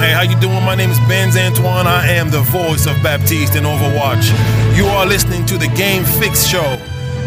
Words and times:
Hey, 0.00 0.12
how 0.12 0.22
you 0.22 0.34
doing? 0.40 0.64
My 0.64 0.74
name 0.74 0.88
is 0.88 0.98
Benz 1.00 1.36
Antoine. 1.36 1.86
I 1.86 2.06
am 2.06 2.30
the 2.30 2.40
voice 2.40 2.86
of 2.86 2.96
Baptiste 3.02 3.54
in 3.54 3.64
Overwatch. 3.64 4.34
You 4.74 4.86
are 4.86 5.04
listening 5.04 5.44
to 5.44 5.58
the 5.58 5.68
Game 5.76 6.04
Fix 6.04 6.46
Show. 6.46 6.64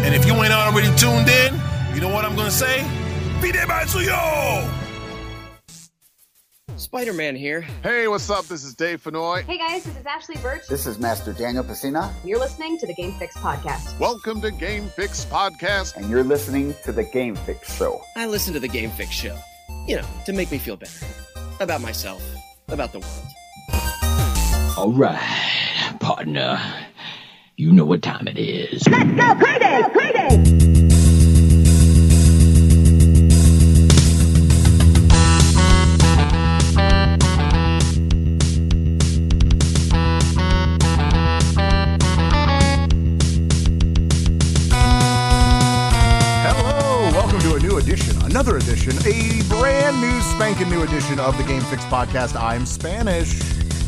And 0.02 0.12
if 0.12 0.26
you 0.26 0.32
ain't 0.42 0.52
already 0.52 0.88
tuned 0.96 1.28
in, 1.28 1.54
you 1.94 2.00
know 2.00 2.08
what 2.08 2.24
I'm 2.24 2.34
gonna 2.34 2.50
say? 2.50 2.82
Fide 3.40 3.54
Batsuyo! 3.68 4.68
Spider 6.74 7.12
Man 7.12 7.36
here. 7.36 7.60
Hey, 7.84 8.08
what's 8.08 8.28
up? 8.28 8.46
This 8.46 8.64
is 8.64 8.74
Dave 8.74 9.04
Fenoy. 9.04 9.44
Hey 9.44 9.56
guys, 9.56 9.84
this 9.84 9.96
is 9.96 10.04
Ashley 10.04 10.36
Burch. 10.38 10.66
This 10.66 10.84
is 10.84 10.98
Master 10.98 11.32
Daniel 11.32 11.62
Pesina. 11.62 12.12
You're 12.24 12.40
listening 12.40 12.76
to 12.78 12.88
the 12.88 12.94
Game 12.94 13.12
Fix 13.12 13.36
Podcast. 13.36 13.96
Welcome 14.00 14.40
to 14.40 14.50
Game 14.50 14.88
Fix 14.88 15.24
Podcast. 15.24 15.94
And 15.94 16.10
you're 16.10 16.24
listening 16.24 16.74
to 16.82 16.90
the 16.90 17.04
Game 17.04 17.36
Fix 17.36 17.76
Show. 17.76 18.02
I 18.16 18.26
listen 18.26 18.52
to 18.52 18.58
the 18.58 18.66
Game 18.66 18.90
Fix 18.90 19.12
Show, 19.12 19.38
you 19.86 19.94
know, 19.94 20.06
to 20.26 20.32
make 20.32 20.50
me 20.50 20.58
feel 20.58 20.76
better 20.76 21.06
about 21.60 21.80
myself, 21.80 22.20
about 22.68 22.92
the 22.92 23.00
world. 23.00 24.74
All 24.76 24.92
right, 24.92 25.96
partner. 26.00 26.60
You 27.56 27.72
know 27.72 27.84
what 27.84 28.02
time 28.02 28.26
it 28.26 28.38
is. 28.38 28.86
Let's 28.88 29.04
go, 29.04 29.34
Payday! 29.34 29.82
Payday! 29.94 30.64
another 48.34 48.56
edition, 48.56 48.92
a 49.06 49.33
brand 49.94 50.00
new 50.00 50.20
spanking 50.22 50.70
new 50.70 50.82
edition 50.82 51.18
of 51.18 51.36
the 51.36 51.44
Game 51.44 51.62
Fix 51.62 51.84
podcast. 51.84 52.40
I'm 52.40 52.66
Spanish. 52.66 53.40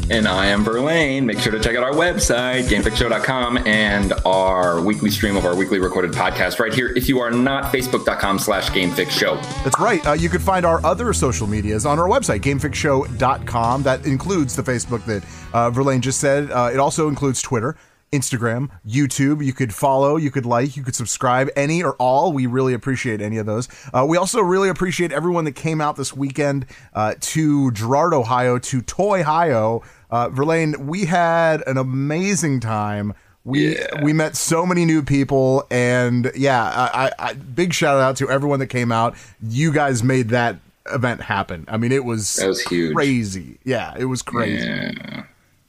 And 0.09 0.29
I 0.29 0.47
am 0.47 0.63
Verlaine. 0.63 1.25
Make 1.27 1.41
sure 1.41 1.51
to 1.51 1.59
check 1.59 1.75
out 1.75 1.83
our 1.83 1.93
website, 1.93 2.65
gamefixshow.com, 2.69 3.67
and 3.67 4.13
our 4.25 4.81
weekly 4.81 5.11
stream 5.11 5.37
of 5.37 5.45
our 5.45 5.57
weekly 5.57 5.81
recorded 5.81 6.13
podcast 6.13 6.61
right 6.61 6.73
here. 6.73 6.93
If 6.95 7.09
you 7.09 7.19
are 7.19 7.33
not, 7.33 7.73
facebook.com 7.73 8.39
slash 8.39 8.69
gamefixshow. 8.71 9.43
That's 9.65 9.81
right. 9.81 10.07
Uh, 10.07 10.13
you 10.13 10.29
can 10.29 10.41
find 10.41 10.65
our 10.65 10.85
other 10.87 11.13
social 11.13 11.49
medias 11.49 11.85
on 11.85 11.99
our 11.99 12.07
website, 12.09 12.41
gamefixshow.com. 12.41 13.83
That 13.83 14.07
includes 14.07 14.55
the 14.55 14.63
Facebook 14.63 15.05
that 15.07 15.25
uh, 15.53 15.71
Verlaine 15.71 16.03
just 16.03 16.21
said. 16.21 16.53
Uh, 16.53 16.71
it 16.73 16.79
also 16.79 17.09
includes 17.09 17.43
Twitter. 17.43 17.77
Instagram, 18.13 18.71
YouTube. 18.87 19.45
You 19.45 19.53
could 19.53 19.75
follow, 19.75 20.17
you 20.17 20.31
could 20.31 20.47
like, 20.47 20.77
you 20.77 20.83
could 20.83 20.95
subscribe, 20.95 21.49
any 21.57 21.83
or 21.83 21.95
all. 21.95 22.33
We 22.33 22.47
really 22.47 22.75
appreciate 22.75 23.21
any 23.21 23.39
of 23.39 23.47
those. 23.47 23.69
Uh, 23.93 24.07
we 24.09 24.17
also 24.17 24.41
really 24.41 24.69
appreciate 24.69 25.13
everyone 25.13 25.45
that 25.45 25.53
came 25.53 25.81
out 25.81 25.97
this 25.97 26.15
weekend 26.15 26.67
uh, 26.95 27.15
to 27.21 27.71
Girard, 27.73 28.15
Ohio, 28.15 28.59
to 28.59 28.83
Toy 28.83 29.21
Ohio. 29.21 29.83
Uh, 30.11 30.29
Verlaine, 30.29 30.87
we 30.87 31.05
had 31.05 31.63
an 31.67 31.77
amazing 31.77 32.61
time. 32.61 33.15
We 33.45 33.77
yeah. 33.77 34.03
we 34.03 34.13
met 34.13 34.35
so 34.35 34.67
many 34.67 34.85
new 34.85 35.05
people, 35.05 35.65
and 35.71 36.33
yeah, 36.35 36.65
I, 36.65 37.13
I, 37.17 37.35
big 37.35 37.73
shout 37.73 38.01
out 38.01 38.17
to 38.17 38.29
everyone 38.29 38.59
that 38.59 38.67
came 38.67 38.91
out. 38.91 39.15
You 39.41 39.73
guys 39.73 40.03
made 40.03 40.31
that 40.31 40.57
event 40.93 41.21
happen. 41.21 41.65
I 41.69 41.77
mean, 41.77 41.93
it 41.93 42.05
was 42.05 42.35
that 42.37 42.49
was 42.49 42.61
huge, 42.63 42.95
crazy. 42.95 43.59
Yeah, 43.63 43.95
it 43.97 44.07
was 44.07 44.23
crazy. 44.23 44.67
Yeah. 44.67 45.27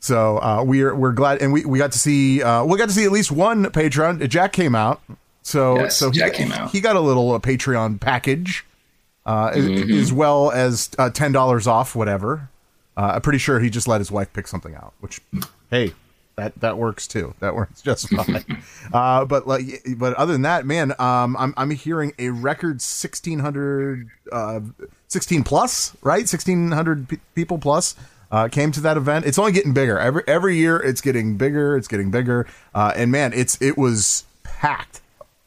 So 0.08 0.38
uh, 0.38 0.64
we're 0.64 0.96
we're 0.96 1.12
glad, 1.12 1.42
and 1.42 1.52
we, 1.52 1.66
we 1.66 1.78
got 1.78 1.92
to 1.92 2.00
see 2.00 2.42
uh, 2.42 2.64
we 2.64 2.78
got 2.78 2.88
to 2.88 2.96
see 2.96 3.04
at 3.04 3.12
least 3.12 3.30
one 3.30 3.66
Patreon. 3.66 4.26
Jack 4.30 4.54
came 4.54 4.74
out, 4.74 5.02
so 5.42 5.76
yes, 5.76 5.98
so 5.98 6.12
he, 6.12 6.20
Jack 6.20 6.34
came 6.34 6.54
out. 6.54 6.72
He 6.72 6.80
got 6.80 6.96
a 6.96 7.02
little 7.02 7.34
uh, 7.34 7.40
Patreon 7.40 8.00
package, 8.00 8.66
uh, 9.26 9.50
mm-hmm. 9.50 9.92
as, 9.92 10.14
well 10.14 10.50
as 10.52 10.90
uh, 10.98 11.10
ten 11.10 11.34
dollars 11.34 11.68
off 11.68 11.94
whatever. 11.94 12.50
Uh, 12.96 13.12
I'm 13.16 13.22
pretty 13.22 13.40
sure 13.40 13.60
he 13.60 13.70
just 13.70 13.86
let 13.86 14.00
his 14.00 14.10
wife 14.10 14.32
pick 14.32 14.48
something 14.48 14.74
out, 14.76 14.94
which 15.02 15.20
hey, 15.70 15.92
that 16.38 16.58
that 16.62 16.78
works 16.78 17.06
too. 17.06 17.34
That 17.42 17.54
works 17.54 17.82
just 17.82 18.08
fine. 18.16 18.64
uh, 18.94 19.26
but 19.26 19.46
like, 19.46 19.66
but 19.98 20.14
other 20.14 20.32
than 20.32 20.44
that, 20.44 20.66
man, 20.66 20.94
um, 21.00 21.36
I'm 21.38 21.54
I'm 21.58 21.72
hearing 21.72 22.14
a 22.18 22.30
record 22.30 22.76
1600, 22.76 24.10
uh, 24.32 24.62
16 25.10 25.44
plus, 25.44 25.98
right? 26.02 26.20
1600 26.20 27.10
p- 27.10 27.18
people 27.36 27.58
plus 27.58 27.98
uh, 28.32 28.48
came 28.48 28.72
to 28.74 28.82
that 28.82 28.98
event. 28.98 29.26
It's 29.26 29.40
only 29.40 29.52
getting 29.52 29.74
bigger 29.74 29.98
every 29.98 30.24
every 30.28 30.58
year. 30.58 30.78
It's 30.78 31.02
getting 31.02 31.38
bigger. 31.38 31.78
It's 31.78 31.88
getting 31.88 32.12
bigger. 32.12 32.48
Uh, 32.74 32.94
and 32.96 33.12
man, 33.12 33.34
it's 33.34 33.62
it 33.62 33.78
was 33.78 34.26
packed 34.44 35.02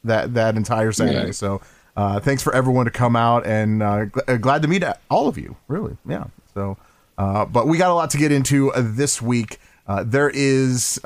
that 0.04 0.34
that 0.34 0.56
entire 0.56 0.92
Saturday. 0.92 1.26
Yeah. 1.26 1.32
So 1.32 1.60
uh, 1.96 2.20
thanks 2.20 2.42
for 2.42 2.54
everyone 2.54 2.86
to 2.86 2.90
come 2.90 3.16
out 3.16 3.46
and 3.46 3.82
uh, 3.82 4.06
gl- 4.06 4.34
uh, 4.34 4.36
glad 4.36 4.62
to 4.62 4.68
meet 4.68 4.84
all 5.10 5.28
of 5.28 5.36
you. 5.36 5.56
Really, 5.68 5.96
yeah. 6.08 6.24
So, 6.54 6.76
uh, 7.18 7.44
but 7.44 7.66
we 7.66 7.78
got 7.78 7.90
a 7.90 7.94
lot 7.94 8.10
to 8.10 8.18
get 8.18 8.32
into 8.32 8.72
this 8.76 9.20
week. 9.20 9.58
there 10.04 10.30
is 10.30 11.00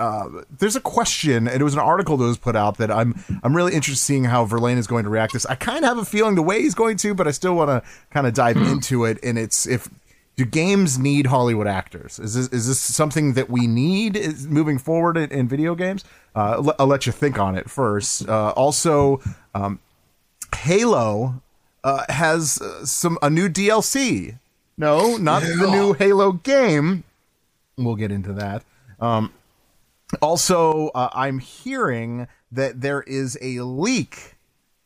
there's 0.59 0.77
a 0.77 0.81
question, 0.81 1.49
and 1.49 1.61
it 1.61 1.65
was 1.65 1.75
an 1.75 1.81
article 1.81 2.17
that 2.19 2.25
was 2.25 2.39
put 2.39 2.55
out 2.55 2.77
that 2.79 2.91
I'm 2.91 3.19
I'm 3.43 3.57
really 3.57 3.75
interested 3.75 4.13
in 4.13 4.17
seeing 4.17 4.25
how 4.25 4.45
Verlaine 4.45 4.79
is 4.79 4.87
going 4.87 5.05
to 5.05 5.11
react 5.11 5.33
to 5.33 5.37
this. 5.37 5.47
I 5.47 5.57
kind 5.57 5.79
of 5.79 5.84
have 5.84 5.99
a 5.99 6.05
feeling 6.05 6.37
the 6.37 6.43
way 6.43 6.61
he's 6.61 6.75
going 6.75 6.99
to, 6.99 7.15
but 7.15 7.27
I 7.27 7.33
still 7.33 7.57
want 7.57 7.71
to 7.71 7.83
kind 8.11 8.27
of 8.27 8.34
dive 8.34 8.57
hmm. 8.57 8.65
into 8.65 9.07
it. 9.07 9.19
And 9.25 9.39
it's 9.39 9.67
if 9.67 9.89
do 10.37 10.45
games 10.45 10.99
need 10.99 11.27
Hollywood 11.27 11.67
actors? 11.67 12.19
Is 12.19 12.34
this 12.34 12.49
is 12.49 12.67
this 12.67 12.81
something 12.81 13.34
that 13.34 13.49
we 13.49 13.67
need 13.67 14.19
moving 14.49 14.78
forward 14.78 15.17
in, 15.17 15.31
in 15.31 15.49
video 15.49 15.75
games? 15.75 16.05
Uh, 16.34 16.72
I'll 16.78 16.87
let 16.87 17.06
you 17.06 17.12
think 17.12 17.39
on 17.39 17.56
it 17.56 17.71
first. 17.71 18.28
Uh, 18.28 18.50
also, 18.50 19.21
um, 19.55 19.78
Halo 20.56 21.41
uh, 21.84 22.05
has 22.09 22.61
uh, 22.61 22.84
some 22.84 23.19
a 23.22 23.31
new 23.31 23.49
DLC. 23.49 24.39
No, 24.77 25.17
not 25.17 25.45
yeah. 25.45 25.55
the 25.56 25.71
new 25.71 25.93
Halo 25.93 26.33
game. 26.33 27.05
We'll 27.77 27.95
get 27.95 28.11
into 28.11 28.33
that. 28.33 28.65
Um, 28.99 29.33
also, 30.21 30.89
uh, 30.89 31.11
I'm 31.12 31.39
hearing 31.39 32.27
that 32.51 32.81
there 32.81 33.03
is 33.03 33.39
a 33.41 33.61
leak, 33.61 34.34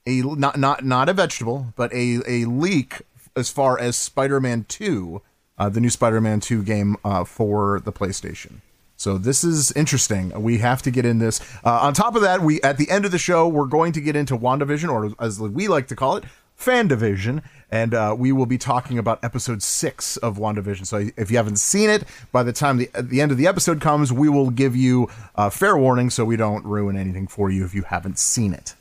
a 0.07 0.21
not 0.21 0.59
not 0.59 0.85
not 0.85 1.09
a 1.09 1.15
vegetable, 1.15 1.73
but 1.75 1.91
a 1.95 2.21
a 2.27 2.45
leak 2.45 3.01
as 3.35 3.49
far 3.49 3.79
as 3.79 3.97
Spider-Man 3.97 4.67
Two 4.69 5.23
uh, 5.59 5.69
the 5.69 5.81
new 5.81 5.91
Spider-Man 5.91 6.41
2 6.41 6.63
game 6.63 6.97
uh, 7.05 7.25
for 7.25 7.81
the 7.81 7.93
PlayStation. 7.93 8.61
So 8.97 9.17
this 9.17 9.45
is 9.45 9.71
interesting. 9.73 10.33
We 10.43 10.59
have 10.59 10.83
to 10.83 10.91
get 10.91 11.07
in 11.07 11.19
this. 11.19 11.41
Uh, 11.65 11.79
on 11.83 11.95
top 11.95 12.17
of 12.17 12.23
that, 12.23 12.41
we 12.41 12.61
at 12.63 12.79
the 12.79 12.91
end 12.91 13.05
of 13.05 13.13
the 13.13 13.19
show 13.19 13.47
we're 13.47 13.67
going 13.67 13.93
to 13.93 14.01
get 14.01 14.17
into 14.17 14.37
WandaVision, 14.37 14.91
or 14.91 15.15
as 15.25 15.39
we 15.39 15.69
like 15.69 15.87
to 15.89 15.97
call 15.97 16.17
it, 16.17 16.25
Fan 16.57 16.89
Division, 16.89 17.43
and 17.71 17.95
uh, 17.95 18.17
we 18.19 18.33
will 18.33 18.45
be 18.45 18.59
talking 18.59 18.99
about 18.99 19.23
episode 19.23 19.63
six 19.63 20.17
of 20.17 20.39
WandaVision. 20.39 20.85
So 20.85 21.09
if 21.17 21.31
you 21.31 21.37
haven't 21.37 21.61
seen 21.61 21.89
it, 21.89 22.03
by 22.33 22.43
the 22.43 22.53
time 22.53 22.79
the 22.79 22.91
the 23.01 23.21
end 23.21 23.31
of 23.31 23.39
the 23.39 23.47
episode 23.47 23.81
comes, 23.81 24.13
we 24.13 24.29
will 24.29 24.51
give 24.51 24.75
you 24.75 25.09
a 25.37 25.49
fair 25.49 25.77
warning 25.77 26.11
so 26.11 26.25
we 26.25 26.37
don't 26.37 26.65
ruin 26.65 26.97
anything 26.97 27.29
for 27.29 27.49
you 27.49 27.65
if 27.65 27.77
you 27.77 27.83
haven't 27.83 28.19
seen 28.19 28.53
it. 28.53 28.75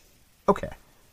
Okay, 0.49 0.69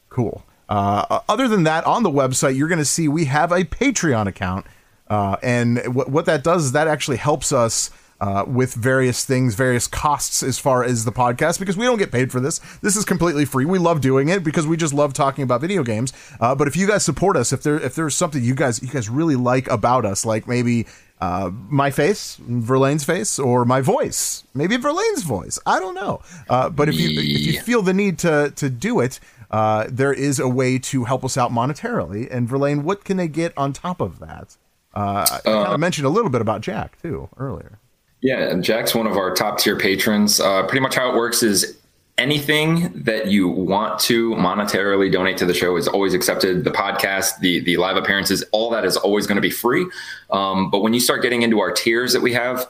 cool. 0.08 0.46
Uh, 0.66 1.20
other 1.28 1.48
than 1.48 1.64
that, 1.64 1.84
on 1.84 2.02
the 2.02 2.10
website, 2.10 2.56
you're 2.56 2.68
going 2.68 2.78
to 2.78 2.84
see 2.86 3.08
we 3.08 3.26
have 3.26 3.52
a 3.52 3.64
Patreon 3.64 4.26
account. 4.26 4.64
Uh, 5.08 5.36
and 5.42 5.76
w- 5.76 6.10
what 6.10 6.24
that 6.26 6.42
does 6.42 6.64
is 6.66 6.72
that 6.72 6.88
actually 6.88 7.18
helps 7.18 7.52
us 7.52 7.90
uh, 8.20 8.44
with 8.46 8.72
various 8.74 9.24
things, 9.24 9.54
various 9.54 9.86
costs 9.86 10.42
as 10.42 10.58
far 10.58 10.82
as 10.84 11.04
the 11.04 11.12
podcast, 11.12 11.58
because 11.58 11.76
we 11.76 11.84
don't 11.84 11.98
get 11.98 12.12
paid 12.12 12.30
for 12.32 12.40
this. 12.40 12.58
This 12.80 12.96
is 12.96 13.04
completely 13.04 13.44
free. 13.44 13.64
We 13.64 13.78
love 13.78 14.00
doing 14.00 14.28
it 14.28 14.42
because 14.44 14.66
we 14.66 14.76
just 14.76 14.94
love 14.94 15.12
talking 15.12 15.42
about 15.42 15.60
video 15.60 15.82
games. 15.82 16.12
Uh, 16.40 16.54
but 16.54 16.68
if 16.68 16.76
you 16.76 16.86
guys 16.86 17.04
support 17.04 17.36
us, 17.36 17.52
if 17.52 17.62
there 17.62 17.78
if 17.78 17.94
there's 17.94 18.14
something 18.14 18.42
you 18.42 18.54
guys 18.54 18.82
you 18.82 18.88
guys 18.88 19.10
really 19.10 19.36
like 19.36 19.68
about 19.68 20.04
us, 20.04 20.24
like 20.24 20.48
maybe 20.48 20.86
uh, 21.20 21.50
my 21.52 21.90
face, 21.90 22.38
Verlaine's 22.48 23.04
face, 23.04 23.38
or 23.38 23.64
my 23.64 23.80
voice, 23.80 24.44
maybe 24.54 24.76
Verlaine's 24.76 25.22
voice, 25.22 25.58
I 25.66 25.80
don't 25.80 25.94
know. 25.94 26.22
Uh, 26.48 26.70
but 26.70 26.88
if 26.88 26.94
you 26.94 27.10
if 27.10 27.40
you 27.40 27.60
feel 27.60 27.82
the 27.82 27.94
need 27.94 28.18
to 28.20 28.52
to 28.56 28.70
do 28.70 29.00
it. 29.00 29.20
Uh, 29.50 29.86
there 29.88 30.12
is 30.12 30.40
a 30.40 30.48
way 30.48 30.80
to 30.80 31.04
help 31.04 31.24
us 31.24 31.36
out 31.36 31.52
monetarily. 31.52 32.26
And 32.28 32.48
Verlaine, 32.48 32.82
what 32.82 33.04
can 33.04 33.18
they 33.18 33.28
get 33.28 33.56
on 33.56 33.72
top 33.72 34.00
of 34.00 34.18
that? 34.18 34.56
Uh, 34.94 35.26
I 35.30 35.40
kind 35.40 35.66
of 35.66 35.74
uh, 35.74 35.78
mentioned 35.78 36.06
a 36.06 36.10
little 36.10 36.30
bit 36.30 36.40
about 36.40 36.60
Jack 36.60 37.00
too 37.02 37.28
earlier. 37.36 37.78
Yeah, 38.22 38.54
Jack's 38.60 38.94
one 38.94 39.06
of 39.06 39.16
our 39.16 39.34
top 39.34 39.58
tier 39.58 39.76
patrons. 39.76 40.40
Uh, 40.40 40.62
pretty 40.62 40.80
much 40.80 40.94
how 40.94 41.10
it 41.10 41.16
works 41.16 41.42
is 41.42 41.76
anything 42.16 42.90
that 43.02 43.26
you 43.26 43.48
want 43.48 43.98
to 43.98 44.30
monetarily 44.36 45.10
donate 45.10 45.36
to 45.38 45.46
the 45.46 45.54
show 45.54 45.76
is 45.76 45.88
always 45.88 46.14
accepted. 46.14 46.64
The 46.64 46.70
podcast, 46.70 47.40
the 47.40 47.60
the 47.60 47.76
live 47.76 47.96
appearances, 47.96 48.44
all 48.52 48.70
that 48.70 48.84
is 48.84 48.96
always 48.96 49.26
going 49.26 49.36
to 49.36 49.42
be 49.42 49.50
free. 49.50 49.86
Um, 50.30 50.70
but 50.70 50.80
when 50.80 50.94
you 50.94 51.00
start 51.00 51.22
getting 51.22 51.42
into 51.42 51.60
our 51.60 51.72
tiers 51.72 52.12
that 52.12 52.22
we 52.22 52.32
have, 52.32 52.66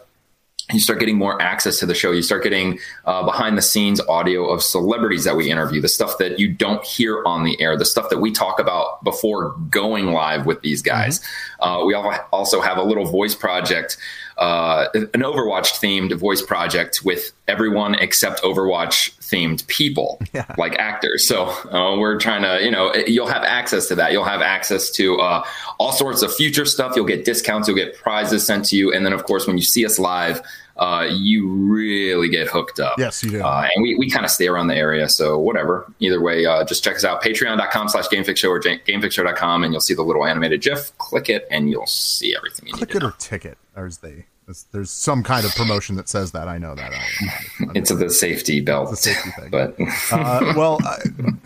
you 0.73 0.81
start 0.81 0.99
getting 0.99 1.19
more 1.19 1.41
access 1.43 1.79
to 1.79 1.87
the 1.87 1.95
show. 1.95 2.11
You 2.11 2.23
start 2.23 2.43
getting 2.43 2.79
uh, 3.05 3.23
behind 3.25 3.59
the 3.59 3.63
scenes 3.63 4.01
audio 4.01 4.47
of 4.47 4.63
celebrities 4.63 5.25
that 5.25 5.37
we 5.37 5.51
interview, 5.51 5.81
the 5.81 5.89
stuff 5.89 6.19
that 6.19 6.39
you 6.39 6.49
don't 6.49 6.85
hear 6.85 7.23
on 7.25 7.45
the 7.45 7.61
air, 7.61 7.77
the 7.77 7.85
stuff 7.85 8.09
that 8.11 8.19
we 8.19 8.33
talk 8.33 8.59
about 8.59 9.05
before 9.05 9.51
going 9.71 10.13
live 10.13 10.47
with 10.47 10.63
these 10.63 10.81
guys. 10.81 11.21
Mm-hmm. 11.21 11.63
Uh, 11.63 11.85
we 11.85 11.95
also 11.95 12.61
have 12.61 12.79
a 12.79 12.83
little 12.83 13.05
voice 13.05 13.35
project 13.35 13.99
uh, 14.39 14.89
an 14.95 15.23
Overwatch 15.23 15.79
themed 15.79 16.17
voice 16.19 16.43
project 16.43 17.03
with 17.05 17.33
everyone 17.47 17.95
except 17.95 18.43
Overwatch 18.43 19.13
themed 19.31 19.67
people, 19.67 20.21
like 20.59 20.77
actors. 20.77 21.27
So 21.27 21.47
uh, 21.47 21.99
we're 21.99 22.19
trying 22.19 22.43
to, 22.43 22.65
you 22.65 22.71
know, 22.71 22.95
you'll 22.95 23.27
have 23.27 23.43
access 23.43 23.87
to 23.89 23.95
that. 23.97 24.13
You'll 24.13 24.25
have 24.25 24.43
access 24.43 24.91
to 24.93 25.17
uh, 25.21 25.45
all 25.79 25.93
sorts 25.93 26.23
of 26.23 26.35
future 26.35 26.65
stuff. 26.65 26.95
You'll 26.97 27.07
get 27.07 27.25
discounts. 27.25 27.69
You'll 27.69 27.77
get 27.77 27.97
prizes 27.97 28.47
sent 28.47 28.67
to 28.67 28.77
you, 28.77 28.93
and 28.93 29.05
then 29.05 29.13
of 29.13 29.25
course 29.25 29.47
when 29.47 29.57
you 29.57 29.65
see 29.65 29.85
us 29.85 29.99
live. 29.99 30.41
Uh, 30.77 31.07
you 31.09 31.47
really 31.47 32.29
get 32.29 32.49
hooked 32.49 32.81
up. 32.81 32.99
Yes, 32.99 33.23
you 33.23 33.31
do. 33.31 33.41
Uh, 33.41 33.69
and 33.73 33.81
we, 33.81 33.95
we 33.95 34.11
kind 34.11 34.25
of 34.25 34.31
stay 34.33 34.49
around 34.49 34.67
the 34.67 34.75
area. 34.75 35.09
So 35.09 35.39
whatever. 35.39 35.87
Either 36.01 36.21
way, 36.21 36.45
uh, 36.45 36.65
just 36.65 36.83
check 36.83 36.97
us 36.97 37.05
out. 37.05 37.23
Patreon.com 37.23 37.89
slash 37.89 38.09
GameFixShow 38.09 38.49
or 38.49 38.61
GameFixShow.com 38.61 39.63
and 39.63 39.73
you'll 39.73 39.81
see 39.81 39.95
the 39.95 40.03
little 40.03 40.27
animated 40.27 40.63
GIF. 40.63 40.91
Click 40.99 41.29
it 41.29 41.47
and 41.49 41.71
you'll 41.71 41.87
see 41.87 42.35
everything 42.37 42.67
you 42.67 42.73
Click 42.73 42.89
need 42.89 42.97
it 42.97 43.05
or 43.05 43.13
ticket, 43.19 43.57
or 43.77 43.87
as 43.87 43.99
they. 43.99 44.27
There's, 44.73 44.91
some 44.91 45.23
kind 45.23 45.47
of 45.47 45.55
promotion 45.55 45.97
that 45.97 46.09
says 46.09 46.33
that. 46.33 46.49
I 46.49 46.59
know 46.59 46.75
that. 46.75 46.93
I, 46.93 47.71
It's 47.75 47.91
the 47.91 48.11
safety 48.11 48.61
belt. 48.61 48.97
Safety 48.99 49.31
thing. 49.31 49.51
But 49.51 49.75
uh, 50.13 50.53
well, 50.55 50.79
uh, 50.85 50.99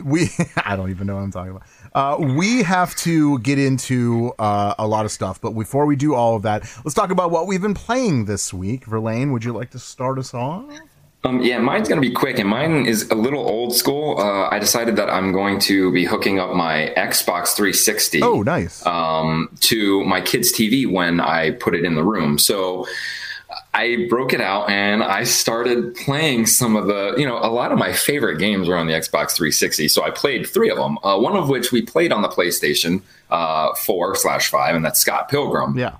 we 0.05 0.31
I 0.56 0.75
don't 0.75 0.91
even 0.91 1.06
know 1.06 1.15
what 1.15 1.23
I'm 1.23 1.31
talking 1.31 1.53
about. 1.53 1.62
Uh, 1.95 2.35
we 2.37 2.62
have 2.62 2.97
to 2.97 3.39
get 3.39 3.59
into 3.59 4.33
uh, 4.39 4.75
a 4.79 4.87
lot 4.87 5.05
of 5.05 5.12
stuff, 5.12 5.41
but 5.41 5.53
before 5.53 5.87
we 5.87 5.95
do 5.95 6.15
all 6.15 6.35
of 6.35 6.43
that, 6.43 6.62
let's 6.85 6.95
talk 6.95 7.11
about 7.11 7.31
what 7.31 7.47
we've 7.47 7.62
been 7.62 7.75
playing 7.75 8.25
this 8.25 8.53
week. 8.53 8.85
Verlaine, 8.85 9.33
would 9.33 9.45
you 9.45 9.53
like 9.53 9.71
to 9.71 9.79
start 9.79 10.19
us 10.19 10.35
off? 10.35 10.65
Um, 11.25 11.43
yeah, 11.43 11.59
mine's 11.59 11.88
going 11.88 12.00
to 12.00 12.09
be 12.09 12.15
quick, 12.15 12.38
and 12.38 12.49
mine 12.49 12.87
is 12.87 13.11
a 13.11 13.15
little 13.17 13.41
old 13.41 13.75
school. 13.75 14.19
Uh, 14.20 14.49
I 14.50 14.59
decided 14.61 14.94
that 14.97 15.11
I'm 15.11 15.32
going 15.32 15.59
to 15.61 15.91
be 15.93 16.05
hooking 16.05 16.38
up 16.38 16.55
my 16.55 16.93
Xbox 16.97 17.56
360 17.56 18.23
Oh, 18.23 18.43
nice. 18.43 18.87
um, 18.87 19.49
to 19.61 20.05
my 20.05 20.20
kid's 20.20 20.53
TV 20.53 20.91
when 20.91 21.20
I 21.20 21.50
put 21.50 21.75
it 21.75 21.85
in 21.85 21.97
the 21.97 22.05
room. 22.05 22.38
So 22.38 22.87
I 23.75 24.06
broke 24.09 24.32
it 24.32 24.41
out 24.41 24.70
and 24.70 25.03
I 25.03 25.25
started 25.25 25.94
playing 25.97 26.47
some 26.47 26.76
of 26.76 26.87
the, 26.87 27.15
you 27.19 27.26
know, 27.26 27.38
a 27.38 27.50
lot 27.50 27.73
of 27.73 27.79
my 27.79 27.93
favorite 27.93 28.38
games 28.38 28.69
were 28.69 28.76
on 28.76 28.87
the 28.87 28.93
Xbox 28.93 29.35
360. 29.37 29.88
So 29.88 30.05
I 30.05 30.11
played 30.11 30.47
three 30.47 30.71
of 30.71 30.76
them, 30.79 30.99
uh, 31.03 31.19
one 31.19 31.37
of 31.37 31.49
which 31.49 31.73
we 31.73 31.82
played 31.82 32.12
on 32.12 32.23
the 32.23 32.29
PlayStation 32.29 33.03
uh, 33.31 33.75
4 33.75 34.14
slash 34.14 34.50
5, 34.50 34.76
and 34.76 34.85
that's 34.85 35.00
Scott 35.00 35.29
Pilgrim. 35.29 35.76
yeah. 35.76 35.97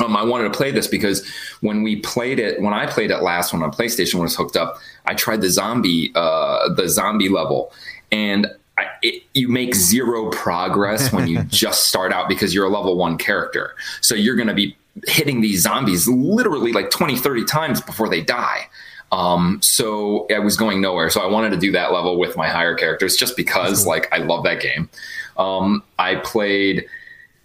Um, 0.00 0.16
I 0.16 0.24
wanted 0.24 0.44
to 0.44 0.56
play 0.56 0.70
this 0.70 0.86
because 0.86 1.26
when 1.60 1.82
we 1.82 1.96
played 1.96 2.38
it, 2.38 2.60
when 2.60 2.72
I 2.72 2.86
played 2.86 3.10
it 3.10 3.18
last, 3.18 3.52
when 3.52 3.60
my 3.60 3.68
PlayStation 3.68 4.20
was 4.20 4.34
hooked 4.34 4.56
up, 4.56 4.78
I 5.06 5.14
tried 5.14 5.40
the 5.40 5.50
zombie, 5.50 6.12
uh, 6.14 6.72
the 6.74 6.88
zombie 6.88 7.28
level, 7.28 7.72
and 8.10 8.46
I, 8.78 8.86
it, 9.02 9.22
you 9.34 9.48
make 9.48 9.74
zero 9.74 10.30
progress 10.30 11.12
when 11.12 11.28
you 11.28 11.42
just 11.48 11.88
start 11.88 12.12
out 12.12 12.28
because 12.28 12.54
you're 12.54 12.66
a 12.66 12.70
level 12.70 12.96
one 12.96 13.18
character. 13.18 13.74
So 14.00 14.14
you're 14.14 14.36
going 14.36 14.48
to 14.48 14.54
be 14.54 14.76
hitting 15.06 15.40
these 15.40 15.62
zombies 15.62 16.08
literally 16.08 16.72
like 16.72 16.90
20, 16.90 17.16
30 17.16 17.44
times 17.44 17.80
before 17.80 18.08
they 18.08 18.22
die. 18.22 18.68
Um, 19.12 19.58
so 19.60 20.26
I 20.32 20.38
was 20.38 20.56
going 20.56 20.80
nowhere. 20.80 21.10
So 21.10 21.20
I 21.20 21.26
wanted 21.26 21.50
to 21.50 21.56
do 21.56 21.72
that 21.72 21.92
level 21.92 22.18
with 22.18 22.36
my 22.36 22.48
higher 22.48 22.74
characters 22.74 23.16
just 23.16 23.36
because, 23.36 23.86
like, 23.86 24.08
I 24.12 24.18
love 24.18 24.44
that 24.44 24.60
game. 24.60 24.88
Um, 25.36 25.82
I 25.98 26.16
played 26.16 26.86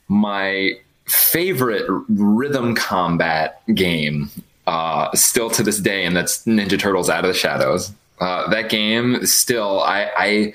my 0.07 0.73
favorite 1.05 1.85
rhythm 2.09 2.75
combat 2.75 3.61
game 3.73 4.29
uh, 4.67 5.11
still 5.15 5.49
to 5.51 5.63
this 5.63 5.79
day, 5.79 6.05
and 6.05 6.15
that's 6.15 6.43
Ninja 6.45 6.79
Turtles 6.79 7.09
Out 7.09 7.23
of 7.23 7.33
the 7.33 7.37
Shadows. 7.37 7.91
Uh, 8.19 8.49
that 8.49 8.69
game 8.69 9.25
still, 9.25 9.81
I, 9.81 10.09
I 10.17 10.53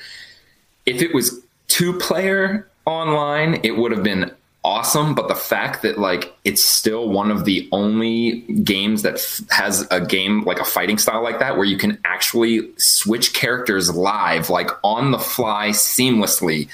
if 0.87 1.03
it 1.03 1.15
was 1.15 1.41
two 1.69 1.99
player 1.99 2.69
online, 2.87 3.61
it 3.63 3.77
would 3.77 3.93
have 3.93 4.03
been 4.03 4.31
awesome. 4.65 5.15
But 5.15 5.29
the 5.29 5.35
fact 5.35 5.83
that 5.83 5.99
like 5.99 6.35
it's 6.45 6.63
still 6.63 7.09
one 7.09 7.31
of 7.31 7.45
the 7.45 7.69
only 7.71 8.41
games 8.65 9.03
that 9.03 9.15
f- 9.15 9.41
has 9.51 9.87
a 9.91 10.01
game 10.01 10.43
like 10.43 10.59
a 10.59 10.65
fighting 10.65 10.99
style 10.99 11.23
like 11.23 11.39
that, 11.39 11.57
where 11.57 11.67
you 11.67 11.77
can 11.77 11.99
actually 12.05 12.69
switch 12.77 13.35
characters 13.35 13.95
live, 13.95 14.51
like 14.51 14.71
on 14.83 15.13
the 15.13 15.19
fly, 15.19 15.69
seamlessly 15.69 16.69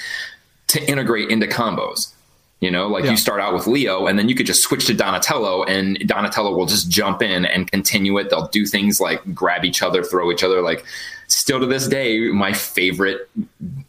to 0.68 0.82
integrate 0.90 1.30
into 1.30 1.46
combos. 1.46 2.12
You 2.60 2.70
know, 2.70 2.88
like 2.88 3.04
Yeah. 3.04 3.10
you 3.10 3.16
start 3.18 3.40
out 3.40 3.52
with 3.52 3.66
Leo, 3.66 4.06
and 4.06 4.18
then 4.18 4.28
you 4.30 4.34
could 4.34 4.46
just 4.46 4.62
switch 4.62 4.86
to 4.86 4.94
Donatello, 4.94 5.64
and 5.64 5.98
Donatello 6.06 6.56
will 6.56 6.64
just 6.66 6.88
jump 6.90 7.20
in 7.22 7.44
and 7.44 7.70
continue 7.70 8.16
it. 8.18 8.30
They'll 8.30 8.48
do 8.48 8.64
things 8.64 8.98
like 9.00 9.34
grab 9.34 9.64
each 9.64 9.82
other, 9.82 10.02
throw 10.02 10.32
each 10.32 10.42
other. 10.42 10.62
Like, 10.62 10.82
still 11.28 11.60
to 11.60 11.66
this 11.66 11.86
day, 11.86 12.18
my 12.30 12.54
favorite 12.54 13.28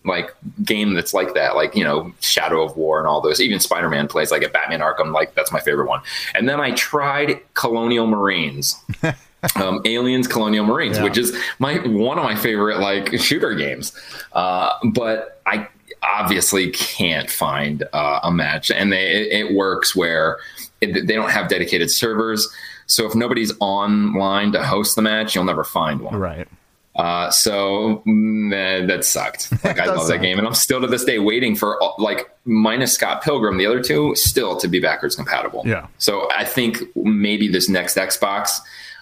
like 0.04 0.36
game 0.66 0.96
that's 0.96 1.14
like 1.14 1.34
that. 1.36 1.56
Like, 1.56 1.76
you 1.78 1.84
know, 1.86 2.12
Shadow 2.20 2.62
of 2.64 2.76
War 2.76 3.00
and 3.00 3.08
all 3.08 3.22
those. 3.22 3.40
Even 3.40 3.60
Spider 3.62 3.88
Man 3.90 4.08
plays 4.08 4.32
like 4.32 4.44
a 4.44 4.50
Batman 4.50 4.82
Arkham. 4.82 5.14
Like, 5.14 5.34
that's 5.34 5.52
my 5.54 5.62
favorite 5.62 5.88
one. 5.88 6.02
And 6.36 6.50
then 6.50 6.60
I 6.60 6.72
tried 6.72 7.40
Colonial 7.54 8.06
Marines. 8.08 8.76
um, 9.56 9.80
Aliens 9.86 10.28
Colonial 10.28 10.66
Marines, 10.66 10.98
Yeah. 10.98 11.04
which 11.06 11.18
is 11.18 11.34
my 11.60 11.76
one 11.88 12.18
of 12.18 12.26
my 12.26 12.36
favorite 12.36 12.80
like 12.80 13.18
shooter 13.20 13.54
games. 13.54 13.94
Uh, 14.34 14.72
but 14.92 15.42
I 15.46 15.68
obviously 16.04 16.72
can't 16.72 17.30
find 17.30 17.84
uh, 17.94 18.20
a 18.24 18.32
match, 18.32 18.72
and 18.72 18.92
they 18.92 19.08
it, 19.12 19.48
it 19.48 19.56
works 19.56 19.96
where 19.96 20.38
it, 20.82 21.08
they 21.08 21.14
don't 21.14 21.32
have 21.32 21.50
dedicated 21.50 21.92
servers. 21.92 22.48
So 22.86 23.06
if 23.06 23.16
nobody's 23.16 23.54
online 23.60 24.54
to 24.54 24.64
host 24.64 24.96
the 24.96 25.02
match, 25.02 25.36
you'll 25.36 25.44
never 25.44 25.64
find 25.64 26.00
one. 26.00 26.16
Right. 26.16 26.48
Uh, 26.96 27.30
so 27.30 28.02
mm, 28.08 28.52
eh, 28.54 28.86
that 28.88 29.06
sucked. 29.06 29.54
Like 29.64 29.80
I 29.80 29.86
love 29.86 30.08
suck. 30.08 30.08
that 30.08 30.22
game, 30.22 30.38
and 30.40 30.48
I'm 30.48 30.54
still 30.54 30.82
to 30.82 30.88
this 30.88 31.04
day 31.04 31.20
waiting 31.20 31.56
for 31.56 31.80
like 32.00 32.30
minus 32.46 32.94
Scott 32.94 33.22
Pilgrim, 33.22 33.58
the 33.58 33.66
other 33.66 33.82
two 33.82 34.16
still 34.16 34.58
to 34.58 34.68
be 34.68 34.80
backwards 34.80 35.16
compatible. 35.16 35.64
Yeah. 35.66 35.88
So 35.98 36.30
I 36.36 36.46
think 36.46 36.84
maybe 36.96 37.48
this 37.50 37.70
next 37.70 37.98
Xbox, 37.98 38.60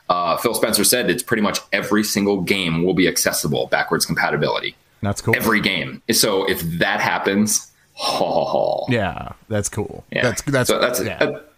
uh, 0.09 0.37
Phil 0.37 0.53
Spencer 0.53 0.83
said 0.83 1.09
it's 1.09 1.23
pretty 1.23 1.43
much 1.43 1.59
every 1.71 2.03
single 2.03 2.41
game 2.41 2.83
will 2.83 2.93
be 2.93 3.07
accessible 3.07 3.67
backwards 3.67 4.05
compatibility. 4.05 4.75
That's 5.05 5.21
cool. 5.21 5.35
Every 5.35 5.61
game. 5.61 6.01
So 6.11 6.43
if 6.49 6.61
that 6.79 6.99
happens, 6.99 7.71
oh, 8.01 8.85
yeah, 8.89 9.29
that's 9.49 9.69
cool. 9.69 10.03
yeah. 10.11 10.23
That's 10.23 10.41
that's 10.43 10.69
so 10.69 10.79
that's 10.79 11.01
yeah. 11.03 11.19
that- 11.19 11.51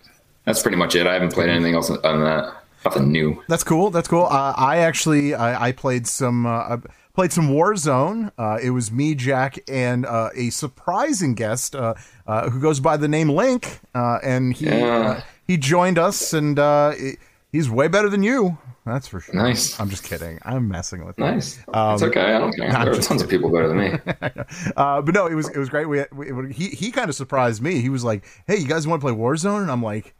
that's 0.46 0.62
pretty 0.62 0.78
much 0.78 0.96
it. 0.96 1.06
I 1.06 1.12
haven't 1.14 1.34
played 1.34 1.50
anything 1.50 1.74
else 1.76 1.90
on 1.90 2.24
that. 2.24 2.54
Nothing 2.86 3.12
new. 3.12 3.44
That's 3.50 3.66
cool. 3.66 3.90
That's 3.90 4.08
cool. 4.08 4.28
Uh, 4.28 4.54
I 4.56 4.78
actually 4.78 5.34
I, 5.36 5.68
I 5.68 5.72
played 5.74 6.08
some 6.08 6.46
uh, 6.46 6.50
I 6.50 6.78
played 7.14 7.34
some 7.34 7.50
Warzone. 7.50 8.32
Uh, 8.38 8.58
it 8.64 8.70
was 8.70 8.90
me, 8.90 9.14
Jack, 9.14 9.60
and 9.68 10.06
uh, 10.06 10.30
a 10.36 10.50
surprising 10.52 11.34
guest 11.36 11.76
uh, 11.76 11.96
uh, 12.28 12.50
who 12.50 12.62
goes 12.62 12.80
by 12.80 12.96
the 12.96 13.10
name 13.10 13.28
Link, 13.28 13.82
uh, 13.94 14.20
and 14.24 14.54
he 14.54 14.68
Yeah. 14.68 14.86
uh, 14.86 15.22
he 15.46 15.58
joined 15.58 15.98
us, 16.00 16.32
and 16.32 16.58
uh, 16.58 16.92
he- 16.92 17.18
he's 17.52 17.70
way 17.70 17.90
better 17.90 18.08
than 18.08 18.24
you. 18.24 18.58
That's 18.88 19.08
for 19.08 19.20
sure. 19.20 19.36
Nice. 19.36 19.80
I'm 19.80 19.90
just 19.90 20.04
kidding. 20.04 20.40
I'm 20.44 20.68
messing 20.68 21.06
with 21.06 21.18
you. 21.18 21.26
Nice. 21.26 21.58
it's 21.68 22.04
okay. 22.04 22.34
I 22.36 22.40
don't 22.40 22.54
care. 22.56 22.70
There 22.72 22.92
are 22.94 22.96
tons 23.02 23.22
of 23.22 23.30
people 23.30 23.52
better 23.52 23.68
than 23.68 23.78
me. 23.78 23.92
Uh, 24.78 25.02
but 25.02 25.14
no, 25.14 25.28
it 25.28 25.36
was 25.36 25.50
it 25.50 25.58
was 25.58 25.70
great. 25.70 25.86
We, 25.86 26.04
we 26.14 26.54
he 26.54 26.70
he 26.70 26.92
kind 26.92 27.10
of 27.10 27.16
surprised 27.16 27.62
me. 27.62 27.82
He 27.82 27.90
was 27.90 28.04
like, 28.04 28.24
"Hey, 28.48 28.58
you 28.58 28.68
guys 28.68 28.88
want 28.88 29.02
to 29.02 29.06
play 29.08 29.14
Warzone?" 29.16 29.62
And 29.62 29.72
I'm 29.72 29.84
like. 29.84 30.14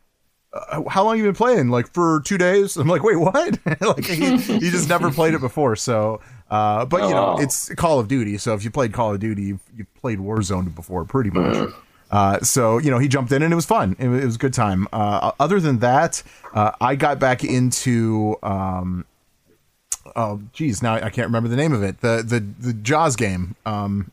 Uh, 0.54 0.82
how 0.90 1.04
long 1.04 1.18
you 1.18 1.24
been 1.26 1.36
playing? 1.36 1.68
Like 1.70 1.94
for 1.94 2.22
two 2.22 2.38
days? 2.38 2.78
I'm 2.78 2.88
like, 2.88 3.04
wait, 3.04 3.18
what? 3.18 3.60
like 3.82 4.06
he, 4.06 4.38
he 4.38 4.70
just 4.72 4.88
never 4.88 5.12
played 5.12 5.34
it 5.34 5.42
before. 5.42 5.76
So, 5.76 6.22
uh, 6.50 6.86
but 6.86 7.04
you 7.04 7.10
know, 7.10 7.36
Oh. 7.38 7.42
it's 7.42 7.68
Call 7.76 8.00
of 8.00 8.08
Duty. 8.08 8.38
So 8.38 8.54
if 8.54 8.64
you 8.64 8.72
played 8.72 8.94
Call 8.94 9.14
of 9.14 9.20
Duty, 9.20 9.44
you've, 9.44 9.60
you've 9.76 9.94
played 9.96 10.20
Warzone 10.20 10.74
before, 10.74 11.04
pretty 11.04 11.32
much. 11.32 11.70
Uh, 12.10 12.40
so 12.40 12.78
you 12.78 12.90
know, 12.90 13.00
he 13.00 13.08
jumped 13.08 13.32
in 13.32 13.42
and 13.42 13.52
it 13.52 13.56
was 13.56 13.66
fun. 13.66 13.96
It, 14.00 14.08
was- 14.08 14.22
it 14.24 14.26
was 14.26 14.36
a 14.36 14.40
good 14.40 14.54
time. 14.54 14.88
Uh, 14.94 15.32
other 15.40 15.60
than 15.60 15.80
that, 15.80 16.24
uh, 16.54 16.72
I 16.80 16.96
got 16.96 17.20
back 17.20 17.44
into 17.44 18.36
um, 18.44 19.06
oh, 20.16 20.42
geez, 20.54 20.82
now 20.82 20.96
I 20.96 21.10
can't 21.10 21.28
remember 21.28 21.50
the 21.50 21.56
name 21.58 21.74
of 21.74 21.84
it. 21.84 22.02
The 22.02 22.24
the 22.26 22.40
the 22.40 22.74
Jaws 22.74 23.16
game. 23.16 23.56
Um, 23.66 24.12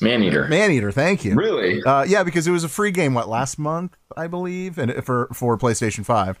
Maneater. 0.00 0.48
Maneater, 0.48 0.90
thank 0.90 1.24
you. 1.24 1.34
Really? 1.34 1.80
Uh, 1.82 2.02
yeah, 2.02 2.24
because 2.24 2.46
it 2.46 2.50
was 2.50 2.64
a 2.64 2.68
free 2.68 2.90
game. 2.90 3.14
What 3.14 3.28
last 3.28 3.58
month, 3.58 3.96
I 4.16 4.26
believe, 4.26 4.76
and 4.76 4.92
for 5.04 5.28
for 5.32 5.56
PlayStation 5.56 6.04
Five, 6.04 6.38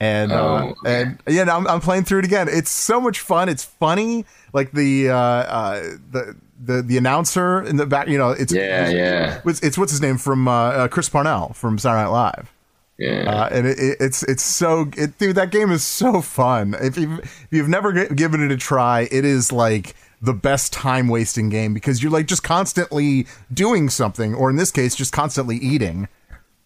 and 0.00 0.32
uh, 0.32 0.36
Oh, 0.36 0.74
okay. 0.80 1.02
and 1.02 1.18
yeah, 1.28 1.54
I'm, 1.54 1.66
I'm 1.66 1.80
playing 1.80 2.04
through 2.04 2.20
it 2.20 2.24
again. 2.24 2.48
It's 2.50 2.70
so 2.70 3.00
much 3.02 3.20
fun. 3.20 3.50
It's 3.50 3.62
funny. 3.62 4.24
Like 4.54 4.72
the 4.72 5.10
uh, 5.10 5.16
uh, 5.16 5.82
the 6.10 6.34
the 6.62 6.82
the 6.82 6.96
announcer 6.96 7.62
in 7.62 7.76
the 7.76 7.86
back. 7.86 8.08
You 8.08 8.18
know, 8.18 8.30
it's 8.30 8.52
Yeah, 8.52 8.84
it's, 8.84 8.94
yeah. 8.94 9.40
It's, 9.44 9.60
it's 9.60 9.78
what's 9.78 9.92
his 9.92 10.00
name 10.00 10.18
from 10.18 10.48
uh, 10.48 10.52
uh, 10.52 10.88
Chris 10.88 11.08
Parnell 11.08 11.52
from 11.54 11.78
Saturday 11.78 12.04
Night 12.04 12.10
Live. 12.10 12.52
Yeah. 12.98 13.24
Uh, 13.28 13.48
and 13.50 13.66
it, 13.66 13.78
it, 13.78 13.96
it's 14.00 14.22
it's 14.24 14.42
so 14.42 14.90
it, 14.96 15.18
dude 15.18 15.36
that 15.36 15.50
game 15.50 15.70
is 15.70 15.82
so 15.82 16.20
fun. 16.20 16.74
If 16.80 16.96
you've, 16.96 17.18
if 17.20 17.48
you've 17.50 17.68
never 17.68 17.92
g- 17.92 18.14
given 18.14 18.42
it 18.42 18.52
a 18.52 18.56
try, 18.56 19.08
it 19.10 19.24
is 19.24 19.50
like 19.50 19.96
the 20.22 20.32
best 20.32 20.72
time 20.72 21.08
wasting 21.08 21.48
game 21.48 21.74
because 21.74 22.02
you're 22.02 22.12
like 22.12 22.26
just 22.26 22.42
constantly 22.42 23.26
doing 23.52 23.88
something, 23.90 24.34
or 24.34 24.48
in 24.48 24.56
this 24.56 24.70
case, 24.70 24.94
just 24.94 25.12
constantly 25.12 25.56
eating, 25.56 26.08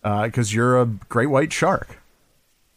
because 0.02 0.54
you're 0.54 0.80
a 0.80 0.86
great 0.86 1.26
white 1.26 1.52
shark. 1.52 1.98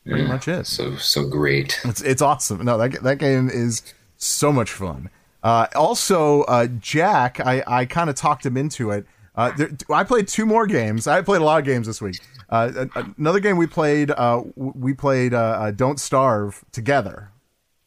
Pretty 0.06 0.24
much 0.24 0.48
is. 0.48 0.68
so 0.68 0.96
so 0.96 1.28
great. 1.28 1.80
It's 1.84 2.02
it's 2.02 2.22
awesome. 2.22 2.66
No, 2.66 2.78
that 2.78 3.04
that 3.04 3.18
game 3.20 3.50
is 3.50 3.82
so 4.18 4.52
much 4.52 4.72
fun. 4.72 5.10
Uh, 5.44 5.68
also, 5.76 6.44
uh, 6.44 6.68
Jack, 6.80 7.40
I 7.40 7.64
I 7.68 7.86
kind 7.86 8.10
of 8.10 8.16
talked 8.16 8.46
him 8.46 8.58
into 8.58 8.92
it. 8.92 9.06
Uh, 9.36 9.52
there, 9.58 9.70
I 9.90 10.04
played 10.04 10.28
two 10.28 10.46
more 10.46 10.68
games. 10.68 11.08
I 11.08 11.22
played 11.22 11.42
a 11.42 11.46
lot 11.46 11.60
of 11.60 11.66
games 11.66 11.88
this 11.88 12.02
week. 12.02 12.20
Uh, 12.50 12.86
another 13.18 13.40
game 13.40 13.58
we 13.58 13.66
played. 13.66 14.12
Uh, 14.12 14.44
we 14.56 14.94
played 14.94 15.34
uh, 15.34 15.72
Don't 15.72 16.00
Starve 16.00 16.64
together. 16.72 17.32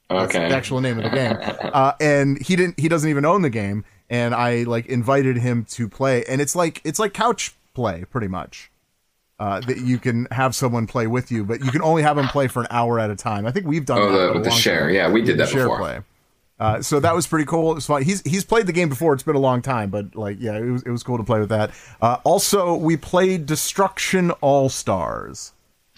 That's 0.09 0.35
Okay. 0.35 0.49
the 0.49 0.55
actual 0.55 0.81
name 0.81 0.99
of 0.99 1.05
the 1.05 1.11
game. 1.17 1.37
Uh, 1.73 1.93
and 2.01 2.41
he 2.41 2.57
didn't. 2.57 2.81
He 2.81 2.89
doesn't 2.89 3.09
even 3.09 3.25
own 3.25 3.43
the 3.43 3.51
game. 3.51 3.85
And 4.11 4.35
I 4.35 4.65
like 4.65 4.87
invited 4.87 5.37
him 5.39 5.65
to 5.71 5.89
play. 5.89 6.25
And 6.25 6.41
it's 6.41 6.57
like 6.57 6.81
it's 6.85 6.99
like 6.99 7.13
couch 7.15 7.55
play, 7.75 8.05
pretty 8.11 8.29
much. 8.29 8.71
Uh, 9.39 9.61
that 9.61 9.79
you 9.79 9.99
can 9.99 10.27
have 10.31 10.55
someone 10.55 10.87
play 10.87 11.07
with 11.09 11.31
you, 11.33 11.45
but 11.45 11.63
you 11.65 11.71
can 11.73 11.83
only 11.83 12.03
have 12.03 12.17
them 12.17 12.29
play 12.29 12.47
for 12.47 12.61
an 12.63 12.69
hour 12.71 13.01
at 13.01 13.11
a 13.11 13.17
time. 13.17 13.45
I 13.47 13.51
think 13.51 13.67
we've 13.67 13.85
done 13.85 13.99
Oh, 13.99 14.13
that 14.13 14.27
the- 14.29 14.33
with 14.35 14.45
the 14.45 14.51
share. 14.51 14.87
time. 14.87 14.95
Yeah, 14.95 15.11
we 15.11 15.23
did 15.23 15.35
The 15.35 15.45
that 15.45 15.49
share 15.49 15.65
before. 15.65 15.79
play. 15.79 15.99
Uh, 16.59 16.81
so 16.81 17.01
that 17.01 17.15
was 17.15 17.27
pretty 17.27 17.45
cool. 17.45 17.73
It 17.73 17.75
was 17.75 17.87
fun. 17.87 18.03
He's 18.03 18.23
he's 18.23 18.45
played 18.45 18.67
the 18.67 18.73
game 18.73 18.89
before. 18.89 19.13
It's 19.13 19.23
been 19.23 19.35
a 19.35 19.41
long 19.41 19.61
time, 19.61 19.91
but 19.91 20.15
like 20.15 20.37
yeah, 20.41 20.57
it 20.57 20.71
was 20.71 20.83
it 20.85 20.91
was 20.91 21.03
cool 21.03 21.19
to 21.19 21.25
play 21.25 21.41
with 21.41 21.49
that. 21.49 21.73
Uh, 22.01 22.19
also, 22.25 22.75
we 22.75 22.97
played 22.97 23.47
Destruction 23.47 24.31
All 24.41 24.69
Stars. 24.69 25.53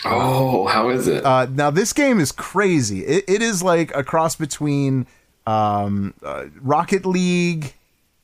Oh, 0.05 0.67
how 0.67 0.89
is 0.91 1.09
it? 1.09 1.25
Uh, 1.25 1.47
now 1.47 1.71
this 1.71 1.93
game 1.93 2.21
is 2.21 2.33
crazy. 2.33 3.05
It, 3.05 3.25
it 3.29 3.43
is 3.43 3.63
like 3.63 3.95
a 3.95 4.03
cross 4.03 4.37
between 4.37 5.07
um, 5.47 6.15
uh, 6.23 6.45
Rocket 6.61 7.05
League 7.05 7.75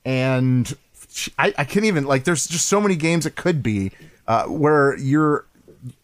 and 0.05 0.75
I, 1.39 1.55
I 1.59 1.65
can't 1.65 1.85
even 1.85 2.05
like. 2.05 2.25
There's 2.25 2.47
just 2.47 2.67
so 2.67 2.81
many 2.81 2.97
games 2.97 3.27
it 3.27 3.37
could 3.37 3.63
be 3.63 3.93
uh, 4.27 4.45
where 4.45 4.97
you're, 4.99 5.47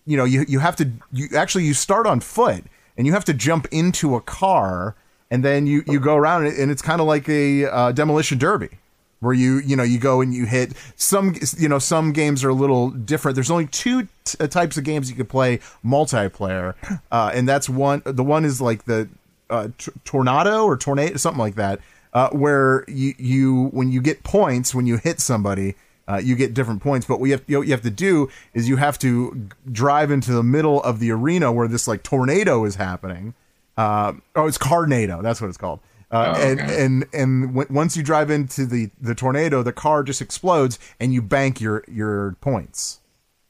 you 0.07 0.17
know, 0.17 0.25
you 0.25 0.45
you 0.49 0.59
have 0.59 0.77
to 0.77 0.91
you 1.13 1.29
actually 1.37 1.65
you 1.65 1.75
start 1.75 2.07
on 2.07 2.21
foot 2.21 2.65
and 2.97 3.07
you 3.07 3.13
have 3.13 3.25
to 3.27 3.35
jump 3.35 3.67
into 3.71 4.15
a 4.15 4.21
car 4.21 4.95
and 5.31 5.45
then 5.45 5.67
you 5.67 5.83
you 5.87 6.01
go 6.01 6.17
around 6.17 6.47
and 6.47 6.71
it's 6.71 6.83
kind 6.83 7.01
of 7.01 7.07
like 7.07 7.29
a 7.29 7.67
uh, 7.67 7.93
demolition 7.93 8.39
derby 8.39 8.71
where 9.21 9.35
you 9.35 9.59
you 9.59 9.77
know 9.77 9.83
you 9.83 9.99
go 9.99 10.21
and 10.21 10.33
you 10.35 10.47
hit 10.47 10.73
some 10.97 11.35
you 11.57 11.69
know 11.69 11.79
some 11.79 12.13
games 12.13 12.45
are 12.45 12.51
a 12.51 12.55
little 12.55 12.91
different. 12.91 13.35
There's 13.35 13.51
only 13.51 13.67
two 13.67 14.09
t- 14.25 14.37
uh, 14.41 14.47
types 14.47 14.77
of 14.77 14.85
games 14.85 15.11
you 15.11 15.17
can 15.17 15.27
play 15.27 15.59
multiplayer 15.85 16.75
uh, 17.11 17.31
and 17.35 17.49
that's 17.49 17.69
one 17.69 18.03
the 18.05 18.25
one 18.25 18.45
is 18.45 18.61
like 18.61 18.85
the 18.85 19.09
uh, 19.51 19.69
t- 19.79 19.93
tornado 20.05 20.65
or 20.65 20.77
tornado 20.77 21.17
something 21.17 21.41
like 21.41 21.57
that 21.57 21.81
uh, 22.13 22.31
where 22.31 22.85
you 22.89 23.15
you 23.19 23.67
when 23.69 23.91
you 23.91 24.01
get 24.01 24.23
points 24.23 24.75
when 24.75 24.87
you 24.87 24.97
hit 24.99 25.21
somebody 25.21 25.75
uh, 26.09 26.17
you 26.17 26.35
get 26.35 26.55
different 26.55 26.83
points. 26.83 27.07
But 27.07 27.21
what 27.21 27.27
you 27.27 27.33
have, 27.33 27.45
you, 27.47 27.59
know, 27.59 27.63
you 27.63 27.73
have 27.73 27.83
to 27.83 27.91
do 27.91 28.31
is 28.55 28.67
you 28.67 28.77
have 28.77 28.99
to 29.01 29.49
drive 29.71 30.11
into 30.11 30.33
the 30.33 30.43
middle 30.43 30.83
of 30.83 31.01
the 31.01 31.11
arena 31.11 31.53
where 31.53 31.69
this 31.69 31.87
like 31.87 32.03
tornado 32.03 32.65
is 32.65 32.77
happening 32.77 33.35
uh, 33.79 34.13
oh 34.37 34.47
it's 34.47 34.59
carnado 34.59 35.23
that's 35.23 35.41
what 35.41 35.49
it's 35.49 35.57
called 35.57 35.81
uh, 36.11 36.35
Oh, 36.37 36.43
and 36.43 36.61
okay. 36.61 36.85
and 36.85 37.07
and 37.13 37.49
w- 37.55 37.67
once 37.71 37.97
you 37.97 38.03
drive 38.03 38.31
into 38.31 38.65
the 38.67 38.91
the 39.01 39.15
tornado, 39.15 39.63
the 39.63 39.75
car 39.75 40.03
just 40.03 40.21
explodes, 40.23 40.79
and 40.99 41.13
you 41.13 41.21
bank 41.23 41.61
your 41.61 41.85
your 41.87 42.35
points. 42.41 43.01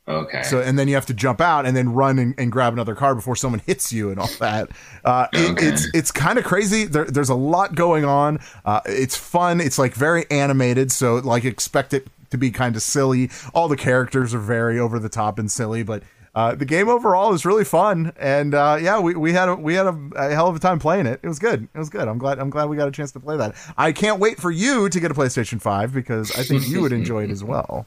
okay. 0.09 0.43
So 0.43 0.61
and 0.61 0.77
then 0.77 0.89
you 0.89 0.95
have 0.97 1.07
to 1.07 1.15
jump 1.15 1.41
out 1.41 1.67
and 1.67 1.77
then 1.77 1.93
run 1.93 2.19
and, 2.19 2.35
and 2.37 2.51
grab 2.51 2.73
another 2.73 2.97
car 2.97 3.15
before 3.15 3.37
someone 3.37 3.61
hits 3.67 3.93
you 3.93 4.11
and 4.11 4.19
all 4.19 4.31
that. 4.41 4.71
Uh, 5.05 5.29
it- 5.33 5.63
it's 5.63 5.87
it's 5.95 6.11
kind 6.11 6.37
of 6.37 6.45
crazy. 6.45 6.85
There, 6.85 7.05
there's 7.05 7.29
a 7.29 7.35
lot 7.37 7.77
going 7.77 8.05
on. 8.05 8.41
Uh, 8.65 8.81
it's 8.87 9.17
fun. 9.17 9.61
It's 9.61 9.79
like 9.79 9.95
very 9.95 10.25
animated, 10.29 10.91
so 10.91 11.17
like 11.17 11.45
expect 11.45 11.95
it 11.95 12.09
to 12.31 12.37
be 12.39 12.51
kind 12.51 12.75
of 12.75 12.83
silly. 12.83 13.31
All 13.55 13.69
the 13.69 13.77
characters 13.77 14.35
are 14.35 14.41
very 14.41 14.81
over 14.81 14.99
the 14.99 15.09
top 15.09 15.39
and 15.39 15.49
silly, 15.51 15.85
but. 15.85 16.03
Uh, 16.39 16.55
the 16.55 16.65
game 16.65 16.89
overall 16.89 17.35
is 17.35 17.45
really 17.45 17.65
fun, 17.65 18.13
and 18.17 18.55
uh, 18.55 18.79
yeah, 18.81 19.01
we, 19.01 19.17
we 19.17 19.33
had 19.33 19.49
a 19.49 19.57
we 19.57 19.75
had 19.75 19.87
a, 19.87 19.99
a 20.15 20.33
hell 20.33 20.47
of 20.47 20.55
a 20.55 20.61
time 20.61 20.79
playing 20.79 21.05
it. 21.05 21.19
It 21.21 21.27
was 21.27 21.41
good. 21.41 21.67
It 21.75 21.79
was 21.79 21.91
good. 21.91 22.07
I'm 22.07 22.17
glad 22.17 22.39
I'm 22.39 22.49
glad 22.49 22.69
we 22.69 22.77
got 22.77 22.87
a 22.87 22.93
chance 22.93 23.11
to 23.11 23.19
play 23.19 23.37
that. 23.39 23.57
I 23.77 23.91
can't 23.91 24.21
wait 24.21 24.39
for 24.39 24.53
you 24.53 24.89
to 24.89 25.01
get 25.01 25.11
a 25.11 25.15
PlayStation 25.15 25.61
Five 25.61 25.93
because 25.93 26.31
I 26.39 26.45
think 26.45 26.69
you 26.69 26.81
would 26.81 26.93
enjoy 26.93 27.25
it 27.25 27.31
as 27.31 27.43
well. 27.53 27.87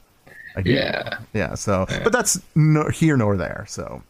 Yeah. 0.66 1.20
Yeah. 1.34 1.56
So, 1.56 1.86
but 2.04 2.12
that's 2.12 2.42
no, 2.54 2.90
here 2.90 3.16
nor 3.16 3.38
there. 3.38 3.64
So, 3.70 4.04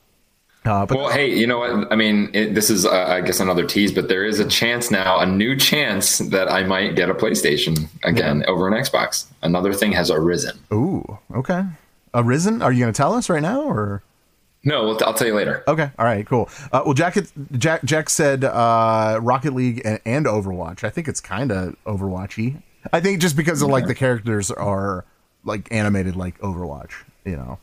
uh, 0.66 0.88
but 0.88 0.98
Well, 0.98 1.10
hey, 1.10 1.32
you 1.32 1.46
know 1.46 1.60
what? 1.60 1.92
I 1.92 1.96
mean, 1.96 2.32
it, 2.34 2.56
this 2.56 2.72
is, 2.72 2.84
uh, 2.84 2.90
I 2.90 3.22
guess, 3.22 3.40
another 3.40 3.68
tease, 3.68 3.92
but 3.92 4.08
there 4.10 4.26
is 4.26 4.40
a 4.40 4.48
chance 4.48 4.90
now, 4.90 5.20
a 5.20 5.26
new 5.28 5.56
chance 5.56 6.18
that 6.18 6.52
I 6.52 6.64
might 6.64 6.96
get 6.96 7.12
a 7.12 7.14
PlayStation 7.14 7.88
again 8.04 8.44
over 8.48 8.68
an 8.68 8.74
Xbox. 8.74 9.26
Another 9.44 9.72
thing 9.72 9.92
has 9.92 10.10
arisen. 10.10 10.58
ooh, 10.74 11.20
okay. 11.36 11.64
Arisen? 12.16 12.64
Are 12.64 12.72
you 12.72 12.80
going 12.80 12.92
to 12.92 12.98
tell 12.98 13.14
us 13.14 13.30
right 13.30 13.42
now, 13.44 13.62
or 13.62 14.02
No, 14.64 14.86
well, 14.86 14.98
I'll 15.06 15.14
tell 15.14 15.28
you 15.28 15.34
later. 15.36 15.64
okay? 15.68 15.90
All 15.98 16.06
right, 16.06 16.26
cool. 16.26 16.48
Uh, 16.72 16.84
well, 16.86 16.94
Jack, 16.94 17.18
Jack, 17.54 17.84
Jack 17.84 18.10
said 18.10 18.44
uh, 18.44 19.18
Rocket 19.22 19.54
League 19.56 19.82
and, 19.84 20.00
and 20.06 20.26
Overwatch. 20.28 20.84
I 20.84 20.90
think 20.92 21.08
it's 21.08 21.20
kind 21.20 21.52
of 21.52 21.76
Overwatchy. 21.86 22.62
I 22.94 23.00
think 23.00 23.22
just 23.22 23.36
because 23.36 23.62
of 23.62 23.70
like 23.70 23.88
the 23.88 23.96
characters 23.96 24.52
are 24.52 25.06
like 25.44 25.68
animated 25.72 26.16
like 26.16 26.38
Overwatch, 26.40 26.92
you 27.26 27.36
know. 27.38 27.58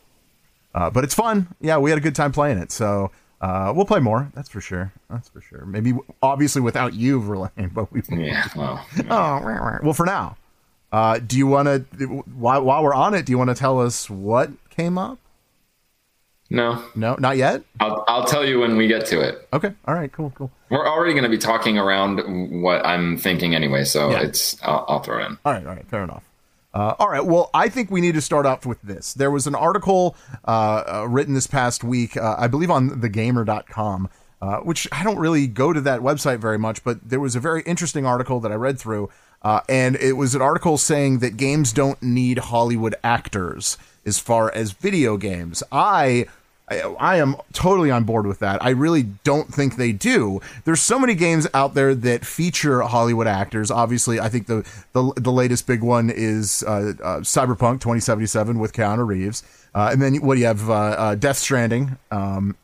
Uh, 0.75 0.89
but 0.89 1.03
it's 1.03 1.13
fun. 1.15 1.47
Yeah, 1.61 1.77
we 1.77 1.89
had 1.89 1.97
a 1.97 2.01
good 2.01 2.15
time 2.15 2.31
playing 2.31 2.57
it. 2.57 2.71
So 2.71 3.11
uh, 3.41 3.71
we'll 3.75 3.85
play 3.85 3.99
more. 3.99 4.29
That's 4.35 4.49
for 4.49 4.61
sure. 4.61 4.91
That's 5.09 5.29
for 5.29 5.41
sure. 5.41 5.65
Maybe 5.65 5.93
obviously 6.21 6.61
without 6.61 6.93
you, 6.93 7.21
Verlaine, 7.21 7.69
but 7.73 7.91
we. 7.93 8.01
Yeah, 8.11 8.45
well, 8.55 8.85
Oh, 9.09 9.79
well, 9.83 9.93
for 9.93 10.05
now, 10.05 10.35
uh, 10.91 11.19
do 11.19 11.37
you 11.37 11.47
want 11.47 11.67
to? 11.67 12.05
While, 12.35 12.63
while 12.63 12.83
we're 12.83 12.93
on 12.93 13.13
it, 13.13 13.25
do 13.25 13.31
you 13.31 13.37
want 13.37 13.49
to 13.49 13.55
tell 13.55 13.79
us 13.79 14.09
what 14.09 14.51
came 14.69 14.97
up? 14.97 15.17
No, 16.49 16.83
No, 16.95 17.15
not 17.19 17.37
yet. 17.37 17.63
I'll, 17.79 18.03
I'll 18.07 18.25
tell 18.25 18.45
you 18.45 18.59
when 18.59 18.75
we 18.77 18.87
get 18.87 19.05
to 19.07 19.19
it. 19.21 19.47
Okay. 19.53 19.71
All 19.85 19.93
right. 19.95 20.11
Cool. 20.11 20.31
Cool. 20.35 20.51
We're 20.69 20.87
already 20.87 21.13
going 21.13 21.23
to 21.23 21.29
be 21.29 21.37
talking 21.37 21.77
around 21.77 22.61
what 22.61 22.85
I'm 22.85 23.17
thinking 23.17 23.53
anyway, 23.55 23.83
so 23.83 24.11
Yeah. 24.11 24.21
it's 24.21 24.61
I'll, 24.63 24.85
I'll 24.87 24.99
throw 24.99 25.19
it 25.21 25.25
in. 25.27 25.37
All 25.45 25.53
right. 25.53 25.65
All 25.65 25.73
right. 25.75 25.87
Fair 25.87 26.03
enough. 26.03 26.23
Uh, 26.73 26.93
all 26.99 27.09
right. 27.09 27.25
Well, 27.25 27.49
I 27.53 27.67
think 27.69 27.89
we 27.89 27.99
need 28.01 28.13
to 28.13 28.21
start 28.21 28.45
off 28.45 28.65
with 28.65 28.81
this. 28.83 29.13
There 29.13 29.31
was 29.31 29.47
an 29.47 29.55
article 29.55 30.15
uh, 30.47 30.83
uh, 31.01 31.07
written 31.09 31.33
this 31.33 31.47
past 31.47 31.83
week, 31.83 32.15
uh, 32.15 32.35
I 32.37 32.47
believe 32.47 32.69
on 32.69 32.89
thegamer.com, 33.01 34.07
uh, 34.41 34.57
which 34.57 34.87
I 34.91 35.03
don't 35.03 35.17
really 35.17 35.47
go 35.47 35.73
to 35.73 35.81
that 35.81 36.01
website 36.01 36.37
very 36.39 36.59
much, 36.59 36.83
but 36.83 37.09
there 37.09 37.19
was 37.19 37.35
a 37.35 37.39
very 37.39 37.63
interesting 37.63 38.05
article 38.05 38.39
that 38.41 38.51
I 38.51 38.55
read 38.55 38.79
through. 38.79 39.09
Uh, 39.41 39.61
and 39.69 39.95
it 39.95 40.13
was 40.13 40.35
an 40.35 40.41
article 40.41 40.77
saying 40.77 41.19
that 41.19 41.37
games 41.37 41.71
don't 41.73 42.01
need 42.03 42.37
Hollywood 42.37 42.93
actors 43.03 43.77
as 44.05 44.19
far 44.19 44.51
as 44.53 44.73
video 44.73 45.17
games. 45.17 45.63
I 45.71 46.27
I, 46.69 46.81
I 46.99 47.15
am 47.17 47.35
totally 47.53 47.91
on 47.91 48.03
board 48.03 48.27
with 48.27 48.39
that. 48.39 48.63
I 48.63 48.69
really 48.69 49.03
don't 49.23 49.53
think 49.53 49.75
they 49.75 49.91
do. 49.91 50.39
There's 50.65 50.81
so 50.81 50.99
many 50.99 51.15
games 51.15 51.47
out 51.53 51.73
there 51.73 51.95
that 51.95 52.25
feature 52.25 52.81
Hollywood 52.81 53.27
actors. 53.27 53.71
Obviously, 53.71 54.19
I 54.19 54.29
think 54.29 54.47
the 54.47 54.65
the, 54.93 55.11
the 55.15 55.31
latest 55.31 55.67
big 55.67 55.81
one 55.81 56.09
is 56.09 56.63
uh, 56.63 56.93
uh, 57.03 57.19
Cyberpunk 57.21 57.81
2077 57.81 58.59
with 58.59 58.73
Keanu 58.73 59.05
Reeves, 59.05 59.43
uh, 59.73 59.89
and 59.91 60.01
then 60.01 60.15
what 60.17 60.35
do 60.35 60.41
you 60.41 60.47
have? 60.47 60.69
Uh, 60.69 60.73
uh, 60.73 61.15
Death 61.15 61.37
Stranding. 61.37 61.97
Um, 62.11 62.55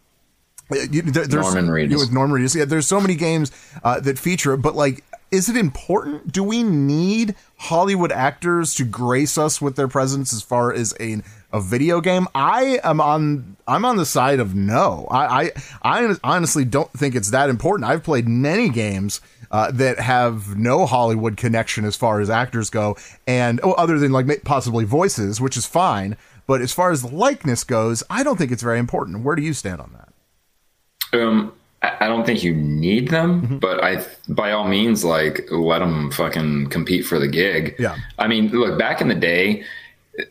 you, 0.72 1.02
there, 1.04 1.28
there's, 1.28 1.54
Norman 1.54 1.68
Reedus. 1.68 1.92
you 1.92 1.98
with 1.98 2.12
Norman 2.12 2.42
Reedus. 2.42 2.56
Yeah, 2.56 2.66
there's 2.66 2.88
so 2.88 3.00
many 3.00 3.16
games 3.16 3.52
uh, 3.84 4.00
that 4.00 4.18
feature 4.18 4.54
it, 4.54 4.58
but 4.58 4.76
like, 4.76 5.04
is 5.32 5.50
it 5.50 5.58
important? 5.58 6.32
Do 6.32 6.44
we 6.44 6.64
need 6.64 7.36
Hollywood 7.58 8.12
actors 8.12 8.74
to 8.76 8.86
grace 8.86 9.38
us 9.38 9.62
with 9.62 9.76
their 9.76 9.88
presence 9.88 10.34
as 10.34 10.42
far 10.42 10.74
as 10.74 10.94
a 11.00 11.22
a 11.56 11.62
video 11.62 12.02
game? 12.02 12.28
I 12.36 12.80
am 12.84 13.00
on 13.00 13.56
I'm 13.68 13.86
on 13.86 13.98
the 13.98 14.06
side 14.06 14.40
of 14.40 14.54
no. 14.56 15.08
I 15.10 15.52
I, 15.84 16.00
I 16.00 16.16
honestly 16.24 16.66
don't 16.66 16.92
think 16.92 17.16
it's 17.16 17.32
that 17.32 17.50
important. 17.50 17.90
I've 17.90 18.04
played 18.04 18.28
many 18.28 18.70
games. 18.70 19.22
Uh, 19.52 19.72
that 19.72 20.00
have 20.00 20.58
no 20.58 20.86
Hollywood 20.88 21.38
connection 21.38 21.86
as 21.86 21.96
far 21.96 22.20
as 22.20 22.30
actors 22.32 22.70
go, 22.72 22.98
and 23.28 23.62
oh, 23.64 23.74
other 23.74 24.00
than 24.00 24.12
like 24.12 24.44
possibly 24.44 24.84
voices, 24.86 25.40
which 25.40 25.56
is 25.56 25.66
fine. 25.68 26.18
But 26.48 26.62
as 26.62 26.74
far 26.74 26.92
as 26.92 27.06
likeness 27.06 27.64
goes, 27.64 28.04
I 28.10 28.24
don't 28.24 28.38
think 28.38 28.52
it's 28.52 28.64
very 28.64 28.80
important. 28.80 29.24
Where 29.24 29.36
do 29.36 29.44
you 29.44 29.54
stand 29.54 29.80
on 29.80 29.92
that? 29.94 31.18
Um, 31.20 31.54
I 31.84 32.08
don't 32.08 32.26
think 32.26 32.44
you 32.44 32.54
need 32.56 33.10
them, 33.10 33.44
Mm-hmm. 33.44 33.58
but 33.60 33.82
I, 33.84 34.04
by 34.28 34.52
all 34.52 34.68
means, 34.68 35.06
like 35.06 35.46
let 35.52 35.80
them 35.80 36.12
fucking 36.12 36.70
compete 36.70 37.06
for 37.06 37.20
the 37.20 37.28
gig. 37.28 37.76
Yeah. 37.78 37.96
I 38.18 38.28
mean, 38.28 38.50
look, 38.50 38.78
back 38.80 39.00
in 39.00 39.08
the 39.08 39.16
day, 39.16 39.64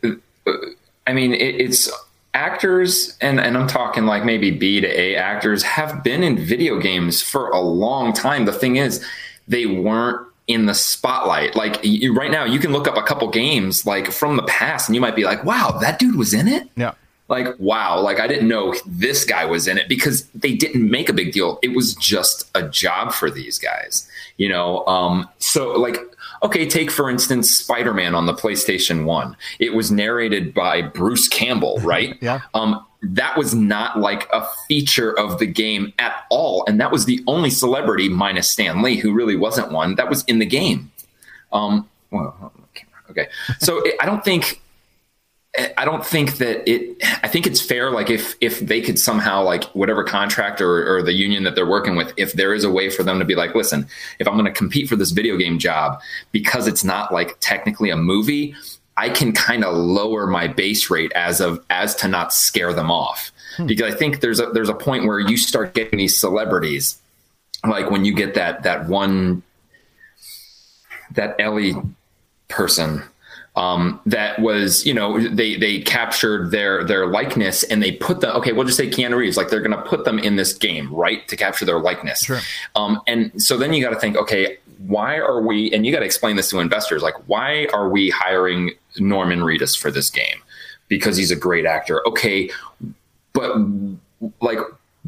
uh, 0.03 0.09
I 1.07 1.13
mean, 1.13 1.33
it, 1.33 1.55
it's 1.61 1.89
actors, 2.33 3.17
and 3.21 3.39
and 3.39 3.57
I'm 3.57 3.67
talking 3.67 4.05
like 4.05 4.25
maybe 4.25 4.51
B 4.51 4.81
to 4.81 4.87
A 4.87 5.15
actors 5.15 5.63
have 5.63 6.03
been 6.03 6.23
in 6.23 6.37
video 6.37 6.79
games 6.79 7.21
for 7.21 7.49
a 7.49 7.59
long 7.59 8.13
time. 8.13 8.45
The 8.45 8.53
thing 8.53 8.75
is, 8.75 9.05
they 9.47 9.65
weren't 9.65 10.27
in 10.47 10.65
the 10.65 10.73
spotlight. 10.73 11.55
Like 11.55 11.79
you, 11.83 12.13
right 12.13 12.31
now, 12.31 12.43
you 12.45 12.59
can 12.59 12.71
look 12.71 12.87
up 12.87 12.97
a 12.97 13.03
couple 13.03 13.27
games 13.29 13.85
like 13.85 14.11
from 14.11 14.35
the 14.35 14.43
past, 14.43 14.89
and 14.89 14.95
you 14.95 15.01
might 15.01 15.15
be 15.15 15.23
like, 15.23 15.43
"Wow, 15.43 15.77
that 15.81 15.99
dude 15.99 16.15
was 16.15 16.33
in 16.33 16.47
it." 16.47 16.69
Yeah. 16.75 16.93
like 17.27 17.47
wow 17.57 17.99
like 17.99 18.19
i 18.19 18.27
didn't 18.27 18.47
know 18.47 18.75
this 18.85 19.25
guy 19.25 19.45
was 19.45 19.67
in 19.67 19.79
it 19.79 19.89
because 19.89 20.27
they 20.35 20.53
didn't 20.53 20.87
make 20.91 21.09
a 21.09 21.13
big 21.13 21.31
deal 21.31 21.57
it 21.63 21.69
was 21.75 21.95
just 21.95 22.47
a 22.53 22.61
job 22.69 23.11
for 23.11 23.31
these 23.31 23.57
guys 23.57 24.07
you 24.37 24.47
know 24.47 24.85
um 24.85 25.27
so 25.39 25.71
like 25.71 25.97
okay 26.43 26.65
take 26.67 26.91
for 26.91 27.09
instance 27.09 27.51
spider-man 27.51 28.15
on 28.15 28.25
the 28.25 28.33
playstation 28.33 29.05
1 29.05 29.35
it 29.59 29.73
was 29.73 29.91
narrated 29.91 30.53
by 30.53 30.81
bruce 30.81 31.27
campbell 31.27 31.77
right? 31.83 32.17
Yeah. 32.21 32.41
um 32.53 32.85
that 33.01 33.37
was 33.37 33.53
not 33.53 33.99
like 33.99 34.27
a 34.33 34.45
feature 34.67 35.17
of 35.19 35.37
the 35.37 35.45
game 35.45 35.93
at 35.99 36.25
all 36.29 36.63
and 36.67 36.79
that 36.81 36.91
was 36.91 37.05
the 37.05 37.23
only 37.27 37.49
celebrity 37.49 38.09
minus 38.09 38.49
stan 38.49 38.81
lee 38.81 38.95
who 38.97 39.13
really 39.13 39.35
wasn't 39.35 39.71
one 39.71 39.95
that 39.95 40.09
was 40.09 40.23
in 40.25 40.39
the 40.39 40.45
game. 40.45 40.91
Um 41.53 41.87
well 42.11 42.51
okay. 43.09 43.27
So 43.59 43.83
i 43.99 44.05
don't 44.05 44.23
think 44.23 44.61
I 45.77 45.85
don't 45.85 46.05
think 46.05 46.37
that 46.37 46.69
it. 46.69 46.97
I 47.23 47.27
think 47.27 47.47
it's 47.47 47.61
fair. 47.61 47.89
Like 47.89 48.09
if 48.09 48.35
if 48.41 48.59
they 48.59 48.81
could 48.81 48.99
somehow 48.99 49.41
like 49.41 49.63
whatever 49.65 50.03
contract 50.03 50.59
or, 50.59 50.97
or 50.97 51.01
the 51.01 51.13
union 51.13 51.43
that 51.43 51.55
they're 51.55 51.65
working 51.65 51.95
with, 51.95 52.13
if 52.17 52.33
there 52.33 52.53
is 52.53 52.63
a 52.63 52.69
way 52.69 52.89
for 52.89 53.03
them 53.03 53.19
to 53.19 53.25
be 53.25 53.35
like, 53.35 53.55
listen, 53.55 53.87
if 54.19 54.27
I'm 54.27 54.33
going 54.33 54.45
to 54.45 54.51
compete 54.51 54.89
for 54.89 54.95
this 54.97 55.11
video 55.11 55.37
game 55.37 55.57
job 55.57 56.01
because 56.31 56.67
it's 56.67 56.83
not 56.83 57.13
like 57.13 57.37
technically 57.39 57.89
a 57.89 57.95
movie, 57.95 58.53
I 58.97 59.09
can 59.09 59.31
kind 59.31 59.63
of 59.63 59.75
lower 59.75 60.27
my 60.27 60.47
base 60.47 60.89
rate 60.89 61.11
as 61.15 61.39
of 61.39 61.63
as 61.69 61.95
to 61.95 62.07
not 62.09 62.33
scare 62.33 62.73
them 62.73 62.91
off. 62.91 63.31
Hmm. 63.55 63.65
Because 63.65 63.93
I 63.93 63.97
think 63.97 64.19
there's 64.19 64.41
a 64.41 64.47
there's 64.47 64.69
a 64.69 64.73
point 64.73 65.05
where 65.05 65.19
you 65.19 65.37
start 65.37 65.73
getting 65.73 65.99
these 65.99 66.17
celebrities, 66.17 66.99
like 67.65 67.89
when 67.89 68.03
you 68.03 68.13
get 68.13 68.33
that 68.33 68.63
that 68.63 68.87
one 68.87 69.41
that 71.11 71.35
Ellie 71.39 71.75
person 72.49 73.03
um, 73.55 74.01
that 74.05 74.39
was, 74.39 74.85
you 74.85 74.93
know, 74.93 75.19
they 75.29 75.55
they 75.55 75.79
captured 75.81 76.51
their 76.51 76.83
their 76.83 77.07
likeness 77.07 77.63
and 77.63 77.81
they 77.81 77.93
put 77.93 78.21
them. 78.21 78.35
Okay, 78.37 78.51
we'll 78.51 78.65
just 78.65 78.77
say 78.77 78.89
Keanu 78.89 79.15
Reeves. 79.15 79.37
Like 79.37 79.49
they're 79.49 79.61
going 79.61 79.71
to 79.71 79.81
put 79.89 80.03
them 80.03 80.19
in 80.19 80.35
this 80.35 80.53
game, 80.53 80.93
right, 80.93 81.25
to 81.29 81.37
capture 81.37 81.65
their 81.65 81.79
likeness. 81.79 82.19
Sure. 82.19 82.39
Um, 82.75 83.01
and 83.07 83.41
so 83.41 83.57
then 83.57 83.73
you 83.73 83.83
got 83.83 83.91
to 83.91 83.99
think, 83.99 84.17
okay, 84.17 84.57
why 84.79 85.17
are 85.17 85.41
we? 85.41 85.71
And 85.71 85.85
you 85.85 85.93
got 85.93 85.99
to 85.99 86.05
explain 86.05 86.35
this 86.35 86.49
to 86.49 86.59
investors. 86.59 87.01
Like, 87.01 87.15
why 87.27 87.67
are 87.73 87.89
we 87.89 88.09
hiring 88.09 88.71
Norman 88.97 89.39
Reedus 89.39 89.77
for 89.77 89.89
this 89.89 90.09
game? 90.09 90.41
Because 90.89 91.15
he's 91.15 91.31
a 91.31 91.35
great 91.35 91.65
actor. 91.65 92.05
Okay, 92.07 92.49
but 93.31 93.55
like 94.41 94.59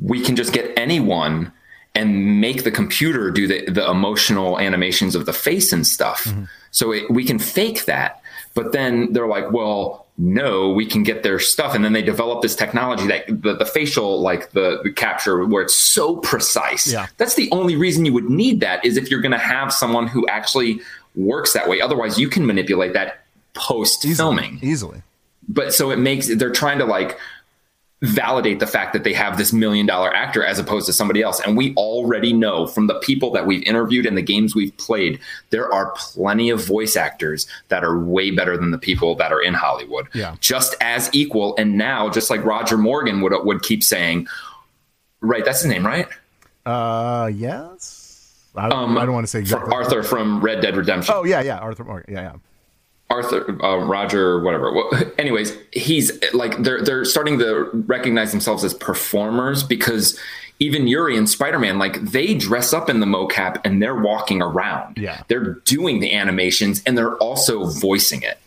we 0.01 0.22
can 0.24 0.36
just 0.36 0.54
get 0.54 0.72
anyone 0.77 1.51
and 1.96 2.39
make 2.39 2.63
the 2.63 2.72
computer 2.72 3.32
do 3.32 3.48
the, 3.48 3.66
the 3.72 3.89
emotional 3.89 4.60
animations 4.60 5.16
of 5.16 5.25
the 5.25 5.34
face 5.34 5.74
and 5.74 5.86
stuff. 5.86 6.32
So 6.72 6.92
it, 6.94 7.10
we 7.10 7.25
can 7.25 7.39
fake 7.39 7.86
that. 7.86 8.22
But 8.58 8.72
then 8.72 9.14
they're 9.14 9.28
like, 9.28 9.52
well, 9.52 10.08
no, 10.18 10.72
we 10.72 10.88
can 10.88 11.04
get 11.04 11.22
their 11.22 11.38
stuff. 11.38 11.76
And 11.76 11.86
then 11.86 11.94
they 11.94 12.02
develop 12.02 12.42
this 12.42 12.56
technology 12.56 13.06
that 13.06 13.28
the, 13.28 13.56
the 13.56 13.68
facial, 13.68 14.20
like 14.20 14.50
the, 14.54 14.82
the 14.82 14.92
capture, 14.92 15.46
where 15.46 15.62
it's 15.62 15.76
so 15.76 16.16
precise. 16.16 16.92
Yeah. 16.92 17.06
That's 17.18 17.36
the 17.36 17.50
only 17.52 17.76
reason 17.76 18.04
you 18.04 18.14
would 18.14 18.32
need 18.32 18.62
that 18.62 18.84
is 18.84 18.98
if 18.98 19.12
you're 19.12 19.22
going 19.22 19.32
to 19.32 19.38
have 19.38 19.72
someone 19.72 20.08
who 20.08 20.28
actually 20.28 20.82
works 21.16 21.54
that 21.54 21.70
way. 21.70 21.82
Otherwise, 21.82 22.18
you 22.18 22.30
can 22.30 22.48
manipulate 22.48 22.94
that 22.94 23.26
post 23.54 24.02
filming 24.02 24.58
easily. 24.64 25.04
but 25.48 25.72
so 25.72 25.92
it 25.92 26.00
makes 26.00 26.36
they're 26.36 26.52
trying 26.52 26.80
to 26.80 26.86
like 26.86 27.20
validate 28.01 28.60
the 28.60 28.68
fact 28.68 28.94
that 28.94 29.04
they 29.04 29.12
have 29.13 29.38
this 29.39 29.51
million 29.51 29.86
dollar 29.88 30.13
actor 30.13 30.46
as 30.46 30.60
opposed 30.60 30.86
to 30.86 30.94
somebody 30.94 31.24
else 31.24 31.39
and 31.39 31.58
we 31.58 31.74
already 31.74 32.32
know 32.32 32.68
from 32.68 32.86
the 32.86 32.94
people 33.00 33.32
that 33.32 33.48
we've 33.48 33.63
interviewed 33.63 34.06
and 34.06 34.16
the 34.16 34.22
games 34.22 34.54
we've 34.54 34.75
played 34.77 35.20
there 35.50 35.74
are 35.74 35.92
plenty 35.98 36.51
of 36.51 36.63
voice 36.63 36.96
actors 36.96 37.48
that 37.70 37.84
are 37.84 37.98
way 37.98 38.30
better 38.30 38.56
than 38.56 38.70
the 38.70 38.77
people 38.77 39.16
that 39.16 39.32
are 39.34 39.42
in 39.42 39.56
hollywood 39.56 40.08
Yeah. 40.13 40.36
just 40.42 40.75
as 40.80 41.10
equal 41.12 41.56
and 41.58 41.75
now 41.75 42.08
just 42.08 42.30
like 42.30 42.46
roger 42.46 42.77
morgan 42.77 43.20
would 43.22 43.34
would 43.44 43.63
keep 43.63 43.82
saying 43.82 44.27
right 45.22 45.44
that's 45.44 45.62
his 45.63 45.72
name 45.72 45.84
right 45.86 46.08
Uh, 46.68 47.32
yes. 47.34 48.44
I, 48.56 48.68
Um, 48.70 48.96
I 48.98 49.06
don't 49.06 49.13
want 49.16 49.24
to 49.24 49.27
say 49.32 49.39
exactly. 49.39 49.74
arthur 49.74 50.04
from 50.04 50.39
red 50.42 50.62
dead 50.62 50.75
redemption 50.77 51.16
Oh 51.18 51.24
yeah, 51.24 51.42
yeah, 51.42 51.58
Arthur 51.58 51.84
Morgan. 51.84 52.13
Yeah, 52.13 52.22
yeah. 52.22 52.34
Arthur, 53.10 53.58
uh, 53.64 53.78
Roger, 53.86 54.42
whatever. 54.42 54.72
Well, 54.74 54.90
anyways, 55.18 55.58
he's 55.72 56.12
like 56.34 56.58
they're 56.58 56.82
they're 56.82 57.06
starting 57.06 57.40
to 57.40 57.70
recognize 57.88 58.32
themselves 58.32 58.64
as 58.64 58.74
performers 58.74 59.64
because 59.64 60.20
even 60.60 60.88
Yuri 60.88 61.18
and 61.18 61.30
Spider 61.30 61.60
Man, 61.60 61.78
like 61.78 62.02
they 62.02 62.34
dress 62.34 62.74
up 62.74 62.90
in 62.90 63.00
the 63.00 63.06
mocap 63.06 63.62
and 63.64 63.82
they're 63.82 63.96
walking 63.96 64.42
around. 64.42 64.98
Yeah. 64.98 65.24
they're 65.28 65.54
doing 65.66 66.00
the 66.00 66.14
animations 66.14 66.82
and 66.86 66.98
they're 66.98 67.16
also 67.18 67.66
voicing 67.66 68.24
it. 68.24 68.40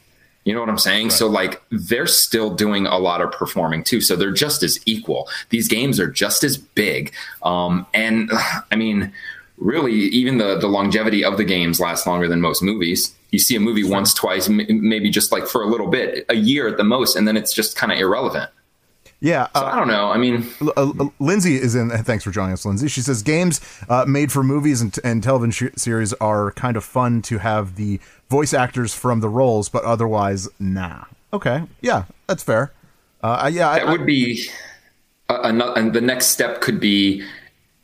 You 0.44 0.54
know 0.54 0.60
what 0.60 0.68
I'm 0.68 0.78
saying? 0.78 1.10
So 1.10 1.28
like 1.28 1.62
they're 1.70 2.06
still 2.06 2.50
doing 2.50 2.86
a 2.86 2.98
lot 2.98 3.20
of 3.20 3.30
performing 3.30 3.84
too. 3.84 4.00
So 4.00 4.16
they're 4.16 4.32
just 4.32 4.62
as 4.62 4.80
equal. 4.86 5.28
These 5.50 5.68
games 5.68 6.00
are 6.00 6.10
just 6.10 6.42
as 6.42 6.56
big. 6.56 7.12
Um, 7.42 7.86
and 7.94 8.30
I 8.72 8.76
mean, 8.76 9.12
really, 9.60 9.92
even 9.92 10.38
the 10.38 10.58
the 10.58 10.66
longevity 10.66 11.24
of 11.24 11.36
the 11.36 11.44
games 11.44 11.78
lasts 11.78 12.06
longer 12.06 12.26
than 12.26 12.40
most 12.40 12.62
movies. 12.62 13.14
You 13.30 13.38
see 13.38 13.54
a 13.54 13.60
movie 13.60 13.84
once, 13.84 14.12
twice, 14.12 14.48
m- 14.48 14.66
maybe 14.68 15.08
just 15.08 15.30
like 15.30 15.46
for 15.46 15.62
a 15.62 15.66
little 15.66 15.86
bit, 15.86 16.26
a 16.28 16.34
year 16.34 16.66
at 16.66 16.76
the 16.76 16.84
most, 16.84 17.14
and 17.14 17.28
then 17.28 17.36
it's 17.36 17.52
just 17.52 17.76
kind 17.76 17.92
of 17.92 17.98
irrelevant. 17.98 18.50
Yeah, 19.22 19.48
So 19.54 19.66
I 19.66 19.76
don't 19.76 19.88
know. 19.88 20.10
I 20.10 20.16
mean, 20.16 20.48
uh, 20.62 20.70
uh, 20.98 21.08
Lindsay 21.18 21.56
is 21.56 21.74
in. 21.74 21.90
Thanks 22.04 22.24
for 22.24 22.30
joining 22.30 22.54
us, 22.54 22.64
Lindsay. 22.64 22.88
She 22.88 23.02
says 23.02 23.22
games 23.22 23.60
uh, 23.90 24.06
made 24.08 24.32
for 24.32 24.42
movies 24.42 24.80
and, 24.80 24.98
and 25.04 25.22
television 25.22 25.68
sh- 25.68 25.78
series 25.78 26.14
are 26.14 26.52
kind 26.52 26.74
of 26.74 26.84
fun 26.84 27.20
to 27.22 27.36
have 27.36 27.76
the 27.76 28.00
voice 28.30 28.54
actors 28.54 28.94
from 28.94 29.20
the 29.20 29.28
roles, 29.28 29.68
but 29.68 29.84
otherwise, 29.84 30.48
nah. 30.58 31.04
Okay, 31.34 31.64
yeah, 31.82 32.04
that's 32.26 32.42
fair. 32.42 32.72
Uh, 33.22 33.50
yeah, 33.52 33.74
that 33.74 33.86
I, 33.86 33.92
would 33.92 34.06
be 34.06 34.48
another. 35.28 35.78
And 35.78 35.92
the 35.92 36.00
next 36.00 36.28
step 36.28 36.62
could 36.62 36.80
be 36.80 37.22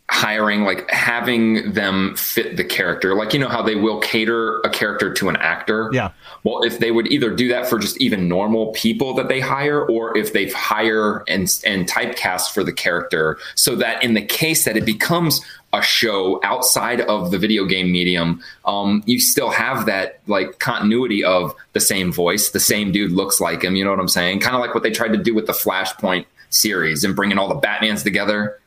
hiring, 0.08 0.62
like 0.62 0.88
having 0.90 1.72
them 1.72 2.14
fit 2.16 2.56
the 2.56 2.64
character. 2.64 3.14
Like 3.14 3.32
you 3.32 3.40
know 3.40 3.48
how 3.48 3.62
they 3.62 3.74
will 3.74 4.00
cater 4.00 4.60
a 4.60 4.70
character 4.70 5.12
to 5.14 5.28
an 5.28 5.36
actor. 5.36 5.90
Yeah. 5.92 6.12
Well, 6.44 6.62
if 6.62 6.78
they 6.78 6.92
would 6.92 7.10
either 7.10 7.34
do 7.34 7.48
that 7.48 7.68
for 7.68 7.78
just 7.78 8.00
even 8.00 8.28
normal 8.28 8.72
people 8.72 9.14
that 9.14 9.28
they 9.28 9.40
hire, 9.40 9.84
or 9.84 10.16
if 10.16 10.32
they 10.32 10.48
hire 10.50 11.24
and 11.28 11.48
and 11.64 11.88
typecast 11.88 12.52
for 12.52 12.62
the 12.62 12.72
character, 12.72 13.38
so 13.56 13.74
that 13.76 14.02
in 14.02 14.14
the 14.14 14.22
case 14.22 14.64
that 14.64 14.76
it 14.76 14.84
becomes 14.84 15.40
a 15.72 15.82
show 15.82 16.40
outside 16.44 17.00
of 17.02 17.32
the 17.32 17.38
video 17.38 17.64
game 17.64 17.90
medium, 17.90 18.40
um, 18.64 19.02
you 19.06 19.18
still 19.18 19.50
have 19.50 19.86
that 19.86 20.20
like 20.28 20.60
continuity 20.60 21.24
of 21.24 21.54
the 21.72 21.80
same 21.80 22.12
voice, 22.12 22.50
the 22.50 22.60
same 22.60 22.92
dude 22.92 23.10
looks 23.10 23.40
like 23.40 23.62
him. 23.62 23.74
You 23.74 23.84
know 23.84 23.90
what 23.90 24.00
I'm 24.00 24.08
saying? 24.08 24.40
Kind 24.40 24.54
of 24.54 24.60
like 24.60 24.72
what 24.72 24.84
they 24.84 24.92
tried 24.92 25.12
to 25.12 25.18
do 25.18 25.34
with 25.34 25.46
the 25.46 25.52
Flashpoint 25.52 26.26
series 26.50 27.02
and 27.02 27.16
bringing 27.16 27.38
all 27.38 27.48
the 27.48 27.60
Batmans 27.60 28.04
together. 28.04 28.60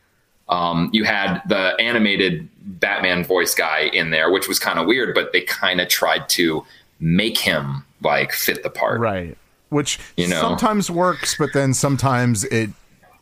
Um, 0.49 0.89
you 0.91 1.03
had 1.03 1.41
the 1.47 1.75
animated 1.79 2.49
Batman 2.79 3.23
voice 3.23 3.53
guy 3.55 3.81
in 3.93 4.09
there, 4.09 4.31
which 4.31 4.47
was 4.47 4.59
kind 4.59 4.79
of 4.79 4.87
weird, 4.87 5.13
but 5.15 5.31
they 5.31 5.41
kind 5.41 5.79
of 5.79 5.87
tried 5.87 6.27
to 6.29 6.65
make 6.99 7.37
him 7.37 7.85
like 8.01 8.31
fit 8.33 8.63
the 8.63 8.69
part. 8.69 8.99
right. 8.99 9.37
Which 9.69 9.99
You 10.17 10.27
know. 10.27 10.41
sometimes 10.41 10.89
works, 10.89 11.35
but 11.37 11.53
then 11.53 11.73
sometimes 11.75 12.43
it. 12.45 12.71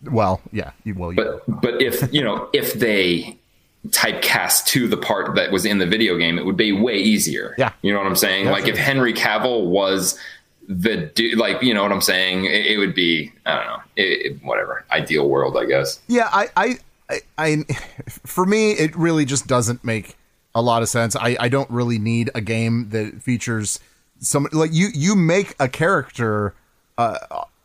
Well, 0.10 0.40
yeah. 0.54 0.72
you- 0.86 0.94
you 0.94 1.14
But 1.14 1.44
but 1.62 1.82
if 1.82 2.14
you 2.14 2.24
know 2.24 2.50
if 2.54 2.74
they 2.74 3.38
typecast 3.90 4.66
to 4.68 4.88
the 4.88 4.98
part 4.98 5.36
that 5.36 5.52
was 5.52 5.66
in 5.66 5.78
the 5.78 5.86
video 5.86 6.18
game, 6.18 6.38
it 6.38 6.46
would 6.46 6.58
be 6.58 6.72
way 6.72 6.96
easier. 6.98 7.56
Yeah. 7.58 7.72
you 7.82 7.92
know 7.92 8.00
what 8.00 8.08
I'm 8.08 8.16
saying. 8.16 8.48
Like 8.48 8.68
if 8.68 8.78
Henry 8.78 9.14
Cavill 9.14 9.66
was 9.66 10.18
the 10.68 10.98
dude, 10.98 11.38
like 11.38 11.62
you 11.62 11.74
know 11.74 11.84
what 11.84 11.92
I'm 11.92 12.02
saying, 12.02 12.46
it, 12.46 12.66
it 12.68 12.78
would 12.78 12.94
be 12.94 13.32
I 13.46 13.56
don't 13.56 13.66
know, 13.66 13.80
it, 13.96 14.04
it- 14.34 14.44
whatever 14.44 14.86
ideal 14.92 15.30
world, 15.30 15.58
I 15.58 15.66
guess. 15.66 16.00
Yeah, 16.08 16.30
I, 16.32 16.50
I, 16.56 16.78
I, 17.10 17.22
I, 17.38 17.64
for 18.26 18.46
me, 18.46 18.72
it 18.74 18.96
really 18.96 19.26
just 19.26 19.48
doesn't 19.48 19.84
make 19.84 20.16
a 20.54 20.62
lot 20.62 20.82
of 20.82 20.90
sense. 20.90 21.16
I, 21.16 21.38
I 21.40 21.50
don't 21.50 21.70
really 21.70 22.00
need 22.00 22.30
a 22.36 22.42
game 22.42 22.90
that 22.90 23.22
features 23.22 23.80
some 24.20 24.48
like 24.52 24.72
you, 24.74 24.88
you 24.94 25.16
make 25.16 25.56
a 25.60 25.70
character, 25.70 26.54
uh, 26.98 27.18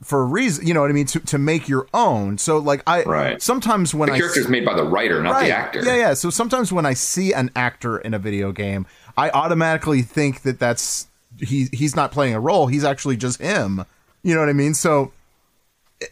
for 0.03 0.23
a 0.23 0.25
reason, 0.27 0.67
you 0.67 0.75
know 0.75 0.81
what 0.81 0.91
I 0.91 0.95
mean, 0.95 1.07
to, 1.07 1.21
to 1.21 1.39
make 1.39 1.69
your 1.69 1.87
own. 1.95 2.37
So 2.37 2.59
like 2.59 2.83
I, 2.87 3.05
Right. 3.05 3.41
sometimes 3.41 3.95
when 3.95 4.09
The 4.09 4.17
I 4.17 4.19
character's 4.19 4.49
made 4.49 4.65
by 4.65 4.75
the 4.75 4.85
writer, 4.85 5.23
not 5.23 5.33
right, 5.33 5.47
the 5.47 5.53
actor. 5.57 5.83
yeah, 5.85 5.95
yeah. 5.97 6.15
So 6.15 6.29
sometimes 6.29 6.73
when 6.73 6.85
I 6.85 6.93
see 6.95 7.33
an 7.33 7.51
actor 7.57 7.99
in 7.99 8.13
a 8.13 8.19
video 8.19 8.53
game, 8.53 8.85
I 9.17 9.31
automatically 9.31 10.03
think 10.03 10.43
that 10.43 10.59
that's 10.59 11.07
he, 11.39 11.69
he's 11.73 11.95
not 11.97 12.11
playing 12.13 12.35
a 12.35 12.41
role. 12.41 12.67
He's 12.67 12.85
actually 12.85 13.17
just 13.17 13.41
him. 13.41 13.85
You 14.23 14.35
know 14.35 14.41
what 14.41 14.49
I 14.49 14.55
mean? 14.55 14.75
So 14.75 15.13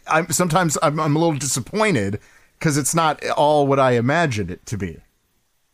I'm 0.07 0.29
sometimes 0.31 0.77
I'm, 0.81 0.99
I'm 0.99 1.15
a 1.15 1.19
little 1.19 1.37
disappointed 1.37 2.19
because 2.61 2.77
it's 2.77 2.93
not 2.93 3.27
all 3.31 3.65
what 3.65 3.79
I 3.79 3.93
imagined 3.93 4.51
it 4.51 4.63
to 4.67 4.77
be. 4.77 4.99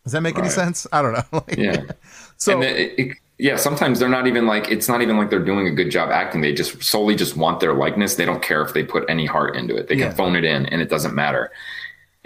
Does 0.06 0.14
that 0.14 0.22
make 0.22 0.38
any 0.38 0.48
sense? 0.48 0.88
I 0.94 1.02
don't 1.02 1.12
know. 1.14 1.24
Like, 1.48 1.58
Yeah. 1.58 1.82
So 2.38 2.54
and 2.54 2.64
it, 2.64 3.00
it, 3.00 3.18
yeah, 3.40 3.56
sometimes 3.58 4.00
they're 4.00 4.08
not 4.08 4.28
even 4.28 4.46
like 4.46 4.70
it's 4.70 4.88
not 4.88 5.02
even 5.02 5.18
like 5.18 5.30
they're 5.32 5.44
doing 5.44 5.68
a 5.68 5.72
good 5.72 5.90
job 5.90 6.12
acting. 6.12 6.42
They 6.42 6.54
just 6.54 6.82
solely 6.84 7.16
just 7.16 7.36
want 7.36 7.60
their 7.60 7.74
likeness. 7.74 8.16
They 8.16 8.26
don't 8.26 8.42
care 8.44 8.62
if 8.62 8.74
they 8.74 8.84
put 8.84 9.04
any 9.10 9.26
heart 9.26 9.56
into 9.56 9.76
it. 9.76 9.88
They 9.88 9.96
Yeah. 9.96 10.08
can 10.10 10.16
phone 10.16 10.36
it 10.36 10.46
in, 10.46 10.66
and 10.68 10.80
it 10.82 10.88
doesn't 10.90 11.14
matter. 11.16 11.52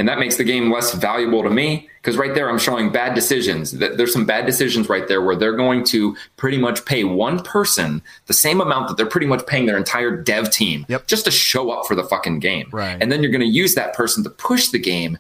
And 0.02 0.10
that 0.10 0.18
makes 0.18 0.38
the 0.38 0.44
game 0.44 0.72
less 0.72 0.96
valuable 0.96 1.44
to 1.44 1.52
me 1.52 1.88
because 2.02 2.18
right 2.18 2.34
there 2.34 2.50
I'm 2.50 2.58
showing 2.58 2.92
bad 2.92 3.14
decisions. 3.14 3.70
There's 3.70 4.12
some 4.12 4.26
bad 4.26 4.48
decisions 4.48 4.90
right 4.90 5.08
there 5.08 5.22
where 5.22 5.36
they're 5.36 5.56
going 5.56 5.84
to 5.86 6.18
pretty 6.38 6.58
much 6.58 6.84
pay 6.86 7.04
one 7.04 7.44
person 7.44 8.02
the 8.26 8.34
same 8.34 8.62
amount 8.62 8.88
that 8.88 8.98
they're 8.98 9.06
pretty 9.06 9.28
much 9.28 9.46
paying 9.46 9.68
their 9.68 9.78
entire 9.78 10.10
dev 10.18 10.50
team 10.50 10.88
Yep. 10.90 11.06
just 11.06 11.26
to 11.26 11.32
show 11.32 11.70
up 11.70 11.86
for 11.86 11.94
the 11.94 12.04
fucking 12.04 12.40
game. 12.40 12.68
Right. 12.72 12.98
And 13.00 13.12
then 13.12 13.22
you're 13.22 13.32
going 13.32 13.42
to 13.42 13.46
use 13.48 13.76
that 13.76 13.94
person 13.94 14.24
to 14.24 14.32
push 14.32 14.70
the 14.70 14.80
game 14.80 15.20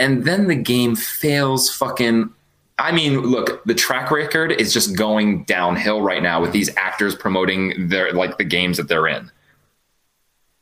and 0.00 0.24
then 0.24 0.48
the 0.48 0.56
game 0.56 0.96
fails 0.96 1.72
fucking 1.72 2.28
I 2.76 2.90
mean, 2.90 3.20
look, 3.20 3.62
the 3.64 3.74
track 3.74 4.10
record 4.10 4.50
is 4.50 4.72
just 4.72 4.96
going 4.96 5.44
downhill 5.44 6.02
right 6.02 6.24
now 6.24 6.40
with 6.40 6.50
these 6.50 6.74
actors 6.76 7.14
promoting 7.14 7.86
their 7.88 8.12
like 8.12 8.36
the 8.38 8.44
games 8.44 8.78
that 8.78 8.88
they're 8.88 9.06
in. 9.06 9.30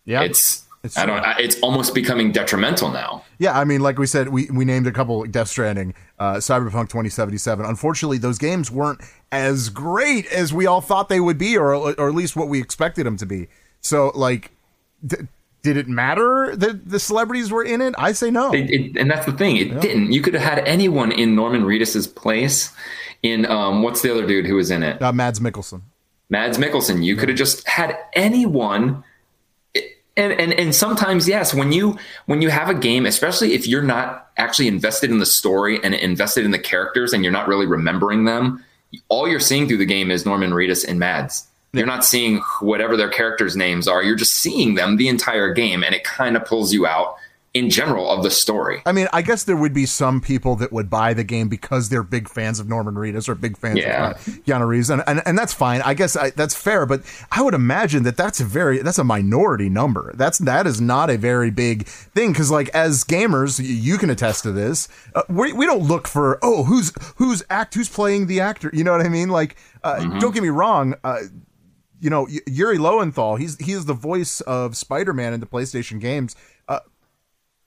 yeah, 0.04 0.20
It's, 0.24 0.66
It's 0.82 0.96
I 0.96 1.04
don't 1.04 1.20
I- 1.20 1.36
it's 1.38 1.60
almost 1.60 1.94
becoming 1.94 2.32
detrimental 2.32 2.90
now. 2.90 3.22
yeah. 3.38 3.58
I 3.58 3.64
mean, 3.64 3.80
like 3.82 3.98
we 3.98 4.06
said, 4.06 4.28
we 4.30 4.48
we 4.50 4.64
named 4.64 4.86
a 4.86 4.92
couple 4.92 5.22
Death 5.24 5.48
Stranding, 5.48 5.92
uh, 6.18 6.34
Cyberpunk 6.36 6.88
2077. 6.88 7.66
Unfortunately, 7.66 8.16
those 8.18 8.38
games 8.38 8.70
weren't 8.70 9.00
as 9.30 9.68
great 9.68 10.26
as 10.32 10.52
we 10.54 10.66
all 10.66 10.80
thought 10.80 11.08
they 11.10 11.20
would 11.20 11.36
be, 11.38 11.56
or 11.56 11.74
or 11.74 12.08
at 12.08 12.14
least 12.14 12.34
what 12.34 12.48
we 12.48 12.60
expected 12.60 13.04
them 13.04 13.16
to 13.18 13.26
be. 13.26 13.48
So 13.82 14.10
like, 14.14 14.52
d- 15.06 15.16
did 15.62 15.76
it 15.76 15.86
matter 15.88 16.56
that 16.56 16.88
the 16.88 16.98
celebrities 16.98 17.52
were 17.52 17.62
in 17.62 17.82
it? 17.82 17.94
I 17.98 18.12
say 18.12 18.30
no. 18.30 18.50
It, 18.54 18.70
it, 18.70 18.96
and 18.96 19.10
that's 19.10 19.26
the 19.26 19.32
thing. 19.32 19.58
It 19.58 19.82
didn't. 19.82 20.12
You 20.12 20.22
could 20.22 20.32
have 20.32 20.42
had 20.42 20.66
anyone 20.66 21.12
in 21.12 21.34
Norman 21.34 21.64
Reedus's 21.64 22.06
place. 22.06 22.72
In 23.22 23.44
um, 23.44 23.82
what's 23.82 24.00
the 24.00 24.10
other 24.10 24.26
dude 24.26 24.46
who 24.46 24.54
was 24.54 24.70
in 24.70 24.82
it? 24.82 25.02
Uh, 25.02 25.12
Mads 25.12 25.40
Mikkelsen. 25.40 25.82
Mads 26.30 26.56
Mikkelsen. 26.56 27.04
You 27.04 27.16
could 27.16 27.28
have 27.28 27.36
just 27.36 27.68
had 27.68 27.98
anyone. 28.14 29.04
And, 30.20 30.32
and 30.38 30.52
and 30.52 30.74
sometimes 30.74 31.26
yes, 31.26 31.54
when 31.54 31.72
you 31.72 31.98
when 32.26 32.42
you 32.42 32.50
have 32.50 32.68
a 32.68 32.74
game, 32.74 33.06
especially 33.06 33.54
if 33.54 33.66
you're 33.66 33.82
not 33.82 34.30
actually 34.36 34.68
invested 34.68 35.10
in 35.10 35.18
the 35.18 35.24
story 35.24 35.82
and 35.82 35.94
invested 35.94 36.44
in 36.44 36.50
the 36.50 36.58
characters, 36.58 37.14
and 37.14 37.24
you're 37.24 37.32
not 37.32 37.48
really 37.48 37.64
remembering 37.64 38.24
them, 38.26 38.62
all 39.08 39.26
you're 39.26 39.40
seeing 39.40 39.66
through 39.66 39.78
the 39.78 39.86
game 39.86 40.10
is 40.10 40.26
Norman 40.26 40.50
Reedus 40.50 40.86
and 40.86 40.98
Mads. 40.98 41.46
You're 41.72 41.86
not 41.86 42.04
seeing 42.04 42.42
whatever 42.60 42.98
their 42.98 43.08
characters' 43.08 43.56
names 43.56 43.88
are. 43.88 44.02
You're 44.02 44.14
just 44.16 44.34
seeing 44.34 44.74
them 44.74 44.96
the 44.96 45.08
entire 45.08 45.54
game, 45.54 45.82
and 45.82 45.94
it 45.94 46.04
kind 46.04 46.36
of 46.36 46.44
pulls 46.44 46.70
you 46.70 46.86
out 46.86 47.16
in 47.52 47.68
general 47.68 48.08
of 48.08 48.22
the 48.22 48.30
story. 48.30 48.80
I 48.86 48.92
mean, 48.92 49.08
I 49.12 49.22
guess 49.22 49.42
there 49.42 49.56
would 49.56 49.74
be 49.74 49.84
some 49.84 50.20
people 50.20 50.54
that 50.56 50.72
would 50.72 50.88
buy 50.88 51.14
the 51.14 51.24
game 51.24 51.48
because 51.48 51.88
they're 51.88 52.04
big 52.04 52.28
fans 52.28 52.60
of 52.60 52.68
Norman 52.68 52.94
Reedus 52.94 53.28
or 53.28 53.34
big 53.34 53.56
fans 53.58 53.78
Yeah. 53.80 54.10
of 54.10 54.16
uh, 54.16 54.30
Keanu 54.46 54.68
Reeves, 54.68 54.88
and, 54.88 55.02
and 55.08 55.20
and 55.26 55.36
that's 55.36 55.52
fine. 55.52 55.82
I 55.82 55.94
guess 55.94 56.14
I, 56.16 56.30
that's 56.30 56.54
fair, 56.54 56.86
but 56.86 57.02
I 57.32 57.42
would 57.42 57.54
imagine 57.54 58.04
that 58.04 58.16
that's 58.16 58.38
a 58.40 58.44
very 58.44 58.78
that's 58.82 58.98
a 58.98 59.04
minority 59.04 59.68
number. 59.68 60.12
That's 60.14 60.38
that 60.38 60.66
is 60.68 60.80
not 60.80 61.10
a 61.10 61.18
very 61.18 61.50
big 61.50 61.86
thing 61.86 62.30
because, 62.30 62.52
like, 62.52 62.68
as 62.68 63.02
gamers, 63.02 63.58
y- 63.58 63.66
you 63.66 63.98
can 63.98 64.10
attest 64.10 64.44
to 64.44 64.52
this. 64.52 64.86
Uh, 65.16 65.22
we 65.28 65.52
we 65.52 65.66
don't 65.66 65.82
look 65.82 66.06
for 66.06 66.38
oh 66.42 66.62
who's 66.62 66.92
who's 67.16 67.42
act 67.50 67.74
who's 67.74 67.88
playing 67.88 68.28
the 68.28 68.38
actor. 68.40 68.70
You 68.72 68.84
know 68.84 68.92
what 68.92 69.04
I 69.04 69.08
mean? 69.08 69.28
Like, 69.28 69.56
uh, 69.82 70.18
don't 70.20 70.32
get 70.32 70.44
me 70.44 70.50
wrong. 70.50 70.94
Uh, 71.02 71.18
you 72.00 72.08
know, 72.10 72.22
Y- 72.30 72.38
Yuri 72.46 72.78
Lowenthal, 72.78 73.36
he's 73.36 73.56
he 73.58 73.72
is 73.72 73.86
the 73.86 73.92
voice 73.92 74.40
of 74.42 74.76
Spider-Man 74.76 75.32
in 75.34 75.40
the 75.40 75.46
PlayStation 75.46 76.00
games. 76.00 76.36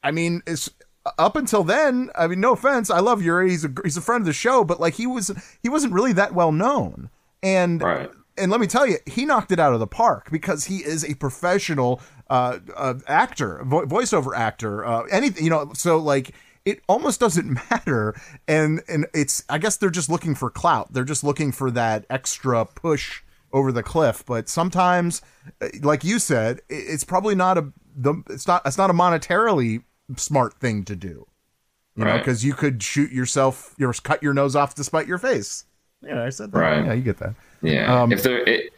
Uh, 0.04 0.08
I 0.08 0.12
mean, 0.12 0.42
it's 0.46 0.70
up 1.18 1.36
until 1.36 1.64
then. 1.64 2.10
I 2.16 2.28
mean, 2.28 2.40
no 2.40 2.54
offense, 2.54 2.90
I 2.90 3.00
love 3.00 3.22
Yuri. 3.22 3.50
He's 3.52 3.66
a 3.66 3.74
he's 3.84 3.98
a 3.98 4.02
friend 4.02 4.22
of 4.22 4.26
the 4.26 4.34
show, 4.34 4.64
but 4.64 4.80
like 4.80 4.94
he 4.96 5.08
was 5.08 5.32
he 5.62 5.70
wasn't 5.70 5.94
really 5.94 6.14
that 6.14 6.34
well 6.34 6.52
known. 6.52 7.10
And 7.42 7.82
Right. 7.82 8.10
and 8.38 8.52
let 8.52 8.62
me 8.62 8.68
tell 8.68 8.88
you, 8.88 8.98
he 9.06 9.26
knocked 9.26 9.52
it 9.52 9.60
out 9.60 9.74
of 9.74 9.80
the 9.80 9.88
park 9.88 10.30
because 10.32 10.66
he 10.66 10.78
is 10.78 11.04
a 11.04 11.16
professional 11.16 12.02
uh, 12.30 12.60
uh 12.76 12.96
actor, 13.08 13.62
vo- 13.66 13.86
voiceover 13.86 14.36
actor. 14.36 14.86
Uh, 14.86 15.02
anything 15.12 15.44
you 15.44 15.50
know, 15.50 15.72
so 15.74 15.98
like 15.98 16.34
it 16.66 16.82
almost 16.88 17.20
doesn't 17.20 17.60
matter. 17.70 18.16
And 18.48 18.82
and 18.88 19.06
it's 19.14 19.44
I 19.50 19.58
guess 19.58 19.76
they're 19.78 19.90
just 19.90 20.10
looking 20.10 20.36
for 20.36 20.50
clout. 20.50 20.94
They're 20.94 21.04
just 21.04 21.24
looking 21.24 21.52
for 21.52 21.70
that 21.72 22.06
extra 22.10 22.66
push 22.66 23.22
over 23.52 23.72
the 23.74 23.84
cliff. 23.84 24.26
But 24.26 24.48
sometimes, 24.48 25.22
uh, 25.62 25.68
like 25.82 26.06
you 26.06 26.18
said, 26.18 26.62
it's 26.70 27.04
probably 27.04 27.36
not 27.36 27.58
a 27.58 27.74
the 27.96 28.24
it's 28.30 28.48
not 28.48 28.62
it's 28.66 28.78
not 28.78 28.90
a 28.90 28.94
monetarily 28.94 29.84
smart 30.18 30.56
thing 30.56 30.84
to 30.86 30.96
do. 30.96 31.28
You 31.96 32.06
know, 32.06 32.18
because 32.18 32.44
you 32.44 32.54
could 32.56 32.82
shoot 32.82 33.12
yourself, 33.12 33.76
your 33.78 33.94
cut 33.94 34.24
your 34.24 34.34
nose 34.34 34.56
off 34.56 34.74
to 34.76 34.84
spite 34.84 35.06
your 35.08 35.20
face. 35.20 35.66
Yeah, 36.02 36.24
I 36.24 36.30
said 36.30 36.52
that. 36.52 36.58
Right. 36.60 36.84
Yeah, 36.86 36.94
you 36.94 37.04
get 37.04 37.18
that. 37.20 37.36
Yeah, 37.62 38.02
Um, 38.02 38.12
if 38.12 38.24
they're 38.24 38.40
it, 38.50 38.74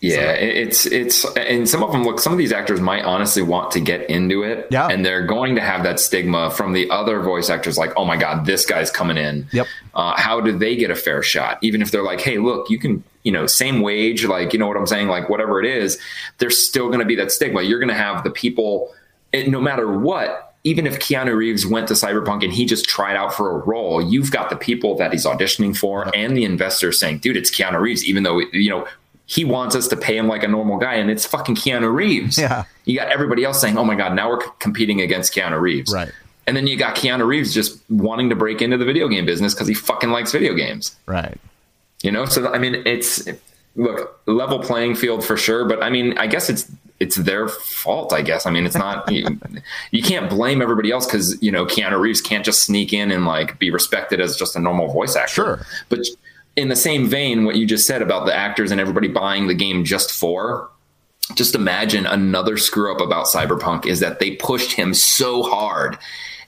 yeah, 0.00 0.32
it, 0.32 0.56
it's 0.68 0.86
it's 0.86 1.24
and 1.36 1.68
some 1.68 1.82
of 1.82 1.90
them 1.90 2.04
look. 2.04 2.20
Some 2.20 2.32
of 2.32 2.38
these 2.38 2.52
actors 2.52 2.80
might 2.80 3.02
honestly 3.04 3.42
want 3.42 3.72
to 3.72 3.80
get 3.80 4.08
into 4.08 4.42
it, 4.44 4.68
Yeah. 4.70 4.86
and 4.88 5.04
they're 5.04 5.26
going 5.26 5.56
to 5.56 5.60
have 5.60 5.82
that 5.82 5.98
stigma 5.98 6.50
from 6.50 6.72
the 6.72 6.88
other 6.90 7.20
voice 7.20 7.50
actors. 7.50 7.76
Like, 7.78 7.92
oh 7.96 8.04
my 8.04 8.16
god, 8.16 8.46
this 8.46 8.64
guy's 8.64 8.90
coming 8.92 9.16
in. 9.16 9.48
Yep. 9.52 9.66
Uh, 9.94 10.14
how 10.16 10.40
do 10.40 10.56
they 10.56 10.76
get 10.76 10.90
a 10.90 10.94
fair 10.94 11.22
shot? 11.22 11.58
Even 11.62 11.82
if 11.82 11.90
they're 11.90 12.04
like, 12.04 12.20
hey, 12.20 12.38
look, 12.38 12.70
you 12.70 12.78
can, 12.78 13.02
you 13.24 13.32
know, 13.32 13.46
same 13.46 13.80
wage, 13.80 14.24
like 14.24 14.52
you 14.52 14.58
know 14.58 14.68
what 14.68 14.76
I'm 14.76 14.86
saying, 14.86 15.08
like 15.08 15.28
whatever 15.28 15.60
it 15.60 15.66
is, 15.66 15.98
there's 16.38 16.64
still 16.64 16.86
going 16.88 17.00
to 17.00 17.06
be 17.06 17.16
that 17.16 17.32
stigma. 17.32 17.62
You're 17.62 17.80
going 17.80 17.88
to 17.88 17.94
have 17.94 18.22
the 18.22 18.30
people, 18.30 18.94
it, 19.32 19.48
no 19.48 19.60
matter 19.60 19.90
what. 19.98 20.45
Even 20.66 20.84
if 20.84 20.98
Keanu 20.98 21.36
Reeves 21.36 21.64
went 21.64 21.86
to 21.88 21.94
Cyberpunk 21.94 22.42
and 22.42 22.52
he 22.52 22.66
just 22.66 22.86
tried 22.86 23.14
out 23.14 23.32
for 23.32 23.52
a 23.52 23.64
role, 23.64 24.02
you've 24.02 24.32
got 24.32 24.50
the 24.50 24.56
people 24.56 24.96
that 24.96 25.12
he's 25.12 25.24
auditioning 25.24 25.76
for 25.76 26.10
and 26.12 26.36
the 26.36 26.44
investors 26.44 26.98
saying, 26.98 27.18
dude, 27.18 27.36
it's 27.36 27.52
Keanu 27.52 27.80
Reeves, 27.80 28.04
even 28.04 28.24
though, 28.24 28.40
you 28.52 28.68
know, 28.68 28.84
he 29.26 29.44
wants 29.44 29.76
us 29.76 29.86
to 29.88 29.96
pay 29.96 30.16
him 30.16 30.26
like 30.26 30.42
a 30.42 30.48
normal 30.48 30.76
guy 30.76 30.94
and 30.94 31.08
it's 31.08 31.24
fucking 31.24 31.54
Keanu 31.54 31.94
Reeves. 31.94 32.36
Yeah. 32.36 32.64
You 32.84 32.98
got 32.98 33.12
everybody 33.12 33.44
else 33.44 33.60
saying, 33.60 33.78
oh 33.78 33.84
my 33.84 33.94
God, 33.94 34.14
now 34.14 34.28
we're 34.28 34.40
c- 34.40 34.50
competing 34.58 35.00
against 35.00 35.32
Keanu 35.32 35.60
Reeves. 35.60 35.92
Right. 35.92 36.10
And 36.48 36.56
then 36.56 36.66
you 36.66 36.76
got 36.76 36.96
Keanu 36.96 37.26
Reeves 37.26 37.54
just 37.54 37.80
wanting 37.88 38.28
to 38.30 38.36
break 38.36 38.60
into 38.60 38.76
the 38.76 38.84
video 38.84 39.06
game 39.08 39.24
business 39.24 39.54
because 39.54 39.68
he 39.68 39.74
fucking 39.74 40.10
likes 40.10 40.32
video 40.32 40.54
games. 40.54 40.96
Right. 41.06 41.38
You 42.02 42.10
know, 42.10 42.24
so 42.24 42.52
I 42.52 42.58
mean, 42.58 42.82
it's 42.86 43.26
look 43.76 44.20
level 44.26 44.58
playing 44.58 44.96
field 44.96 45.24
for 45.24 45.36
sure, 45.36 45.64
but 45.66 45.82
I 45.82 45.90
mean, 45.90 46.16
I 46.18 46.26
guess 46.26 46.48
it's 46.50 46.70
it's 46.98 47.16
their 47.16 47.48
fault. 47.48 48.12
I 48.12 48.22
guess. 48.22 48.46
I 48.46 48.50
mean, 48.50 48.66
it's 48.66 48.76
not 48.76 49.10
you, 49.12 49.26
you 49.90 50.02
can't 50.02 50.28
blame 50.28 50.60
everybody 50.60 50.90
else 50.90 51.06
because 51.06 51.40
you 51.42 51.52
know 51.52 51.66
Keanu 51.66 52.00
Reeves 52.00 52.20
can't 52.20 52.44
just 52.44 52.62
sneak 52.64 52.92
in 52.92 53.10
and 53.10 53.26
like 53.26 53.58
be 53.58 53.70
respected 53.70 54.20
as 54.20 54.36
just 54.36 54.56
a 54.56 54.60
normal 54.60 54.92
voice 54.92 55.14
actor. 55.14 55.32
Sure. 55.32 55.66
but 55.88 56.00
in 56.56 56.68
the 56.68 56.76
same 56.76 57.06
vein, 57.06 57.44
what 57.44 57.56
you 57.56 57.66
just 57.66 57.86
said 57.86 58.00
about 58.00 58.24
the 58.24 58.34
actors 58.34 58.70
and 58.70 58.80
everybody 58.80 59.08
buying 59.08 59.46
the 59.46 59.54
game 59.54 59.84
just 59.84 60.10
for. 60.10 60.70
Just 61.34 61.54
imagine 61.54 62.06
another 62.06 62.56
screw 62.56 62.94
up 62.94 63.00
about 63.00 63.26
Cyberpunk 63.26 63.84
is 63.84 64.00
that 64.00 64.20
they 64.20 64.32
pushed 64.36 64.72
him 64.72 64.94
so 64.94 65.42
hard. 65.42 65.98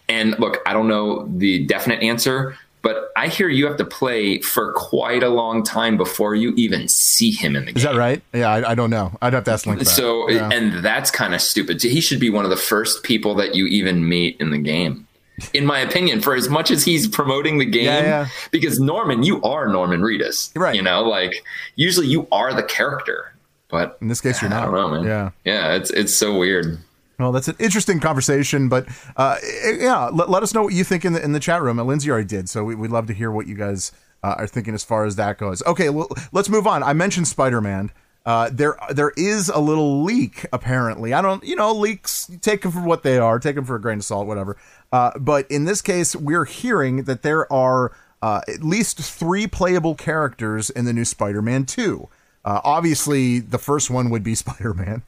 And 0.08 0.38
look, 0.38 0.58
I 0.64 0.72
don't 0.72 0.88
know 0.88 1.28
the 1.36 1.66
definite 1.66 2.02
answer, 2.02 2.56
but 2.82 3.10
I 3.16 3.28
hear 3.28 3.48
you 3.48 3.66
have 3.66 3.76
to 3.78 3.84
play 3.84 4.40
for 4.40 4.72
quite 4.72 5.22
a 5.22 5.28
long 5.28 5.62
time 5.62 5.96
before 5.96 6.34
you 6.34 6.52
even 6.56 6.88
see 6.88 7.30
him 7.32 7.56
in 7.56 7.64
the 7.64 7.72
game. 7.72 7.76
Is 7.76 7.82
that 7.82 7.96
right? 7.96 8.22
Yeah, 8.32 8.48
I, 8.50 8.70
I 8.70 8.74
don't 8.74 8.90
know. 8.90 9.16
I'd 9.20 9.32
have 9.32 9.44
to 9.44 9.52
ask 9.52 9.66
Link. 9.66 9.80
That. 9.80 9.86
So, 9.86 10.28
Yeah. 10.30 10.48
and 10.52 10.84
that's 10.84 11.10
kind 11.10 11.34
of 11.34 11.40
stupid. 11.40 11.82
He 11.82 12.00
should 12.00 12.20
be 12.20 12.30
one 12.30 12.44
of 12.44 12.50
the 12.50 12.56
first 12.56 13.02
people 13.02 13.34
that 13.36 13.54
you 13.54 13.66
even 13.66 14.08
meet 14.08 14.36
in 14.40 14.50
the 14.50 14.58
game. 14.58 15.06
In 15.54 15.66
my 15.66 15.78
opinion, 15.78 16.20
for 16.20 16.34
as 16.34 16.48
much 16.48 16.70
as 16.72 16.84
he's 16.84 17.06
promoting 17.06 17.58
the 17.58 17.64
game, 17.64 17.84
Yeah, 17.84 18.00
yeah. 18.02 18.26
because 18.50 18.80
Norman, 18.80 19.22
you 19.22 19.40
are 19.42 19.68
Norman 19.68 20.00
Reedus, 20.00 20.50
Right. 20.56 20.74
You 20.74 20.82
know, 20.82 21.02
like 21.04 21.44
usually 21.76 22.08
you 22.08 22.26
are 22.32 22.52
the 22.52 22.64
character, 22.64 23.32
but 23.68 23.98
in 24.00 24.08
this 24.08 24.20
case, 24.20 24.42
you're 24.42 24.50
I 24.52 24.54
not. 24.54 24.64
don't 24.66 24.74
know, 24.74 24.88
man. 24.90 25.04
Yeah. 25.04 25.30
yeah, 25.44 25.74
it's 25.76 25.90
it's 25.90 26.12
so 26.14 26.36
weird. 26.36 26.78
Well, 27.18 27.32
that's 27.32 27.48
an 27.48 27.56
interesting 27.58 27.98
conversation, 27.98 28.68
but 28.68 28.86
uh, 29.16 29.36
yeah, 29.64 30.08
let, 30.12 30.30
let 30.30 30.44
us 30.44 30.54
know 30.54 30.62
what 30.62 30.72
you 30.72 30.84
think 30.84 31.04
in 31.04 31.14
the 31.14 31.22
in 31.22 31.32
the 31.32 31.40
chat 31.40 31.62
room. 31.62 31.80
Uh, 31.80 31.82
Lindsay 31.82 32.10
already 32.10 32.28
did, 32.28 32.48
so 32.48 32.62
we, 32.62 32.76
we'd 32.76 32.92
love 32.92 33.06
to 33.08 33.12
hear 33.12 33.32
what 33.32 33.48
you 33.48 33.56
guys 33.56 33.90
uh, 34.22 34.36
are 34.38 34.46
thinking 34.46 34.72
as 34.72 34.84
far 34.84 35.04
as 35.04 35.16
that 35.16 35.36
goes. 35.36 35.60
Okay, 35.66 35.90
well, 35.90 36.08
let's 36.30 36.48
move 36.48 36.66
on. 36.66 36.84
I 36.84 36.92
mentioned 36.92 37.26
Spider 37.26 37.60
Man. 37.60 37.90
Uh, 38.24 38.50
there, 38.52 38.76
there 38.90 39.12
is 39.16 39.48
a 39.48 39.58
little 39.58 40.02
leak. 40.02 40.46
Apparently, 40.52 41.14
I 41.14 41.22
don't, 41.22 41.42
you 41.42 41.56
know, 41.56 41.72
leaks. 41.72 42.30
Take 42.42 42.60
them 42.60 42.72
for 42.72 42.82
what 42.82 43.02
they 43.02 43.16
are. 43.18 43.38
Take 43.38 43.56
them 43.56 43.64
for 43.64 43.74
a 43.74 43.80
grain 43.80 43.98
of 43.98 44.04
salt, 44.04 44.26
whatever. 44.26 44.56
Uh, 44.92 45.18
but 45.18 45.50
in 45.50 45.64
this 45.64 45.80
case, 45.80 46.14
we're 46.14 46.44
hearing 46.44 47.04
that 47.04 47.22
there 47.22 47.50
are 47.50 47.90
uh, 48.20 48.42
at 48.46 48.62
least 48.62 48.98
three 48.98 49.46
playable 49.46 49.94
characters 49.94 50.68
in 50.68 50.84
the 50.84 50.92
new 50.92 51.06
Spider-Man 51.06 51.64
Two. 51.64 52.08
Uh, 52.44 52.60
obviously, 52.64 53.40
the 53.40 53.58
first 53.58 53.90
one 53.90 54.10
would 54.10 54.22
be 54.22 54.34
Spider-Man. 54.34 55.02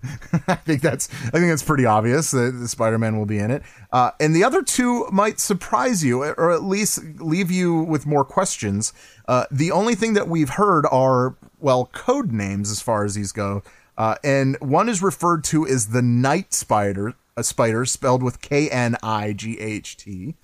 I 0.47 0.57
think 0.57 0.83
that's 0.83 1.09
I 1.27 1.31
think 1.31 1.49
that's 1.49 1.63
pretty 1.63 1.87
obvious 1.87 2.31
that 2.33 2.53
the 2.53 2.69
Spider-Man 2.69 3.19
will 3.19 3.27
be 3.27 3.39
in 3.39 3.51
it. 3.51 3.63
Uh, 3.93 4.11
and 4.21 4.35
the 4.35 4.45
other 4.45 4.63
two 4.63 5.07
might 5.11 5.41
surprise 5.41 6.05
you, 6.05 6.23
or 6.23 6.51
at 6.53 6.63
least 6.63 7.03
leave 7.19 7.51
you 7.51 7.83
with 7.83 8.07
more 8.07 8.25
questions. 8.25 8.93
Uh, 9.27 9.45
the 9.51 9.71
only 9.71 9.95
thing 9.95 10.15
that 10.15 10.29
we've 10.29 10.51
heard 10.51 10.87
are 10.91 11.37
well 11.59 11.87
code 11.87 12.33
names 12.33 12.71
as 12.71 12.81
far 12.81 13.05
as 13.05 13.15
these 13.15 13.33
go, 13.33 13.63
uh, 13.97 14.17
and 14.25 14.57
one 14.61 14.89
is 14.89 15.03
referred 15.03 15.45
to 15.45 15.67
as 15.67 15.89
the 15.89 16.03
Night 16.03 16.53
Spider, 16.53 17.15
a 17.37 17.45
spider 17.45 17.85
spelled 17.85 18.23
with 18.23 18.41
K 18.41 18.69
N 18.69 18.97
I 19.03 19.33
G 19.33 19.59
H 19.59 19.97
T. 19.97 20.35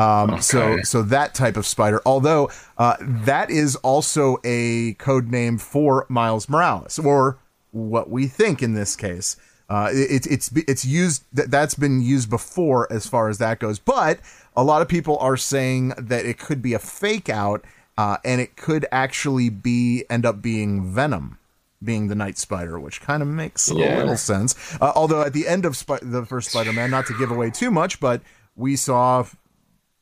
Um, 0.00 0.40
So 0.40 0.60
Okay. 0.62 0.82
so 0.82 1.02
that 1.02 1.34
type 1.34 1.56
of 1.56 1.66
spider. 1.66 2.00
Although 2.06 2.50
uh, 2.78 2.96
that 3.00 3.50
is 3.50 3.76
also 3.76 4.38
a 4.44 4.94
code 4.94 5.28
name 5.28 5.58
for 5.58 6.06
Miles 6.08 6.48
Morales, 6.48 6.98
or 6.98 7.38
what 7.72 8.10
we 8.10 8.26
think 8.26 8.62
in 8.62 8.74
this 8.74 8.96
case. 8.96 9.36
Uh, 9.68 9.88
it, 9.92 10.26
it's 10.26 10.50
it's 10.66 10.84
used 10.84 11.22
that 11.32 11.48
that's 11.50 11.74
been 11.76 12.00
used 12.00 12.28
before 12.28 12.92
as 12.92 13.06
far 13.06 13.28
as 13.28 13.38
that 13.38 13.60
goes. 13.60 13.78
But 13.78 14.18
a 14.56 14.64
lot 14.64 14.82
of 14.82 14.88
people 14.88 15.16
are 15.18 15.36
saying 15.36 15.90
that 15.96 16.24
it 16.26 16.38
could 16.40 16.60
be 16.60 16.74
a 16.74 16.80
fake 16.80 17.28
out, 17.28 17.64
uh, 17.96 18.16
and 18.24 18.40
it 18.40 18.56
could 18.56 18.84
actually 18.90 19.48
be 19.48 20.04
end 20.10 20.26
up 20.26 20.42
being 20.42 20.92
Venom. 20.92 21.38
Being 21.82 22.08
the 22.08 22.14
Night 22.16 22.36
Spider, 22.36 22.78
which 22.80 23.00
kind 23.00 23.22
of 23.22 23.28
makes 23.28 23.70
a 23.70 23.74
Yeah. 23.74 23.96
little 23.98 24.16
sense. 24.16 24.54
Uh, 24.80 24.92
although 24.96 25.22
at 25.22 25.32
the 25.32 25.46
end 25.46 25.64
of 25.64 25.76
Spi- 25.76 26.00
the 26.02 26.26
first 26.26 26.50
Spider-Man, 26.50 26.90
not 26.90 27.06
to 27.06 27.14
give 27.16 27.30
away 27.30 27.50
too 27.50 27.70
much, 27.70 28.00
but 28.00 28.20
we 28.56 28.74
saw 28.76 29.24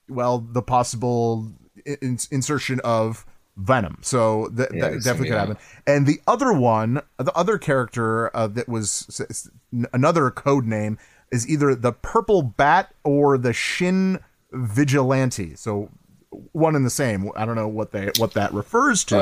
well 0.09 0.38
the 0.38 0.62
possible 0.62 1.53
in- 1.85 2.18
insertion 2.31 2.81
of 2.85 3.25
Venom. 3.57 3.99
So 4.03 4.49
th- 4.57 4.68
Yeah, 4.73 4.90
that 4.90 5.03
definitely 5.03 5.29
could 5.31 5.38
happen. 5.38 5.57
And 5.87 6.07
the 6.07 6.21
other 6.27 6.53
one, 6.53 7.01
the 7.18 7.33
other 7.35 7.59
character 7.59 8.35
uh, 8.37 8.47
that 8.49 8.68
was 8.68 9.21
another 9.92 10.31
code 10.31 10.64
name 10.66 10.97
is 11.33 11.49
either 11.49 11.75
the 11.75 11.92
Purple 11.92 12.42
Bat 12.42 12.94
or 13.05 13.37
the 13.37 13.53
Shin 13.53 14.21
Vigilante. 14.53 15.55
So 15.57 15.90
one 16.53 16.77
and 16.77 16.85
the 16.87 16.90
same. 16.90 17.31
I 17.37 17.44
don't 17.47 17.57
know 17.57 17.68
what 17.68 17.90
they 17.92 18.11
what 18.18 18.35
that 18.35 18.53
refers 18.53 19.05
to, 19.07 19.16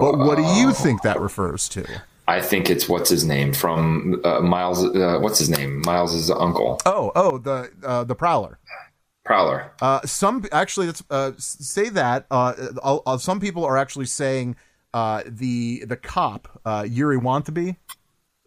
but 0.00 0.18
what 0.18 0.36
do 0.36 0.42
you 0.60 0.72
think 0.72 1.02
that 1.02 1.20
refers 1.20 1.68
to? 1.70 1.84
I 2.26 2.40
think 2.40 2.70
it's 2.70 2.88
what's 2.88 3.10
his 3.10 3.24
name 3.24 3.52
from 3.52 4.20
uh, 4.24 4.40
Miles. 4.40 4.82
Uh, 4.84 5.18
what's 5.20 5.38
his 5.38 5.50
name? 5.50 5.82
Miles's 5.84 6.30
uncle, 6.30 6.80
Oh, 6.86 7.12
oh, 7.14 7.36
the 7.38 7.70
uh, 7.84 8.04
the 8.04 8.14
Prowler. 8.14 8.58
Prowler. 9.24 9.72
Uh, 9.80 10.00
some 10.04 10.44
actually, 10.52 10.86
let's 10.86 11.02
uh, 11.10 11.32
say 11.38 11.88
that. 11.90 12.26
Uh, 12.30 12.52
uh, 12.82 12.98
uh, 13.06 13.18
some 13.18 13.40
people 13.40 13.64
are 13.64 13.76
actually 13.76 14.06
saying 14.06 14.56
uh, 14.92 15.22
the 15.26 15.84
the 15.86 15.96
cop 15.96 16.60
uh, 16.66 16.86
Yuri 16.88 17.18
Wantabe, 17.18 17.76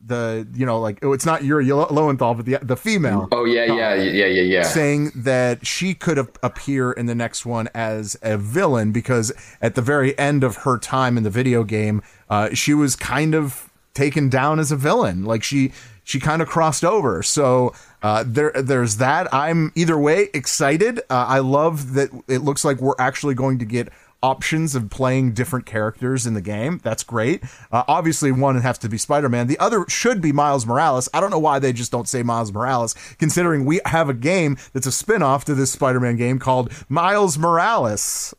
the 0.05 0.47
you 0.53 0.65
know 0.65 0.79
like 0.79 0.99
oh, 1.03 1.13
it's 1.13 1.25
not 1.25 1.43
Yuri 1.43 1.65
Lowenthal, 1.65 2.35
but 2.35 2.45
the 2.45 2.59
the 2.61 2.77
female. 2.77 3.27
Oh 3.31 3.45
yeah, 3.45 3.65
yeah, 3.65 3.95
yeah, 3.95 4.25
yeah, 4.27 4.41
yeah. 4.41 4.61
saying 4.61 5.11
that 5.15 5.65
she 5.65 5.95
could 5.95 6.19
ap- 6.19 6.37
appear 6.43 6.91
in 6.91 7.07
the 7.07 7.15
next 7.15 7.45
one 7.45 7.69
as 7.73 8.15
a 8.21 8.37
villain 8.37 8.91
because 8.91 9.31
at 9.61 9.73
the 9.73 9.81
very 9.81 10.17
end 10.19 10.43
of 10.43 10.57
her 10.57 10.77
time 10.77 11.17
in 11.17 11.23
the 11.23 11.31
video 11.31 11.63
game, 11.63 12.03
uh, 12.29 12.53
she 12.53 12.75
was 12.75 12.95
kind 12.95 13.33
of 13.33 13.71
taken 13.95 14.29
down 14.29 14.59
as 14.59 14.71
a 14.71 14.75
villain. 14.75 15.25
Like 15.25 15.43
she 15.43 15.71
she 16.03 16.19
kind 16.19 16.41
of 16.41 16.47
crossed 16.47 16.85
over. 16.85 17.23
So 17.23 17.73
uh, 18.03 18.23
there 18.25 18.51
there's 18.51 18.97
that. 18.97 19.33
I'm 19.33 19.71
either 19.75 19.97
way 19.97 20.29
excited. 20.33 20.99
Uh, 21.09 21.25
I 21.27 21.39
love 21.39 21.93
that 21.93 22.09
it 22.27 22.39
looks 22.39 22.63
like 22.63 22.79
we're 22.79 22.95
actually 22.99 23.35
going 23.35 23.59
to 23.59 23.65
get 23.65 23.89
options 24.23 24.75
of 24.75 24.89
playing 24.89 25.31
different 25.33 25.65
characters 25.65 26.25
in 26.25 26.33
the 26.33 26.41
game. 26.41 26.79
That's 26.83 27.03
great. 27.03 27.43
Uh, 27.71 27.83
obviously, 27.87 28.31
one 28.31 28.59
has 28.61 28.77
to 28.79 28.89
be 28.89 28.97
Spider 28.97 29.29
Man. 29.29 29.47
The 29.47 29.59
other 29.59 29.85
should 29.87 30.21
be 30.21 30.31
Miles 30.31 30.65
Morales. 30.65 31.09
I 31.13 31.19
don't 31.19 31.31
know 31.31 31.39
why 31.39 31.59
they 31.59 31.73
just 31.73 31.91
don't 31.91 32.07
say 32.07 32.23
Miles 32.23 32.51
Morales, 32.51 32.95
considering 33.19 33.65
we 33.65 33.79
have 33.85 34.09
a 34.09 34.13
game 34.13 34.57
that's 34.73 34.87
a 34.87 34.91
spin 34.91 35.21
off 35.21 35.45
to 35.45 35.55
this 35.55 35.71
Spider 35.71 35.99
Man 35.99 36.17
game 36.17 36.39
called 36.39 36.71
Miles 36.89 37.37
Morales. 37.37 38.33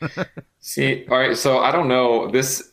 See, 0.60 1.06
all 1.10 1.18
right. 1.18 1.36
So 1.36 1.58
I 1.58 1.72
don't 1.72 1.88
know 1.88 2.30
this. 2.30 2.72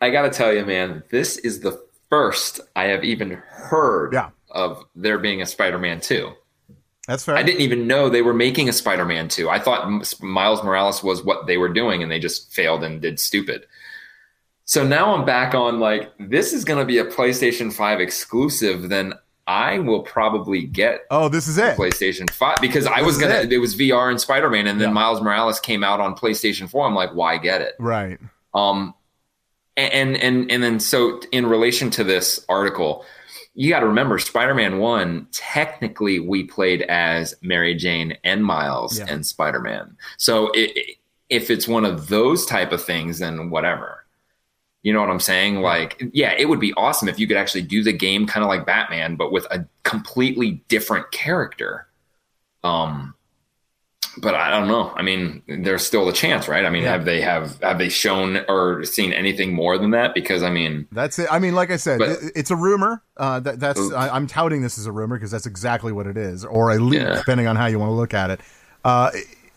I 0.00 0.10
got 0.10 0.22
to 0.22 0.30
tell 0.30 0.52
you, 0.52 0.64
man, 0.64 1.02
this 1.10 1.38
is 1.38 1.60
the 1.60 1.80
first 2.08 2.60
I 2.76 2.84
have 2.84 3.04
even 3.04 3.30
heard 3.30 4.12
Yeah. 4.12 4.30
Of 4.50 4.84
there 4.94 5.18
being 5.18 5.42
a 5.42 5.46
Spider-Man 5.46 6.00
two. 6.00 6.32
That's 7.06 7.24
fair. 7.24 7.36
I 7.36 7.42
didn't 7.42 7.62
even 7.62 7.86
know 7.86 8.08
they 8.10 8.20
were 8.22 8.34
making 8.34 8.68
a 8.68 8.72
Spider-Man 8.72 9.28
2. 9.28 9.48
I 9.48 9.58
thought 9.58 9.88
Miles 10.20 10.62
Morales 10.62 11.02
was 11.02 11.24
what 11.24 11.46
they 11.46 11.56
were 11.56 11.70
doing 11.70 12.02
and 12.02 12.12
they 12.12 12.18
just 12.18 12.52
failed 12.52 12.84
and 12.84 13.00
did 13.00 13.18
stupid. 13.18 13.64
So 14.66 14.86
now 14.86 15.14
I'm 15.14 15.24
back 15.24 15.54
on 15.54 15.80
like 15.80 16.12
this 16.20 16.52
is 16.52 16.66
going 16.66 16.78
to 16.78 16.84
be 16.84 16.98
a 16.98 17.06
PlayStation 17.06 17.72
5 17.72 18.00
exclusive 18.00 18.90
then 18.90 19.14
I 19.46 19.78
will 19.78 20.02
probably 20.02 20.64
get 20.66 21.06
Oh, 21.10 21.30
this 21.30 21.48
is 21.48 21.56
it. 21.56 21.78
PlayStation 21.78 22.28
5 22.28 22.58
because 22.60 22.84
I 22.86 23.00
was 23.00 23.16
going 23.16 23.32
it. 23.34 23.48
to 23.48 23.54
it 23.54 23.58
was 23.58 23.74
VR 23.74 24.10
and 24.10 24.20
Spider-Man 24.20 24.66
and 24.66 24.78
then 24.78 24.88
Yeah. 24.90 24.92
Miles 24.94 25.22
Morales 25.22 25.58
came 25.60 25.82
out 25.82 26.00
on 26.00 26.14
PlayStation 26.14 26.68
4. 26.68 26.86
I'm 26.86 26.94
like 26.94 27.14
why 27.14 27.38
get 27.38 27.62
it? 27.62 27.72
Right. 27.78 28.18
Um, 28.52 28.92
and 29.78 30.14
and 30.18 30.50
and 30.50 30.62
then 30.62 30.78
so 30.78 31.20
in 31.32 31.46
relation 31.46 31.88
to 31.92 32.04
this 32.04 32.44
article, 32.50 33.06
you 33.60 33.68
got 33.70 33.80
to 33.80 33.86
remember 33.86 34.18
Spider-Man 34.20 34.78
One. 34.78 35.26
Technically, 35.32 36.20
we 36.20 36.44
played 36.44 36.82
as 36.82 37.34
Mary 37.42 37.74
Jane 37.74 38.16
and 38.22 38.44
Miles 38.44 38.98
Yeah. 39.00 39.06
and 39.08 39.26
Spider-Man. 39.26 39.96
So 40.16 40.50
it- 40.54 40.96
if 41.28 41.50
it's 41.50 41.66
one 41.68 41.84
of 41.84 42.06
those 42.08 42.46
type 42.46 42.70
of 42.72 42.82
things, 42.82 43.18
then 43.18 43.50
whatever. 43.50 44.04
You 44.82 44.92
know 44.92 45.00
what 45.00 45.10
I'm 45.10 45.18
saying? 45.20 45.60
Like, 45.60 46.00
yeah, 46.12 46.32
it 46.38 46.48
would 46.48 46.60
be 46.60 46.72
awesome 46.74 47.08
if 47.08 47.18
you 47.18 47.26
could 47.26 47.36
actually 47.36 47.62
do 47.62 47.82
the 47.82 47.92
game 47.92 48.26
kind 48.28 48.44
of 48.44 48.48
like 48.48 48.64
Batman, 48.64 49.16
but 49.16 49.32
with 49.32 49.44
a 49.50 49.66
completely 49.82 50.62
different 50.68 51.10
character. 51.10 51.88
Um, 52.62 53.14
but 54.18 54.34
I 54.34 54.50
don't 54.50 54.66
know. 54.68 54.92
I 54.96 55.02
mean, 55.02 55.42
there's 55.46 55.84
still 55.86 56.08
a 56.08 56.12
chance, 56.12 56.48
right? 56.48 56.64
I 56.64 56.70
mean, 56.70 56.82
Yeah. 56.82 56.92
have 56.92 57.04
they 57.04 57.20
have 57.20 57.60
have 57.62 57.78
they 57.78 57.88
shown 57.88 58.44
or 58.48 58.84
seen 58.84 59.12
anything 59.12 59.52
more 59.52 59.78
than 59.78 59.90
that? 59.92 60.14
Because 60.14 60.42
I 60.42 60.50
mean, 60.50 60.86
That's 60.92 61.18
it. 61.18 61.28
I 61.30 61.38
mean, 61.38 61.54
like 61.54 61.70
I 61.70 61.76
said, 61.76 61.98
But- 62.00 62.18
it's 62.34 62.50
a 62.50 62.56
rumor. 62.56 63.02
Uh, 63.16 63.40
that, 63.40 63.60
that's. 63.60 63.80
I, 63.92 64.08
I'm 64.08 64.26
touting 64.26 64.62
this 64.62 64.78
as 64.78 64.86
a 64.86 64.92
rumor 64.92 65.16
because 65.16 65.30
that's 65.30 65.46
exactly 65.46 65.92
what 65.92 66.06
it 66.06 66.16
is, 66.16 66.44
or 66.44 66.70
a 66.70 66.78
leak, 66.78 67.00
Yeah. 67.00 67.16
depending 67.16 67.46
on 67.46 67.56
how 67.56 67.66
you 67.66 67.78
want 67.78 67.90
to 67.90 67.94
look 67.94 68.14
at 68.14 68.30
it. 68.30 68.40
Uh, 68.84 69.10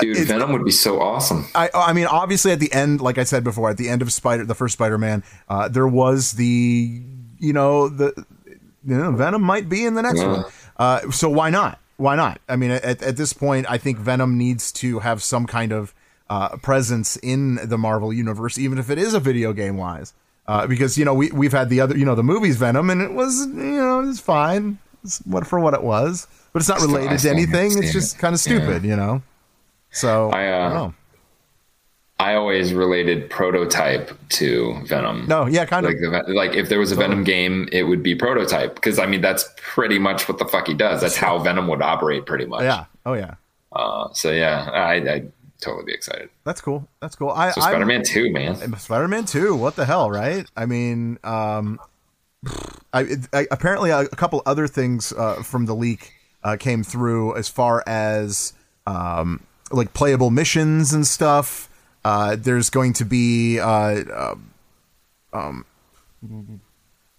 dude, 0.00 0.10
it's- 0.16 0.26
Venom 0.26 0.52
would 0.52 0.64
be 0.64 0.70
so 0.70 1.00
awesome. 1.00 1.46
I, 1.54 1.70
I 1.74 1.92
mean, 1.92 2.06
obviously, 2.06 2.52
at 2.52 2.60
the 2.60 2.72
end, 2.72 3.00
like 3.00 3.18
I 3.18 3.24
said 3.24 3.44
before, 3.44 3.70
at 3.70 3.76
the 3.76 3.88
end 3.88 4.02
of 4.02 4.12
Spider, 4.12 4.44
the 4.44 4.54
first 4.54 4.74
Spider-Man, 4.74 5.22
uh, 5.48 5.68
there 5.68 5.88
was 5.88 6.32
the, 6.32 7.02
you 7.38 7.52
know, 7.52 7.88
the, 7.88 8.12
you 8.46 8.96
know, 8.96 9.12
Venom 9.12 9.42
might 9.42 9.68
be 9.68 9.84
in 9.84 9.94
the 9.94 10.02
next 10.02 10.20
Yeah. 10.20 10.26
one. 10.32 10.44
Uh, 10.76 11.10
so 11.10 11.28
why 11.28 11.50
not? 11.50 11.79
Why 12.00 12.16
not? 12.16 12.40
I 12.48 12.56
mean, 12.56 12.70
at, 12.70 13.02
at 13.02 13.16
this 13.18 13.34
point, 13.34 13.66
I 13.68 13.76
think 13.76 13.98
Venom 13.98 14.38
needs 14.38 14.72
to 14.72 15.00
have 15.00 15.22
some 15.22 15.46
kind 15.46 15.70
of 15.70 15.94
uh, 16.30 16.56
presence 16.56 17.16
in 17.16 17.56
the 17.68 17.76
Marvel 17.76 18.10
universe, 18.10 18.56
even 18.56 18.78
if 18.78 18.88
it 18.88 18.96
is 18.96 19.12
a 19.12 19.20
video 19.20 19.52
game 19.52 19.76
wise. 19.76 20.14
Uh, 20.46 20.66
because 20.66 20.96
you 20.96 21.04
know 21.04 21.12
we 21.12 21.30
we've 21.30 21.52
had 21.52 21.68
the 21.68 21.80
other, 21.80 21.96
you 21.96 22.06
know, 22.06 22.14
the 22.14 22.22
movies 22.22 22.56
Venom, 22.56 22.88
and 22.88 23.02
it 23.02 23.12
was, 23.12 23.46
you 23.46 23.52
know, 23.52 24.00
it's 24.08 24.18
fine. 24.18 24.78
It's 25.04 25.18
what 25.26 25.46
for 25.46 25.60
what 25.60 25.74
it 25.74 25.82
was, 25.82 26.26
but 26.54 26.62
it's 26.62 26.68
not 26.70 26.80
related 26.80 27.10
to 27.10 27.18
still 27.18 27.36
haven't 27.36 27.54
anything. 27.54 27.82
It's 27.82 27.92
just 27.92 28.16
it. 28.16 28.18
kind 28.18 28.34
of 28.34 28.40
stupid, 28.40 28.82
you 28.82 28.96
know. 28.96 29.22
So 29.90 30.30
I, 30.30 30.48
uh, 30.48 30.68
don't 30.68 30.74
know. 30.74 30.94
I 32.20 32.34
always 32.34 32.74
related 32.74 33.30
prototype 33.30 34.12
to 34.30 34.78
Venom. 34.84 35.26
No, 35.26 35.46
yeah, 35.46 35.64
kind 35.64 35.86
of. 35.86 35.92
like 35.92 36.00
the, 36.00 36.32
like 36.34 36.52
if 36.52 36.68
there 36.68 36.78
was 36.78 36.92
a 36.92 36.94
Venom 36.94 37.24
game, 37.24 37.66
it 37.72 37.84
would 37.84 38.02
be 38.02 38.14
prototype 38.14 38.74
because 38.74 38.98
I 38.98 39.06
mean 39.06 39.22
that's 39.22 39.48
pretty 39.56 39.98
much 39.98 40.28
what 40.28 40.38
the 40.38 40.44
fuck 40.44 40.66
he 40.66 40.74
does. 40.74 41.00
That's 41.00 41.16
how 41.16 41.38
Venom 41.38 41.66
would 41.68 41.80
operate, 41.80 42.26
pretty 42.26 42.44
much. 42.44 42.62
Yeah. 42.62 42.84
Oh 43.06 43.14
yeah. 43.14 43.36
Uh, 43.72 44.12
so 44.12 44.30
yeah, 44.30 44.68
I 44.70 44.96
I'd 44.96 45.32
totally 45.62 45.84
be 45.86 45.94
excited. 45.94 46.28
That's 46.44 46.60
cool. 46.60 46.86
That's 47.00 47.16
cool. 47.16 47.30
I, 47.30 47.52
So 47.52 47.62
Spider 47.62 47.86
Man 47.86 48.02
Two, 48.02 48.30
man. 48.30 48.76
Spider-Man 48.76 49.24
2. 49.24 49.56
What 49.56 49.76
the 49.76 49.86
hell, 49.86 50.10
right? 50.10 50.46
I 50.54 50.66
mean, 50.66 51.18
um, 51.24 51.80
I, 52.92 53.16
I 53.32 53.46
apparently 53.50 53.90
a, 53.90 54.00
a 54.00 54.08
couple 54.08 54.42
other 54.44 54.66
things 54.66 55.12
uh, 55.12 55.42
from 55.42 55.64
the 55.64 55.74
leak 55.74 56.12
uh, 56.42 56.58
came 56.60 56.82
through 56.82 57.36
as 57.36 57.48
far 57.48 57.82
as 57.86 58.52
um, 58.86 59.40
like 59.70 59.94
playable 59.94 60.30
missions 60.30 60.92
and 60.92 61.06
stuff. 61.06 61.69
Uh, 62.04 62.36
there's 62.36 62.70
going 62.70 62.92
to 62.94 63.04
be, 63.04 63.58
uh, 63.58 63.64
uh, 63.66 64.34
um, 65.32 65.64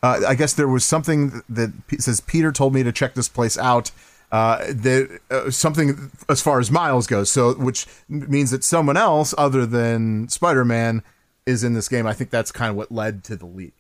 uh, 0.03 0.21
I 0.27 0.35
guess 0.35 0.53
there 0.53 0.67
was 0.67 0.83
something 0.83 1.43
that 1.49 1.71
says 1.99 2.19
Peter 2.21 2.51
told 2.51 2.73
me 2.73 2.83
to 2.83 2.91
check 2.91 3.13
this 3.13 3.29
place 3.29 3.57
out. 3.57 3.91
Uh, 4.31 4.59
that 4.69 5.19
uh, 5.29 5.51
something 5.51 6.09
as 6.29 6.41
far 6.41 6.59
as 6.59 6.71
Miles 6.71 7.05
goes, 7.05 7.29
so 7.29 7.53
which 7.53 7.85
means 8.07 8.51
that 8.51 8.63
someone 8.63 8.95
else 8.95 9.35
other 9.37 9.65
than 9.65 10.29
Spider-Man 10.29 11.03
is 11.45 11.65
in 11.65 11.73
this 11.73 11.89
game. 11.89 12.07
I 12.07 12.13
think 12.13 12.29
that's 12.29 12.49
kind 12.49 12.69
of 12.69 12.77
what 12.77 12.93
led 12.93 13.25
to 13.25 13.35
the 13.35 13.45
leak. 13.45 13.73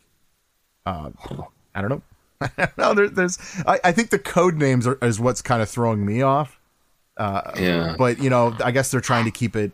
Uh, 0.85 1.11
I 1.73 1.81
don't 1.81 1.89
know. 1.89 2.01
no, 2.77 2.93
there, 2.93 3.07
there's. 3.07 3.39
I, 3.65 3.79
I 3.85 3.91
think 3.93 4.09
the 4.09 4.19
code 4.19 4.55
names 4.55 4.85
are 4.85 4.97
is 5.01 5.21
what's 5.21 5.41
kind 5.41 5.61
of 5.61 5.69
throwing 5.69 6.05
me 6.05 6.21
off. 6.21 6.59
Yeah, 7.57 7.95
But 7.97 8.19
you 8.19 8.29
know, 8.29 8.53
I 8.61 8.71
guess 8.71 8.91
they're 8.91 8.99
trying 8.99 9.25
to 9.25 9.31
keep 9.31 9.55
it 9.55 9.71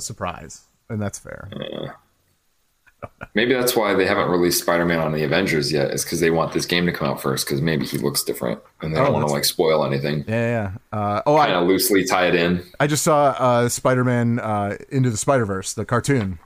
a 0.00 0.02
surprise, 0.02 0.62
and 0.88 1.00
that's 1.00 1.18
fair. 1.18 1.48
maybe 3.34 3.54
that's 3.54 3.76
why 3.76 3.94
they 3.94 4.06
haven't 4.06 4.28
released 4.30 4.60
Spider 4.62 4.84
Man 4.84 4.98
on 4.98 5.12
the 5.12 5.22
Avengers 5.22 5.72
yet. 5.72 5.90
Is 5.90 6.04
because 6.04 6.20
they 6.20 6.30
want 6.30 6.52
this 6.52 6.66
game 6.66 6.86
to 6.86 6.92
come 6.92 7.08
out 7.08 7.20
first. 7.22 7.46
Because 7.46 7.60
maybe 7.60 7.86
he 7.86 7.98
looks 7.98 8.22
different, 8.22 8.60
and 8.82 8.94
they 8.94 9.00
Oh, 9.00 9.04
don't 9.04 9.14
want 9.14 9.26
to 9.28 9.32
like 9.32 9.44
spoil 9.44 9.84
anything. 9.84 10.24
Yeah, 10.26 10.72
yeah. 10.92 10.98
Uh, 10.98 11.22
oh, 11.26 11.36
Kind 11.36 11.52
of 11.52 11.66
loosely 11.68 12.04
tie 12.04 12.26
it 12.28 12.34
in. 12.34 12.62
I 12.78 12.86
just 12.86 13.02
saw 13.02 13.34
uh, 13.38 13.68
Spider-Man 13.68 14.38
uh, 14.38 14.76
into 14.90 15.10
the 15.10 15.16
Spider-Verse, 15.16 15.74
the 15.74 15.84
cartoon. 15.84 16.38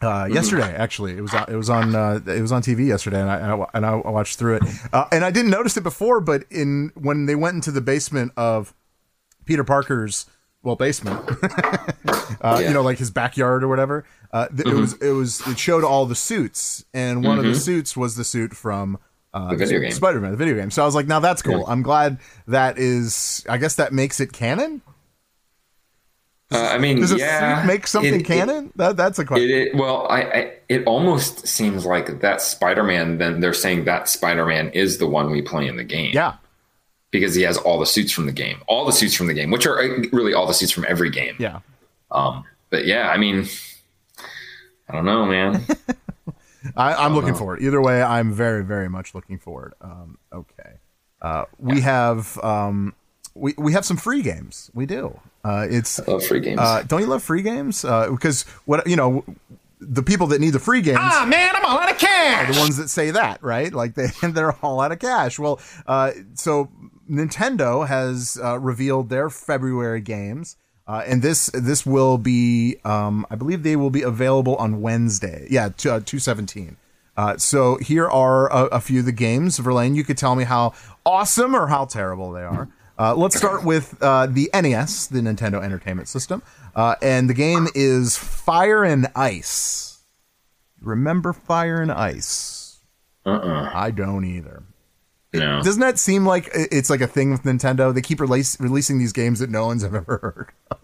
Uh, 0.00 0.28
yesterday, 0.30 0.74
actually, 0.74 1.16
it 1.16 1.20
was 1.20 1.32
on, 1.32 1.44
it 1.48 1.54
was 1.54 1.70
on 1.70 1.94
uh, 1.94 2.18
it 2.26 2.42
was 2.42 2.50
on 2.50 2.60
TV 2.60 2.88
yesterday, 2.88 3.20
and 3.20 3.30
I 3.30 3.36
and 3.36 3.52
I, 3.62 3.66
and 3.74 3.86
I 3.86 3.94
watched 3.94 4.36
through 4.38 4.56
it. 4.56 4.62
Uh, 4.92 5.06
and 5.12 5.24
I 5.24 5.30
didn't 5.30 5.52
notice 5.52 5.76
it 5.76 5.84
before, 5.84 6.20
but 6.20 6.42
in 6.50 6.90
when 6.96 7.26
they 7.26 7.36
went 7.36 7.54
into 7.54 7.70
the 7.70 7.80
basement 7.80 8.32
of 8.36 8.74
Peter 9.44 9.62
Parker's 9.62 10.26
well 10.62 10.76
basement, 10.76 11.20
uh, 12.40 12.58
Yeah. 12.60 12.68
you 12.68 12.74
know, 12.74 12.82
like 12.82 12.98
his 12.98 13.10
backyard 13.10 13.62
or 13.64 13.68
whatever. 13.68 14.04
Uh, 14.32 14.48
th- 14.48 14.66
It 14.66 14.74
was 14.74 14.94
it 14.94 15.10
was 15.10 15.46
it 15.46 15.58
showed 15.58 15.84
all 15.84 16.06
the 16.06 16.14
suits, 16.14 16.84
and 16.94 17.24
one 17.24 17.38
of 17.38 17.44
the 17.44 17.54
suits 17.54 17.96
was 17.96 18.16
the 18.16 18.24
suit 18.24 18.54
from 18.54 18.98
uh, 19.34 19.54
The. 19.54 19.90
Spider-Man, 19.90 20.30
the 20.30 20.36
video 20.36 20.54
game. 20.56 20.70
So 20.70 20.82
I 20.82 20.86
was 20.86 20.94
like, 20.94 21.06
now 21.06 21.18
that's 21.20 21.40
cool. 21.42 21.58
Yeah. 21.60 21.64
I'm 21.72 21.82
glad 21.82 22.18
that 22.46 22.78
is. 22.78 23.44
I 23.48 23.56
guess 23.58 23.76
that 23.76 23.92
makes 23.92 24.20
it 24.20 24.32
canon. 24.32 24.82
Uh, 26.50 26.68
I 26.70 26.76
mean, 26.78 27.00
Does 27.00 27.12
a 27.12 27.16
yeah, 27.18 27.62
suit 27.62 27.66
make 27.66 27.86
something 27.86 28.14
it- 28.14 28.20
it- 28.20 28.24
canon? 28.26 28.72
that 28.76 28.94
that's 28.96 29.18
a 29.18 29.24
question. 29.24 29.48
It, 29.48 29.68
it 29.68 29.74
well, 29.74 30.06
I, 30.10 30.20
I 30.22 30.52
it 30.68 30.84
almost 30.86 31.46
seems 31.46 31.86
like 31.86 32.20
that 32.20 32.42
Spider 32.42 32.82
Man. 32.82 33.16
Then 33.18 33.40
they're 33.40 33.54
saying 33.54 33.84
that 33.86 34.08
Spider 34.08 34.44
Man 34.44 34.68
is 34.70 34.98
the 34.98 35.06
one 35.06 35.30
we 35.30 35.40
play 35.40 35.66
in 35.66 35.76
the 35.76 35.84
game. 35.84 36.10
yeah, 36.12 36.34
because 37.12 37.36
he 37.36 37.42
has 37.42 37.56
all 37.58 37.78
the 37.78 37.86
suits 37.86 38.10
from 38.10 38.26
the 38.26 38.32
game, 38.32 38.60
all 38.66 38.84
the 38.84 38.92
suits 38.92 39.14
from 39.14 39.28
the 39.28 39.34
game, 39.34 39.50
which 39.52 39.64
are 39.66 39.80
uh, 39.80 40.02
really 40.12 40.34
all 40.34 40.46
the 40.46 40.54
suits 40.54 40.72
from 40.72 40.84
every 40.88 41.10
game. 41.10 41.36
yeah. 41.38 41.60
Um, 42.10 42.44
but 42.70 42.84
yeah, 42.86 43.08
I 43.10 43.16
mean, 43.18 43.46
I 44.88 44.92
don't 44.92 45.04
know, 45.04 45.24
man. 45.26 45.64
I, 46.76 46.94
I'm 46.94 47.14
looking 47.14 47.32
know. 47.32 47.38
forward. 47.38 47.60
Either 47.62 47.80
way, 47.80 48.02
I'm 48.02 48.32
very, 48.32 48.64
very 48.64 48.88
much 48.88 49.14
looking 49.14 49.38
forward. 49.38 49.74
Um, 49.80 50.18
okay, 50.32 50.78
uh, 51.20 51.44
we 51.58 51.80
have 51.80 52.38
um, 52.42 52.94
we 53.34 53.54
we 53.58 53.72
have 53.72 53.84
some 53.84 53.96
free 53.96 54.22
games. 54.22 54.70
We 54.74 54.86
do. 54.86 55.20
Uh, 55.44 55.66
it's 55.68 55.98
I 56.00 56.04
love 56.04 56.24
free 56.24 56.40
games. 56.40 56.60
uh, 56.60 56.82
don't 56.86 57.00
you 57.00 57.06
love 57.06 57.22
free 57.22 57.42
games? 57.42 57.84
Uh, 57.84 58.10
because 58.10 58.42
what 58.64 58.86
you 58.86 58.96
know, 58.96 59.24
the 59.80 60.02
people 60.02 60.28
that 60.28 60.40
need 60.40 60.50
the 60.50 60.60
free 60.60 60.82
games 60.82 60.98
Ah, 61.00 61.24
man, 61.26 61.54
I'm 61.56 61.64
all 61.64 61.78
out 61.78 61.90
of 61.90 61.96
are 61.96 61.98
cash. 61.98 62.54
the 62.54 62.60
ones 62.60 62.76
that 62.76 62.88
say 62.90 63.10
that, 63.10 63.42
right? 63.42 63.72
Like 63.72 63.94
they 63.94 64.06
they're 64.28 64.52
all 64.64 64.80
out 64.80 64.92
of 64.92 64.98
cash. 65.00 65.38
Well, 65.38 65.60
uh, 65.86 66.12
so 66.34 66.70
Nintendo 67.10 67.86
has 67.86 68.38
uh, 68.42 68.58
revealed 68.58 69.08
their 69.08 69.30
February 69.30 70.00
games, 70.00 70.56
uh, 70.86 71.02
and 71.06 71.22
this 71.22 71.46
this 71.54 71.84
will 71.86 72.18
be, 72.18 72.76
um, 72.84 73.26
I 73.30 73.36
believe, 73.36 73.62
they 73.62 73.76
will 73.76 73.90
be 73.90 74.02
available 74.02 74.56
on 74.56 74.80
Wednesday. 74.80 75.46
Yeah, 75.50 75.70
two 75.76 75.90
uh, 75.90 76.00
seventeen. 76.04 76.76
Uh, 77.16 77.36
so 77.36 77.76
here 77.76 78.08
are 78.08 78.50
a, 78.50 78.64
a 78.66 78.80
few 78.80 79.00
of 79.00 79.06
the 79.06 79.12
games. 79.12 79.58
Verlaine, 79.58 79.94
you 79.94 80.04
could 80.04 80.16
tell 80.16 80.34
me 80.34 80.44
how 80.44 80.72
awesome 81.04 81.54
or 81.54 81.66
how 81.66 81.84
terrible 81.84 82.32
they 82.32 82.42
are. 82.42 82.68
Uh, 82.98 83.14
let's 83.14 83.36
start 83.36 83.64
with 83.64 84.00
uh, 84.02 84.26
the 84.26 84.50
NES, 84.54 85.08
the 85.08 85.20
Nintendo 85.20 85.62
Entertainment 85.62 86.08
System, 86.08 86.42
uh, 86.74 86.94
and 87.02 87.28
the 87.28 87.34
game 87.34 87.66
is 87.74 88.16
Fire 88.16 88.84
and 88.84 89.08
Ice. 89.16 90.00
Remember 90.80 91.32
Fire 91.32 91.80
and 91.80 91.90
Ice? 91.90 92.80
Uh-uh. 93.24 93.70
I 93.72 93.90
don't 93.90 94.24
either. 94.24 94.62
No. 95.34 95.62
Doesn't 95.62 95.80
that 95.80 95.98
seem 95.98 96.26
like 96.26 96.50
it's 96.52 96.90
like 96.90 97.00
a 97.00 97.06
thing 97.06 97.30
with 97.30 97.42
Nintendo? 97.42 97.94
They 97.94 98.02
keep 98.02 98.20
release, 98.20 98.60
releasing 98.60 98.98
these 98.98 99.12
games 99.12 99.38
that 99.38 99.50
no 99.50 99.66
one's 99.66 99.82
ever 99.84 100.02
heard 100.02 100.52
of. 100.70 100.78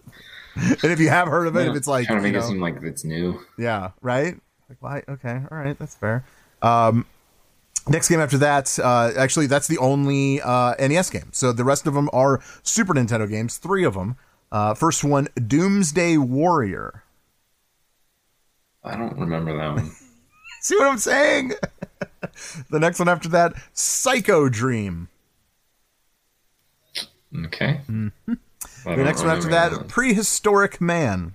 and 0.82 0.92
if 0.92 0.98
you 1.00 1.10
have 1.10 1.28
heard 1.28 1.46
of 1.46 1.56
it, 1.56 1.68
if 1.68 1.76
it's 1.76 1.86
like, 1.86 2.06
trying 2.06 2.18
to 2.18 2.22
make 2.22 2.34
it 2.34 2.40
know, 2.40 2.48
seem 2.48 2.60
like 2.60 2.82
it's 2.82 3.04
new. 3.04 3.40
yeah, 3.58 3.90
right? 4.00 4.36
Like, 4.68 4.78
why? 4.80 5.02
Okay, 5.08 5.40
all 5.50 5.58
right, 5.58 5.78
that's 5.78 5.94
fair. 5.94 6.24
Um, 6.62 7.06
next 7.88 8.08
game 8.08 8.20
after 8.20 8.38
that, 8.38 8.78
uh, 8.78 9.12
actually, 9.16 9.46
that's 9.46 9.66
the 9.68 9.78
only 9.78 10.40
uh, 10.40 10.74
NES 10.78 11.10
game. 11.10 11.28
So 11.32 11.52
the 11.52 11.64
rest 11.64 11.86
of 11.86 11.94
them 11.94 12.08
are 12.12 12.40
Super 12.62 12.94
Nintendo 12.94 13.28
games, 13.28 13.58
three 13.58 13.84
of 13.84 13.94
them. 13.94 14.16
Uh, 14.50 14.74
first 14.74 15.04
one, 15.04 15.28
Doomsday 15.46 16.16
Warrior. 16.16 17.04
I 18.82 18.96
don't 18.96 19.18
remember 19.18 19.56
that 19.56 19.74
one. 19.74 19.92
See 20.60 20.76
what 20.76 20.88
I'm 20.88 20.98
saying? 20.98 21.52
the 22.70 22.78
next 22.78 22.98
one 22.98 23.08
after 23.08 23.28
that, 23.30 23.54
Psycho 23.72 24.48
Dream. 24.48 25.08
Okay. 27.44 27.80
The 27.86 28.96
next 28.96 29.22
one 29.22 29.30
after 29.30 29.50
that, 29.50 29.72
Prehistorik 29.88 30.80
Man. 30.80 31.34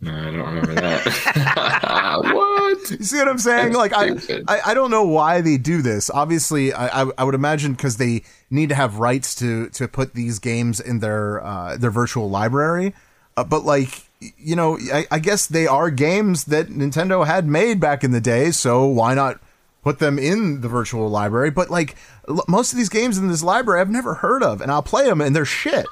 No, 0.00 0.12
I 0.12 0.24
don't 0.24 0.38
remember 0.38 0.74
that. 0.74 2.22
what? 2.22 2.90
You 2.90 3.04
see 3.04 3.16
what 3.16 3.28
I'm 3.28 3.38
saying? 3.38 3.72
That's 3.72 3.92
Like 3.92 3.92
I. 3.94 4.10
I, 4.46 4.70
I 4.70 4.74
don't 4.74 4.90
know 4.90 5.04
why 5.04 5.40
they 5.40 5.56
do 5.56 5.80
this. 5.80 6.10
Obviously, 6.10 6.72
I, 6.72 7.02
I, 7.02 7.10
I 7.18 7.24
would 7.24 7.34
imagine 7.34 7.72
because 7.72 7.96
they 7.96 8.22
need 8.50 8.68
to 8.68 8.74
have 8.74 8.98
rights 8.98 9.34
to 9.36 9.70
to 9.70 9.88
put 9.88 10.14
these 10.14 10.38
games 10.38 10.80
in 10.80 11.00
their 11.00 11.42
uh, 11.42 11.76
their 11.78 11.90
virtual 11.90 12.28
library. 12.28 12.94
Uh, 13.38 13.44
but 13.44 13.64
like, 13.64 14.05
you 14.20 14.56
know, 14.56 14.78
I, 14.92 15.06
I 15.10 15.18
guess 15.18 15.46
they 15.46 15.66
are 15.66 15.90
games 15.90 16.44
that 16.44 16.68
Nintendo 16.68 17.26
had 17.26 17.46
made 17.46 17.80
back 17.80 18.02
in 18.04 18.12
the 18.12 18.20
day. 18.20 18.50
So 18.50 18.86
why 18.86 19.14
not 19.14 19.40
put 19.82 19.98
them 19.98 20.18
in 20.18 20.60
the 20.62 20.68
virtual 20.68 21.08
library? 21.08 21.50
But 21.50 21.70
like, 21.70 21.96
l- 22.28 22.44
most 22.48 22.72
of 22.72 22.78
these 22.78 22.88
games 22.88 23.18
in 23.18 23.28
this 23.28 23.42
library 23.42 23.80
I've 23.80 23.90
never 23.90 24.14
heard 24.14 24.42
of, 24.42 24.60
and 24.60 24.70
I'll 24.70 24.82
play 24.82 25.04
them, 25.04 25.20
and 25.20 25.34
they're 25.36 25.44
shit. 25.44 25.86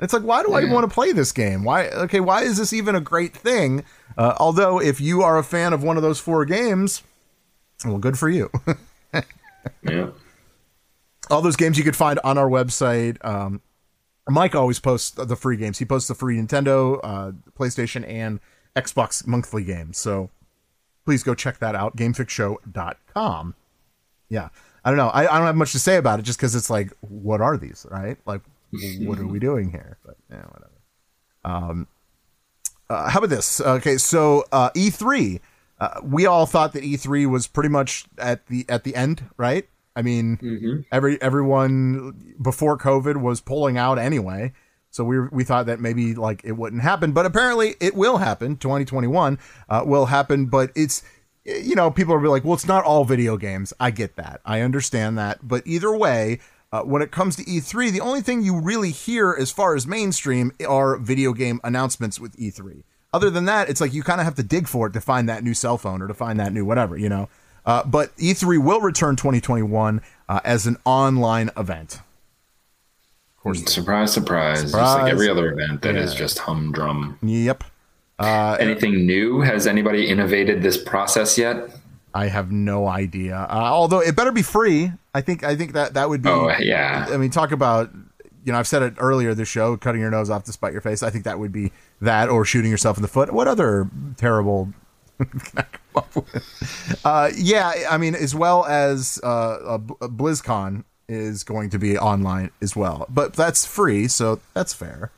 It's 0.00 0.12
like, 0.12 0.22
why 0.22 0.42
do 0.42 0.52
I 0.52 0.60
Yeah. 0.60 0.72
want 0.72 0.88
to 0.88 0.92
play 0.94 1.12
this 1.12 1.32
game? 1.32 1.64
Why? 1.64 1.88
Okay, 1.88 2.20
why 2.20 2.42
is 2.42 2.58
this 2.58 2.72
even 2.72 2.94
a 2.94 3.00
great 3.00 3.34
thing? 3.36 3.84
Uh, 4.18 4.34
although, 4.38 4.80
if 4.80 5.00
you 5.00 5.22
are 5.22 5.38
a 5.38 5.44
fan 5.44 5.72
of 5.72 5.82
one 5.82 5.96
of 5.96 6.02
those 6.02 6.18
four 6.18 6.44
games, 6.44 7.02
well, 7.84 7.98
good 7.98 8.18
for 8.18 8.28
you. 8.28 8.50
Yeah. 9.82 10.10
All 11.28 11.42
those 11.42 11.56
games 11.56 11.76
you 11.76 11.82
could 11.82 11.96
find 11.96 12.20
on 12.22 12.38
our 12.38 12.48
website. 12.48 13.22
Um, 13.24 13.60
Mike 14.28 14.54
always 14.54 14.80
posts 14.80 15.10
the 15.10 15.36
free 15.36 15.56
games. 15.56 15.78
He 15.78 15.84
posts 15.84 16.08
the 16.08 16.14
free 16.14 16.36
Nintendo, 16.36 16.98
uh, 17.02 17.32
PlayStation, 17.58 18.06
and 18.08 18.40
Xbox 18.74 19.26
monthly 19.26 19.64
games. 19.64 19.98
So 19.98 20.30
please 21.04 21.22
go 21.22 21.34
check 21.34 21.58
that 21.58 21.74
out. 21.74 21.96
GameFixShow.com. 21.96 23.54
Yeah, 24.28 24.48
I 24.84 24.90
don't 24.90 24.96
know. 24.96 25.08
I, 25.08 25.32
I 25.32 25.38
don't 25.38 25.46
have 25.46 25.56
much 25.56 25.72
to 25.72 25.78
say 25.78 25.96
about 25.96 26.18
it, 26.18 26.22
just 26.22 26.38
because 26.38 26.54
it's 26.56 26.68
like, 26.68 26.92
what 27.00 27.40
are 27.40 27.56
these, 27.56 27.86
right? 27.90 28.18
Like, 28.26 28.42
what 29.00 29.18
are 29.18 29.26
we 29.26 29.38
doing 29.48 29.70
here? 29.70 29.98
But 30.04 30.16
yeah, 30.28 30.42
whatever. 30.42 30.72
Um, 31.44 31.86
uh, 32.90 33.08
how 33.10 33.18
about 33.20 33.30
this? 33.30 33.60
Okay, 33.60 33.96
so 33.96 34.44
uh, 34.50 34.70
E3. 34.70 35.40
Uh, 35.78 36.00
we 36.02 36.26
all 36.26 36.46
thought 36.46 36.72
that 36.72 36.82
E3 36.82 37.28
was 37.28 37.46
pretty 37.46 37.68
much 37.68 38.06
at 38.18 38.46
the 38.46 38.64
at 38.68 38.84
the 38.84 38.96
end, 38.96 39.24
right? 39.36 39.68
I 39.96 40.02
mean, 40.02 40.38
every 40.92 41.20
everyone 41.22 42.34
before 42.40 42.76
COVID 42.78 43.20
was 43.20 43.40
pulling 43.40 43.78
out 43.78 43.98
anyway, 43.98 44.52
so 44.90 45.02
we 45.02 45.20
we 45.28 45.42
thought 45.42 45.66
that 45.66 45.80
maybe 45.80 46.14
like 46.14 46.42
it 46.44 46.52
wouldn't 46.52 46.82
happen, 46.82 47.12
but 47.12 47.26
apparently 47.26 47.74
it 47.80 47.94
will 47.94 48.18
happen. 48.18 48.56
2021 48.56 49.38
uh, 49.68 49.82
will 49.86 50.06
happen, 50.06 50.46
but 50.46 50.70
it's 50.76 51.02
you 51.44 51.74
know 51.74 51.90
people 51.90 52.14
are 52.14 52.28
like, 52.28 52.44
well, 52.44 52.54
it's 52.54 52.66
not 52.66 52.84
all 52.84 53.04
video 53.04 53.36
games. 53.36 53.72
I 53.80 53.90
get 53.90 54.16
that, 54.16 54.40
I 54.44 54.60
understand 54.60 55.18
that, 55.18 55.40
but 55.42 55.66
either 55.66 55.96
way. 55.96 56.40
Uh, 56.72 56.82
when 56.82 57.00
it 57.00 57.12
comes 57.12 57.36
to 57.36 57.44
E3, 57.44 57.92
the 57.92 58.00
only 58.00 58.20
thing 58.20 58.42
you 58.42 58.60
really 58.60 58.90
hear 58.90 59.34
as 59.38 59.52
far 59.52 59.76
as 59.76 59.86
mainstream 59.86 60.50
are 60.68 60.96
video 60.96 61.32
game 61.32 61.60
announcements 61.62 62.18
with 62.18 62.36
E3 62.36 62.82
other 63.16 63.30
than 63.30 63.46
that, 63.46 63.70
it's 63.70 63.80
like 63.80 63.94
you 63.94 64.02
kind 64.02 64.20
of 64.20 64.26
have 64.26 64.34
to 64.34 64.42
dig 64.42 64.68
for 64.68 64.88
it 64.88 64.92
to 64.92 65.00
find 65.00 65.26
that 65.28 65.42
new 65.42 65.54
cell 65.54 65.78
phone 65.78 66.02
or 66.02 66.08
to 66.08 66.12
find 66.12 66.38
that 66.38 66.52
new 66.52 66.64
whatever, 66.66 66.98
you 66.98 67.08
know. 67.08 67.30
Uh, 67.66 67.82
but 67.84 68.16
E3 68.16 68.62
will 68.62 68.80
return 68.80 69.16
2021 69.16 70.00
uh, 70.28 70.40
as 70.44 70.66
an 70.66 70.76
online 70.84 71.50
event. 71.56 71.94
Of 73.36 73.42
course. 73.42 73.64
Surprise, 73.72 74.12
surprise. 74.12 74.62
Just 74.62 74.74
like 74.74 75.12
every 75.12 75.28
other 75.28 75.52
event 75.52 75.82
that 75.82 75.96
is 75.96 76.12
Yeah. 76.12 76.18
just 76.18 76.38
humdrum. 76.38 77.18
Yep. 77.22 77.64
Uh, 78.18 78.56
Anything 78.60 79.04
new? 79.06 79.40
Has 79.42 79.66
anybody 79.66 80.08
innovated 80.08 80.62
this 80.62 80.76
process 80.76 81.36
yet? 81.36 81.68
I 82.14 82.28
have 82.28 82.50
no 82.50 82.86
idea. 82.88 83.36
Uh, 83.36 83.52
although 83.72 84.00
it 84.00 84.16
better 84.16 84.32
be 84.32 84.42
free. 84.42 84.90
I 85.14 85.20
think. 85.20 85.44
I 85.44 85.54
think 85.54 85.72
that 85.74 85.94
that 85.94 86.08
would 86.08 86.22
be. 86.22 86.28
Oh, 86.30 86.50
yeah. 86.58 87.06
I 87.10 87.16
mean, 87.18 87.30
talk 87.30 87.52
about. 87.52 87.90
You 88.44 88.52
know, 88.52 88.58
I've 88.58 88.66
said 88.68 88.82
it 88.82 88.94
earlier. 88.98 89.34
This 89.34 89.48
show, 89.48 89.76
cutting 89.76 90.00
your 90.00 90.10
nose 90.10 90.30
off 90.30 90.44
to 90.44 90.52
spite 90.52 90.72
your 90.72 90.80
face. 90.80 91.02
I 91.02 91.10
think 91.10 91.24
that 91.24 91.38
would 91.38 91.52
be 91.52 91.72
that, 92.00 92.28
or 92.28 92.44
shooting 92.44 92.70
yourself 92.70 92.96
in 92.96 93.02
the 93.02 93.08
foot. 93.08 93.32
What 93.32 93.48
other 93.48 93.90
terrible? 94.16 94.72
can 95.96 96.02
I 96.04 96.12
come 96.12 96.22
up 96.22 96.32
with? 96.32 97.00
Uh, 97.04 97.30
yeah, 97.36 97.72
I 97.90 97.98
mean, 97.98 98.14
as 98.14 98.34
well 98.34 98.64
as 98.64 99.20
uh, 99.22 99.26
uh, 99.26 99.78
BlizzCon 99.78 100.84
is 101.08 101.44
going 101.44 101.70
to 101.70 101.78
be 101.78 101.96
online 101.98 102.50
as 102.60 102.74
well, 102.74 103.06
but 103.08 103.34
that's 103.34 103.64
free, 103.64 104.08
so 104.08 104.40
that's 104.54 104.74
fair. 104.74 105.10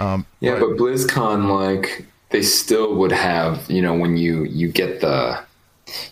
Um, 0.00 0.26
Yeah, 0.40 0.58
but 0.58 0.70
BlizzCon, 0.70 1.52
like, 1.54 2.06
they 2.30 2.42
still 2.42 2.94
would 2.94 3.12
have, 3.12 3.70
you 3.70 3.82
know, 3.82 3.94
when 3.94 4.16
you 4.16 4.44
you 4.44 4.68
get 4.68 5.00
the 5.00 5.38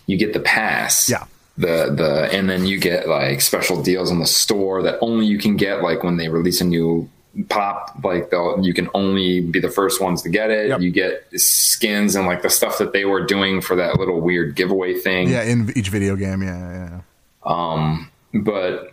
you 0.05 0.17
get 0.17 0.33
the 0.33 0.39
pass. 0.39 1.09
Yeah. 1.09 1.25
The 1.57 1.93
the 1.95 2.29
and 2.31 2.49
then 2.49 2.65
you 2.65 2.79
get 2.79 3.07
like 3.07 3.41
special 3.41 3.81
deals 3.81 4.11
on 4.11 4.19
the 4.19 4.25
store 4.25 4.81
that 4.83 4.97
only 5.01 5.25
you 5.25 5.37
can 5.37 5.55
get 5.55 5.81
like 5.81 6.03
when 6.03 6.17
they 6.17 6.27
release 6.29 6.59
a 6.61 6.65
new 6.65 7.09
pop 7.49 7.91
like 8.03 8.29
they'll 8.29 8.63
you 8.65 8.73
can 8.73 8.89
only 8.93 9.41
be 9.41 9.59
the 9.59 9.69
first 9.69 10.01
ones 10.01 10.21
to 10.21 10.29
get 10.29 10.49
it 10.49 10.69
Yep. 10.69 10.79
you 10.79 10.89
get 10.89 11.27
skins 11.39 12.15
and 12.15 12.25
like 12.25 12.41
the 12.41 12.49
stuff 12.49 12.77
that 12.77 12.93
they 12.93 13.03
were 13.03 13.25
doing 13.25 13.59
for 13.59 13.75
that 13.75 13.99
little 13.99 14.21
weird 14.21 14.55
giveaway 14.55 14.93
thing 14.93 15.29
yeah, 15.29 15.43
in 15.43 15.69
each 15.75 15.89
video 15.89 16.15
game, 16.15 16.41
yeah, 16.41 16.89
yeah. 16.89 17.01
um, 17.45 18.09
but 18.33 18.91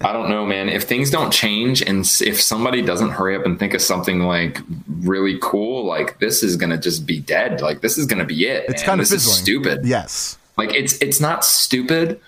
I 0.00 0.12
don't 0.12 0.28
know, 0.28 0.44
man. 0.44 0.68
If 0.68 0.84
things 0.84 1.10
don't 1.10 1.32
change 1.32 1.80
and 1.80 2.04
if 2.20 2.40
somebody 2.40 2.82
doesn't 2.82 3.10
hurry 3.10 3.36
up 3.36 3.46
and 3.46 3.58
think 3.58 3.72
of 3.74 3.80
something 3.80 4.20
like 4.20 4.60
really 5.00 5.38
cool, 5.40 5.84
like 5.86 6.18
this 6.18 6.42
is 6.42 6.56
gonna 6.56 6.76
just 6.78 7.06
be 7.06 7.20
dead. 7.20 7.60
Like 7.60 7.80
this 7.80 7.96
is 7.96 8.06
gonna 8.06 8.24
be 8.24 8.46
it. 8.46 8.64
It's 8.68 8.82
man. 8.82 8.86
kind 8.86 9.00
of 9.00 9.08
this 9.08 9.24
is 9.24 9.32
stupid. 9.32 9.84
Yes. 9.84 10.36
Like 10.56 10.74
it's 10.74 10.98
it's 10.98 11.20
not 11.20 11.44
stupid, 11.44 12.20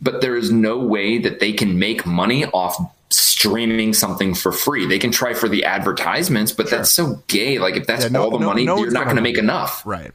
but 0.00 0.20
there 0.22 0.36
is 0.36 0.50
no 0.50 0.78
way 0.78 1.18
that 1.18 1.38
they 1.40 1.52
can 1.52 1.78
make 1.78 2.06
money 2.06 2.46
off 2.46 2.76
streaming 3.38 3.94
something 3.94 4.34
for 4.34 4.50
free. 4.52 4.86
They 4.86 4.98
can 4.98 5.10
try 5.10 5.32
for 5.34 5.48
the 5.48 5.64
advertisements, 5.64 6.52
but 6.52 6.68
that's 6.70 6.90
so 6.90 7.22
gay. 7.28 7.58
Like 7.58 7.76
if 7.76 7.86
that's 7.86 8.04
Yeah, 8.04 8.10
no- 8.10 8.22
all 8.24 8.30
the 8.30 8.38
no- 8.38 8.46
money, 8.46 8.64
no 8.64 8.78
you're 8.78 8.90
not 8.90 9.06
gonna 9.06 9.20
make 9.22 9.38
enough. 9.38 9.82
Right. 9.86 10.12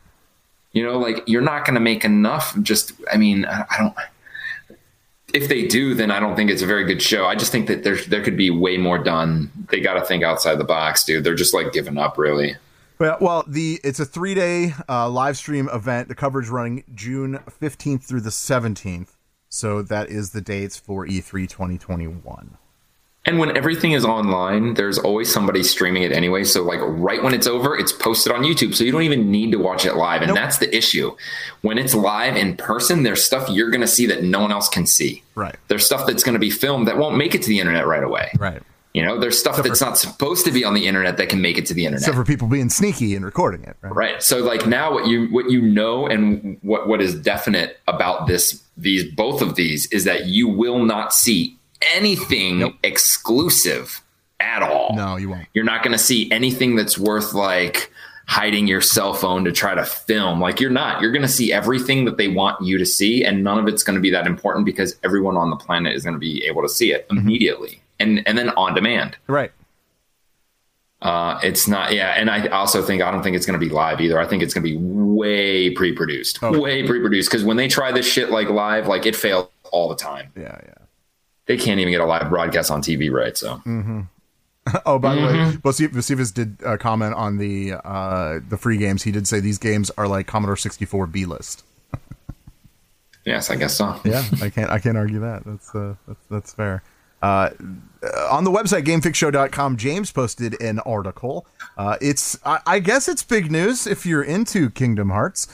You 0.74 0.84
know, 0.84 0.98
like 0.98 1.24
you're 1.28 1.42
not 1.44 1.66
going 1.66 1.76
to 1.76 1.80
make 1.80 2.04
enough. 2.04 2.58
Just, 2.64 2.94
I 3.12 3.18
mean, 3.18 3.46
I 3.46 3.64
I 3.70 3.78
don't. 3.78 3.94
If 5.32 5.48
they 5.48 5.68
do, 5.68 5.94
then 5.94 6.10
I 6.10 6.20
don't 6.20 6.36
think 6.36 6.50
it's 6.50 6.64
a 6.64 6.66
very 6.66 6.84
good 6.84 7.00
show. 7.00 7.26
I 7.28 7.36
just 7.36 7.52
think 7.52 7.68
that 7.68 7.84
there 7.84 7.96
there 7.96 8.24
could 8.24 8.36
be 8.36 8.50
way 8.50 8.78
more 8.78 8.98
done. 8.98 9.52
They 9.70 9.80
got 9.80 9.94
to 10.00 10.02
think 10.04 10.24
outside 10.24 10.56
the 10.56 10.64
box, 10.64 11.04
dude. 11.04 11.24
They're 11.24 11.36
just 11.36 11.54
like 11.54 11.74
giving 11.74 12.00
up, 12.00 12.18
really. 12.18 12.56
Well, 12.98 13.18
well, 13.22 13.44
the 13.48 13.80
it's 13.84 14.00
a 14.00 14.06
three 14.06 14.34
day 14.34 14.74
uh, 14.90 15.08
live 15.10 15.38
stream 15.38 15.70
event. 15.72 16.08
The 16.08 16.16
coverage 16.16 16.50
running 16.50 16.84
June 16.96 17.40
fifteenth 17.60 18.04
through 18.06 18.22
the 18.22 18.32
seventeenth. 18.32 19.16
So 19.50 19.84
that 19.84 20.10
is 20.10 20.32
the 20.32 20.42
dates 20.42 20.78
for 20.78 21.06
E 21.06 21.20
E3 21.22 21.48
2021. 21.48 22.58
And 23.26 23.40
when 23.40 23.56
everything 23.56 23.94
is 23.94 24.04
online, 24.04 24.74
there's 24.74 24.98
always 24.98 25.32
somebody 25.32 25.64
streaming 25.64 26.04
it 26.04 26.12
anyway. 26.12 26.44
So 26.44 26.62
like 26.62 26.80
right 26.82 27.24
when 27.24 27.34
it's 27.34 27.48
over, 27.48 27.78
it's 27.78 27.94
posted 27.94 28.34
on 28.34 28.44
YouTube. 28.44 28.76
So 28.76 28.84
you 28.84 28.92
don't 28.92 29.04
even 29.04 29.32
need 29.32 29.52
to 29.54 29.58
watch 29.58 29.86
it 29.86 29.96
live. 29.96 30.22
And 30.22 30.30
Nope. 30.30 30.36
that's 30.36 30.58
the 30.58 30.76
issue. 30.76 31.16
When 31.62 31.78
it's 31.78 31.94
live 31.94 32.36
in 32.36 32.58
person, 32.58 33.04
there's 33.04 33.24
stuff 33.24 33.50
you're 33.50 33.70
going 33.70 33.82
to 33.82 33.88
see 33.88 34.06
that 34.08 34.24
no 34.24 34.42
one 34.42 34.52
else 34.52 34.68
can 34.68 34.86
see. 34.86 35.24
Right. 35.36 35.56
There's 35.70 35.86
stuff 35.86 36.06
that's 36.06 36.22
going 36.22 36.34
to 36.34 36.40
be 36.40 36.50
filmed 36.50 36.88
that 36.90 36.98
won't 36.98 37.16
make 37.16 37.34
it 37.34 37.42
to 37.44 37.48
the 37.48 37.60
internet 37.60 37.88
right 37.88 38.04
away. 38.04 38.30
Right. 38.38 38.62
You 38.94 39.04
know, 39.04 39.18
there's 39.18 39.40
stuff 39.40 39.64
that's 39.64 39.82
not 39.82 39.98
supposed 39.98 40.46
to 40.46 40.52
be 40.52 40.64
on 40.64 40.76
the 40.76 40.86
internet 40.86 41.18
that 41.18 41.30
can 41.30 41.42
make 41.42 41.58
it 41.58 41.66
to 41.68 41.74
the 41.74 41.86
internet. 41.86 42.02
Except 42.02 42.16
for 42.16 42.26
people 42.26 42.48
being 42.48 42.70
sneaky 42.70 43.16
and 43.16 43.26
recording 43.26 43.64
it, 43.64 43.76
right? 43.82 43.96
Right. 43.96 44.22
So 44.22 44.40
like 44.40 44.68
now 44.68 44.94
what 44.94 45.08
you 45.08 45.28
what 45.28 45.50
you 45.50 45.64
know 45.64 46.06
and 46.06 46.60
what 46.62 46.88
what 46.88 47.02
is 47.02 47.16
definite 47.16 47.80
about 47.88 48.28
this 48.28 48.62
these 48.78 49.04
both 49.16 49.42
of 49.42 49.56
these 49.56 49.88
is 49.88 50.04
that 50.04 50.26
you 50.26 50.48
will 50.48 50.86
not 50.86 51.12
see 51.12 51.58
anything 51.94 52.78
exclusive 52.84 54.02
at 54.40 54.62
all. 54.64 54.96
No, 54.96 55.16
you 55.18 55.30
won't. 55.30 55.48
You're 55.54 55.64
not 55.64 55.84
going 55.84 55.94
to 55.94 56.04
see 56.04 56.30
anything 56.32 56.76
that's 56.76 56.98
worth 56.98 57.34
like 57.34 57.92
hiding 58.26 58.68
your 58.68 58.82
cell 58.82 59.14
phone 59.14 59.44
to 59.46 59.52
try 59.52 59.76
to 59.76 59.84
film. 59.86 60.40
Like 60.40 60.60
you're 60.60 60.70
not. 60.72 61.02
You're 61.02 61.12
going 61.12 61.22
to 61.24 61.28
see 61.28 61.52
everything 61.52 62.06
that 62.06 62.18
they 62.18 62.28
want 62.30 62.62
you 62.66 62.78
to 62.78 62.86
see 62.86 63.24
and 63.24 63.44
none 63.44 63.58
of 63.60 63.68
it's 63.68 63.84
going 63.84 63.96
to 63.96 64.02
be 64.02 64.10
that 64.12 64.26
important 64.28 64.66
because 64.66 64.96
everyone 65.04 65.36
on 65.38 65.50
the 65.50 65.56
planet 65.58 65.94
is 65.96 66.04
going 66.04 66.14
to 66.14 66.20
be 66.20 66.44
able 66.46 66.62
to 66.62 66.70
see 66.70 66.92
it 66.94 67.06
immediately 67.12 67.82
and 68.00 68.26
and 68.28 68.38
then 68.38 68.50
on 68.52 68.74
demand. 68.74 69.18
Right. 69.28 69.52
Uh, 71.02 71.38
it's 71.44 71.68
not, 71.68 71.92
yeah. 71.94 72.12
And 72.12 72.30
I 72.30 72.48
also 72.48 72.82
think, 72.82 73.02
I 73.02 73.12
don't 73.12 73.22
think 73.24 73.36
it's 73.36 73.46
going 73.46 73.60
to 73.60 73.66
be 73.66 73.70
live 73.70 74.00
either. 74.00 74.18
I 74.22 74.26
think 74.26 74.42
it's 74.42 74.54
going 74.54 74.64
to 74.66 74.70
be 74.70 74.78
way 74.80 75.70
pre 75.72 75.92
produced, 75.94 76.42
Okay. 76.42 76.58
way 76.58 76.88
pre 76.88 77.02
produced. 77.02 77.30
Cause 77.30 77.44
when 77.44 77.58
they 77.58 77.68
try 77.68 77.92
this 77.92 78.06
shit 78.10 78.30
like 78.32 78.50
live, 78.50 78.88
like 78.88 79.06
it 79.06 79.14
fails 79.14 79.50
all 79.72 79.90
the 79.90 79.98
time. 79.98 80.32
Yeah, 80.38 80.58
yeah. 80.66 80.74
They 81.46 81.58
can't 81.58 81.80
even 81.80 81.92
get 81.92 82.02
a 82.02 82.06
live 82.06 82.30
broadcast 82.30 82.72
on 82.72 82.82
TV, 82.82 83.12
right? 83.12 83.38
So, 83.38 83.62
Oh, 84.86 84.98
by 84.98 85.16
the 85.16 85.22
way, 85.22 85.34
Mhm. 85.34 85.62
Vasivas 85.62 86.34
did 86.34 86.58
uh, 86.64 86.78
comment 86.78 87.14
on 87.16 87.38
the 87.38 87.74
uh, 87.74 88.40
the 88.48 88.56
free 88.58 88.78
games. 88.78 89.04
He 89.04 89.12
did 89.12 89.28
say 89.28 89.42
these 89.42 89.58
games 89.58 89.92
are 89.98 90.08
like 90.08 90.26
Commodore 90.26 90.56
64 90.56 91.06
B 91.08 91.26
list. 91.26 91.66
yes, 93.26 93.50
I 93.52 93.56
guess 93.56 93.76
so. 93.76 94.00
Yeah, 94.06 94.24
I 94.42 94.50
can't 94.50 94.70
I 94.70 94.80
can't 94.80 94.96
argue 94.98 95.20
that. 95.20 95.44
That's 95.46 95.76
uh, 95.76 95.96
that's, 96.08 96.20
that's 96.32 96.54
fair. 96.54 96.82
Uh, 97.22 97.50
on 98.32 98.44
the 98.46 98.52
website 98.52 98.84
gamefixshow.com, 98.86 99.78
James 99.78 100.12
posted 100.12 100.62
an 100.62 100.80
article. 100.80 101.46
Uh, 101.78 101.98
it's 102.02 102.38
I, 102.46 102.60
I 102.66 102.80
guess 102.80 103.08
it's 103.10 103.24
big 103.24 103.52
news 103.52 103.86
if 103.88 104.06
you're 104.06 104.24
into 104.24 104.70
Kingdom 104.70 105.10
Hearts. 105.10 105.48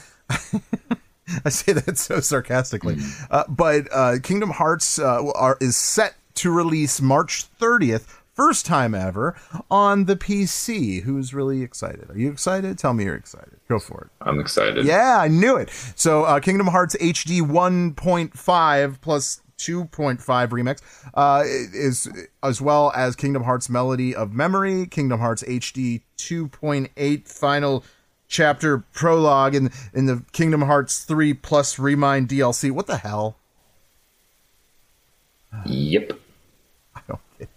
I 1.44 1.48
say 1.48 1.72
that 1.72 1.98
so 1.98 2.20
sarcastically, 2.20 2.96
uh, 3.30 3.44
but 3.48 3.88
uh, 3.92 4.16
Kingdom 4.22 4.50
Hearts 4.50 4.98
uh, 4.98 5.30
are, 5.32 5.56
is 5.60 5.76
set 5.76 6.14
to 6.36 6.50
release 6.50 7.00
March 7.00 7.46
30th, 7.58 8.06
first 8.34 8.64
time 8.64 8.94
ever 8.94 9.36
on 9.70 10.06
the 10.06 10.16
PC. 10.16 11.02
Who's 11.02 11.34
really 11.34 11.62
excited? 11.62 12.10
Are 12.10 12.18
you 12.18 12.30
excited? 12.30 12.78
Tell 12.78 12.94
me 12.94 13.04
you're 13.04 13.14
excited. 13.14 13.58
Go 13.68 13.78
for 13.78 14.02
it. 14.02 14.26
I'm 14.26 14.40
excited. 14.40 14.86
Yeah, 14.86 15.18
I 15.20 15.28
knew 15.28 15.56
it. 15.56 15.70
So, 15.94 16.24
uh, 16.24 16.40
Kingdom 16.40 16.68
Hearts 16.68 16.96
HD 16.96 17.42
1.5 17.42 19.00
plus 19.00 19.42
2.5 19.58 20.18
remix 20.48 20.80
uh, 21.14 21.42
is 21.44 22.08
as 22.42 22.62
well 22.62 22.92
as 22.96 23.14
Kingdom 23.14 23.44
Hearts 23.44 23.68
Melody 23.68 24.14
of 24.14 24.32
Memory, 24.32 24.86
Kingdom 24.86 25.20
Hearts 25.20 25.42
HD 25.42 26.00
2.8 26.16 27.28
final 27.28 27.84
chapter 28.30 28.78
prologue, 28.94 29.54
and 29.54 29.70
in 29.92 30.06
the 30.06 30.22
Kingdom 30.32 30.62
Hearts 30.62 31.04
3 31.04 31.34
plus 31.34 31.78
Re 31.78 31.94
Mind 31.94 32.28
DLC. 32.28 32.70
What 32.70 32.86
the 32.86 32.96
hell? 32.96 33.36
Yep. 35.66 36.12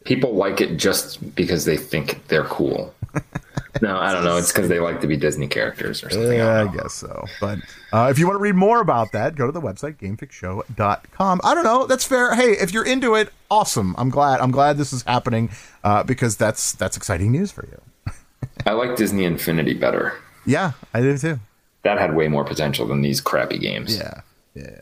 People 0.06 0.34
like 0.36 0.62
it 0.62 0.78
just 0.78 1.36
because 1.36 1.66
they 1.66 1.78
think 1.78 2.28
they're 2.28 2.46
cool. 2.46 2.94
no, 3.82 3.98
I 3.98 4.14
don't 4.14 4.24
know. 4.24 4.38
It's 4.38 4.52
because 4.52 4.70
they 4.70 4.80
like 4.80 5.02
to 5.02 5.08
be 5.08 5.18
Disney 5.18 5.48
characters 5.48 6.04
or 6.04 6.10
something. 6.10 6.38
Yeah, 6.38 6.62
I 6.62 6.74
guess 6.74 6.94
so. 6.94 7.26
But 7.42 7.60
uh, 7.92 8.08
if 8.10 8.18
you 8.18 8.26
want 8.26 8.38
to 8.38 8.42
read 8.42 8.56
more 8.56 8.80
about 8.80 9.12
that, 9.12 9.36
go 9.36 9.46
to 9.46 9.52
the 9.52 9.62
website 9.62 9.98
gamefixshow.com. 9.98 11.42
I 11.44 11.56
don't 11.56 11.64
know. 11.64 11.86
That's 11.86 12.06
fair. 12.06 12.34
Hey, 12.34 12.52
if 12.52 12.74
you're 12.74 12.86
into 12.86 13.16
it, 13.16 13.30
awesome. 13.52 13.94
I'm 13.98 14.10
glad. 14.10 14.40
I'm 14.40 14.52
glad 14.52 14.78
this 14.78 14.94
is 14.94 15.04
happening 15.04 15.50
uh, 15.84 16.04
because 16.04 16.38
that's 16.38 16.74
that's 16.74 16.96
exciting 16.96 17.32
news 17.32 17.52
for 17.52 17.66
you. 17.66 18.14
I 18.66 18.72
like 18.72 18.96
Disney 18.96 19.26
Infinity 19.26 19.74
better. 19.74 20.14
Yeah, 20.46 20.74
I 20.94 21.02
do 21.02 21.18
too. 21.18 21.40
That 21.84 21.98
had 21.98 22.16
way 22.16 22.28
more 22.28 22.46
potential 22.46 22.88
than 22.88 23.02
these 23.02 23.22
crappy 23.22 23.58
games. 23.58 23.98
Yeah, 23.98 24.22
yeah. 24.56 24.80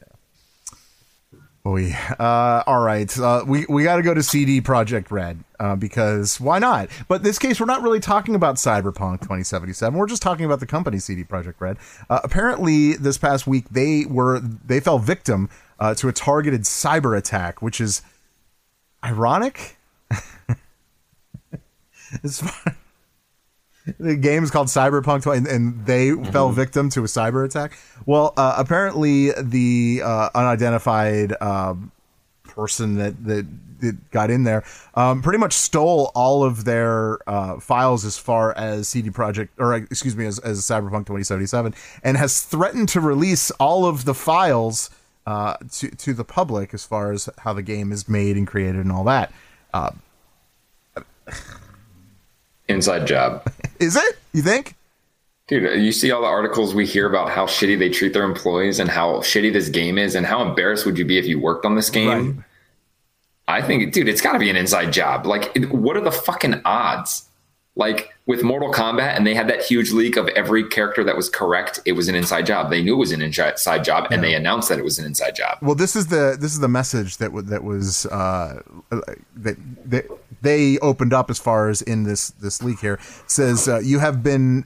Boy, 1.63 1.95
uh, 2.19 2.63
all 2.65 2.81
right. 2.81 3.15
Uh, 3.19 3.43
we 3.45 3.65
we 3.69 3.83
got 3.83 3.97
to 3.97 4.01
go 4.01 4.15
to 4.15 4.23
CD 4.23 4.61
Projekt 4.61 5.11
Red 5.11 5.43
uh, 5.59 5.75
because 5.75 6.39
why 6.39 6.57
not? 6.57 6.89
But 7.07 7.17
in 7.17 7.23
this 7.23 7.37
case, 7.37 7.59
we're 7.59 7.67
not 7.67 7.83
really 7.83 7.99
talking 7.99 8.33
about 8.33 8.55
Cyberpunk 8.55 9.21
2077. 9.21 9.97
We're 9.97 10.07
just 10.07 10.23
talking 10.23 10.45
about 10.45 10.59
the 10.59 10.65
company 10.65 10.97
CD 10.97 11.23
Projekt 11.23 11.55
Red. 11.59 11.77
Uh, 12.09 12.19
apparently, 12.23 12.93
this 12.93 13.19
past 13.19 13.45
week 13.45 13.65
they 13.69 14.05
were 14.05 14.39
they 14.39 14.79
fell 14.79 14.97
victim 14.97 15.49
uh, 15.79 15.93
to 15.95 16.07
a 16.07 16.13
targeted 16.13 16.61
cyber 16.61 17.15
attack, 17.15 17.61
which 17.61 17.79
is 17.79 18.01
ironic. 19.03 19.77
The 23.97 24.15
game 24.15 24.43
is 24.43 24.51
called 24.51 24.67
Cyberpunk 24.67 25.23
20, 25.23 25.37
and, 25.39 25.47
and 25.47 25.85
they 25.85 26.11
fell 26.31 26.51
victim 26.51 26.89
to 26.91 27.01
a 27.01 27.07
cyber 27.07 27.43
attack. 27.45 27.77
Well, 28.05 28.33
uh, 28.37 28.55
apparently 28.57 29.31
the 29.31 30.01
uh, 30.03 30.29
unidentified 30.35 31.33
um, 31.41 31.91
person 32.43 32.95
that, 32.95 33.23
that 33.25 33.47
that 33.81 34.11
got 34.11 34.29
in 34.29 34.43
there 34.43 34.63
um, 34.95 35.21
pretty 35.21 35.39
much 35.39 35.53
stole 35.53 36.11
all 36.15 36.43
of 36.43 36.65
their 36.65 37.17
uh, 37.27 37.59
files 37.59 38.05
as 38.05 38.17
far 38.17 38.55
as 38.57 38.87
CD 38.87 39.09
Projekt, 39.09 39.49
or 39.57 39.73
uh, 39.73 39.77
excuse 39.77 40.15
me, 40.15 40.25
as, 40.25 40.39
as 40.39 40.59
Cyberpunk 40.61 41.07
2077, 41.07 41.73
and 42.03 42.17
has 42.17 42.41
threatened 42.41 42.89
to 42.89 43.01
release 43.01 43.51
all 43.51 43.85
of 43.85 44.05
the 44.05 44.13
files 44.13 44.89
uh, 45.25 45.57
to 45.71 45.89
to 45.89 46.13
the 46.13 46.23
public 46.23 46.73
as 46.73 46.85
far 46.85 47.11
as 47.11 47.29
how 47.39 47.53
the 47.53 47.61
game 47.61 47.91
is 47.91 48.07
made 48.07 48.37
and 48.37 48.47
created 48.47 48.81
and 48.81 48.91
all 48.91 49.03
that. 49.03 49.31
Uh, 49.73 49.91
Inside 52.67 53.05
job. 53.05 53.51
Is 53.81 53.95
it? 53.95 54.19
You 54.33 54.41
think? 54.41 54.75
Dude, 55.47 55.81
you 55.81 55.91
see 55.91 56.11
all 56.11 56.21
the 56.21 56.27
articles 56.27 56.73
we 56.73 56.85
hear 56.85 57.09
about 57.09 57.29
how 57.29 57.45
shitty 57.45 57.77
they 57.77 57.89
treat 57.89 58.13
their 58.13 58.23
employees 58.23 58.79
and 58.79 58.89
how 58.89 59.15
shitty 59.17 59.51
this 59.51 59.67
game 59.67 59.97
is, 59.97 60.15
and 60.15 60.25
how 60.25 60.41
embarrassed 60.41 60.85
would 60.85 60.97
you 60.97 61.03
be 61.03 61.17
if 61.17 61.25
you 61.25 61.39
worked 61.39 61.65
on 61.65 61.75
this 61.75 61.89
game? 61.89 62.45
I 63.47 63.61
think, 63.61 63.91
dude, 63.91 64.07
it's 64.07 64.21
got 64.21 64.33
to 64.33 64.39
be 64.39 64.49
an 64.49 64.55
inside 64.55 64.93
job. 64.93 65.25
Like, 65.25 65.57
what 65.71 65.97
are 65.97 66.01
the 66.01 66.11
fucking 66.11 66.61
odds? 66.63 67.27
Like 67.75 68.13
with 68.25 68.43
Mortal 68.43 68.71
Kombat, 68.73 69.15
and 69.15 69.25
they 69.25 69.33
had 69.33 69.47
that 69.47 69.63
huge 69.63 69.91
leak 69.91 70.17
of 70.17 70.27
every 70.29 70.67
character 70.67 71.05
that 71.05 71.15
was 71.15 71.29
correct. 71.29 71.79
It 71.85 71.93
was 71.93 72.09
an 72.09 72.15
inside 72.15 72.45
job. 72.45 72.69
They 72.69 72.83
knew 72.83 72.95
it 72.95 72.97
was 72.97 73.13
an 73.13 73.21
inside 73.21 73.83
job, 73.85 74.07
and 74.11 74.21
they 74.21 74.33
announced 74.33 74.67
that 74.67 74.77
it 74.77 74.83
was 74.83 74.99
an 74.99 75.05
inside 75.05 75.37
job. 75.37 75.57
Well, 75.61 75.75
this 75.75 75.95
is 75.95 76.07
the 76.07 76.35
this 76.37 76.51
is 76.51 76.59
the 76.59 76.67
message 76.67 77.17
that 77.17 77.27
w- 77.27 77.47
that 77.47 77.63
was 77.63 78.05
uh, 78.07 78.61
that 79.37 79.57
that 79.85 80.05
they 80.41 80.77
opened 80.79 81.13
up 81.13 81.29
as 81.29 81.39
far 81.39 81.69
as 81.69 81.81
in 81.81 82.03
this 82.03 82.29
this 82.31 82.61
leak 82.63 82.79
here 82.79 82.99
says 83.27 83.67
uh, 83.67 83.79
you 83.79 83.99
have 83.99 84.21
been 84.23 84.65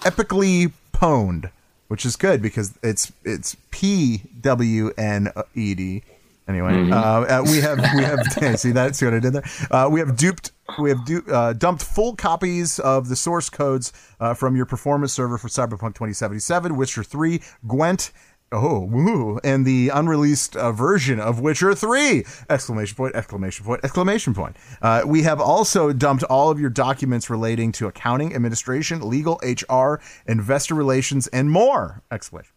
epically 0.00 0.72
pwned, 0.92 1.50
which 1.88 2.04
is 2.04 2.16
good 2.16 2.42
because 2.42 2.76
it's 2.82 3.12
it's 3.24 3.56
P 3.70 4.22
W 4.40 4.90
N 4.98 5.32
E 5.54 5.74
D. 5.74 6.02
Anyway, 6.48 6.70
Mhm. 6.70 6.92
uh, 6.92 7.40
uh, 7.40 7.42
we 7.42 7.58
have 7.60 7.78
we 7.96 8.02
have 8.04 8.20
see 8.60 8.70
that 8.72 8.94
see 8.94 9.04
what 9.04 9.14
I 9.14 9.18
did 9.18 9.32
there. 9.32 9.44
Uh, 9.70 9.88
we 9.90 9.98
have 10.00 10.16
duped 10.16 10.52
we 10.78 10.90
have 10.90 11.04
du- 11.04 11.24
uh, 11.32 11.52
dumped 11.54 11.82
full 11.82 12.14
copies 12.14 12.78
of 12.78 13.08
the 13.08 13.16
source 13.16 13.50
codes 13.50 13.92
uh, 14.20 14.32
from 14.34 14.54
your 14.56 14.66
performance 14.66 15.12
server 15.12 15.38
for 15.38 15.48
Cyberpunk 15.48 15.94
2077, 15.94 16.76
Witcher 16.76 17.02
3, 17.04 17.40
Gwent. 17.66 18.10
Oh, 18.58 18.80
woo, 18.80 19.38
and 19.44 19.66
the 19.66 19.90
unreleased 19.90 20.56
uh, 20.56 20.72
version 20.72 21.20
of 21.20 21.40
Witcher 21.40 21.74
3! 21.74 22.24
Exclamation 22.48 22.96
point, 22.96 23.14
exclamation 23.14 23.66
point, 23.66 23.80
exclamation 23.84 24.32
point. 24.32 24.56
Uh, 24.80 25.02
we 25.04 25.24
have 25.24 25.42
also 25.42 25.92
dumped 25.92 26.24
all 26.24 26.50
of 26.50 26.58
your 26.58 26.70
documents 26.70 27.28
relating 27.28 27.70
to 27.72 27.86
accounting, 27.86 28.34
administration, 28.34 29.06
legal, 29.06 29.38
HR, 29.42 30.00
investor 30.26 30.74
relations, 30.74 31.26
and 31.28 31.50
more! 31.50 32.02
Exclamation 32.10 32.52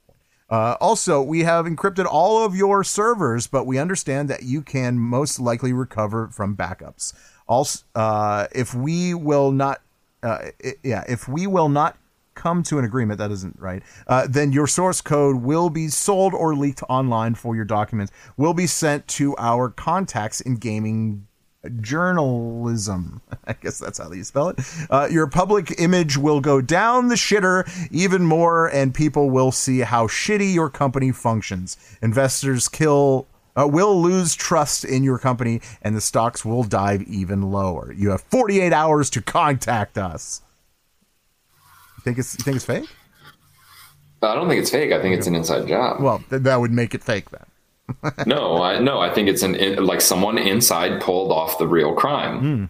uh, 0.49 0.75
also, 0.81 1.21
we 1.21 1.41
have 1.43 1.65
encrypted 1.65 2.05
all 2.09 2.43
of 2.45 2.55
your 2.55 2.81
servers, 2.83 3.45
but 3.45 3.65
we 3.67 3.77
understand 3.77 4.29
that 4.29 4.41
you 4.43 4.61
can 4.63 4.97
most 4.97 5.39
likely 5.39 5.73
recover 5.73 6.27
from 6.29 6.55
backups. 6.55 7.13
Also, 7.47 7.83
uh, 7.93 8.47
if 8.55 8.73
we 8.73 9.13
will 9.13 9.51
not, 9.51 9.81
uh, 10.23 10.39
i- 10.65 10.73
yeah, 10.81 11.03
if 11.09 11.27
we 11.27 11.45
will 11.45 11.69
not 11.69 11.97
come 12.39 12.63
to 12.63 12.79
an 12.79 12.85
agreement, 12.85 13.17
that 13.17 13.31
isn't 13.31 13.59
right, 13.59 13.83
uh, 14.07 14.25
then 14.29 14.53
your 14.53 14.65
source 14.65 15.01
code 15.01 15.43
will 15.43 15.69
be 15.69 15.89
sold 15.89 16.33
or 16.33 16.55
leaked 16.55 16.81
online 16.87 17.35
for 17.35 17.55
your 17.55 17.65
documents, 17.65 18.13
will 18.37 18.53
be 18.53 18.65
sent 18.65 19.07
to 19.09 19.35
our 19.37 19.69
contacts 19.69 20.39
in 20.39 20.55
gaming 20.55 21.27
journalism. 21.81 23.21
I 23.45 23.53
guess 23.53 23.77
that's 23.77 23.97
how 23.97 24.11
you 24.11 24.23
spell 24.23 24.49
it. 24.49 24.59
Uh, 24.89 25.07
your 25.11 25.27
public 25.27 25.79
image 25.79 26.17
will 26.17 26.39
go 26.39 26.61
down 26.61 27.09
the 27.09 27.15
shitter 27.15 27.69
even 27.91 28.23
more, 28.23 28.67
and 28.67 28.93
people 28.93 29.29
will 29.29 29.51
see 29.51 29.79
how 29.79 30.07
shitty 30.07 30.53
your 30.53 30.69
company 30.69 31.11
functions. 31.11 31.77
Investors 32.01 32.67
kill. 32.67 33.27
Uh, 33.59 33.67
will 33.67 33.99
lose 34.01 34.35
trust 34.35 34.85
in 34.85 35.03
your 35.03 35.17
company 35.17 35.59
and 35.81 35.93
the 35.93 35.99
stocks 35.99 36.45
will 36.45 36.63
dive 36.63 37.01
even 37.01 37.41
lower. 37.41 37.91
You 37.91 38.11
have 38.11 38.21
48 38.21 38.71
hours 38.71 39.09
to 39.09 39.21
contact 39.21 39.97
us. 39.97 40.43
You 41.99 42.03
think 42.03 42.17
it's 42.17 42.37
you 42.37 42.43
think 42.43 42.55
it's 42.55 42.65
fake? 42.65 42.89
I 44.21 44.35
don't 44.35 44.47
think 44.47 44.61
it's 44.61 44.69
fake. 44.71 44.91
I 44.93 45.01
think 45.01 45.17
it's 45.17 45.27
an 45.27 45.35
inside 45.35 45.67
job. 45.67 46.01
Well, 46.01 46.19
th- 46.29 46.43
that 46.43 46.59
would 46.59 46.71
make 46.71 46.93
it 46.95 47.03
fake 47.03 47.25
then. 47.29 47.45
no, 48.25 48.61
I 48.61 48.79
no, 48.79 48.99
I 48.99 49.13
think 49.13 49.27
it's 49.27 49.43
an 49.43 49.55
in, 49.55 49.83
like 49.85 49.99
someone 50.01 50.37
inside 50.37 51.01
pulled 51.01 51.31
off 51.31 51.57
the 51.57 51.67
real 51.67 51.93
crime. 51.93 52.39
Hmm. 52.39 52.65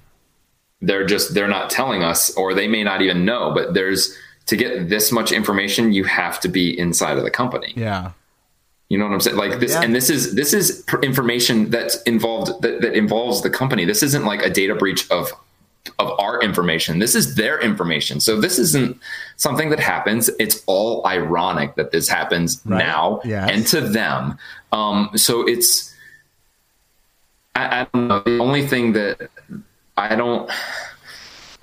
they're 0.81 1.05
just 1.05 1.33
they're 1.33 1.47
not 1.47 1.69
telling 1.69 2.03
us 2.03 2.33
or 2.35 2.53
they 2.53 2.67
may 2.67 2.83
not 2.85 3.01
even 3.01 3.25
know 3.25 3.51
but 3.53 3.73
there's 3.73 4.15
to 4.45 4.55
get 4.55 4.87
this 4.89 5.11
much 5.11 5.31
information 5.33 5.91
you 5.91 6.05
have 6.05 6.39
to 6.39 6.47
be 6.47 6.77
inside 6.79 7.17
of 7.17 7.23
the 7.25 7.29
company 7.31 7.73
Yeah. 7.75 8.11
you 8.87 8.97
know 8.97 9.03
what 9.05 9.13
i'm 9.13 9.19
saying 9.19 9.35
like 9.35 9.59
this 9.59 9.73
Yeah. 9.73 9.81
and 9.83 9.93
this 9.93 10.09
is 10.09 10.35
this 10.35 10.53
is 10.53 10.85
information 11.03 11.69
that's 11.69 12.01
involved 12.03 12.61
that, 12.61 12.79
that 12.81 12.93
involves 12.95 13.41
the 13.41 13.49
company 13.49 13.83
this 13.83 14.01
isn't 14.03 14.23
like 14.23 14.41
a 14.41 14.49
data 14.49 14.73
breach 14.73 15.03
of 15.11 15.33
of 15.97 16.11
our 16.19 16.41
information 16.41 16.99
this 16.99 17.15
is 17.15 17.35
their 17.35 17.59
information 17.59 18.19
so 18.19 18.39
this 18.39 18.59
isn't 18.59 18.97
something 19.37 19.69
that 19.69 19.79
happens 19.79 20.29
it's 20.39 20.61
all 20.67 21.05
ironic 21.07 21.75
that 21.75 21.91
this 21.91 22.07
happens 22.07 22.61
Right. 22.65 22.79
now 22.79 23.21
Yes. 23.23 23.49
and 23.51 23.65
to 23.67 23.81
them 23.81 24.37
um 24.71 25.09
so 25.15 25.47
it's 25.47 25.95
I, 27.55 27.81
I 27.81 27.87
don't 27.93 28.07
know 28.07 28.19
the 28.25 28.37
only 28.39 28.67
thing 28.67 28.93
that 28.93 29.29
i 29.97 30.15
don't 30.15 30.49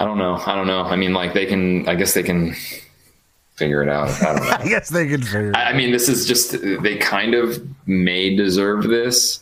i 0.01 0.05
don't 0.05 0.19
know 0.19 0.35
i 0.47 0.55
don't 0.55 0.67
know 0.67 0.83
i 0.83 0.97
mean 0.97 1.13
like 1.15 1.33
they 1.35 1.47
can 1.47 1.89
i 1.89 1.95
guess 1.95 2.15
they 2.15 2.23
can 2.23 2.55
figure 3.55 3.83
it 3.83 3.89
out 3.89 4.09
i 4.23 4.33
don't 4.35 4.43
know 4.45 4.51
I 4.65 4.69
guess 4.69 4.89
they 4.89 5.07
can 5.09 5.23
figure 5.23 5.51
it 5.51 5.57
I 5.57 5.71
I 5.71 5.73
mean, 5.73 5.93
this 5.93 6.09
is 6.09 6.27
just 6.27 6.53
they 6.83 6.97
kind 6.97 7.35
of 7.35 7.63
may 7.87 8.35
deserve 8.37 8.85
this. 8.85 9.41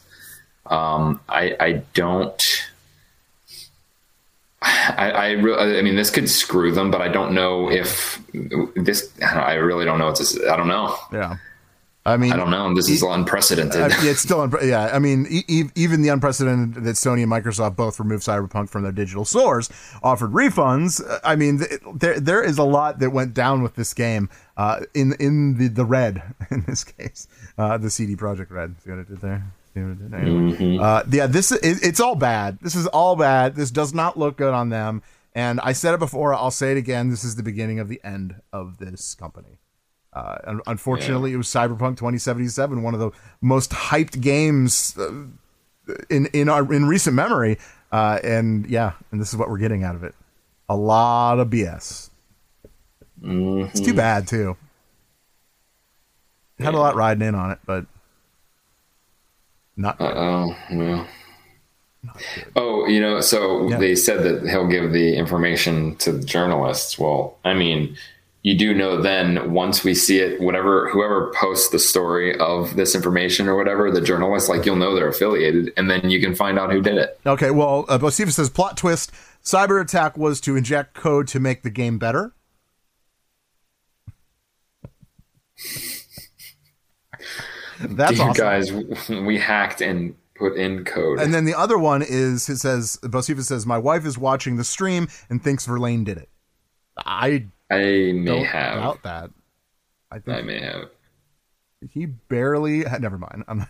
Um, 0.67 1.21
I 1.29 1.57
I 1.61 1.73
don't. 1.95 2.43
I 4.65 5.11
I, 5.11 5.31
re- 5.33 5.79
I 5.79 5.83
mean, 5.83 5.97
this 5.97 6.11
could 6.11 6.29
screw 6.29 6.73
them, 6.73 6.91
but 6.91 7.01
I 7.03 7.09
don't 7.09 7.35
know 7.35 7.71
if 7.71 8.21
this. 8.75 9.13
I 9.23 9.55
really 9.55 9.85
don't 9.85 9.99
know 9.99 10.07
what 10.07 10.19
this. 10.19 10.39
I 10.49 10.57
don't 10.57 10.69
know. 10.69 10.97
Yeah. 11.13 11.37
I 12.07 12.19
mean, 12.19 12.33
I 12.33 12.37
don't 12.37 12.51
know. 12.51 12.75
This 12.75 12.91
is 12.91 13.03
unprecedented. 13.03 13.81
Uh, 13.81 13.89
yeah, 14.03 14.11
it's 14.11 14.21
still, 14.21 14.47
unpre- 14.47 14.63
yeah. 14.69 14.91
I 14.93 14.99
mean, 14.99 15.27
e- 15.31 15.45
e- 15.49 15.71
even 15.75 16.03
the 16.03 16.11
unprecedented 16.11 16.85
that 16.85 16.97
Sony 16.97 17.23
and 17.23 17.33
Microsoft 17.33 17.77
both 17.77 17.99
removed 17.99 18.23
Cyberpunk 18.25 18.69
from 18.69 18.83
their 18.83 18.93
digital 18.93 19.25
stores, 19.25 19.71
offered 20.03 20.33
refunds. 20.33 21.01
uh, 21.03 21.19
I 21.25 21.35
mean, 21.35 21.61
th- 21.61 21.81
there 21.95 22.21
there 22.21 22.43
is 22.43 22.59
a 22.59 22.63
lot 22.63 22.99
that 22.99 23.11
went 23.11 23.33
down 23.33 23.63
with 23.63 23.75
this 23.77 23.95
game. 23.95 24.29
Uh, 24.57 24.81
in 24.93 25.15
in 25.19 25.57
the 25.57 25.69
the 25.69 25.85
red 25.87 26.23
in 26.51 26.65
this 26.67 26.85
case, 26.85 27.27
uh, 27.57 27.79
the 27.79 27.89
CD 27.91 28.17
Projekt 28.17 28.51
Red. 28.51 28.77
See 28.85 28.91
what 28.91 28.99
I 29.01 29.03
did 29.05 29.21
there? 29.23 29.45
I. 30.15 30.79
Uh, 30.79 31.05
yeah, 31.11 31.27
this 31.27 31.53
it, 31.53 31.83
it's 31.83 32.01
all 32.01 32.15
bad. 32.15 32.59
This 32.61 32.75
is 32.75 32.87
all 32.89 33.17
bad. 33.17 33.57
This 33.57 33.71
does 33.71 33.93
not 33.95 34.19
look 34.19 34.37
good 34.37 34.55
on 34.55 34.69
them. 34.69 35.03
And 35.35 35.61
I 35.61 35.73
said 35.73 35.95
it 35.95 36.01
before. 36.01 36.33
I'll 36.33 36.53
say 36.53 36.71
it 36.73 36.77
again. 36.79 37.11
This 37.11 37.25
is 37.25 37.35
the 37.35 37.43
beginning 37.43 37.81
of 37.81 37.89
the 37.89 38.01
end 38.05 38.37
of 38.53 38.79
this 38.79 39.15
company. 39.15 39.59
Uh, 40.13 40.39
un- 40.45 40.61
unfortunately, 40.69 41.33
it 41.33 41.37
was 41.37 41.49
Cyberpunk 41.49 41.97
2077, 41.97 42.83
one 42.83 42.95
of 42.95 43.01
the 43.01 43.11
most 43.41 43.73
hyped 43.73 44.21
games 44.21 44.97
uh, 44.97 45.25
in 46.09 46.27
in 46.27 46.49
our 46.49 46.73
in 46.73 46.87
recent 46.87 47.17
memory. 47.17 47.59
Uh, 47.91 48.21
and 48.23 48.67
yeah, 48.67 48.93
and 49.11 49.21
this 49.21 49.31
is 49.31 49.37
what 49.37 49.49
we're 49.49 49.59
getting 49.59 49.83
out 49.83 49.97
of 49.97 50.05
it: 50.05 50.15
a 50.69 50.77
lot 50.77 51.41
of 51.41 51.49
BS. 51.49 52.11
It's 53.23 53.81
too 53.81 53.95
bad 53.95 54.29
too. 54.29 54.57
Had 56.61 56.75
a 56.75 56.79
lot 56.79 56.95
riding 56.95 57.27
in 57.27 57.35
on 57.35 57.51
it, 57.51 57.59
but 57.67 57.87
not. 59.77 59.97
Oh, 60.01 60.57
well. 60.73 61.07
Oh, 62.55 62.87
you 62.87 63.01
know, 63.01 63.21
so 63.21 63.69
Yeah. 63.71 63.79
they 63.79 63.95
said 63.95 64.23
that 64.25 64.49
he'll 64.49 64.67
give 64.69 64.93
the 64.93 65.17
information 65.17 65.97
to 65.97 66.13
the 66.13 66.25
journalists. 66.25 66.99
Well, 66.99 67.39
I 67.45 67.55
mean, 67.55 67.97
you 68.43 68.57
do 68.59 68.75
know 68.75 69.01
then 69.01 69.53
once 69.53 69.83
we 69.83 69.95
see 69.95 70.19
it, 70.19 70.39
whatever, 70.41 70.91
whoever 70.91 71.33
posts 71.35 71.71
the 71.71 71.79
story 71.79 72.39
of 72.39 72.77
this 72.77 72.95
information 72.95 73.49
or 73.49 73.57
whatever, 73.57 73.91
the 73.91 74.03
journalist, 74.03 74.51
like 74.51 74.67
you'll 74.67 74.77
know 74.77 74.95
they're 74.95 75.09
affiliated 75.09 75.73
and 75.79 75.91
then 75.91 76.11
you 76.11 76.21
can 76.21 76.35
find 76.35 76.59
out 76.59 76.71
who 76.71 76.83
did 76.83 76.99
it. 76.99 77.19
Okay, 77.25 77.51
well, 77.51 77.87
uh, 77.89 78.11
says 78.11 78.51
plot 78.51 78.77
twist: 78.77 79.11
cyber 79.43 79.81
attack 79.81 80.19
was 80.19 80.43
to 80.43 80.57
inject 80.57 80.93
code 80.93 81.27
to 81.29 81.41
make 81.41 81.63
the 81.63 81.71
game 81.71 81.99
better. 81.99 82.35
That's 87.81 88.19
you 88.19 88.23
awesome. 88.25 88.45
guys, 88.45 88.73
we 89.09 89.39
hacked 89.39 89.81
and 89.81 90.15
put 90.35 90.57
in 90.57 90.85
code. 90.85 91.21
And 91.21 91.33
then 91.35 91.45
the 91.45 91.55
other 91.55 91.79
one 91.79 92.03
is 92.03 92.49
it 92.49 92.59
says 92.59 92.99
Bosiva 93.03 93.43
says 93.43 93.67
my 93.67 93.79
wife 93.79 94.05
is 94.05 94.19
watching 94.19 94.57
the 94.57 94.65
stream 94.65 95.09
and 95.31 95.43
thinks 95.43 95.67
Verlaine 95.67 96.05
did 96.05 96.19
it. 96.19 96.29
I 96.97 97.47
I 97.71 97.79
may 98.15 98.25
don't 98.25 98.45
have. 98.45 98.77
doubt 98.83 99.03
that. 99.05 99.31
I 100.11 100.19
think 100.19 100.39
I 100.39 100.43
may 100.43 100.61
have. 100.61 100.89
he 101.91 102.07
barely. 102.07 102.81
Never 103.01 103.19
mind. 103.19 103.45
I'm 103.49 103.67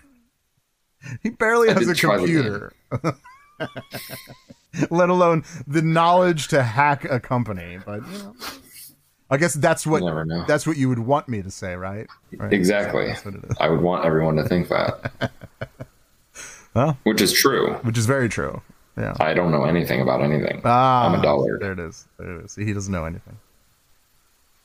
he 1.22 1.30
barely 1.30 1.70
I 1.70 1.74
has 1.74 1.88
a 1.88 1.94
try 1.94 2.16
looking 2.16 2.38
at 2.38 2.44
computer, 2.44 2.72
let 4.90 5.08
alone 5.10 5.44
the 5.66 5.82
knowledge 5.82 6.48
to 6.48 6.62
hack 6.62 7.04
a 7.04 7.20
company. 7.20 7.78
But 7.84 8.06
you 8.10 8.18
know, 8.18 8.36
I 9.34 9.38
guess 9.38 9.54
that's 9.54 9.86
what 9.86 10.00
You 10.00 10.06
never 10.06 10.24
know. 10.24 10.44
that's 10.46 10.66
what 10.66 10.76
you 10.76 10.88
would 10.88 10.98
want 11.00 11.28
me 11.28 11.42
to 11.42 11.50
say, 11.50 11.74
right? 11.74 12.06
Right. 12.36 12.52
Exactly. 12.52 13.06
That's 13.08 13.24
what 13.24 13.34
it 13.34 13.44
is. 13.44 13.56
I 13.60 13.68
would 13.68 13.80
want 13.80 14.04
everyone 14.04 14.36
to 14.36 14.44
think 14.48 14.68
that. 14.68 15.30
Well. 16.74 16.98
Which 17.04 17.20
is 17.20 17.32
true. 17.32 17.74
Which 17.82 17.96
is 17.96 18.04
very 18.04 18.28
true. 18.28 18.60
Yeah. 18.98 19.14
I 19.20 19.32
don't 19.32 19.52
know 19.52 19.64
anything 19.64 20.00
about 20.00 20.22
anything. 20.22 20.60
Ah, 20.64 21.06
I'm 21.06 21.18
a 21.18 21.22
dollar. 21.22 21.56
There 21.58 21.70
it 21.72 21.78
is. 21.78 22.04
There 22.18 22.40
it 22.40 22.44
is. 22.46 22.50
See, 22.52 22.64
he 22.64 22.72
doesn't 22.72 22.92
know 22.92 23.04
anything. 23.04 23.36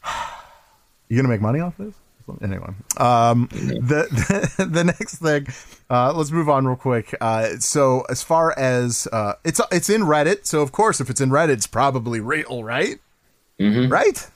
You 1.08 1.18
gonna 1.18 1.28
make 1.28 1.42
money 1.42 1.60
off 1.60 1.76
this? 1.78 1.96
Anyway, 2.44 2.70
um, 2.98 3.48
the, 3.52 4.08
the 4.58 4.66
the 4.72 4.84
next 4.84 5.16
thing, 5.16 5.48
uh, 5.90 6.14
let's 6.14 6.30
move 6.30 6.48
on 6.48 6.68
real 6.68 6.76
quick. 6.76 7.16
Uh, 7.20 7.58
so 7.60 8.02
as 8.12 8.22
far 8.22 8.54
as 8.60 9.08
uh, 9.12 9.34
it's 9.44 9.60
it's 9.72 9.90
in 9.90 10.02
Reddit, 10.02 10.46
so 10.46 10.62
of 10.62 10.72
course 10.72 11.02
if 11.02 11.10
it's 11.10 11.20
in 11.20 11.32
Reddit, 11.32 11.50
it's 11.50 11.66
probably 11.66 12.20
real, 12.20 12.64
right? 12.64 13.00
Right. 13.60 14.28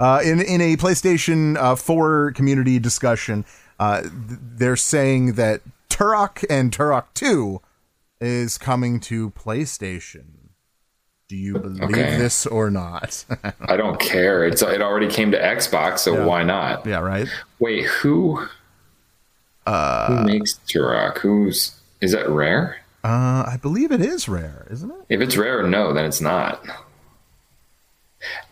Uh, 0.00 0.20
in 0.24 0.40
in 0.40 0.60
a 0.60 0.76
PlayStation 0.76 1.56
uh, 1.56 1.74
4 1.74 2.32
community 2.32 2.78
discussion, 2.78 3.44
uh, 3.80 4.02
th- 4.02 4.12
they're 4.56 4.76
saying 4.76 5.32
that 5.34 5.60
Turok 5.88 6.44
and 6.48 6.70
Turok 6.72 7.06
2 7.14 7.60
is 8.20 8.58
coming 8.58 9.00
to 9.00 9.30
PlayStation. 9.30 10.24
Do 11.28 11.36
you 11.36 11.58
believe 11.58 11.82
Okay. 11.82 12.16
this 12.16 12.46
or 12.46 12.70
not? 12.70 13.24
I 13.60 13.76
don't 13.76 14.00
care. 14.00 14.44
It's 14.44 14.62
it 14.62 14.80
already 14.80 15.08
came 15.08 15.30
to 15.32 15.38
Xbox, 15.38 15.98
so 15.98 16.14
Yeah. 16.14 16.24
why 16.24 16.42
not? 16.42 16.86
yeah, 16.86 17.00
right. 17.00 17.28
Wait, 17.58 17.84
who? 17.86 18.46
Uh, 19.66 20.06
who 20.06 20.24
makes 20.24 20.58
Turok? 20.66 21.18
Who's 21.18 21.72
is 22.00 22.12
that 22.12 22.28
rare? 22.30 22.78
Uh, 23.04 23.44
I 23.46 23.58
believe 23.60 23.92
it 23.92 24.00
is 24.00 24.28
rare, 24.28 24.66
isn't 24.70 24.90
it? 24.90 24.96
If 25.08 25.20
it's 25.20 25.36
rare, 25.36 25.62
no, 25.64 25.92
then 25.92 26.04
it's 26.06 26.20
not. 26.20 26.64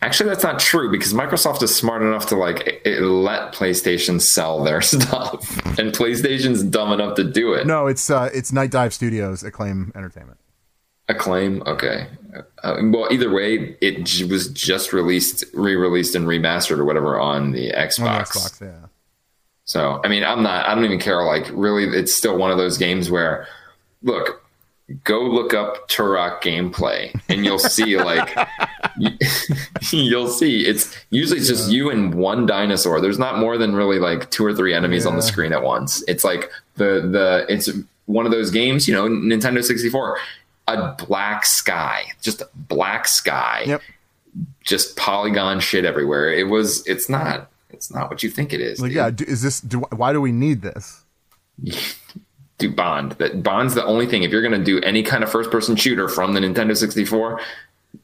Actually, 0.01 0.29
that's 0.29 0.43
not 0.43 0.59
true 0.59 0.91
because 0.91 1.13
Microsoft 1.13 1.61
is 1.63 1.75
smart 1.75 2.01
enough 2.01 2.27
to 2.27 2.35
like 2.35 2.61
it, 2.67 2.81
it 2.85 3.01
let 3.01 3.53
PlayStation 3.53 4.21
sell 4.21 4.63
their 4.63 4.81
stuff, 4.81 5.57
and 5.79 5.91
PlayStation's 5.93 6.63
dumb 6.63 6.91
enough 6.91 7.15
to 7.15 7.23
do 7.23 7.53
it. 7.53 7.65
No, 7.67 7.87
it's 7.87 8.09
uh, 8.09 8.29
it's 8.33 8.51
Nightdive 8.51 8.93
Studios, 8.93 9.43
Acclaim 9.43 9.91
Entertainment. 9.95 10.37
Acclaim, 11.09 11.63
okay. 11.65 12.07
Uh, 12.63 12.81
well, 12.83 13.07
either 13.11 13.31
way, 13.31 13.77
it 13.79 14.03
j- 14.03 14.25
was 14.25 14.49
just 14.49 14.91
released, 14.91 15.45
re-released, 15.53 16.15
and 16.15 16.27
remastered 16.27 16.79
or 16.79 16.85
whatever 16.85 17.17
on 17.17 17.53
the 17.53 17.71
Xbox. 17.71 17.99
On 17.99 18.25
Xbox, 18.25 18.61
yeah. 18.61 18.87
So, 19.63 20.01
I 20.03 20.09
mean, 20.09 20.25
I'm 20.25 20.43
not, 20.43 20.67
I 20.67 20.75
don't 20.75 20.83
even 20.83 20.99
care. 20.99 21.23
Like, 21.23 21.47
really, 21.53 21.85
it's 21.97 22.13
still 22.13 22.37
one 22.37 22.51
of 22.51 22.57
those 22.57 22.77
games 22.77 23.09
where, 23.09 23.47
look, 24.03 24.43
go 25.03 25.21
look 25.21 25.53
up 25.53 25.89
Turok 25.89 26.41
gameplay 26.41 27.13
and 27.29 27.43
you'll 27.43 27.59
see, 27.59 27.97
like, 28.01 28.35
you- 28.97 29.17
you'll 29.91 30.27
see 30.29 30.65
it's 30.65 30.95
usually 31.09 31.39
it's 31.39 31.47
just 31.49 31.69
you 31.71 31.89
and 31.89 32.13
one 32.15 32.45
dinosaur. 32.45 33.01
There's 33.01 33.19
not 33.19 33.37
more 33.39 33.57
than 33.57 33.75
really 33.75 33.99
like 33.99 34.29
two 34.31 34.45
or 34.45 34.53
three 34.53 34.73
enemies 34.73 35.05
on 35.05 35.15
the 35.15 35.21
screen 35.21 35.51
at 35.53 35.63
once. 35.63 36.03
It's 36.07 36.23
like 36.23 36.49
the, 36.75 37.01
the, 37.11 37.45
it's 37.49 37.69
one 38.05 38.25
of 38.25 38.31
those 38.31 38.49
games, 38.51 38.87
you 38.87 38.93
know, 38.93 39.07
Nintendo 39.07 39.63
64, 39.63 40.17
a 40.69 40.93
black 41.05 41.45
sky, 41.45 42.05
just 42.21 42.41
black 42.67 43.07
sky 43.07 43.63
Yep. 43.67 43.81
just 44.63 44.95
polygon 44.95 45.59
shit 45.59 45.83
everywhere. 45.85 46.31
It 46.31 46.47
was. 46.47 46.85
It's 46.87 47.09
not. 47.09 47.49
It's 47.69 47.91
not 47.93 48.09
what 48.09 48.23
you 48.23 48.29
think 48.29 48.53
it 48.53 48.61
is. 48.61 48.79
Like, 48.79 48.91
yeah, 48.93 49.11
is 49.27 49.41
this? 49.41 49.59
Do, 49.61 49.79
why 49.79 50.13
do 50.13 50.21
we 50.21 50.31
need 50.31 50.61
this? 50.61 51.03
Do 52.57 52.71
Bond. 52.71 53.13
That 53.13 53.43
Bond's 53.43 53.75
the 53.75 53.85
only 53.85 54.07
thing. 54.07 54.23
If 54.23 54.31
you're 54.31 54.41
gonna 54.41 54.63
do 54.63 54.79
any 54.81 55.03
kind 55.03 55.23
of 55.23 55.31
first 55.31 55.51
person 55.51 55.75
shooter 55.75 56.07
from 56.07 56.33
the 56.33 56.39
Nintendo 56.39 56.75
64, 56.75 57.39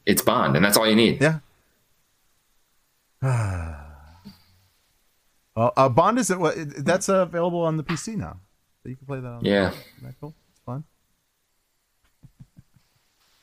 it's 0.06 0.22
Bond, 0.22 0.56
and 0.56 0.64
that's 0.64 0.76
all 0.76 0.88
you 0.88 0.94
need. 0.94 1.20
Yeah. 1.20 1.38
well, 5.56 5.72
uh, 5.76 5.88
Bond 5.88 6.18
is 6.18 6.30
it? 6.30 6.38
What 6.38 6.54
that's 6.84 7.08
uh, 7.08 7.22
available 7.22 7.62
on 7.62 7.76
the 7.76 7.84
PC 7.84 8.16
now. 8.16 8.38
So 8.82 8.90
you 8.90 8.96
can 8.96 9.06
play 9.06 9.20
that. 9.20 9.28
on 9.28 9.44
Yeah. 9.44 9.70
Isn't 9.70 9.82
that 10.02 10.14
cool? 10.20 10.34
It's 10.50 10.60
fun. 10.60 10.84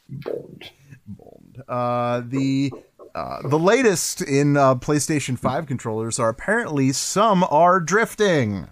Bond. 0.09 0.72
Bond. 1.07 1.64
Uh, 1.68 2.22
the 2.26 2.72
uh, 3.14 3.47
the 3.47 3.59
latest 3.59 4.22
in 4.22 4.55
uh, 4.55 4.76
PlayStation 4.76 5.38
Five 5.38 5.66
controllers 5.66 6.20
are 6.20 6.30
apparently 6.30 6.91
some 6.91 7.43
are 7.45 7.80
drifting. 7.80 8.70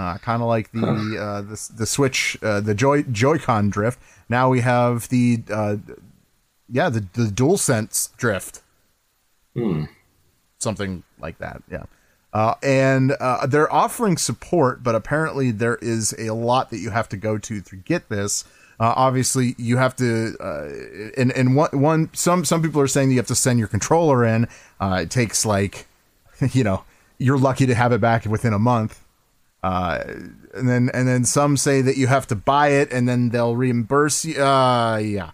Uh, 0.00 0.16
kind 0.18 0.40
of 0.40 0.48
like 0.48 0.72
the 0.72 1.18
uh, 1.20 1.42
the 1.42 1.70
the 1.76 1.86
Switch, 1.86 2.38
uh, 2.42 2.60
the 2.60 2.74
Joy 2.74 3.02
Joy-Con 3.02 3.68
drift. 3.68 3.98
Now 4.30 4.48
we 4.48 4.60
have 4.60 5.08
the 5.10 5.42
uh, 5.52 5.76
yeah, 6.70 6.88
the 6.88 7.00
the 7.12 7.24
DualSense 7.24 8.16
drift, 8.16 8.62
Hmm. 9.54 9.84
something 10.58 11.02
like 11.18 11.36
that. 11.38 11.62
Yeah. 11.70 11.84
Uh, 12.32 12.54
and 12.62 13.12
uh, 13.20 13.46
they're 13.46 13.70
offering 13.70 14.16
support, 14.16 14.82
but 14.82 14.94
apparently 14.94 15.50
there 15.50 15.76
is 15.82 16.14
a 16.18 16.30
lot 16.30 16.70
that 16.70 16.78
you 16.78 16.90
have 16.90 17.08
to 17.10 17.16
go 17.18 17.36
to 17.36 17.60
to 17.60 17.76
get 17.76 18.08
this. 18.08 18.44
Uh, 18.78 18.94
obviously, 18.96 19.54
you 19.58 19.76
have 19.76 19.94
to, 19.96 20.34
uh, 20.40 20.68
and 21.20 21.30
and 21.32 21.56
one 21.56 21.70
one 21.72 22.08
some 22.14 22.46
some 22.46 22.62
people 22.62 22.80
are 22.80 22.86
saying 22.88 23.10
you 23.10 23.18
have 23.18 23.26
to 23.26 23.34
send 23.34 23.58
your 23.58 23.68
controller 23.68 24.24
in. 24.24 24.48
Uh, 24.80 25.00
it 25.02 25.10
takes 25.10 25.44
like, 25.44 25.86
you 26.52 26.64
know, 26.64 26.84
you're 27.18 27.36
lucky 27.36 27.66
to 27.66 27.74
have 27.74 27.92
it 27.92 28.00
back 28.00 28.24
within 28.24 28.54
a 28.54 28.58
month. 28.58 29.04
Uh, 29.62 30.02
and 30.54 30.68
then 30.68 30.90
and 30.94 31.06
then 31.06 31.24
some 31.24 31.56
say 31.56 31.82
that 31.82 31.96
you 31.96 32.06
have 32.06 32.26
to 32.26 32.34
buy 32.34 32.68
it 32.68 32.92
and 32.92 33.08
then 33.08 33.28
they'll 33.30 33.56
reimburse 33.56 34.24
you. 34.24 34.42
Uh, 34.42 34.96
yeah. 34.96 35.30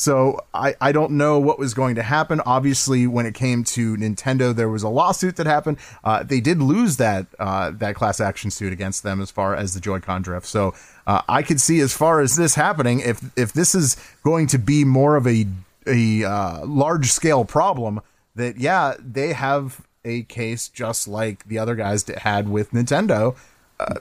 So 0.00 0.40
I, 0.54 0.74
I 0.80 0.92
don't 0.92 1.12
know 1.12 1.38
what 1.38 1.58
was 1.58 1.74
going 1.74 1.96
to 1.96 2.02
happen. 2.02 2.40
Obviously, 2.46 3.06
when 3.06 3.26
it 3.26 3.34
came 3.34 3.64
to 3.64 3.98
Nintendo, 3.98 4.56
there 4.56 4.70
was 4.70 4.82
a 4.82 4.88
lawsuit 4.88 5.36
that 5.36 5.44
happened. 5.44 5.76
Uh, 6.02 6.22
they 6.22 6.40
did 6.40 6.62
lose 6.62 6.96
that 6.96 7.26
uh, 7.38 7.70
that 7.72 7.96
class 7.96 8.18
action 8.18 8.50
suit 8.50 8.72
against 8.72 9.02
them 9.02 9.20
as 9.20 9.30
far 9.30 9.54
as 9.54 9.74
the 9.74 9.80
Joy-Con 9.80 10.22
drift. 10.22 10.46
So 10.46 10.74
uh, 11.06 11.20
I 11.28 11.42
could 11.42 11.60
see 11.60 11.80
as 11.80 11.92
far 11.92 12.20
as 12.20 12.36
this 12.36 12.54
happening, 12.54 13.00
if 13.00 13.20
if 13.36 13.52
this 13.52 13.74
is 13.74 13.98
going 14.24 14.46
to 14.46 14.58
be 14.58 14.86
more 14.86 15.16
of 15.16 15.26
a 15.26 15.46
a 15.86 16.24
uh, 16.24 16.64
large 16.64 17.12
scale 17.12 17.44
problem, 17.44 18.00
that 18.36 18.56
yeah, 18.56 18.94
they 18.98 19.34
have 19.34 19.82
a 20.02 20.22
case 20.22 20.68
just 20.68 21.08
like 21.08 21.46
the 21.46 21.58
other 21.58 21.74
guys 21.74 22.08
had 22.08 22.48
with 22.48 22.70
Nintendo. 22.70 23.36
Uh, 23.80 23.94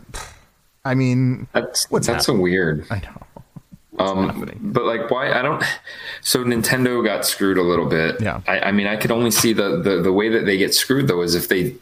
I 0.85 0.95
mean, 0.95 1.47
That's 1.53 1.89
What's 1.91 2.07
that's 2.07 2.25
so 2.25 2.33
weird. 2.33 2.85
I 2.89 2.99
know. 2.99 3.25
Um, 3.99 4.57
but 4.61 4.85
like, 4.85 5.11
why? 5.11 5.31
I 5.31 5.41
don't. 5.41 5.63
So 6.21 6.43
Nintendo 6.43 7.03
got 7.03 7.25
screwed 7.25 7.57
a 7.57 7.61
little 7.61 7.85
bit. 7.85 8.21
Yeah. 8.21 8.41
I, 8.47 8.59
I 8.59 8.71
mean, 8.71 8.87
I 8.87 8.95
could 8.95 9.11
only 9.11 9.31
see 9.31 9.51
the, 9.51 9.81
the 9.81 10.01
the 10.01 10.13
way 10.13 10.29
that 10.29 10.45
they 10.45 10.57
get 10.57 10.73
screwed 10.73 11.07
though 11.07 11.21
is 11.21 11.35
if 11.35 11.49
they 11.49 11.75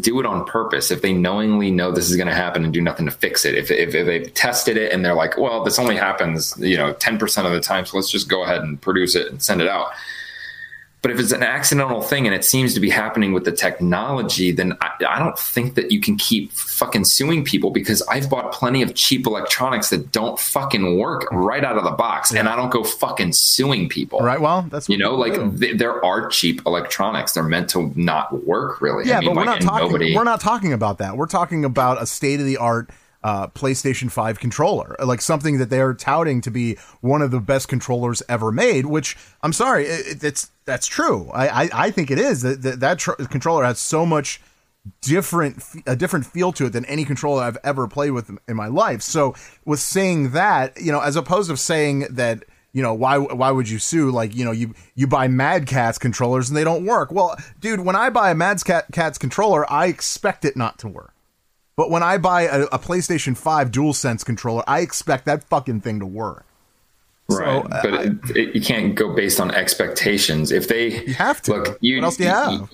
do 0.00 0.20
it 0.20 0.26
on 0.26 0.44
purpose. 0.46 0.90
If 0.90 1.02
they 1.02 1.12
knowingly 1.12 1.70
know 1.70 1.92
this 1.92 2.08
is 2.10 2.16
going 2.16 2.28
to 2.28 2.34
happen 2.34 2.64
and 2.64 2.72
do 2.72 2.80
nothing 2.80 3.06
to 3.06 3.12
fix 3.12 3.44
it. 3.44 3.54
If, 3.54 3.70
if 3.70 3.94
if 3.94 4.06
they've 4.06 4.32
tested 4.32 4.76
it 4.76 4.92
and 4.92 5.04
they're 5.04 5.14
like, 5.14 5.36
well, 5.36 5.62
this 5.62 5.78
only 5.78 5.96
happens, 5.96 6.54
you 6.58 6.76
know, 6.76 6.92
ten 6.94 7.18
percent 7.18 7.46
of 7.46 7.52
the 7.52 7.60
time, 7.60 7.84
so 7.84 7.96
let's 7.96 8.10
just 8.10 8.28
go 8.28 8.42
ahead 8.42 8.62
and 8.62 8.80
produce 8.80 9.14
it 9.14 9.30
and 9.30 9.42
send 9.42 9.60
it 9.60 9.68
out. 9.68 9.90
But 11.02 11.12
if 11.12 11.18
it's 11.18 11.32
an 11.32 11.42
accidental 11.42 12.02
thing 12.02 12.26
and 12.26 12.34
it 12.34 12.44
seems 12.44 12.74
to 12.74 12.80
be 12.80 12.90
happening 12.90 13.32
with 13.32 13.44
the 13.44 13.52
technology, 13.52 14.52
then 14.52 14.76
I, 14.82 14.90
I 15.08 15.18
don't 15.18 15.38
think 15.38 15.74
that 15.76 15.90
you 15.90 15.98
can 15.98 16.16
keep 16.16 16.52
fucking 16.52 17.06
suing 17.06 17.42
people 17.42 17.70
because 17.70 18.02
I've 18.02 18.28
bought 18.28 18.52
plenty 18.52 18.82
of 18.82 18.94
cheap 18.94 19.26
electronics 19.26 19.88
that 19.90 20.12
don't 20.12 20.38
fucking 20.38 20.98
work 20.98 21.26
right 21.32 21.64
out 21.64 21.78
of 21.78 21.84
the 21.84 21.90
box, 21.90 22.32
and 22.32 22.46
I 22.48 22.54
don't 22.54 22.70
go 22.70 22.84
fucking 22.84 23.32
suing 23.32 23.88
people. 23.88 24.20
Right. 24.20 24.40
Well, 24.40 24.66
that's 24.68 24.90
You 24.90 24.98
know, 24.98 25.14
like 25.14 25.58
th- 25.58 25.78
there 25.78 26.04
are 26.04 26.28
cheap 26.28 26.60
electronics; 26.66 27.32
they're 27.32 27.44
meant 27.44 27.70
to 27.70 27.92
not 27.96 28.44
work 28.44 28.82
really. 28.82 29.08
Yeah, 29.08 29.18
I 29.18 29.20
mean, 29.20 29.30
but 29.30 29.36
we're 29.36 29.46
like, 29.46 29.62
not 29.62 29.70
talking. 29.70 29.86
Nobody, 29.86 30.14
We're 30.14 30.24
not 30.24 30.40
talking 30.40 30.72
about 30.74 30.98
that. 30.98 31.16
We're 31.16 31.26
talking 31.26 31.64
about 31.64 32.02
a 32.02 32.06
state 32.06 32.40
of 32.40 32.46
the 32.46 32.58
art 32.58 32.90
uh, 33.22 33.48
PlayStation 33.48 34.10
Five 34.10 34.40
controller, 34.40 34.96
like 35.04 35.20
something 35.20 35.58
that 35.58 35.70
they 35.70 35.80
are 35.80 35.94
touting 35.94 36.40
to 36.42 36.50
be 36.50 36.76
one 37.00 37.22
of 37.22 37.30
the 37.30 37.40
best 37.40 37.68
controllers 37.68 38.22
ever 38.28 38.50
made. 38.50 38.86
Which 38.86 39.16
I'm 39.42 39.52
sorry, 39.52 39.86
it, 39.86 40.24
it's 40.24 40.50
that's 40.64 40.86
true. 40.86 41.30
I, 41.32 41.64
I 41.64 41.70
I 41.72 41.90
think 41.90 42.10
it 42.10 42.18
is 42.18 42.42
that 42.42 42.62
that, 42.62 42.80
that 42.80 42.98
tr- 42.98 43.12
controller 43.12 43.64
has 43.64 43.78
so 43.78 44.06
much 44.06 44.40
different 45.02 45.62
a 45.86 45.94
different 45.94 46.26
feel 46.26 46.52
to 46.52 46.66
it 46.66 46.70
than 46.70 46.84
any 46.86 47.04
controller 47.04 47.42
I've 47.42 47.58
ever 47.62 47.86
played 47.86 48.12
with 48.12 48.30
in 48.48 48.56
my 48.56 48.68
life. 48.68 49.02
So 49.02 49.34
with 49.64 49.80
saying 49.80 50.30
that, 50.30 50.80
you 50.80 50.90
know, 50.90 51.00
as 51.00 51.16
opposed 51.16 51.50
to 51.50 51.56
saying 51.56 52.06
that 52.10 52.44
you 52.72 52.82
know 52.82 52.94
why 52.94 53.18
why 53.18 53.50
would 53.50 53.68
you 53.68 53.78
sue 53.78 54.10
like 54.10 54.34
you 54.34 54.44
know 54.44 54.52
you 54.52 54.74
you 54.94 55.06
buy 55.06 55.28
Mad 55.28 55.66
Catz 55.66 55.98
controllers 55.98 56.48
and 56.48 56.56
they 56.56 56.64
don't 56.64 56.86
work. 56.86 57.12
Well, 57.12 57.36
dude, 57.58 57.80
when 57.80 57.96
I 57.96 58.10
buy 58.10 58.30
a 58.30 58.34
Mad 58.34 58.64
Cat 58.64 58.86
Catz 58.92 59.18
controller, 59.18 59.70
I 59.70 59.86
expect 59.86 60.44
it 60.44 60.56
not 60.56 60.78
to 60.78 60.88
work. 60.88 61.14
But 61.76 61.90
when 61.90 62.02
I 62.02 62.18
buy 62.18 62.42
a, 62.42 62.62
a 62.64 62.78
PlayStation 62.78 63.36
5 63.36 63.70
DualSense 63.70 64.24
controller, 64.24 64.62
I 64.66 64.80
expect 64.80 65.24
that 65.26 65.44
fucking 65.44 65.80
thing 65.80 65.98
to 66.00 66.06
work. 66.06 66.44
right? 67.28 67.62
So, 67.62 67.68
uh, 67.68 67.82
but 67.82 67.94
it, 67.94 68.36
it, 68.36 68.54
you 68.56 68.60
can't 68.60 68.94
go 68.94 69.14
based 69.14 69.40
on 69.40 69.50
expectations. 69.50 70.52
If 70.52 70.68
they 70.68 71.04
You 71.06 71.14
have 71.14 71.40
to. 71.42 71.52
look, 71.54 71.78
you, 71.80 71.96
what 71.98 72.04
else 72.04 72.16
do 72.16 72.24
you 72.24 72.28
have? 72.30 72.68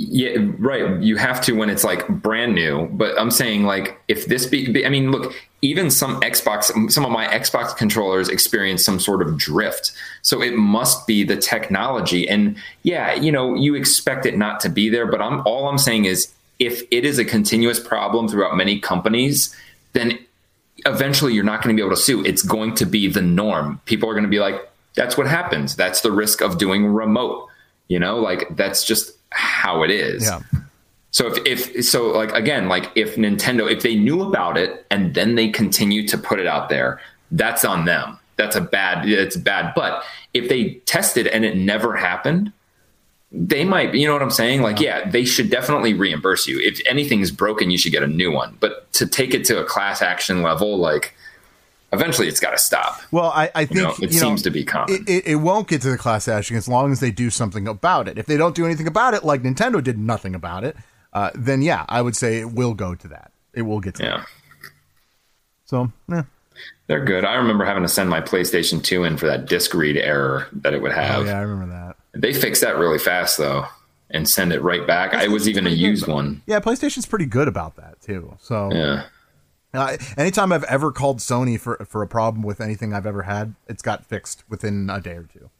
Yeah, 0.00 0.36
right. 0.58 1.00
You 1.02 1.16
have 1.16 1.40
to 1.42 1.52
when 1.54 1.68
it's 1.68 1.82
like 1.82 2.06
brand 2.08 2.54
new. 2.54 2.86
But 2.92 3.18
I'm 3.20 3.32
saying 3.32 3.64
like 3.64 4.00
if 4.06 4.26
this 4.26 4.46
be, 4.46 4.70
be- 4.72 4.86
I 4.86 4.88
mean, 4.90 5.10
look, 5.10 5.34
even 5.60 5.90
some 5.90 6.20
Xbox, 6.20 6.70
some 6.92 7.04
of 7.04 7.10
my 7.10 7.26
Xbox 7.26 7.76
controllers 7.76 8.28
experience 8.28 8.84
some 8.84 9.00
sort 9.00 9.20
of 9.22 9.36
drift. 9.36 9.90
So 10.22 10.40
it 10.40 10.54
must 10.54 11.06
be 11.08 11.24
the 11.24 11.36
technology. 11.36 12.28
And 12.28 12.56
yeah, 12.84 13.12
you 13.14 13.32
know, 13.32 13.56
you 13.56 13.74
expect 13.74 14.24
it 14.24 14.38
not 14.38 14.60
to 14.60 14.68
be 14.68 14.88
there. 14.88 15.06
But 15.10 15.20
I'm 15.20 15.42
all 15.44 15.68
I'm 15.68 15.78
saying 15.78 16.04
is 16.04 16.32
if 16.58 16.82
it 16.90 17.04
is 17.04 17.18
a 17.18 17.24
continuous 17.24 17.78
problem 17.78 18.28
throughout 18.28 18.56
many 18.56 18.80
companies, 18.80 19.54
then 19.92 20.18
eventually 20.86 21.32
you're 21.32 21.44
not 21.44 21.62
going 21.62 21.74
to 21.74 21.80
be 21.80 21.84
able 21.84 21.96
to 21.96 22.02
sue. 22.02 22.24
It's 22.24 22.42
going 22.42 22.74
to 22.76 22.86
be 22.86 23.08
the 23.08 23.22
norm. 23.22 23.80
People 23.84 24.08
are 24.08 24.14
going 24.14 24.24
to 24.24 24.30
be 24.30 24.40
like, 24.40 24.68
that's 24.94 25.16
what 25.16 25.26
happens. 25.26 25.76
That's 25.76 26.00
the 26.00 26.10
risk 26.10 26.40
of 26.40 26.58
doing 26.58 26.86
remote. 26.86 27.48
You 27.88 27.98
know, 27.98 28.18
like 28.18 28.56
that's 28.56 28.84
just 28.84 29.16
how 29.30 29.82
it 29.82 29.90
is. 29.90 30.24
Yeah. 30.24 30.40
So 31.10 31.32
if, 31.32 31.46
if 31.46 31.84
so 31.84 32.08
like 32.08 32.32
again, 32.32 32.68
like 32.68 32.90
if 32.94 33.16
Nintendo 33.16 33.70
if 33.70 33.82
they 33.82 33.94
knew 33.94 34.22
about 34.22 34.58
it 34.58 34.84
and 34.90 35.14
then 35.14 35.36
they 35.36 35.48
continue 35.48 36.06
to 36.08 36.18
put 36.18 36.38
it 36.38 36.46
out 36.46 36.68
there, 36.68 37.00
that's 37.30 37.64
on 37.64 37.86
them. 37.86 38.18
That's 38.36 38.56
a 38.56 38.60
bad 38.60 39.08
it's 39.08 39.36
bad. 39.36 39.72
But 39.74 40.02
if 40.34 40.48
they 40.48 40.74
tested 40.84 41.26
and 41.28 41.44
it 41.44 41.56
never 41.56 41.96
happened, 41.96 42.52
they 43.30 43.64
might 43.64 43.94
you 43.94 44.06
know 44.06 44.14
what 44.14 44.22
I'm 44.22 44.30
saying? 44.30 44.62
Like, 44.62 44.80
yeah, 44.80 45.08
they 45.08 45.24
should 45.24 45.50
definitely 45.50 45.94
reimburse 45.94 46.46
you. 46.46 46.58
If 46.60 46.80
anything's 46.86 47.30
broken, 47.30 47.70
you 47.70 47.78
should 47.78 47.92
get 47.92 48.02
a 48.02 48.06
new 48.06 48.32
one. 48.32 48.56
But 48.60 48.90
to 48.94 49.06
take 49.06 49.34
it 49.34 49.44
to 49.46 49.60
a 49.60 49.64
class 49.64 50.00
action 50.02 50.42
level, 50.42 50.78
like 50.78 51.14
eventually 51.92 52.28
it's 52.28 52.40
gotta 52.40 52.58
stop. 52.58 53.00
Well, 53.10 53.30
I, 53.34 53.50
I 53.54 53.64
think 53.66 53.80
know, 53.80 53.90
it 54.02 54.12
you 54.12 54.20
know, 54.20 54.26
seems 54.28 54.42
to 54.42 54.50
be 54.50 54.64
common. 54.64 55.04
It, 55.06 55.26
it, 55.26 55.36
won't 55.36 55.68
get 55.68 55.82
to 55.82 55.90
the 55.90 55.98
class 55.98 56.28
action 56.28 56.56
as 56.56 56.68
long 56.68 56.92
as 56.92 57.00
they 57.00 57.10
do 57.10 57.30
something 57.30 57.66
about 57.68 58.08
it. 58.08 58.18
If 58.18 58.26
they 58.26 58.36
don't 58.36 58.54
do 58.54 58.64
anything 58.64 58.86
about 58.86 59.14
it, 59.14 59.24
like 59.24 59.42
Nintendo 59.42 59.82
did 59.82 59.98
nothing 59.98 60.34
about 60.34 60.64
it, 60.64 60.76
uh, 61.12 61.30
then 61.34 61.62
yeah, 61.62 61.84
I 61.88 62.02
would 62.02 62.16
say 62.16 62.38
it 62.40 62.52
will 62.52 62.74
go 62.74 62.94
to 62.94 63.08
that. 63.08 63.32
It 63.54 63.62
will 63.62 63.80
get 63.80 63.94
to 63.96 64.04
Yeah. 64.04 64.16
that. 64.18 64.26
So, 65.66 65.92
yeah. 66.08 66.22
They're 66.86 67.04
good. 67.04 67.24
I 67.24 67.34
remember 67.34 67.64
having 67.64 67.82
to 67.82 67.88
send 67.88 68.08
my 68.08 68.20
PlayStation 68.22 68.82
2 68.82 69.04
in 69.04 69.16
for 69.18 69.26
that 69.26 69.46
disc 69.46 69.74
read 69.74 69.96
error 69.98 70.48
that 70.52 70.72
it 70.72 70.80
would 70.80 70.92
Oh, 70.92 70.94
have. 70.94 71.26
yeah, 71.26 71.38
I 71.38 71.42
remember 71.42 71.74
that. 71.74 71.96
They 72.20 72.32
fix 72.32 72.60
that 72.60 72.76
really 72.76 72.98
fast 72.98 73.38
though 73.38 73.66
and 74.10 74.28
send 74.28 74.52
it 74.52 74.62
right 74.62 74.86
back. 74.86 75.14
I 75.14 75.28
was 75.28 75.48
even 75.48 75.66
a 75.66 75.70
used 75.70 76.06
one. 76.06 76.42
Yeah, 76.46 76.60
PlayStation's 76.60 77.06
pretty 77.06 77.26
good 77.26 77.46
about 77.48 77.76
that 77.76 78.00
too. 78.00 78.36
So, 78.40 78.70
Yeah. 78.72 79.04
uh, 79.74 79.96
anytime 80.16 80.50
I've 80.52 80.64
ever 80.64 80.90
called 80.92 81.18
Sony 81.18 81.60
for 81.60 81.76
for 81.88 82.02
a 82.02 82.06
problem 82.08 82.42
with 82.42 82.60
anything 82.60 82.92
I've 82.94 83.06
ever 83.06 83.22
had, 83.22 83.54
it's 83.68 83.82
got 83.82 84.04
fixed 84.06 84.44
within 84.48 84.88
a 84.90 85.00
day 85.00 85.12
or 85.16 85.24
two. 85.32 85.50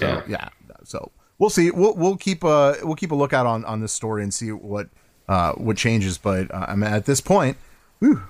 Yeah. 0.00 0.22
yeah 0.26 0.48
so 0.84 1.10
we'll 1.38 1.50
see 1.50 1.70
we'll 1.70 1.94
we'll 1.94 2.16
keep 2.16 2.42
a 2.44 2.76
we'll 2.82 2.96
keep 2.96 3.12
a 3.12 3.14
lookout 3.14 3.46
on 3.46 3.64
on 3.64 3.80
this 3.80 3.92
story 3.92 4.22
and 4.22 4.34
see 4.34 4.50
what 4.52 4.88
uh 5.28 5.52
what 5.52 5.76
changes 5.76 6.18
but 6.18 6.52
uh, 6.52 6.66
i 6.68 6.74
mean 6.74 6.90
at 6.92 7.06
this 7.06 7.20
point 7.20 7.56
whew, 8.00 8.22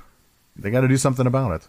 they 0.54 0.70
got 0.70 0.82
to 0.82 0.88
do 0.88 0.96
something 0.98 1.26
about 1.26 1.52
it 1.52 1.68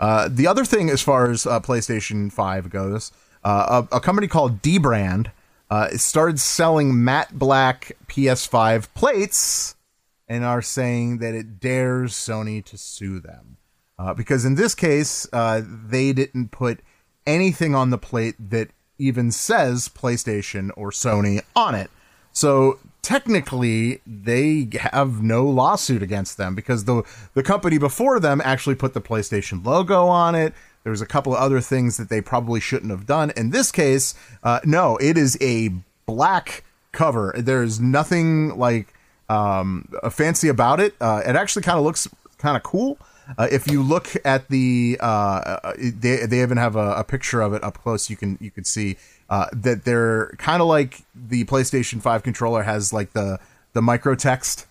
uh 0.00 0.28
the 0.30 0.46
other 0.46 0.64
thing 0.64 0.90
as 0.90 1.00
far 1.00 1.30
as 1.30 1.46
uh, 1.46 1.60
playstation 1.60 2.32
5 2.32 2.68
goes 2.68 3.12
uh 3.48 3.84
a, 3.92 3.96
a 3.96 4.00
company 4.00 4.26
called 4.26 4.62
dbrand 4.62 5.30
uh 5.70 5.88
started 5.90 6.38
selling 6.38 7.02
matte 7.04 7.38
black 7.38 7.96
ps5 8.06 8.88
plates 8.94 9.74
and 10.28 10.44
are 10.44 10.62
saying 10.62 11.18
that 11.18 11.34
it 11.34 11.58
dares 11.60 12.12
sony 12.12 12.64
to 12.64 12.76
sue 12.76 13.20
them 13.20 13.58
uh, 13.98 14.14
because 14.14 14.44
in 14.44 14.54
this 14.54 14.74
case, 14.74 15.26
uh, 15.32 15.62
they 15.64 16.12
didn't 16.12 16.50
put 16.50 16.80
anything 17.26 17.74
on 17.74 17.90
the 17.90 17.98
plate 17.98 18.36
that 18.50 18.68
even 18.98 19.30
says 19.30 19.88
PlayStation 19.88 20.70
or 20.76 20.90
Sony 20.90 21.42
on 21.56 21.74
it. 21.74 21.90
So 22.32 22.78
technically, 23.02 24.00
they 24.06 24.68
have 24.80 25.22
no 25.22 25.46
lawsuit 25.46 26.02
against 26.02 26.36
them 26.36 26.54
because 26.54 26.84
the 26.84 27.02
the 27.34 27.42
company 27.42 27.78
before 27.78 28.20
them 28.20 28.40
actually 28.44 28.76
put 28.76 28.94
the 28.94 29.00
PlayStation 29.00 29.64
logo 29.64 30.06
on 30.06 30.34
it. 30.34 30.54
There's 30.84 31.00
a 31.00 31.06
couple 31.06 31.34
of 31.34 31.40
other 31.40 31.60
things 31.60 31.96
that 31.96 32.08
they 32.08 32.20
probably 32.20 32.60
shouldn't 32.60 32.90
have 32.90 33.06
done. 33.06 33.30
In 33.36 33.50
this 33.50 33.70
case, 33.70 34.14
uh, 34.42 34.60
no, 34.64 34.96
it 34.98 35.18
is 35.18 35.36
a 35.40 35.70
black 36.06 36.64
cover. 36.92 37.34
There's 37.36 37.80
nothing 37.80 38.56
like 38.58 38.94
um, 39.28 39.88
fancy 40.10 40.48
about 40.48 40.80
it. 40.80 40.94
Uh, 41.00 41.22
it 41.26 41.36
actually 41.36 41.62
kind 41.62 41.78
of 41.78 41.84
looks 41.84 42.08
kind 42.38 42.56
of 42.56 42.62
cool. 42.62 42.98
Uh, 43.36 43.46
if 43.50 43.70
you 43.70 43.82
look 43.82 44.08
at 44.24 44.48
the, 44.48 44.96
uh, 45.00 45.04
uh, 45.04 45.72
they 45.78 46.24
they 46.24 46.40
even 46.40 46.56
have 46.56 46.76
a, 46.76 46.92
a 46.92 47.04
picture 47.04 47.42
of 47.42 47.52
it 47.52 47.62
up 47.62 47.76
close. 47.82 48.08
You 48.08 48.16
can 48.16 48.38
you 48.40 48.50
can 48.50 48.64
see 48.64 48.96
uh, 49.28 49.46
that 49.52 49.84
they're 49.84 50.34
kind 50.38 50.62
of 50.62 50.68
like 50.68 51.02
the 51.14 51.44
PlayStation 51.44 52.00
Five 52.00 52.22
controller 52.22 52.62
has 52.62 52.90
like 52.92 53.12
the 53.12 53.38
the 53.74 53.82
micro 53.82 54.14
text, 54.14 54.66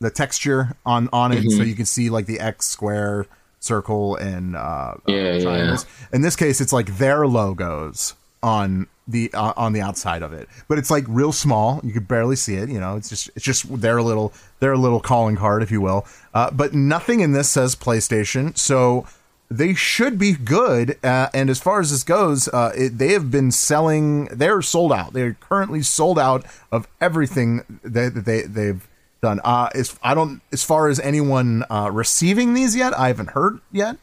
the 0.00 0.10
texture 0.10 0.74
on 0.86 1.10
on 1.12 1.32
it, 1.32 1.50
so 1.50 1.62
you 1.62 1.74
can 1.74 1.84
see 1.84 2.08
like 2.08 2.24
the 2.24 2.40
X 2.40 2.66
square, 2.66 3.26
circle, 3.62 4.16
and 4.16 4.56
uh, 4.56 4.94
Yeah, 5.06 5.34
yeah, 5.34 5.40
triangles. 5.40 5.86
In 6.12 6.22
this 6.22 6.36
case, 6.36 6.60
it's 6.60 6.72
like 6.72 6.98
their 6.98 7.26
logos 7.26 8.14
on 8.42 8.88
the 9.06 9.32
uh, 9.34 9.52
on 9.56 9.72
the 9.72 9.80
outside 9.80 10.22
of 10.22 10.32
it, 10.32 10.48
but 10.68 10.78
it's 10.78 10.90
like 10.90 11.04
real 11.08 11.32
small. 11.32 11.80
You 11.82 11.92
could 11.92 12.08
barely 12.08 12.36
see 12.36 12.56
it. 12.56 12.68
You 12.68 12.80
know, 12.80 12.96
it's 12.96 13.08
just 13.08 13.30
it's 13.36 13.44
just 13.44 13.80
their 13.80 14.02
little 14.02 14.32
their 14.60 14.76
little 14.76 15.00
calling 15.00 15.36
card, 15.36 15.62
if 15.62 15.70
you 15.70 15.80
will. 15.80 16.06
Uh, 16.34 16.50
but 16.50 16.74
nothing 16.74 17.20
in 17.20 17.32
this 17.32 17.48
says 17.48 17.74
PlayStation, 17.74 18.56
so 18.56 19.06
they 19.50 19.74
should 19.74 20.18
be 20.18 20.32
good. 20.32 20.98
Uh, 21.04 21.28
and 21.34 21.50
as 21.50 21.60
far 21.60 21.80
as 21.80 21.90
this 21.90 22.04
goes, 22.04 22.48
uh, 22.48 22.72
it, 22.76 22.98
they 22.98 23.12
have 23.12 23.30
been 23.30 23.50
selling. 23.50 24.26
They're 24.26 24.62
sold 24.62 24.92
out. 24.92 25.12
They're 25.12 25.34
currently 25.34 25.82
sold 25.82 26.18
out 26.18 26.44
of 26.70 26.88
everything 27.00 27.80
that, 27.82 28.14
that 28.14 28.24
they 28.24 28.42
they've 28.42 28.86
done. 29.22 29.40
Uh, 29.44 29.70
as 29.74 29.98
I 30.02 30.14
don't 30.14 30.42
as 30.52 30.62
far 30.62 30.88
as 30.88 31.00
anyone 31.00 31.64
uh, 31.70 31.90
receiving 31.92 32.54
these 32.54 32.76
yet, 32.76 32.92
I 32.98 33.08
haven't 33.08 33.30
heard 33.30 33.60
yet. 33.70 33.96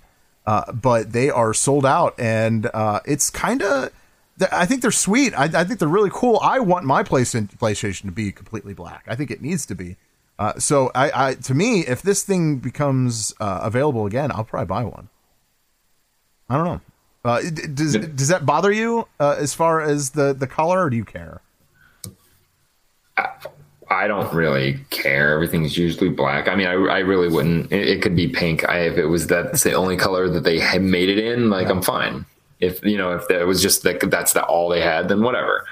Uh, 0.48 0.72
but 0.72 1.12
they 1.12 1.30
are 1.30 1.54
sold 1.54 1.86
out, 1.86 2.16
and 2.18 2.66
uh, 2.74 3.02
it's 3.06 3.30
kind 3.30 3.62
of. 3.62 3.92
I 4.54 4.66
think 4.66 4.82
they're 4.82 4.90
sweet. 4.90 5.34
I, 5.38 5.44
I, 5.44 5.66
think 5.66 5.80
they're 5.80 5.88
really 5.90 6.10
cool. 6.10 6.40
I 6.42 6.60
want 6.60 6.86
my 6.86 7.04
PlayStation 7.04 7.56
PlayStation 7.58 8.04
to 8.04 8.12
be 8.12 8.32
completely 8.32 8.74
black. 8.74 9.04
I 9.06 9.16
think 9.16 9.32
it 9.32 9.42
needs 9.42 9.66
to 9.66 9.76
be. 9.76 9.98
Uh, 10.40 10.58
so 10.58 10.92
I, 10.96 11.28
I, 11.28 11.34
to 11.36 11.54
me, 11.54 11.82
if 11.82 12.02
this 12.02 12.24
thing 12.24 12.60
becomes 12.60 13.34
uh, 13.42 13.60
available 13.62 14.06
again, 14.06 14.32
I'll 14.32 14.46
probably 14.46 14.68
buy 14.68 14.86
one. 14.86 15.10
I 16.50 16.56
don't 16.56 16.66
know. 16.66 16.82
Uh, 17.26 17.42
does 17.74 17.98
does 17.98 18.30
that 18.30 18.46
bother 18.46 18.72
you 18.72 19.10
uh, 19.20 19.36
as 19.38 19.54
far 19.54 19.82
as 19.82 20.12
the 20.12 20.34
the 20.34 20.48
color, 20.48 20.86
or 20.86 20.90
do 20.90 20.96
you 20.96 21.04
care? 21.04 21.42
I 23.90 24.08
don't 24.08 24.32
really 24.34 24.80
care. 24.92 25.34
Everything's 25.34 25.78
usually 25.78 26.10
black. 26.10 26.48
I 26.48 26.56
mean, 26.56 26.68
I, 26.68 26.74
I 26.74 27.00
really 27.00 27.28
wouldn't. 27.28 27.72
It, 27.72 27.88
it 27.88 28.02
could 28.02 28.16
be 28.16 28.28
pink. 28.28 28.68
I, 28.70 28.82
if 28.82 28.98
it 28.98 29.08
was 29.08 29.28
that's 29.28 29.64
the 29.64 29.74
only 29.74 29.98
color 29.98 30.30
that 30.30 30.44
they 30.44 30.60
had 30.60 30.84
made 30.84 31.10
it 31.10 31.18
in, 31.18 31.50
like 31.50 31.68
yeah. 31.68 31.74
I'm 31.74 31.82
fine. 31.82 32.26
If 32.60 32.84
you 32.84 32.98
know, 32.98 33.16
if 33.16 33.28
that 33.30 33.48
was 33.48 33.62
just 33.62 33.84
that 33.84 34.00
that's 34.12 34.34
the 34.34 34.44
all 34.44 34.70
they 34.70 34.82
had, 34.82 35.08
then 35.08 35.22
whatever. 35.22 35.66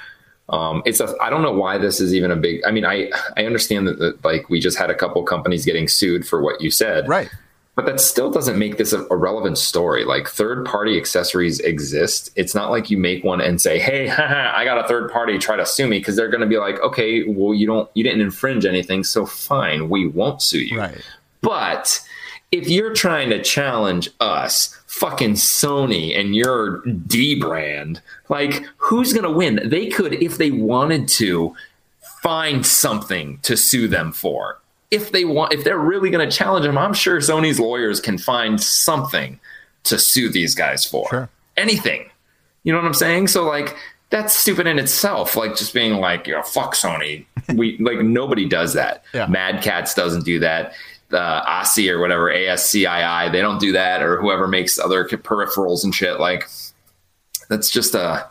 Um, 0.49 0.81
it's 0.85 0.99
a. 0.99 1.13
I 1.21 1.29
don't 1.29 1.41
know 1.41 1.51
why 1.51 1.77
this 1.77 1.99
is 1.99 2.13
even 2.13 2.31
a 2.31 2.35
big. 2.35 2.61
I 2.65 2.71
mean, 2.71 2.85
I 2.85 3.11
I 3.35 3.45
understand 3.45 3.87
that, 3.87 3.99
that 3.99 4.23
like 4.23 4.49
we 4.49 4.59
just 4.59 4.77
had 4.77 4.89
a 4.89 4.95
couple 4.95 5.21
companies 5.23 5.65
getting 5.65 5.87
sued 5.87 6.27
for 6.27 6.41
what 6.41 6.61
you 6.61 6.71
said, 6.71 7.07
right? 7.07 7.29
But 7.77 7.85
that 7.85 8.01
still 8.01 8.31
doesn't 8.31 8.57
make 8.57 8.77
this 8.77 8.91
a, 8.91 9.05
a 9.11 9.15
relevant 9.15 9.59
story. 9.59 10.03
Like 10.03 10.27
third 10.27 10.65
party 10.65 10.97
accessories 10.97 11.59
exist. 11.59 12.31
It's 12.35 12.55
not 12.55 12.71
like 12.71 12.89
you 12.89 12.97
make 12.97 13.23
one 13.23 13.39
and 13.39 13.61
say, 13.61 13.77
"Hey, 13.77 14.07
haha, 14.07 14.51
I 14.57 14.65
got 14.65 14.83
a 14.83 14.87
third 14.87 15.11
party. 15.11 15.37
Try 15.37 15.57
to 15.57 15.65
sue 15.65 15.87
me," 15.87 15.99
because 15.99 16.15
they're 16.15 16.27
going 16.27 16.41
to 16.41 16.47
be 16.47 16.57
like, 16.57 16.79
"Okay, 16.79 17.23
well, 17.25 17.53
you 17.53 17.67
don't, 17.67 17.87
you 17.93 18.03
didn't 18.03 18.21
infringe 18.21 18.65
anything, 18.65 19.03
so 19.03 19.27
fine, 19.27 19.89
we 19.89 20.07
won't 20.07 20.41
sue 20.41 20.57
you." 20.57 20.79
Right. 20.79 20.97
But 21.41 22.03
if 22.51 22.67
you're 22.67 22.95
trying 22.95 23.29
to 23.29 23.43
challenge 23.43 24.09
us, 24.19 24.75
fucking 24.87 25.33
Sony 25.33 26.19
and 26.19 26.35
your 26.35 26.81
dbrand, 26.81 28.01
like 28.27 28.65
who's 28.77 29.13
going 29.13 29.23
to 29.23 29.29
win? 29.29 29.59
They 29.63 29.85
could, 29.85 30.15
if 30.15 30.39
they 30.39 30.49
wanted 30.49 31.07
to, 31.09 31.55
find 32.23 32.65
something 32.65 33.37
to 33.43 33.55
sue 33.55 33.87
them 33.87 34.11
for 34.11 34.57
if 34.91 35.11
they 35.11 35.25
want, 35.25 35.53
if 35.53 35.63
they're 35.63 35.77
really 35.77 36.09
going 36.09 36.27
to 36.27 36.35
challenge 36.35 36.65
him, 36.65 36.77
I'm 36.77 36.93
sure 36.93 37.19
Sony's 37.19 37.59
lawyers 37.59 37.99
can 37.99 38.17
find 38.17 38.61
something 38.61 39.39
to 39.83 39.99
sue 39.99 40.29
these 40.29 40.55
guys 40.55 40.85
for. 40.85 41.07
Sure. 41.09 41.29
Anything. 41.55 42.09
You 42.63 42.73
know 42.73 42.79
what 42.79 42.87
I'm 42.87 42.93
saying? 42.93 43.27
So 43.27 43.43
like 43.43 43.75
that's 44.09 44.35
stupid 44.35 44.67
in 44.67 44.79
itself. 44.79 45.35
Like 45.35 45.55
just 45.55 45.73
being 45.73 45.93
like, 45.95 46.27
you 46.27 46.33
know, 46.33 46.43
fuck 46.43 46.75
Sony. 46.75 47.25
We 47.53 47.77
like 47.77 47.99
nobody 47.99 48.47
does 48.47 48.73
that. 48.73 49.03
Yeah. 49.13 49.27
Mad 49.27 49.63
Catz 49.63 49.95
doesn't 49.95 50.25
do 50.25 50.39
that. 50.39 50.73
Uh, 51.11 51.41
ASI 51.47 51.89
or 51.89 51.99
whatever 51.99 52.29
ASCII, 52.29 53.29
they 53.31 53.39
don't 53.39 53.61
do 53.61 53.71
that, 53.71 54.03
or 54.03 54.19
whoever 54.19 54.45
makes 54.45 54.77
other 54.77 55.05
peripherals 55.05 55.85
and 55.85 55.95
shit. 55.95 56.19
Like 56.19 56.49
that's 57.47 57.69
just 57.69 57.95
a. 57.95 58.29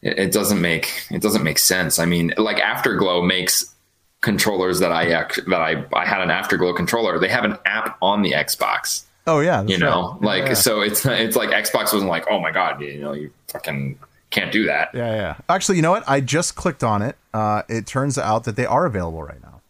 It, 0.00 0.18
it 0.18 0.32
doesn't 0.32 0.62
make 0.62 0.90
it 1.10 1.20
doesn't 1.20 1.42
make 1.42 1.58
sense. 1.58 1.98
I 1.98 2.06
mean, 2.06 2.32
like 2.38 2.58
Afterglow 2.58 3.20
makes 3.20 3.74
controllers 4.20 4.80
that 4.80 4.92
I 4.92 5.06
that 5.06 5.60
I 5.60 5.84
I 5.92 6.06
had 6.06 6.20
an 6.20 6.30
Afterglow 6.30 6.74
controller. 6.74 7.18
They 7.18 7.28
have 7.28 7.44
an 7.44 7.56
app 7.64 7.96
on 8.02 8.22
the 8.22 8.32
Xbox. 8.32 9.04
Oh 9.26 9.40
yeah, 9.40 9.62
you 9.62 9.78
know, 9.78 10.12
right. 10.14 10.22
like 10.22 10.42
yeah, 10.42 10.48
yeah. 10.48 10.54
so 10.54 10.80
it's 10.80 11.04
it's 11.06 11.36
like 11.36 11.50
Xbox 11.50 11.92
wasn't 11.92 12.06
like, 12.06 12.26
oh 12.30 12.40
my 12.40 12.50
god, 12.50 12.80
you 12.80 13.00
know, 13.00 13.12
you 13.12 13.30
fucking 13.48 13.98
can't 14.30 14.52
do 14.52 14.64
that. 14.66 14.90
Yeah, 14.94 15.14
yeah. 15.14 15.36
Actually, 15.48 15.76
you 15.76 15.82
know 15.82 15.90
what? 15.90 16.04
I 16.08 16.20
just 16.20 16.54
clicked 16.54 16.84
on 16.84 17.02
it. 17.02 17.16
Uh, 17.34 17.62
it 17.68 17.86
turns 17.86 18.18
out 18.18 18.44
that 18.44 18.56
they 18.56 18.66
are 18.66 18.86
available 18.86 19.22
right 19.22 19.42
now. 19.42 19.60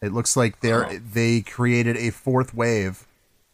It 0.00 0.12
looks 0.12 0.36
like 0.36 0.60
they're 0.60 0.86
oh. 0.86 0.98
they 0.98 1.40
created 1.40 1.96
a 1.96 2.10
fourth 2.10 2.54
wave 2.54 3.06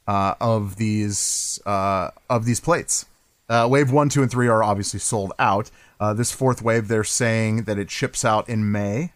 uh, 0.07 0.35
of 0.41 0.77
these 0.77 1.61
uh, 1.67 2.11
of 2.29 2.45
these 2.45 2.61
plates. 2.61 3.07
Uh, 3.49 3.67
wave 3.71 3.91
one, 3.91 4.11
two, 4.11 4.23
and 4.23 4.31
three 4.31 4.49
are 4.49 4.63
obviously 4.63 5.01
sold 5.01 5.33
out. 5.39 5.71
Uh, 6.01 6.13
this 6.13 6.31
fourth 6.33 6.63
wave, 6.63 6.89
they're 6.89 7.03
saying 7.03 7.65
that 7.65 7.79
it 7.79 7.91
ships 7.91 8.25
out 8.25 8.49
in 8.49 8.71
May. 8.71 9.13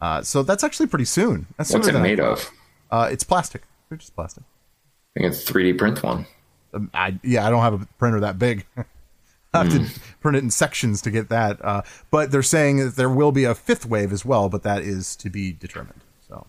Uh, 0.00 0.22
so 0.22 0.42
that's 0.42 0.62
actually 0.62 0.86
pretty 0.86 1.04
soon. 1.04 1.46
That's 1.56 1.72
What's 1.72 1.88
it 1.88 1.98
made 1.98 2.20
of? 2.20 2.50
Uh, 2.90 3.08
it's 3.10 3.24
plastic. 3.24 3.62
They're 3.88 3.98
just 3.98 4.14
plastic. 4.14 4.44
I 5.16 5.20
think 5.20 5.32
it's 5.32 5.44
3D 5.44 5.78
print 5.78 6.02
one. 6.02 6.26
Um, 6.74 6.90
I, 6.92 7.18
yeah, 7.22 7.46
I 7.46 7.50
don't 7.50 7.62
have 7.62 7.82
a 7.82 7.86
printer 7.98 8.20
that 8.20 8.38
big. 8.38 8.66
I 9.54 9.64
have 9.64 9.72
mm. 9.72 9.94
to 9.94 10.00
print 10.20 10.36
it 10.36 10.42
in 10.42 10.50
sections 10.50 11.00
to 11.02 11.10
get 11.10 11.28
that. 11.30 11.64
Uh, 11.64 11.82
but 12.10 12.30
they're 12.30 12.42
saying 12.42 12.78
that 12.78 12.96
there 12.96 13.08
will 13.08 13.32
be 13.32 13.44
a 13.44 13.54
fifth 13.54 13.86
wave 13.86 14.12
as 14.12 14.24
well, 14.24 14.48
but 14.48 14.62
that 14.64 14.82
is 14.82 15.16
to 15.16 15.30
be 15.30 15.52
determined. 15.52 16.02
So 16.28 16.46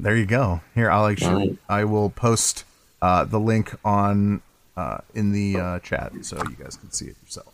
there 0.00 0.16
you 0.16 0.26
go. 0.26 0.62
Here, 0.74 0.90
I'll 0.90 1.06
actually, 1.06 1.48
right. 1.50 1.58
I 1.68 1.84
will 1.84 2.10
post 2.10 2.64
uh, 3.02 3.24
the 3.24 3.38
link 3.38 3.74
on 3.84 4.40
uh, 4.76 4.98
in 5.14 5.32
the 5.32 5.58
uh, 5.58 5.78
chat 5.80 6.12
so 6.22 6.36
you 6.48 6.56
guys 6.56 6.76
can 6.76 6.90
see 6.90 7.06
it 7.06 7.16
yourself. 7.22 7.52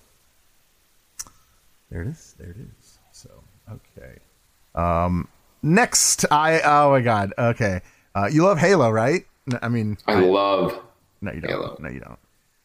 There 1.91 2.03
it 2.03 2.09
is. 2.09 2.34
There 2.38 2.51
it 2.51 2.57
is. 2.57 2.80
Okay. 3.72 4.18
Um, 4.74 5.28
next, 5.62 6.24
I 6.30 6.60
oh 6.60 6.90
my 6.90 7.00
god. 7.00 7.32
Okay, 7.36 7.80
uh, 8.14 8.28
you 8.30 8.44
love 8.44 8.58
Halo, 8.58 8.90
right? 8.90 9.24
I 9.62 9.68
mean, 9.68 9.98
I, 10.06 10.14
I 10.14 10.20
love. 10.20 10.78
No, 11.20 11.32
you 11.32 11.40
don't. 11.40 11.50
Halo. 11.50 11.76
No, 11.80 11.88
you 11.88 12.00
don't. 12.00 12.18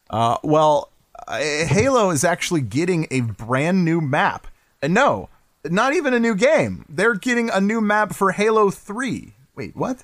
Uh, 0.09 0.37
well, 0.43 0.91
uh, 1.27 1.37
Halo 1.37 2.11
is 2.11 2.23
actually 2.23 2.61
getting 2.61 3.07
a 3.11 3.21
brand 3.21 3.83
new 3.83 4.01
map. 4.01 4.47
And 4.81 4.93
no, 4.93 5.29
not 5.63 5.93
even 5.93 6.13
a 6.13 6.19
new 6.19 6.35
game. 6.35 6.85
They're 6.89 7.15
getting 7.15 7.49
a 7.49 7.59
new 7.59 7.81
map 7.81 8.13
for 8.13 8.31
Halo 8.31 8.69
Three. 8.69 9.33
Wait, 9.55 9.75
what? 9.75 10.03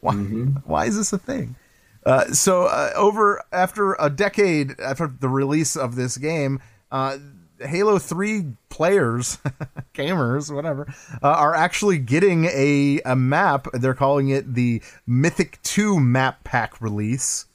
Why? 0.00 0.14
Mm-hmm. 0.14 0.44
Why 0.64 0.86
is 0.86 0.96
this 0.96 1.12
a 1.12 1.18
thing? 1.18 1.56
Uh, 2.04 2.26
so 2.26 2.66
uh, 2.66 2.90
over 2.94 3.42
after 3.52 3.94
a 3.94 4.08
decade 4.08 4.78
after 4.78 5.08
the 5.08 5.28
release 5.28 5.76
of 5.76 5.96
this 5.96 6.16
game, 6.16 6.60
uh, 6.92 7.18
Halo 7.60 7.98
3 7.98 8.44
players, 8.68 9.38
gamers, 9.94 10.54
whatever, 10.54 10.92
uh, 11.22 11.28
are 11.28 11.54
actually 11.54 11.98
getting 11.98 12.44
a, 12.46 13.00
a 13.04 13.16
map. 13.16 13.66
They're 13.72 13.94
calling 13.94 14.28
it 14.28 14.54
the 14.54 14.82
Mythic 15.06 15.60
2 15.62 15.98
map 15.98 16.44
pack 16.44 16.80
release. 16.80 17.46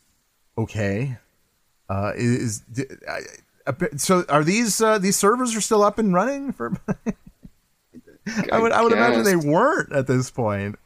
Okay. 0.58 1.18
Uh, 1.90 2.14
is 2.16 2.64
uh, 3.68 3.74
so 3.98 4.24
are 4.30 4.44
these 4.44 4.82
uh, 4.82 4.98
these 4.98 5.18
servers 5.18 5.56
are 5.56 5.62
still 5.62 5.84
up 5.84 6.00
and 6.00 6.14
running 6.14 6.54
for 6.54 6.72
I 8.52 8.60
would 8.60 8.72
I 8.72 8.82
would 8.82 8.94
imagine 8.94 9.24
they 9.24 9.36
weren't 9.36 9.92
at 9.92 10.08
this 10.08 10.32
point. 10.32 10.80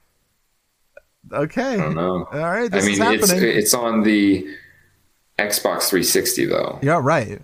Okay. 1.32 1.74
I 1.74 1.78
don't 1.78 1.96
know. 1.96 2.28
All 2.32 2.40
right, 2.40 2.74
I 2.74 2.82
mean, 2.82 3.00
it's 3.00 3.32
it's 3.32 3.74
on 3.76 4.02
the 4.02 4.48
Xbox 5.38 5.90
360 5.90 6.46
though. 6.46 6.80
Yeah, 6.82 7.00
right 7.02 7.42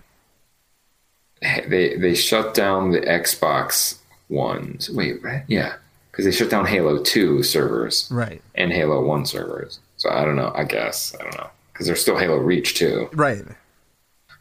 they 1.66 1.96
they 1.96 2.14
shut 2.14 2.54
down 2.54 2.90
the 2.90 3.00
Xbox 3.00 3.98
ones. 4.28 4.90
Wait, 4.90 5.22
right? 5.22 5.44
Yeah, 5.48 5.74
because 6.10 6.24
they 6.24 6.32
shut 6.32 6.50
down 6.50 6.66
Halo 6.66 7.02
Two 7.02 7.42
servers, 7.42 8.08
right, 8.10 8.42
and 8.54 8.72
Halo 8.72 9.04
One 9.04 9.26
servers. 9.26 9.80
So 9.96 10.10
I 10.10 10.24
don't 10.24 10.36
know. 10.36 10.52
I 10.54 10.64
guess 10.64 11.14
I 11.18 11.22
don't 11.22 11.36
know 11.36 11.50
because 11.72 11.86
there's 11.86 12.00
still 12.00 12.16
Halo 12.16 12.36
Reach 12.36 12.74
too, 12.74 13.08
right? 13.12 13.44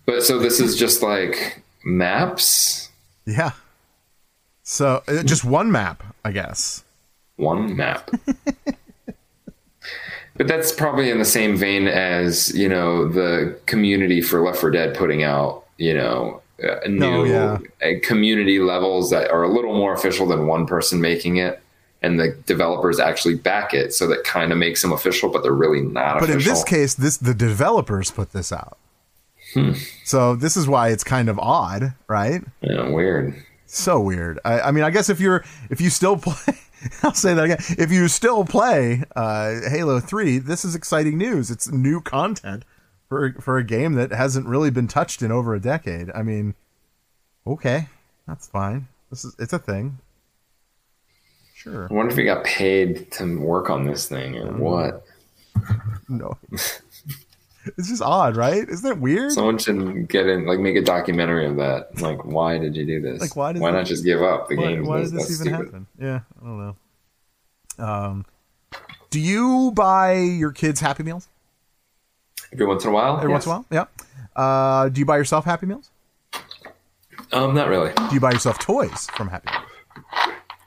But 0.05 0.23
so 0.23 0.39
this 0.39 0.59
is 0.59 0.77
just 0.77 1.01
like 1.01 1.63
maps. 1.83 2.89
Yeah. 3.25 3.51
So 4.63 5.03
uh, 5.07 5.23
just 5.23 5.43
one 5.43 5.71
map, 5.71 6.03
I 6.23 6.31
guess. 6.31 6.83
One 7.35 7.75
map. 7.75 8.11
but 10.35 10.47
that's 10.47 10.71
probably 10.71 11.09
in 11.09 11.19
the 11.19 11.25
same 11.25 11.57
vein 11.57 11.87
as 11.87 12.55
you 12.57 12.69
know 12.69 13.07
the 13.07 13.59
community 13.65 14.21
for 14.21 14.41
Left 14.41 14.59
4 14.59 14.71
Dead 14.71 14.95
putting 14.95 15.23
out 15.23 15.65
you 15.77 15.93
know 15.93 16.40
uh, 16.63 16.87
new 16.87 17.05
oh, 17.05 17.23
yeah. 17.23 17.57
Uh, 17.81 17.93
community 18.03 18.59
levels 18.59 19.09
that 19.09 19.29
are 19.31 19.43
a 19.43 19.49
little 19.49 19.73
more 19.73 19.93
official 19.93 20.27
than 20.27 20.47
one 20.47 20.65
person 20.65 21.01
making 21.01 21.37
it 21.37 21.61
and 22.01 22.19
the 22.19 22.31
developers 22.45 22.99
actually 22.99 23.35
back 23.35 23.73
it 23.73 23.93
so 23.93 24.07
that 24.07 24.23
kind 24.23 24.51
of 24.51 24.57
makes 24.57 24.81
them 24.81 24.91
official 24.91 25.29
but 25.29 25.43
they're 25.43 25.51
really 25.51 25.81
not 25.81 26.19
but 26.19 26.29
official. 26.29 26.39
in 26.39 26.55
this 26.55 26.63
case 26.63 26.93
this 26.95 27.17
the 27.17 27.33
developers 27.33 28.11
put 28.11 28.31
this 28.31 28.51
out 28.51 28.77
hmm. 29.53 29.73
so 30.03 30.35
this 30.35 30.57
is 30.57 30.67
why 30.67 30.89
it's 30.89 31.03
kind 31.03 31.29
of 31.29 31.37
odd 31.39 31.93
right 32.07 32.41
yeah 32.61 32.89
weird 32.89 33.35
so 33.65 33.99
weird 33.99 34.39
I, 34.43 34.61
I 34.61 34.71
mean 34.71 34.83
i 34.83 34.89
guess 34.89 35.09
if 35.09 35.19
you're 35.19 35.43
if 35.69 35.79
you 35.81 35.89
still 35.89 36.17
play 36.17 36.55
I'll 37.03 37.13
say 37.13 37.33
that 37.33 37.43
again. 37.43 37.57
If 37.77 37.91
you 37.91 38.07
still 38.07 38.43
play 38.43 39.03
uh, 39.15 39.69
Halo 39.69 39.99
3, 39.99 40.39
this 40.39 40.65
is 40.65 40.73
exciting 40.73 41.15
news. 41.17 41.51
It's 41.51 41.71
new 41.71 42.01
content 42.01 42.63
for 43.11 43.33
for 43.41 43.57
a 43.57 43.63
game 43.65 43.95
that 43.95 44.11
hasn't 44.11 44.47
really 44.47 44.69
been 44.69 44.87
touched 44.87 45.21
in 45.21 45.33
over 45.33 45.53
a 45.53 45.59
decade. 45.59 46.09
I 46.15 46.23
mean, 46.23 46.55
okay, 47.45 47.89
that's 48.25 48.47
fine. 48.47 48.87
This 49.09 49.25
is 49.25 49.35
it's 49.37 49.51
a 49.51 49.59
thing. 49.59 49.97
Sure. 51.53 51.89
I 51.91 51.93
wonder 51.93 52.09
if 52.09 52.17
he 52.17 52.23
got 52.23 52.45
paid 52.45 53.11
to 53.11 53.37
work 53.37 53.69
on 53.69 53.85
this 53.85 54.07
thing 54.07 54.37
or 54.37 54.53
what. 54.53 55.03
No. 56.07 56.37
it's 56.51 57.89
just 57.89 58.01
odd, 58.01 58.37
right? 58.37 58.67
Isn't 58.67 58.89
it 58.89 58.97
weird? 58.97 59.33
Someone 59.33 59.57
should 59.57 60.07
get 60.07 60.25
in, 60.27 60.47
like, 60.47 60.59
make 60.59 60.75
a 60.77 60.81
documentary 60.81 61.45
of 61.45 61.57
that. 61.57 62.01
Like, 62.01 62.25
why 62.25 62.57
did 62.57 62.75
you 62.75 62.85
do 62.85 63.01
this? 63.01 63.21
Like, 63.21 63.35
why 63.35 63.51
does 63.51 63.61
why 63.61 63.71
not 63.71 63.85
just 63.85 64.03
give 64.03 64.23
up? 64.23 64.47
The 64.47 64.55
why, 64.55 64.63
game 64.63 64.85
why 64.85 65.01
did 65.01 65.11
this 65.11 65.29
even 65.39 65.53
stupid. 65.53 65.65
happen? 65.65 65.87
Yeah, 65.99 66.21
I 66.41 66.45
don't 66.45 66.75
know. 67.77 67.85
Um, 67.85 68.25
do 69.11 69.19
you 69.19 69.71
buy 69.75 70.13
your 70.13 70.51
kids 70.51 70.79
Happy 70.79 71.03
Meals 71.03 71.27
Every 72.53 72.65
once 72.65 72.83
in 72.83 72.89
a 72.89 72.93
while, 72.93 73.17
every 73.17 73.29
once 73.29 73.45
in 73.45 73.51
a 73.51 73.55
while? 73.55 73.65
Yeah. 73.71 73.85
Uh, 74.35 74.89
do 74.89 74.99
you 74.99 75.05
buy 75.05 75.17
yourself 75.17 75.45
Happy 75.45 75.65
Meals? 75.65 75.91
Um, 77.31 77.53
not 77.53 77.69
really. 77.69 77.93
Do 77.93 78.13
you 78.13 78.19
buy 78.19 78.31
yourself 78.31 78.59
toys 78.59 79.07
from 79.15 79.29
Happy 79.29 79.49
Meals? 79.51 79.65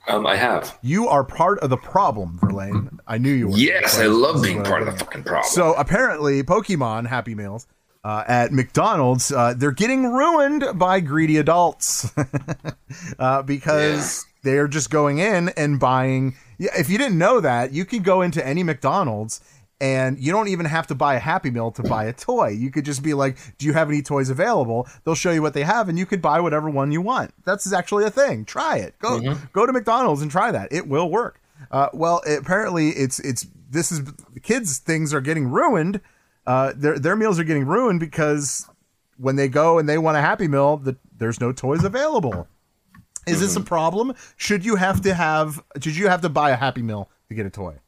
Um, 0.06 0.26
I 0.26 0.36
have. 0.36 0.78
You 0.82 1.08
are 1.08 1.24
part 1.24 1.58
of 1.60 1.70
the 1.70 1.76
problem, 1.76 2.38
Verlaine. 2.40 2.98
I 3.06 3.18
knew 3.18 3.32
you 3.32 3.48
were. 3.48 3.56
Yes, 3.56 3.98
I 3.98 4.06
love 4.06 4.42
being 4.42 4.62
part 4.62 4.82
of 4.82 4.86
the 4.86 5.04
fucking 5.04 5.24
problem. 5.24 5.48
So 5.50 5.74
apparently, 5.74 6.42
Pokemon 6.42 7.06
Happy 7.06 7.34
Meals 7.34 7.66
uh, 8.04 8.22
at 8.26 8.52
McDonald's, 8.52 9.32
uh, 9.32 9.54
they're 9.56 9.70
getting 9.70 10.04
ruined 10.04 10.64
by 10.78 11.00
greedy 11.00 11.38
adults 11.38 12.12
uh, 13.18 13.42
because 13.42 14.26
they're 14.42 14.68
just 14.68 14.90
going 14.90 15.18
in 15.18 15.48
and 15.50 15.80
buying. 15.80 16.36
Yeah, 16.58 16.78
if 16.78 16.90
you 16.90 16.98
didn't 16.98 17.18
know 17.18 17.40
that, 17.40 17.72
you 17.72 17.86
could 17.86 18.04
go 18.04 18.20
into 18.20 18.46
any 18.46 18.62
McDonald's 18.62 19.40
and 19.80 20.18
you 20.18 20.32
don't 20.32 20.48
even 20.48 20.66
have 20.66 20.86
to 20.88 20.94
buy 20.94 21.14
a 21.14 21.18
Happy 21.18 21.50
Meal 21.50 21.70
to 21.72 21.82
buy 21.82 22.04
a 22.04 22.12
toy. 22.12 22.48
You 22.48 22.70
could 22.70 22.84
just 22.84 23.02
be 23.02 23.14
like, 23.14 23.36
"Do 23.58 23.66
you 23.66 23.72
have 23.72 23.88
any 23.88 24.02
toys 24.02 24.30
available?" 24.30 24.88
They'll 25.04 25.14
show 25.14 25.30
you 25.32 25.42
what 25.42 25.54
they 25.54 25.64
have, 25.64 25.88
and 25.88 25.98
you 25.98 26.06
could 26.06 26.22
buy 26.22 26.40
whatever 26.40 26.70
one 26.70 26.92
you 26.92 27.00
want. 27.00 27.32
That's 27.44 27.72
actually 27.72 28.04
a 28.04 28.10
thing. 28.10 28.44
Try 28.44 28.78
it. 28.78 28.98
Go 28.98 29.20
go 29.52 29.66
to 29.66 29.72
McDonald's 29.72 30.22
and 30.22 30.30
try 30.30 30.50
that. 30.52 30.72
It 30.72 30.88
will 30.88 31.10
work. 31.10 31.40
Uh, 31.70 31.88
well, 31.92 32.22
apparently, 32.26 32.90
it's 32.90 33.18
it's 33.20 33.46
this 33.70 33.90
is 33.90 34.02
kids' 34.42 34.78
things 34.78 35.12
are 35.12 35.20
getting 35.20 35.48
ruined. 35.48 36.00
Uh, 36.46 36.72
their 36.76 36.98
their 36.98 37.16
meals 37.16 37.38
are 37.38 37.44
getting 37.44 37.66
ruined 37.66 38.00
because 38.00 38.68
when 39.16 39.36
they 39.36 39.48
go 39.48 39.78
and 39.78 39.88
they 39.88 39.98
want 39.98 40.16
a 40.16 40.20
Happy 40.20 40.48
Meal, 40.48 40.76
the, 40.76 40.96
there's 41.16 41.40
no 41.40 41.52
toys 41.52 41.84
available. 41.84 42.48
Is 43.26 43.40
this 43.40 43.56
a 43.56 43.60
problem? 43.60 44.14
Should 44.36 44.64
you 44.64 44.76
have 44.76 45.00
to 45.02 45.14
have? 45.14 45.62
Should 45.80 45.96
you 45.96 46.08
have 46.08 46.20
to 46.22 46.28
buy 46.28 46.50
a 46.50 46.56
Happy 46.56 46.82
Meal 46.82 47.08
to 47.28 47.34
get 47.34 47.46
a 47.46 47.50
toy? 47.50 47.78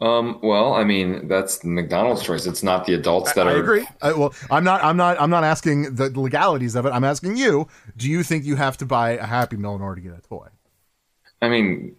Um, 0.00 0.40
well, 0.42 0.72
I 0.72 0.84
mean, 0.84 1.28
that's 1.28 1.62
McDonald's 1.62 2.22
choice. 2.22 2.46
It's 2.46 2.62
not 2.62 2.86
the 2.86 2.94
adults 2.94 3.34
that 3.34 3.46
I 3.46 3.52
are. 3.52 3.56
I 3.56 3.60
agree. 3.60 3.86
I, 4.00 4.12
well, 4.12 4.32
I'm 4.50 4.64
not. 4.64 4.82
I'm 4.82 4.96
not. 4.96 5.20
I'm 5.20 5.28
not 5.30 5.44
asking 5.44 5.94
the 5.94 6.08
legalities 6.18 6.74
of 6.74 6.86
it. 6.86 6.90
I'm 6.90 7.04
asking 7.04 7.36
you. 7.36 7.68
Do 7.96 8.08
you 8.08 8.22
think 8.22 8.44
you 8.44 8.56
have 8.56 8.76
to 8.78 8.86
buy 8.86 9.10
a 9.10 9.26
Happy 9.26 9.56
Meal 9.56 9.74
in 9.76 9.82
order 9.82 10.00
to 10.00 10.08
get 10.08 10.18
a 10.18 10.22
toy? 10.22 10.48
I 11.42 11.48
mean, 11.48 11.96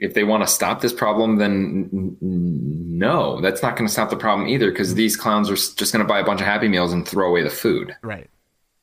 if 0.00 0.14
they 0.14 0.22
want 0.24 0.44
to 0.44 0.46
stop 0.52 0.80
this 0.80 0.92
problem, 0.92 1.36
then 1.36 2.16
no, 2.20 3.40
that's 3.40 3.62
not 3.62 3.76
going 3.76 3.86
to 3.86 3.92
stop 3.92 4.10
the 4.10 4.16
problem 4.16 4.48
either. 4.48 4.70
Because 4.70 4.94
these 4.94 5.16
clowns 5.16 5.48
are 5.50 5.54
just 5.56 5.92
going 5.92 6.04
to 6.04 6.08
buy 6.08 6.20
a 6.20 6.24
bunch 6.24 6.40
of 6.40 6.46
Happy 6.46 6.68
Meals 6.68 6.92
and 6.92 7.06
throw 7.06 7.28
away 7.28 7.42
the 7.42 7.50
food, 7.50 7.96
Right. 8.02 8.28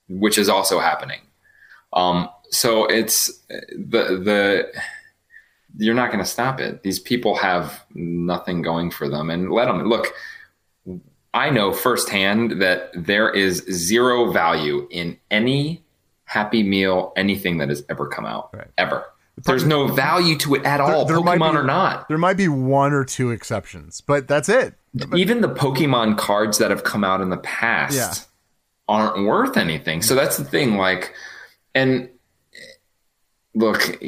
which 0.09 0.37
is 0.37 0.49
also 0.49 0.79
happening. 0.79 1.19
Um, 1.93 2.29
so 2.49 2.85
it's 2.85 3.27
the 3.49 4.19
the 4.23 4.71
you're 5.77 5.95
not 5.95 6.11
going 6.11 6.23
to 6.23 6.29
stop 6.29 6.59
it. 6.59 6.83
These 6.83 6.99
people 6.99 7.35
have 7.35 7.83
nothing 7.93 8.61
going 8.61 8.91
for 8.91 9.09
them, 9.09 9.29
and 9.29 9.51
let 9.51 9.65
them 9.65 9.83
look. 9.83 10.07
I 11.33 11.49
know 11.49 11.71
firsthand 11.73 12.61
that 12.61 12.89
there 12.95 13.29
is 13.29 13.57
zero 13.69 14.31
value 14.31 14.87
in 14.89 15.17
any 15.29 15.83
Happy 16.23 16.63
Meal, 16.63 17.13
anything 17.15 17.57
that 17.59 17.69
has 17.69 17.83
ever 17.89 18.07
come 18.07 18.25
out, 18.25 18.49
Right. 18.53 18.67
ever. 18.77 19.05
There's 19.45 19.65
no 19.65 19.87
value 19.87 20.35
to 20.39 20.55
it 20.55 20.65
at 20.65 20.81
all, 20.81 21.05
there 21.05 21.17
Pokemon 21.17 21.51
be- 21.51 21.57
or 21.59 21.63
not. 21.63 22.07
There 22.09 22.17
might 22.17 22.37
be 22.37 22.47
one 22.47 22.91
or 22.91 23.05
two 23.05 23.29
exceptions, 23.29 24.01
but 24.01 24.27
that's 24.27 24.49
it. 24.49 24.73
Even 25.15 25.41
the 25.41 25.47
Pokemon 25.49 26.17
cards 26.17 26.57
that 26.57 26.71
have 26.71 26.83
come 26.83 27.03
out 27.03 27.21
in 27.21 27.29
the 27.29 27.37
past 27.37 27.95
Yeah. 27.95 28.13
aren't 28.89 29.25
worth 29.27 29.55
anything. 29.57 30.01
So 30.01 30.15
that's 30.15 30.37
the 30.37 30.43
thing. 30.43 30.75
Like, 30.75 31.13
and 31.75 32.09
look, 33.53 33.99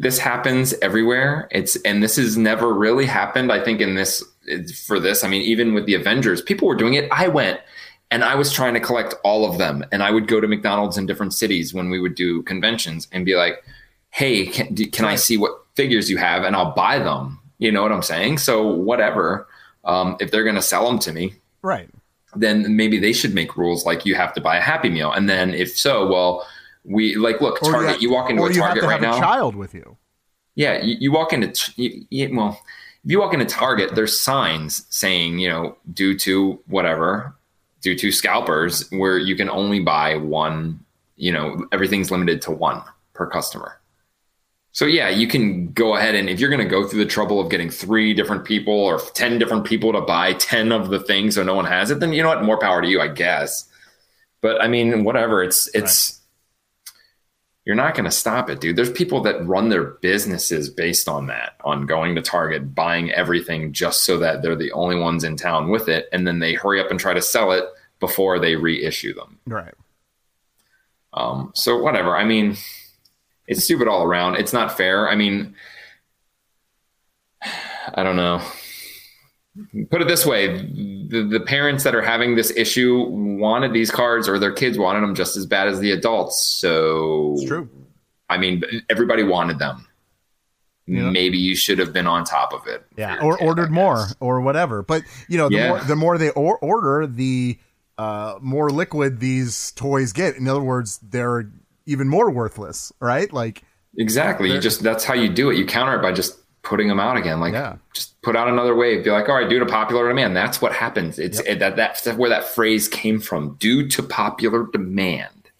this 0.00 0.18
happens 0.18 0.74
everywhere. 0.80 1.48
It's 1.50 1.76
and 1.82 2.02
this 2.02 2.16
has 2.16 2.36
never 2.36 2.72
really 2.72 3.06
happened. 3.06 3.50
I 3.50 3.62
think 3.62 3.80
in 3.80 3.94
this 3.94 4.22
for 4.86 4.98
this. 5.00 5.24
I 5.24 5.28
mean, 5.28 5.42
even 5.42 5.74
with 5.74 5.86
the 5.86 5.94
Avengers, 5.94 6.40
people 6.40 6.68
were 6.68 6.76
doing 6.76 6.94
it. 6.94 7.08
I 7.10 7.28
went 7.28 7.60
and 8.10 8.22
I 8.24 8.36
was 8.36 8.52
trying 8.52 8.74
to 8.74 8.80
collect 8.80 9.14
all 9.24 9.44
of 9.50 9.58
them, 9.58 9.84
and 9.92 10.02
I 10.02 10.10
would 10.10 10.28
go 10.28 10.40
to 10.40 10.46
McDonald's 10.48 10.96
in 10.96 11.06
different 11.06 11.34
cities 11.34 11.74
when 11.74 11.90
we 11.90 12.00
would 12.00 12.14
do 12.14 12.42
conventions 12.44 13.08
and 13.12 13.24
be 13.24 13.34
like, 13.34 13.62
"Hey, 14.10 14.46
can, 14.46 14.72
do- 14.74 14.86
can 14.90 15.04
I 15.04 15.16
see 15.16 15.36
what 15.36 15.52
figures 15.74 16.08
you 16.08 16.16
have?" 16.18 16.44
And 16.44 16.54
I'll 16.56 16.72
buy 16.74 16.98
them. 16.98 17.40
You 17.58 17.72
know 17.72 17.82
what 17.82 17.92
I'm 17.92 18.02
saying? 18.02 18.38
So 18.38 18.66
whatever. 18.66 19.46
Um, 19.84 20.16
if 20.20 20.30
they're 20.30 20.44
going 20.44 20.54
to 20.56 20.62
sell 20.62 20.86
them 20.86 20.98
to 21.00 21.12
me, 21.12 21.34
Right. 21.62 21.88
then 22.36 22.76
maybe 22.76 22.98
they 22.98 23.12
should 23.12 23.34
make 23.34 23.56
rules 23.56 23.86
like 23.86 24.04
you 24.04 24.14
have 24.16 24.34
to 24.34 24.40
buy 24.40 24.56
a 24.58 24.60
Happy 24.60 24.90
Meal. 24.90 25.10
And 25.12 25.28
then 25.30 25.54
if 25.54 25.78
so, 25.78 26.06
well, 26.06 26.46
we 26.88 27.14
like 27.16 27.40
look 27.40 27.62
Or 27.62 27.70
Target. 27.72 27.90
have- 27.92 28.02
You, 28.02 28.10
walk 28.10 28.30
into 28.30 28.42
a 28.44 28.48
you 28.52 28.60
Target 28.60 28.82
right 28.84 28.92
have 28.92 29.00
now. 29.02 29.16
a 29.16 29.20
child 29.20 29.54
with 29.56 29.74
you. 29.74 29.96
Yeah, 30.54 30.82
you, 30.82 30.96
you 30.98 31.12
walk 31.12 31.32
into 31.32 31.72
you, 31.76 32.04
you, 32.10 32.34
well, 32.36 32.60
if 33.04 33.10
you 33.10 33.20
walk 33.20 33.32
into 33.34 33.46
Target, 33.46 33.94
there's 33.94 34.18
signs 34.20 34.86
saying 34.90 35.38
you 35.38 35.48
know 35.48 35.76
due 35.92 36.18
to 36.18 36.58
whatever, 36.66 37.34
due 37.82 37.94
to 37.96 38.10
scalpers, 38.10 38.88
where 38.90 39.18
you 39.18 39.36
can 39.36 39.48
only 39.50 39.80
buy 39.80 40.16
one. 40.16 40.80
You 41.16 41.32
know, 41.32 41.66
everything's 41.72 42.10
limited 42.10 42.42
to 42.42 42.50
one 42.52 42.82
per 43.14 43.26
customer. 43.26 43.80
So 44.72 44.84
yeah, 44.84 45.08
you 45.08 45.26
can 45.26 45.72
go 45.72 45.96
ahead 45.96 46.14
and 46.14 46.28
if 46.30 46.38
you're 46.38 46.50
going 46.50 46.62
to 46.62 46.68
go 46.68 46.86
through 46.86 47.00
the 47.02 47.10
trouble 47.10 47.40
of 47.40 47.50
getting 47.50 47.68
three 47.70 48.14
different 48.14 48.44
people 48.44 48.72
or 48.74 49.00
ten 49.14 49.38
different 49.38 49.64
people 49.64 49.92
to 49.92 50.00
buy 50.00 50.34
ten 50.34 50.70
of 50.72 50.90
the 50.90 51.00
things 51.00 51.34
so 51.34 51.42
no 51.42 51.54
one 51.54 51.64
has 51.64 51.90
it, 51.90 51.98
then 52.00 52.12
you 52.12 52.22
know 52.22 52.28
what? 52.28 52.44
More 52.44 52.58
power 52.58 52.80
to 52.82 52.86
you, 52.88 53.00
I 53.00 53.08
guess. 53.08 53.68
But 54.40 54.62
I 54.62 54.68
mean, 54.68 55.02
whatever. 55.04 55.42
It's 55.42 55.68
it's 55.74 56.17
you're 57.68 57.76
not 57.76 57.94
going 57.94 58.06
to 58.06 58.10
stop 58.10 58.48
it, 58.48 58.62
dude. 58.62 58.76
There's 58.76 58.90
people 58.90 59.20
that 59.24 59.46
run 59.46 59.68
their 59.68 59.84
businesses 59.84 60.70
based 60.70 61.06
on 61.06 61.26
that, 61.26 61.54
on 61.62 61.84
going 61.84 62.14
to 62.14 62.22
Target, 62.22 62.74
buying 62.74 63.12
everything 63.12 63.74
just 63.74 64.04
so 64.04 64.16
that 64.20 64.40
they're 64.40 64.56
the 64.56 64.72
only 64.72 64.98
ones 64.98 65.22
in 65.22 65.36
town 65.36 65.68
with 65.68 65.86
it, 65.86 66.08
and 66.10 66.26
then 66.26 66.38
they 66.38 66.54
hurry 66.54 66.80
up 66.80 66.90
and 66.90 66.98
try 66.98 67.12
to 67.12 67.20
sell 67.20 67.52
it 67.52 67.64
before 68.00 68.38
they 68.38 68.56
reissue 68.56 69.12
them. 69.12 69.38
Right. 69.46 69.74
Um, 71.12 71.52
so 71.54 71.76
whatever. 71.76 72.16
I 72.16 72.24
mean, 72.24 72.56
it's 73.46 73.64
stupid 73.64 73.86
all 73.86 74.02
around. 74.02 74.36
It's 74.36 74.54
not 74.54 74.74
fair. 74.74 75.06
I 75.06 75.14
mean, 75.14 75.54
I 77.94 78.02
don't 78.02 78.16
know. 78.16 78.40
Put 79.90 80.00
it 80.00 80.08
this 80.08 80.24
way: 80.24 80.56
the, 81.08 81.22
the 81.22 81.40
parents 81.40 81.84
that 81.84 81.94
are 81.94 82.02
having 82.02 82.36
this 82.36 82.50
issue 82.56 83.02
wanted 83.08 83.72
these 83.72 83.90
cards, 83.90 84.28
or 84.28 84.38
their 84.38 84.52
kids 84.52 84.78
wanted 84.78 85.00
them 85.00 85.14
just 85.14 85.36
as 85.36 85.46
bad 85.46 85.68
as 85.68 85.80
the 85.80 85.90
adults. 85.92 86.40
So 86.42 87.34
It's 87.36 87.44
true. 87.46 87.68
I 88.28 88.36
mean, 88.38 88.62
everybody 88.90 89.22
wanted 89.22 89.58
them. 89.58 89.86
Yeah. 90.86 91.10
Maybe 91.10 91.36
you 91.38 91.54
should 91.54 91.78
have 91.78 91.92
been 91.92 92.06
on 92.06 92.24
top 92.24 92.52
of 92.54 92.66
it. 92.66 92.84
Yeah, 92.96 93.18
or 93.22 93.36
kid, 93.36 93.46
ordered 93.46 93.70
more 93.70 94.06
or 94.20 94.40
whatever. 94.40 94.82
But 94.82 95.02
you 95.28 95.36
know, 95.36 95.48
the 95.50 95.56
Yeah. 95.56 95.68
more 95.68 95.80
the 95.80 95.96
more 95.96 96.18
they 96.18 96.30
or- 96.30 96.58
order, 96.58 97.06
the 97.06 97.58
uh, 97.98 98.38
more 98.40 98.70
liquid 98.70 99.20
these 99.20 99.72
toys 99.72 100.12
get. 100.12 100.36
In 100.36 100.46
other 100.48 100.62
words, 100.62 100.98
they're 101.02 101.50
even 101.84 102.08
more 102.08 102.30
worthless, 102.30 102.92
right? 103.00 103.30
Like, 103.32 103.62
Exactly. 103.98 104.52
You 104.52 104.60
just 104.60 104.82
that's 104.82 105.04
how 105.04 105.14
you 105.14 105.28
do 105.28 105.50
it. 105.50 105.56
You 105.58 105.66
counter 105.66 105.94
it 105.98 106.02
by 106.02 106.12
just 106.12 106.38
putting 106.62 106.88
them 106.88 107.00
out 107.00 107.16
again. 107.16 107.40
Like 107.40 107.52
Yeah. 107.54 107.76
just 107.94 108.20
put 108.22 108.36
out 108.36 108.48
another 108.48 108.74
wave. 108.74 109.04
Be 109.04 109.10
like, 109.10 109.28
all 109.28 109.34
right, 109.36 109.48
due 109.48 109.58
to 109.58 109.66
popular 109.66 110.08
demand. 110.08 110.36
That's 110.36 110.60
what 110.60 110.72
happens. 110.72 111.18
It's 111.18 111.40
it, 111.40 111.58
that 111.60 111.76
that's 111.76 112.06
where 112.06 112.30
that 112.30 112.44
phrase 112.44 112.88
came 112.88 113.20
from. 113.20 113.54
Due 113.60 113.88
to 113.88 114.02
popular 114.02 114.66
demand, 114.70 115.50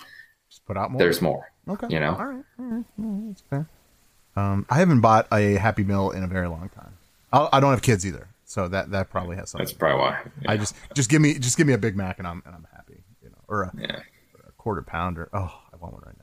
just 0.50 0.64
put 0.66 0.76
out 0.76 0.90
more. 0.90 0.98
there's 0.98 1.22
more. 1.22 1.50
okay, 1.68 1.86
you 1.90 2.00
know? 2.00 2.14
all 2.16 2.26
right, 2.26 2.44
all 2.58 2.64
right, 2.66 2.84
all 2.98 3.04
right, 3.04 3.28
that's 3.28 3.42
fair. 3.42 3.68
Um, 4.36 4.66
I 4.70 4.76
haven't 4.78 5.00
bought 5.00 5.26
a 5.32 5.54
Happy 5.54 5.82
Meal 5.84 6.10
in 6.10 6.22
a 6.22 6.28
very 6.28 6.48
long 6.48 6.68
time. 6.68 6.92
I'll, 7.32 7.48
I 7.52 7.58
don't 7.60 7.70
have 7.70 7.82
kids 7.82 8.06
either, 8.06 8.28
so 8.44 8.68
that 8.68 8.90
that 8.92 9.10
probably 9.10 9.36
has 9.36 9.50
something. 9.50 9.64
That's 9.66 9.76
probably 9.76 10.00
why. 10.00 10.20
I 10.46 10.56
just 10.56 10.74
just 10.94 11.10
give 11.10 11.20
me 11.22 11.38
just 11.38 11.56
give 11.56 11.66
me 11.66 11.72
a 11.72 11.78
Big 11.78 11.96
Mac 11.96 12.18
and 12.18 12.26
I'm 12.28 12.42
and 12.46 12.54
I'm 12.54 12.66
happy, 12.74 13.02
you 13.22 13.30
know, 13.30 13.36
or 13.48 13.62
a, 13.64 13.72
Yeah. 13.78 14.00
a 14.46 14.52
quarter 14.52 14.82
pounder. 14.82 15.28
Oh, 15.32 15.52
I 15.72 15.76
want 15.76 15.94
one 15.94 16.02
right 16.06 16.16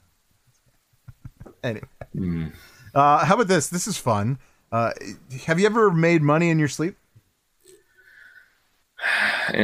now. 1.45 1.51
anyway, 1.63 1.87
Hmm. 2.13 2.47
uh, 2.93 3.25
how 3.25 3.35
about 3.35 3.47
this? 3.47 3.67
This 3.67 3.87
is 3.87 3.97
fun. 3.97 4.39
Uh, 4.75 4.91
have 5.45 5.59
you 5.59 5.65
ever 5.65 5.89
made 5.91 6.21
money 6.21 6.49
in 6.49 6.59
your 6.59 6.67
sleep? 6.67 6.95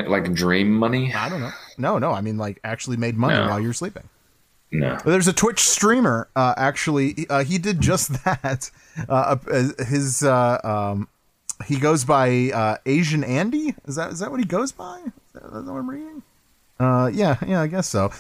Like 0.07 0.31
dream 0.33 0.71
money? 0.73 1.11
I 1.13 1.27
don't 1.27 1.41
know. 1.41 1.51
No, 1.77 1.97
no. 1.97 2.11
I 2.11 2.21
mean, 2.21 2.37
like 2.37 2.59
actually 2.63 2.97
made 2.97 3.17
money 3.17 3.33
No. 3.33 3.47
while 3.49 3.59
you're 3.59 3.73
sleeping. 3.73 4.07
No. 4.71 4.97
There's 5.03 5.27
a 5.27 5.33
Twitch 5.33 5.59
streamer. 5.59 6.29
Uh, 6.35 6.53
actually, 6.55 7.25
uh, 7.29 7.43
he 7.43 7.57
did 7.57 7.81
just 7.81 8.23
that. 8.23 8.69
Uh, 9.09 9.37
uh, 9.51 9.83
his 9.85 10.21
uh, 10.23 10.59
um, 10.63 11.07
he 11.65 11.77
goes 11.77 12.05
by 12.05 12.51
uh, 12.53 12.77
Asian 12.85 13.23
Andy. 13.23 13.73
Is 13.85 13.95
that 13.95 14.11
is 14.11 14.19
that 14.19 14.29
what 14.31 14.39
he 14.39 14.45
goes 14.45 14.71
by? 14.71 15.01
that 15.33 15.51
what 15.51 15.67
I'm 15.79 15.89
reading? 15.89 16.21
Uh, 16.79 17.09
yeah, 17.13 17.37
yeah, 17.45 17.61
I 17.61 17.67
guess 17.67 17.87
so. 17.89 18.11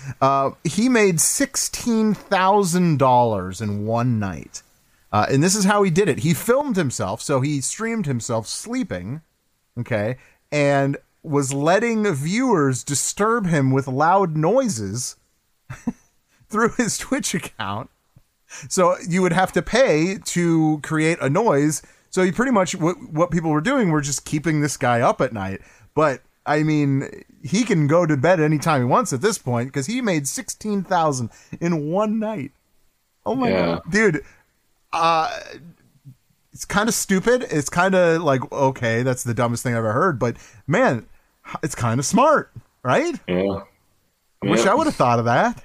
He 0.63 0.89
made 0.89 1.21
sixteen 1.21 2.15
thousand 2.15 2.97
dollars 2.97 3.61
in 3.61 3.85
one 3.85 4.19
night, 4.19 4.63
uh, 5.11 5.25
and 5.29 5.43
this 5.43 5.55
is 5.55 5.65
how 5.65 5.83
he 5.83 5.91
did 5.91 6.07
it. 6.09 6.19
He 6.19 6.33
filmed 6.33 6.75
himself, 6.75 7.21
so 7.21 7.41
he 7.41 7.61
streamed 7.61 8.05
himself 8.05 8.47
sleeping, 8.47 9.21
okay, 9.79 10.17
and 10.51 10.97
was 11.23 11.53
letting 11.53 12.11
viewers 12.13 12.83
disturb 12.83 13.45
him 13.45 13.71
with 13.71 13.87
loud 13.87 14.35
noises 14.35 15.15
through 16.49 16.69
his 16.77 16.97
Twitch 16.97 17.33
account. 17.33 17.89
So 18.69 18.95
you 19.07 19.21
would 19.21 19.33
have 19.33 19.51
to 19.53 19.61
pay 19.61 20.17
to 20.25 20.79
create 20.83 21.17
a 21.21 21.29
noise. 21.29 21.81
So 22.09 22.21
you 22.23 22.33
pretty 22.33 22.51
much 22.51 22.75
what 22.75 22.97
what 23.11 23.31
people 23.31 23.51
were 23.51 23.61
doing 23.61 23.89
were 23.91 24.01
just 24.01 24.25
keeping 24.25 24.59
this 24.61 24.75
guy 24.77 24.99
up 25.01 25.21
at 25.21 25.31
night. 25.31 25.61
But 25.95 26.21
I 26.45 26.63
mean, 26.63 27.23
he 27.43 27.63
can 27.63 27.87
go 27.87 28.05
to 28.05 28.17
bed 28.17 28.41
anytime 28.41 28.81
he 28.81 28.85
wants 28.85 29.13
at 29.13 29.21
this 29.21 29.37
point 29.37 29.69
because 29.69 29.85
he 29.85 30.01
made 30.01 30.27
sixteen 30.27 30.83
thousand 30.83 31.29
in 31.61 31.89
one 31.91 32.19
night. 32.19 32.51
Oh 33.25 33.35
my 33.35 33.49
Yeah. 33.51 33.65
god, 33.65 33.81
dude! 33.89 34.23
Uh, 34.93 35.29
it's 36.53 36.65
kind 36.65 36.87
of 36.89 36.95
stupid. 36.95 37.45
It's 37.49 37.69
kind 37.69 37.95
of 37.95 38.21
like 38.21 38.49
okay, 38.51 39.03
that's 39.03 39.23
the 39.23 39.33
dumbest 39.33 39.63
thing 39.63 39.73
I've 39.73 39.79
ever 39.79 39.93
heard. 39.93 40.19
But 40.19 40.37
man, 40.67 41.05
it's 41.63 41.75
kind 41.75 41.99
of 41.99 42.05
smart, 42.05 42.51
right? 42.83 43.19
Yeah. 43.27 43.61
I 44.43 44.49
wish 44.49 44.65
Yeah. 44.65 44.71
I 44.71 44.75
would 44.75 44.87
have 44.87 44.95
thought 44.95 45.19
of 45.19 45.25
that. 45.25 45.63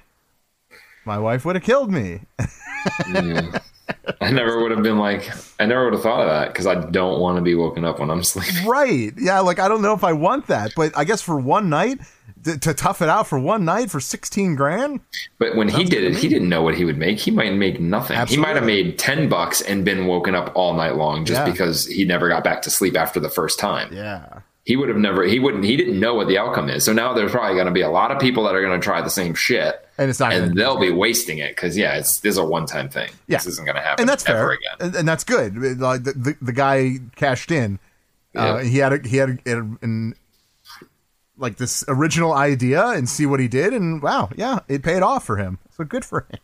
My 1.05 1.17
wife 1.17 1.45
would 1.45 1.55
have 1.55 1.63
killed 1.63 1.91
me. 1.91 2.21
I 4.21 4.31
never 4.31 4.61
would 4.61 4.71
have 4.71 4.83
been 4.83 4.97
like, 4.97 5.29
I 5.59 5.65
never 5.65 5.85
would 5.85 5.93
have 5.93 6.03
thought 6.03 6.21
of 6.21 6.27
that 6.27 6.49
because 6.49 6.67
I 6.67 6.75
don't 6.89 7.19
want 7.19 7.37
to 7.37 7.41
be 7.41 7.55
woken 7.55 7.85
up 7.85 7.99
when 7.99 8.09
I'm 8.09 8.23
sleeping. 8.25 8.65
right? 8.67 9.13
Yeah, 9.17 9.39
like 9.39 9.59
I 9.59 9.67
don't 9.67 9.81
know 9.81 9.93
if 9.93 10.03
I 10.03 10.13
want 10.13 10.47
that, 10.47 10.73
but 10.75 10.91
I 10.97 11.03
guess 11.03 11.21
for 11.21 11.37
one 11.39 11.69
night 11.69 11.99
to, 12.43 12.57
to 12.59 12.73
tough 12.73 13.01
it 13.01 13.09
out 13.09 13.27
for 13.27 13.39
one 13.39 13.65
night 13.65 13.89
for 13.91 13.99
sixteen 13.99 14.55
grand. 14.55 14.99
But 15.39 15.55
when 15.55 15.69
he 15.69 15.83
did 15.83 16.03
it, 16.03 16.15
he 16.17 16.27
didn't 16.27 16.49
know 16.49 16.61
what 16.61 16.75
he 16.75 16.85
would 16.85 16.97
make. 16.97 17.19
He 17.19 17.31
might 17.31 17.53
make 17.53 17.79
nothing. 17.79 18.17
He 18.27 18.37
might 18.37 18.55
have 18.55 18.65
made 18.65 18.97
10 18.99 19.29
bucks 19.29 19.61
and 19.61 19.83
been 19.85 20.05
woken 20.07 20.35
up 20.35 20.51
all 20.55 20.73
night 20.73 20.95
long 20.95 21.25
just 21.25 21.39
Yeah. 21.45 21.51
because 21.51 21.85
he 21.85 22.05
never 22.05 22.27
got 22.29 22.43
back 22.43 22.61
to 22.63 22.69
sleep 22.69 22.97
after 22.97 23.19
the 23.19 23.29
first 23.29 23.59
time. 23.59 23.93
Yeah. 23.93 24.39
He 24.65 24.75
would 24.75 24.89
have 24.89 24.97
never, 24.97 25.23
he 25.23 25.39
wouldn't, 25.39 25.63
he 25.63 25.77
didn't 25.77 25.97
know 25.97 26.13
what 26.13 26.27
the 26.27 26.37
outcome 26.37 26.69
is. 26.69 26.83
So 26.83 26.91
now 26.91 27.13
there's 27.13 27.31
probably 27.31 27.53
going 27.55 27.67
to 27.67 27.71
be 27.71 27.81
a 27.83 27.89
lot 27.89 28.11
of 28.11 28.19
people 28.19 28.43
that 28.43 28.53
are 28.55 28.61
going 28.61 28.77
to 28.77 28.83
try 28.83 29.01
the 29.01 29.09
same 29.09 29.33
shit. 29.33 29.87
And 29.97 30.09
it's 30.09 30.19
not 30.19 30.31
gonna 30.33 30.43
and 30.47 30.57
they'll 30.57 30.77
be 30.79 30.91
wasting 30.91 31.37
it 31.37 31.55
because, 31.55 31.77
yeah, 31.77 31.95
it's, 31.95 32.19
this 32.19 32.31
is 32.31 32.37
a 32.37 32.43
one 32.45 32.65
time 32.65 32.89
thing. 32.89 33.09
Yeah. 33.27 33.37
This 33.37 33.47
isn't 33.47 33.63
going 33.65 33.77
to 33.77 33.81
happen 33.81 34.01
and 34.03 34.09
that's 34.09 34.27
ever 34.27 34.39
fair, 34.39 34.51
again. 34.51 34.71
and, 34.81 34.95
and 34.97 35.07
that's 35.07 35.23
good. 35.23 35.79
Like 35.79 36.03
the, 36.03 36.11
the, 36.11 36.35
the 36.41 36.51
guy 36.53 36.95
cashed 37.15 37.49
in. 37.51 37.79
Uh, 38.35 38.57
he 38.57 38.77
had 38.79 38.91
a, 38.93 39.07
he 39.07 39.15
had 39.17 39.39
a, 39.47 39.59
an 39.81 40.13
like 41.37 41.57
this 41.57 41.83
original 41.87 42.33
idea 42.33 42.87
and 42.89 43.07
see 43.07 43.25
what 43.25 43.39
he 43.39 43.47
did, 43.47 43.73
and 43.73 44.01
wow, 44.01 44.29
yeah, 44.35 44.59
it 44.67 44.83
paid 44.83 45.01
off 45.03 45.25
for 45.25 45.37
him. 45.37 45.59
So 45.71 45.83
good 45.83 46.03
for 46.05 46.27
him. 46.29 46.39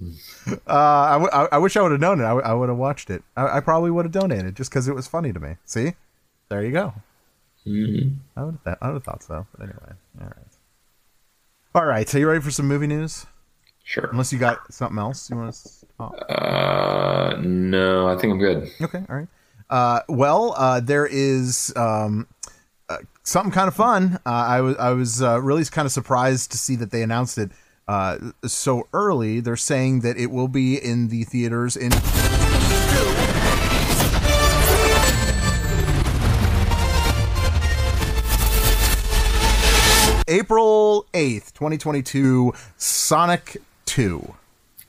uh, 0.66 0.72
I, 0.74 1.12
w- 1.12 1.30
I, 1.52 1.58
wish 1.58 1.76
I 1.76 1.82
would 1.82 1.92
have 1.92 2.00
known 2.00 2.20
it. 2.20 2.24
I, 2.24 2.28
w- 2.30 2.44
I 2.44 2.52
would 2.54 2.68
have 2.68 2.78
watched 2.78 3.08
it. 3.08 3.22
I, 3.36 3.58
I 3.58 3.60
probably 3.60 3.90
would 3.90 4.04
have 4.04 4.12
donated 4.12 4.56
just 4.56 4.70
because 4.70 4.88
it 4.88 4.94
was 4.94 5.06
funny 5.06 5.32
to 5.32 5.38
me. 5.38 5.56
See, 5.64 5.94
there 6.48 6.64
you 6.64 6.72
go. 6.72 6.94
Mhm. 7.66 8.16
I 8.36 8.44
would 8.44 8.58
have 8.64 8.78
I 8.82 8.86
would 8.88 8.94
have 8.94 9.04
thought 9.04 9.22
so. 9.22 9.46
But 9.52 9.62
anyway, 9.62 9.92
all 10.20 10.26
right. 10.26 10.36
All 11.74 11.86
right. 11.86 12.08
So 12.08 12.18
you 12.18 12.28
ready 12.28 12.40
for 12.40 12.50
some 12.50 12.66
movie 12.66 12.88
news? 12.88 13.26
Sure. 13.84 14.08
Unless 14.10 14.32
you 14.32 14.38
got 14.38 14.72
something 14.72 14.98
else 14.98 15.30
you 15.30 15.36
want 15.36 15.54
to 15.54 15.86
talk. 15.96 16.14
Uh, 16.28 17.36
no, 17.40 18.08
I 18.08 18.16
think 18.16 18.32
I'm 18.32 18.38
good. 18.38 18.68
Okay, 18.80 19.04
all 19.08 19.16
right. 19.16 19.28
Uh, 19.70 20.00
well, 20.08 20.54
uh, 20.56 20.80
there 20.80 21.06
is 21.06 21.72
um, 21.76 22.26
something 23.22 23.52
kind 23.52 23.68
of 23.68 23.74
fun. 23.74 24.18
Uh, 24.26 24.30
I 24.30 24.60
was 24.60 24.76
I 24.76 24.90
was 24.90 25.22
uh, 25.22 25.40
really 25.40 25.64
kind 25.64 25.86
of 25.86 25.92
surprised 25.92 26.52
to 26.52 26.58
see 26.58 26.76
that 26.76 26.90
they 26.90 27.02
announced 27.02 27.38
it 27.38 27.52
uh, 27.88 28.18
so 28.44 28.88
early. 28.92 29.40
They're 29.40 29.56
saying 29.56 30.00
that 30.00 30.16
it 30.16 30.30
will 30.30 30.48
be 30.48 30.76
in 30.76 31.08
the 31.08 31.24
theaters 31.24 31.76
in. 31.76 31.92
April 40.28 41.06
8th, 41.12 41.52
2022, 41.52 42.54
Sonic 42.78 43.58
2. 43.86 44.34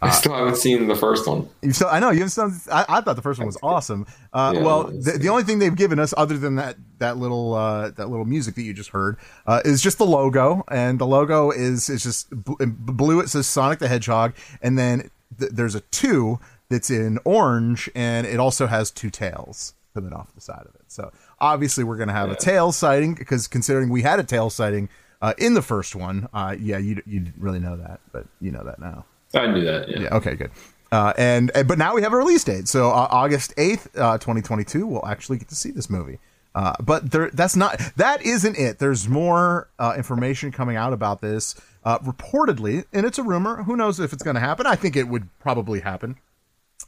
I 0.03 0.09
still 0.11 0.33
haven't 0.33 0.57
seen 0.57 0.87
the 0.87 0.95
first 0.95 1.27
one. 1.27 1.47
You 1.61 1.71
still, 1.73 1.87
I 1.89 1.99
know 1.99 2.11
you. 2.11 2.27
Still, 2.27 2.51
I, 2.71 2.85
I 2.89 3.01
thought 3.01 3.15
the 3.15 3.21
first 3.21 3.39
one 3.39 3.47
was 3.47 3.57
awesome. 3.63 4.05
Uh, 4.31 4.53
Yeah, 4.55 4.61
well, 4.61 4.83
the, 4.85 5.17
the 5.19 5.29
only 5.29 5.43
thing 5.43 5.59
they've 5.59 5.75
given 5.75 5.99
us, 5.99 6.13
other 6.17 6.37
than 6.37 6.55
that 6.55 6.77
that 6.99 7.17
little 7.17 7.53
uh, 7.53 7.89
that 7.91 8.09
little 8.09 8.25
music 8.25 8.55
that 8.55 8.63
you 8.63 8.73
just 8.73 8.89
heard, 8.91 9.17
uh, 9.47 9.61
is 9.65 9.81
just 9.81 9.97
the 9.97 10.05
logo, 10.05 10.63
and 10.69 10.99
the 10.99 11.07
logo 11.07 11.51
is 11.51 11.89
is 11.89 12.03
just 12.03 12.29
bl- 12.31 12.53
blue. 12.67 13.19
It 13.19 13.29
says 13.29 13.47
Sonic 13.47 13.79
the 13.79 13.87
Hedgehog, 13.87 14.33
and 14.61 14.77
then 14.77 15.09
th- 15.39 15.51
there's 15.51 15.75
a 15.75 15.81
two 15.81 16.39
that's 16.69 16.89
in 16.89 17.19
orange, 17.25 17.89
and 17.95 18.25
it 18.27 18.39
also 18.39 18.67
has 18.67 18.89
two 18.91 19.09
tails 19.09 19.73
coming 19.93 20.11
off 20.13 20.33
the 20.33 20.41
side 20.41 20.61
of 20.67 20.73
it. 20.75 20.81
So 20.87 21.11
obviously, 21.39 21.83
we're 21.83 21.97
gonna 21.97 22.13
have 22.13 22.29
a 22.31 22.35
tail 22.35 22.71
sighting 22.71 23.13
because 23.15 23.47
considering 23.47 23.89
we 23.89 24.01
had 24.01 24.19
a 24.19 24.23
tail 24.23 24.49
sighting 24.49 24.89
uh, 25.21 25.33
in 25.37 25.53
the 25.53 25.61
first 25.61 25.95
one, 25.95 26.27
uh, 26.33 26.55
yeah, 26.59 26.77
you 26.77 27.01
you 27.05 27.19
didn't 27.19 27.35
really 27.37 27.59
know 27.59 27.77
that, 27.77 27.99
but 28.11 28.25
you 28.41 28.51
know 28.51 28.63
that 28.63 28.79
now. 28.79 29.05
I 29.33 29.47
knew 29.47 29.63
that. 29.63 29.89
Yeah. 29.89 29.99
Yeah. 30.01 30.15
Okay. 30.15 30.35
Good. 30.35 30.51
Uh, 30.91 31.11
and, 31.17 31.51
and 31.55 31.67
but 31.67 31.79
now 31.79 31.95
we 31.95 32.03
have 32.03 32.13
a 32.13 32.17
release 32.17 32.43
date, 32.43 32.67
so 32.67 32.89
uh, 32.91 33.07
August 33.09 33.51
eighth, 33.57 33.89
uh, 33.97 34.17
twenty 34.19 34.41
twenty 34.41 34.63
two. 34.63 34.85
We'll 34.85 35.05
actually 35.07 35.39
get 35.39 35.49
to 35.49 35.55
see 35.55 35.71
this 35.71 35.89
movie. 35.89 36.19
Uh, 36.53 36.73
but 36.79 37.09
there, 37.09 37.31
that's 37.33 37.55
not 37.55 37.79
that 37.95 38.21
isn't 38.21 38.55
it. 38.57 38.77
There's 38.77 39.09
more 39.09 39.69
uh, 39.79 39.95
information 39.97 40.51
coming 40.51 40.75
out 40.75 40.93
about 40.93 41.21
this. 41.21 41.55
Uh, 41.83 41.97
reportedly, 41.99 42.85
and 42.93 43.07
it's 43.07 43.17
a 43.17 43.23
rumor. 43.23 43.63
Who 43.63 43.75
knows 43.75 43.99
if 43.99 44.13
it's 44.13 44.23
going 44.23 44.35
to 44.35 44.39
happen? 44.39 44.67
I 44.67 44.75
think 44.75 44.95
it 44.95 45.07
would 45.07 45.27
probably 45.39 45.79
happen. 45.79 46.17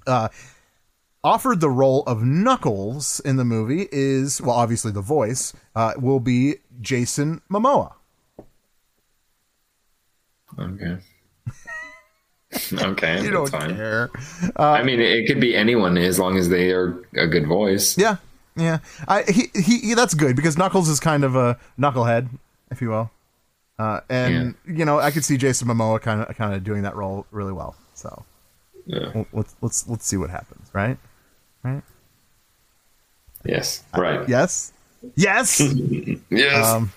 Uh, 0.06 0.30
offered 1.24 1.60
the 1.60 1.70
role 1.70 2.04
of 2.04 2.22
Knuckles 2.22 3.20
in 3.22 3.38
the 3.38 3.43
movie 3.43 3.88
is 3.91 4.39
well, 4.39 4.56
obviously 4.56 4.91
the 4.91 5.02
voice 5.02 5.52
uh, 5.76 5.93
will 5.98 6.20
be 6.20 6.58
Jason 6.80 7.41
Momoa. 7.50 7.93
Okay. 10.60 11.00
okay. 12.74 13.22
You 13.24 13.32
don't 13.32 13.49
fine. 13.49 13.76
care. 13.76 14.10
I 14.56 14.84
mean, 14.84 14.99
it 14.99 15.28
could 15.28 15.39
be 15.39 15.56
anyone 15.56 15.97
as 15.97 16.20
long 16.20 16.38
as 16.38 16.49
they 16.49 16.72
are 16.72 16.97
a 17.16 17.28
good 17.28 17.47
voice. 17.47 17.97
Yeah, 17.97 18.18
yeah. 18.56 18.80
I 19.08 19.24
he, 19.24 19.49
he 19.56 19.80
he- 19.80 19.93
that's 19.93 20.14
good 20.14 20.36
because 20.36 20.58
Knuckles 20.58 20.89
is 20.89 20.99
kind 20.99 21.24
of 21.24 21.36
a 21.36 21.58
knucklehead, 21.80 22.30
if 22.72 22.82
you 22.82 22.89
will. 22.89 23.12
Uh, 23.78 23.99
and 24.10 24.56
you 24.66 24.86
know, 24.86 24.99
I 24.99 25.12
could 25.12 25.26
see 25.26 25.38
Jason 25.38 25.68
Momoa 25.68 26.01
kind 26.01 26.22
of 26.22 26.36
kind 26.38 26.53
of 26.53 26.64
doing 26.64 26.84
that 26.84 26.95
role 26.95 27.26
really 27.32 27.51
well. 27.53 27.76
So 27.93 28.24
Yeah. 28.86 29.24
let's 29.34 29.56
let's 29.62 29.88
let's 29.89 30.06
see 30.06 30.18
what 30.18 30.30
happens, 30.30 30.70
right? 30.74 30.97
Right? 31.64 31.84
Yes. 33.43 33.84
Right. 33.95 34.28
Yes. 34.28 34.72
Yes. 35.16 35.62
Yes. 36.30 36.66
Um, 36.66 36.91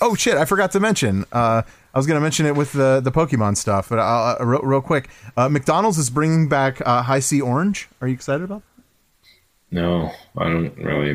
oh 0.00 0.14
shit! 0.14 0.36
I 0.36 0.44
forgot 0.44 0.72
to 0.72 0.80
mention. 0.80 1.24
Uh, 1.32 1.62
I 1.94 1.98
was 1.98 2.06
going 2.06 2.16
to 2.16 2.20
mention 2.20 2.46
it 2.46 2.54
with 2.54 2.72
the 2.72 3.00
the 3.00 3.10
Pokemon 3.10 3.56
stuff, 3.56 3.88
but 3.88 3.98
uh, 3.98 4.36
uh, 4.40 4.44
real, 4.44 4.60
real 4.60 4.80
quick, 4.80 5.08
uh, 5.36 5.48
McDonald's 5.48 5.98
is 5.98 6.10
bringing 6.10 6.48
back 6.48 6.80
uh, 6.86 7.02
Hi-C 7.02 7.40
Orange. 7.40 7.88
Are 8.00 8.08
you 8.08 8.14
excited 8.14 8.42
about? 8.44 8.62
That? 8.62 9.80
No, 9.80 10.12
I 10.36 10.44
don't 10.44 10.76
really. 10.78 11.10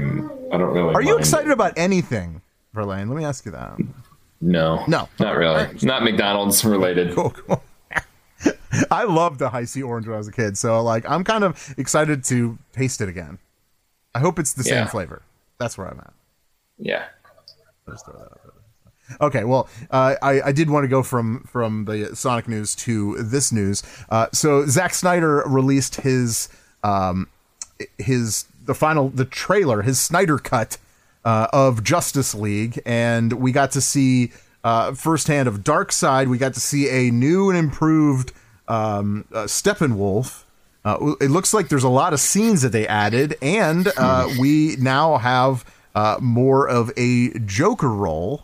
I 0.51 0.57
don't 0.57 0.73
really. 0.73 0.93
Are 0.93 1.01
you 1.01 1.17
excited 1.17 1.49
it. 1.49 1.53
about 1.53 1.73
anything, 1.77 2.41
Verlaine? 2.73 3.07
Let 3.09 3.17
me 3.17 3.23
ask 3.25 3.45
you 3.45 3.51
that. 3.51 3.77
No. 4.41 4.83
No. 4.87 5.07
Not 5.19 5.37
really. 5.37 5.67
Not 5.83 6.03
McDonald's 6.03 6.63
related. 6.65 7.15
Cool, 7.15 7.31
cool. 7.31 7.63
I 8.91 9.03
loved 9.03 9.39
the 9.39 9.49
Hi-C 9.49 9.81
orange 9.81 10.07
when 10.07 10.15
I 10.15 10.17
was 10.17 10.27
a 10.27 10.31
kid, 10.31 10.57
so 10.57 10.81
like 10.83 11.09
I'm 11.09 11.23
kind 11.23 11.43
of 11.43 11.73
excited 11.77 12.23
to 12.25 12.57
taste 12.73 12.99
it 13.01 13.09
again. 13.09 13.37
I 14.13 14.19
hope 14.19 14.37
it's 14.39 14.53
the 14.53 14.63
Yeah. 14.63 14.81
same 14.83 14.87
flavor. 14.87 15.21
That's 15.59 15.77
where 15.77 15.87
I'm 15.87 15.99
at. 15.99 16.13
Yeah. 16.77 17.05
Throw 17.85 17.95
that 17.95 18.09
out 18.09 18.39
there. 18.43 18.52
Okay, 19.21 19.43
well, 19.43 19.69
uh, 19.91 20.15
I, 20.21 20.41
I 20.41 20.51
did 20.51 20.69
want 20.69 20.83
to 20.83 20.87
go 20.87 21.03
from 21.03 21.43
from 21.43 21.85
the 21.85 22.15
Sonic 22.15 22.47
news 22.47 22.75
to 22.75 23.21
this 23.21 23.51
news. 23.51 23.83
Uh, 24.09 24.27
so 24.31 24.65
Zack 24.65 24.93
Snyder 24.93 25.43
released 25.45 26.01
his 26.01 26.49
um, 26.83 27.27
his 27.97 28.45
the 28.65 28.73
final 28.75 29.09
the 29.09 29.25
trailer, 29.25 29.81
his 29.81 29.99
Snyder 29.99 30.37
cut 30.37 30.77
uh, 31.25 31.47
of 31.53 31.83
Justice 31.83 32.33
League, 32.33 32.81
and 32.85 33.33
we 33.33 33.51
got 33.51 33.71
to 33.71 33.81
see 33.81 34.31
uh, 34.63 34.93
firsthand 34.93 35.47
of 35.47 35.59
Darkseid. 35.59 36.27
We 36.27 36.37
got 36.37 36.53
to 36.55 36.59
see 36.59 36.89
a 36.89 37.11
new 37.11 37.49
and 37.49 37.57
improved 37.57 38.31
um, 38.67 39.25
uh, 39.33 39.43
Steppenwolf. 39.43 40.43
Uh, 40.85 41.15
it 41.21 41.31
looks 41.31 41.53
like 41.53 41.69
there's 41.69 41.85
a 41.85 41.89
lot 41.89 42.11
of 42.11 42.19
scenes 42.19 42.61
that 42.61 42.73
they 42.73 42.85
added, 42.87 43.37
and 43.41 43.87
we 44.37 44.75
now 44.79 45.17
have 45.17 45.63
more 46.21 46.67
of 46.67 46.91
a 46.97 47.37
Joker 47.39 47.89
role 47.89 48.43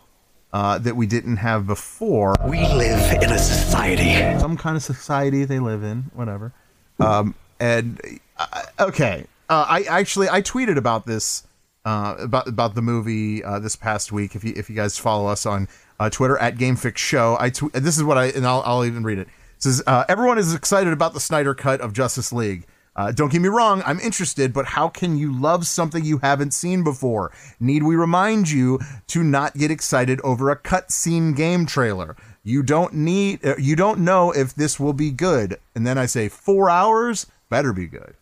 uh, 0.52 0.78
that 0.78 0.96
we 0.96 1.06
didn't 1.06 1.36
have 1.36 1.66
before. 1.66 2.34
We 2.44 2.60
live 2.60 3.22
in 3.22 3.30
a 3.30 3.38
society. 3.38 4.38
Some 4.38 4.56
kind 4.56 4.76
of 4.76 4.82
society 4.82 5.44
they 5.44 5.58
live 5.58 5.82
in, 5.82 6.10
whatever. 6.14 6.52
Um, 6.98 7.34
and 7.58 8.00
uh, 8.36 8.62
okay, 8.80 9.26
uh, 9.48 9.66
I 9.68 9.82
actually 9.82 10.28
I 10.28 10.42
tweeted 10.42 10.76
about 10.76 11.06
this 11.06 11.46
uh, 11.84 12.16
about 12.18 12.48
about 12.48 12.74
the 12.74 12.82
movie 12.82 13.42
uh, 13.44 13.58
this 13.58 13.76
past 13.76 14.12
week. 14.12 14.34
If 14.34 14.44
you 14.44 14.52
if 14.56 14.68
you 14.68 14.76
guys 14.76 14.98
follow 14.98 15.28
us 15.28 15.46
on 15.46 15.68
uh, 15.98 16.10
Twitter 16.10 16.36
at 16.38 16.56
GameFix 16.56 16.96
Show, 16.98 17.36
I 17.38 17.50
tw- 17.50 17.72
this 17.72 17.96
is 17.96 18.04
what 18.04 18.18
I 18.18 18.26
and 18.26 18.46
I'll, 18.46 18.62
I'll 18.64 18.84
even 18.84 19.02
read 19.02 19.18
it. 19.18 19.28
It 19.28 19.62
says 19.62 19.82
uh, 19.86 20.04
everyone 20.08 20.38
is 20.38 20.54
excited 20.54 20.92
about 20.92 21.14
the 21.14 21.20
Snyder 21.20 21.54
cut 21.54 21.80
of 21.80 21.92
Justice 21.92 22.32
League. 22.32 22.66
Uh, 22.96 23.12
don't 23.12 23.30
get 23.30 23.40
me 23.40 23.48
wrong, 23.48 23.82
I'm 23.86 24.00
interested, 24.00 24.52
but 24.52 24.66
how 24.66 24.88
can 24.88 25.16
you 25.16 25.32
love 25.32 25.66
something 25.66 26.04
you 26.04 26.18
haven't 26.18 26.52
seen 26.52 26.82
before? 26.82 27.32
Need 27.60 27.84
we 27.84 27.94
remind 27.96 28.50
you 28.50 28.80
to 29.08 29.22
not 29.22 29.54
get 29.54 29.70
excited 29.70 30.20
over 30.22 30.50
a 30.50 30.56
cutscene 30.56 31.36
game 31.36 31.66
trailer? 31.66 32.16
You 32.42 32.62
don't 32.62 32.94
need, 32.94 33.44
uh, 33.46 33.56
you 33.58 33.76
don't 33.76 34.00
know 34.00 34.32
if 34.32 34.54
this 34.54 34.80
will 34.80 34.92
be 34.92 35.10
good. 35.10 35.58
And 35.74 35.86
then 35.86 35.98
I 35.98 36.06
say, 36.06 36.28
four 36.28 36.68
hours 36.68 37.26
better 37.48 37.72
be 37.72 37.86
good, 37.86 38.14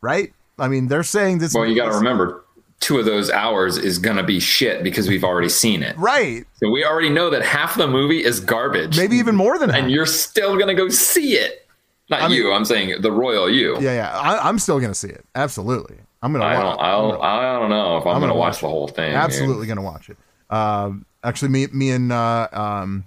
right? 0.00 0.32
I 0.58 0.68
mean, 0.68 0.88
they're 0.88 1.02
saying 1.02 1.38
this. 1.38 1.54
Well, 1.54 1.66
you 1.66 1.76
got 1.76 1.90
to 1.90 1.96
remember, 1.96 2.44
two 2.80 2.98
of 2.98 3.06
those 3.06 3.30
hours 3.30 3.78
is 3.78 3.98
going 3.98 4.16
to 4.16 4.22
be 4.22 4.40
shit 4.40 4.82
because 4.84 5.08
we've 5.08 5.24
already 5.24 5.48
seen 5.48 5.82
it. 5.82 5.96
Right. 5.96 6.44
So 6.62 6.70
we 6.70 6.84
already 6.84 7.08
know 7.10 7.30
that 7.30 7.42
half 7.42 7.76
the 7.76 7.86
movie 7.86 8.22
is 8.22 8.40
garbage. 8.40 8.96
Maybe 8.96 9.16
even 9.16 9.36
more 9.36 9.58
than 9.58 9.70
that. 9.70 9.80
And 9.80 9.90
you're 9.90 10.06
still 10.06 10.54
going 10.56 10.68
to 10.68 10.74
go 10.74 10.88
see 10.88 11.34
it. 11.34 11.65
Not 12.08 12.22
I 12.22 12.28
mean- 12.28 12.36
you. 12.38 12.52
I'm 12.52 12.64
saying 12.64 13.00
the 13.00 13.10
royal 13.12 13.50
you. 13.50 13.74
Yeah, 13.80 13.94
yeah. 13.94 14.18
I, 14.18 14.48
I'm 14.48 14.58
still 14.58 14.78
gonna 14.80 14.94
see 14.94 15.08
it. 15.08 15.24
Absolutely. 15.34 15.96
I'm 16.22 16.32
gonna. 16.32 16.44
I 16.44 16.54
watch 16.54 16.62
don't. 16.62 16.80
I'll, 16.84 17.22
I 17.22 17.58
don't 17.58 17.70
know 17.70 17.96
if 17.98 18.06
I'm, 18.06 18.14
I'm 18.16 18.20
going 18.20 18.22
to 18.22 18.28
gonna 18.28 18.34
watch 18.34 18.54
watch 18.54 18.60
the 18.60 18.68
whole 18.68 18.88
thing. 18.88 19.10
dude. 19.10 19.16
Absolutely 19.20 19.66
gonna 19.66 19.82
watch 19.82 20.08
it. 20.08 20.16
Um, 20.50 21.04
actually, 21.22 21.48
me, 21.48 21.66
me 21.72 21.90
and 21.90 22.10
uh, 22.10 22.48
um, 22.52 23.04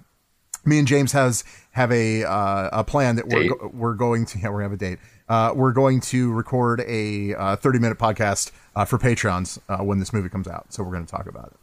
me 0.64 0.78
and 0.78 0.86
James 0.86 1.12
has 1.12 1.44
have 1.72 1.90
a 1.92 2.24
uh, 2.24 2.70
a 2.72 2.84
plan 2.84 3.16
that 3.16 3.26
we're 3.28 3.48
go- 3.48 3.70
we're 3.74 3.94
going 3.94 4.26
to. 4.26 4.38
Yeah, 4.38 4.50
we 4.50 4.62
have 4.62 4.72
a 4.72 4.76
date. 4.76 4.98
Uh, 5.28 5.52
we're 5.54 5.72
going 5.72 6.00
to 6.00 6.32
record 6.32 6.82
a 6.88 7.34
uh, 7.36 7.54
30 7.56 7.78
minute 7.78 7.98
podcast 7.98 8.50
uh, 8.74 8.84
for 8.84 8.98
Patreons 8.98 9.58
uh, 9.68 9.78
when 9.78 10.00
this 10.00 10.12
movie 10.12 10.28
comes 10.28 10.48
out. 10.48 10.72
So 10.72 10.82
we're 10.82 10.90
going 10.92 11.06
to 11.06 11.10
talk 11.10 11.26
about 11.26 11.52
it. 11.52 11.59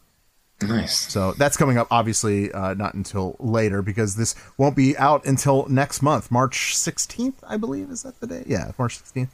Nice. 0.61 1.11
So 1.11 1.33
that's 1.33 1.55
coming 1.55 1.77
up, 1.77 1.87
obviously, 1.91 2.51
uh, 2.51 2.73
not 2.73 2.95
until 2.95 3.35
later 3.39 3.81
because 3.81 4.15
this 4.15 4.33
won't 4.57 4.75
be 4.75 4.97
out 4.97 5.25
until 5.25 5.67
next 5.67 6.01
month, 6.01 6.31
March 6.31 6.73
16th, 6.75 7.35
I 7.47 7.57
believe. 7.57 7.91
Is 7.91 8.03
that 8.03 8.19
the 8.19 8.27
day? 8.27 8.43
Yeah, 8.47 8.71
March 8.79 8.99
16th. 9.03 9.29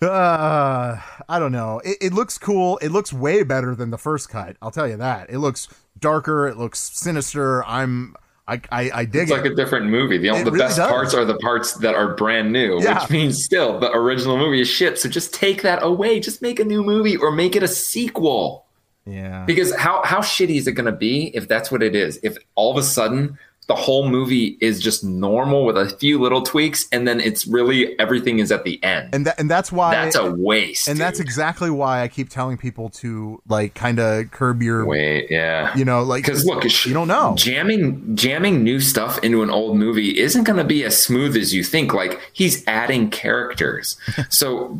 Uh, 0.00 1.00
I 1.28 1.38
don't 1.38 1.50
know. 1.52 1.80
It, 1.84 1.96
it 2.00 2.12
looks 2.12 2.38
cool. 2.38 2.78
It 2.78 2.90
looks 2.90 3.12
way 3.12 3.42
better 3.42 3.74
than 3.74 3.90
the 3.90 3.98
first 3.98 4.28
cut. 4.28 4.56
I'll 4.62 4.70
tell 4.70 4.86
you 4.86 4.96
that. 4.98 5.28
It 5.30 5.38
looks 5.38 5.66
darker. 5.98 6.46
It 6.46 6.56
looks 6.56 6.78
sinister. 6.78 7.64
I'm, 7.64 8.14
I, 8.46 8.60
I, 8.70 8.90
I 8.94 9.04
dig 9.06 9.14
it. 9.14 9.22
It's 9.22 9.30
it. 9.32 9.36
like 9.42 9.44
a 9.50 9.54
different 9.54 9.86
movie. 9.86 10.18
The, 10.18 10.28
the 10.28 10.44
really 10.52 10.58
best 10.58 10.76
does. 10.76 10.88
parts 10.90 11.14
are 11.14 11.24
the 11.24 11.38
parts 11.38 11.74
that 11.78 11.94
are 11.96 12.14
brand 12.14 12.52
new, 12.52 12.80
Yeah. 12.80 13.00
which 13.00 13.10
means 13.10 13.42
still 13.44 13.80
the 13.80 13.90
original 13.92 14.36
movie 14.36 14.60
is 14.60 14.68
shit. 14.68 14.98
So 14.98 15.08
just 15.08 15.34
take 15.34 15.62
that 15.62 15.82
away. 15.82 16.20
Just 16.20 16.42
make 16.42 16.60
a 16.60 16.64
new 16.64 16.84
movie 16.84 17.16
or 17.16 17.32
make 17.32 17.56
it 17.56 17.62
a 17.64 17.68
sequel. 17.68 18.66
Yeah. 19.08 19.44
Because 19.44 19.74
how 19.74 20.02
how 20.04 20.20
shitty 20.20 20.56
is 20.56 20.66
it 20.66 20.72
going 20.72 20.86
to 20.86 20.92
be 20.92 21.28
if 21.34 21.48
that's 21.48 21.70
what 21.70 21.82
it 21.82 21.94
is? 21.94 22.20
If 22.22 22.36
all 22.54 22.70
of 22.70 22.76
a 22.76 22.82
sudden 22.82 23.38
the 23.68 23.74
whole 23.74 24.08
movie 24.08 24.56
is 24.62 24.80
just 24.80 25.04
normal 25.04 25.66
with 25.66 25.76
a 25.76 25.90
few 25.98 26.18
little 26.18 26.40
tweaks, 26.40 26.88
and 26.90 27.06
then 27.06 27.20
it's 27.20 27.46
really 27.46 27.98
everything 27.98 28.38
is 28.38 28.50
at 28.50 28.64
the 28.64 28.82
end. 28.82 29.14
And 29.14 29.26
that, 29.26 29.38
and 29.38 29.50
that's 29.50 29.70
why 29.70 29.92
that's 29.92 30.16
a 30.16 30.30
waste. 30.30 30.88
and 30.88 30.98
that's 30.98 31.20
exactly 31.20 31.70
why 31.70 32.02
I 32.02 32.08
keep 32.08 32.30
telling 32.30 32.56
people 32.56 32.88
to 32.90 33.42
like 33.46 33.74
kind 33.74 34.00
of 34.00 34.30
curb 34.30 34.62
your, 34.62 34.86
wait, 34.86 35.30
yeah. 35.30 35.76
you 35.76 35.84
know, 35.84 36.02
like 36.02 36.24
Because 36.24 36.46
look, 36.46 36.64
you 36.86 36.94
don't 36.94 37.08
know. 37.08 37.34
jamming 37.36 38.16
jamming 38.16 38.64
new 38.64 38.80
stuff 38.80 39.22
into 39.22 39.42
an 39.42 39.50
old 39.50 39.76
movie 39.76 40.18
isn't 40.18 40.44
going 40.44 40.58
to 40.58 40.64
be 40.64 40.82
as 40.84 41.00
smooth 41.00 41.36
as 41.36 41.54
you 41.54 41.62
think. 41.62 41.92
Like 41.92 42.18
he's 42.32 42.66
adding 42.66 43.10
characters, 43.10 43.98
so 44.30 44.78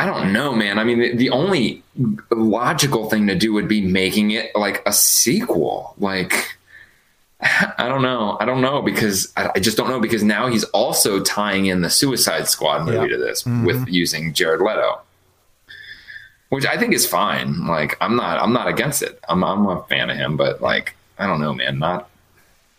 I 0.00 0.06
don't 0.06 0.32
know, 0.32 0.52
man. 0.52 0.78
I 0.78 0.84
mean, 0.84 1.00
the, 1.00 1.16
the 1.16 1.30
only 1.30 1.82
logical 2.30 3.10
thing 3.10 3.26
to 3.26 3.34
do 3.34 3.52
would 3.52 3.66
be 3.68 3.80
making 3.84 4.30
it 4.30 4.54
like 4.54 4.80
a 4.86 4.92
sequel. 4.92 5.94
Like 5.98 6.56
I 7.40 7.88
don't 7.88 8.02
know, 8.02 8.36
I 8.40 8.44
don't 8.44 8.60
know 8.60 8.80
because 8.82 9.32
I, 9.36 9.50
I 9.56 9.58
just 9.60 9.76
don't 9.76 9.88
know 9.88 10.00
because 10.00 10.22
now 10.22 10.46
he's 10.48 10.64
also 10.64 11.20
tying 11.20 11.66
in 11.66 11.80
the 11.82 11.90
Suicide 11.90 12.48
Squad 12.48 12.84
movie 12.86 12.96
Yeah. 13.10 13.16
to 13.16 13.18
this 13.18 13.42
Mhm. 13.42 13.66
with 13.66 13.88
using 13.88 14.32
Jared 14.34 14.60
Leto 14.60 15.00
which 16.50 16.64
I 16.64 16.78
think 16.78 16.94
is 16.94 17.06
fine. 17.06 17.66
Like 17.66 17.96
I'm 18.00 18.16
not 18.16 18.38
I'm 18.40 18.52
not 18.54 18.68
against 18.68 19.02
it. 19.02 19.20
I'm 19.28 19.44
I'm 19.44 19.66
a 19.66 19.82
fan 19.84 20.08
of 20.08 20.16
him, 20.16 20.36
but 20.38 20.62
like 20.62 20.94
I 21.18 21.26
don't 21.26 21.40
know, 21.42 21.52
man. 21.52 21.78
Not 21.78 22.08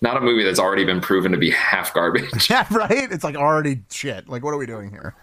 not 0.02 0.18
a 0.18 0.22
movie 0.22 0.44
that's 0.44 0.58
already 0.60 0.86
been 0.86 1.02
proven 1.02 1.32
to 1.34 1.38
be 1.38 1.52
half 1.52 1.94
garbage. 1.94 2.32
Yeah, 2.50 2.66
right. 2.72 3.12
It's 3.12 3.24
like 3.24 3.36
already 3.36 3.82
shit. 3.92 4.28
Like, 4.28 4.44
what 4.44 4.54
are 4.56 4.58
we 4.58 4.66
doing 4.66 4.90
here? 4.90 5.14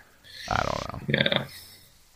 I 0.48 0.62
don't 0.62 0.92
know. 1.08 1.18
yeah. 1.18 1.44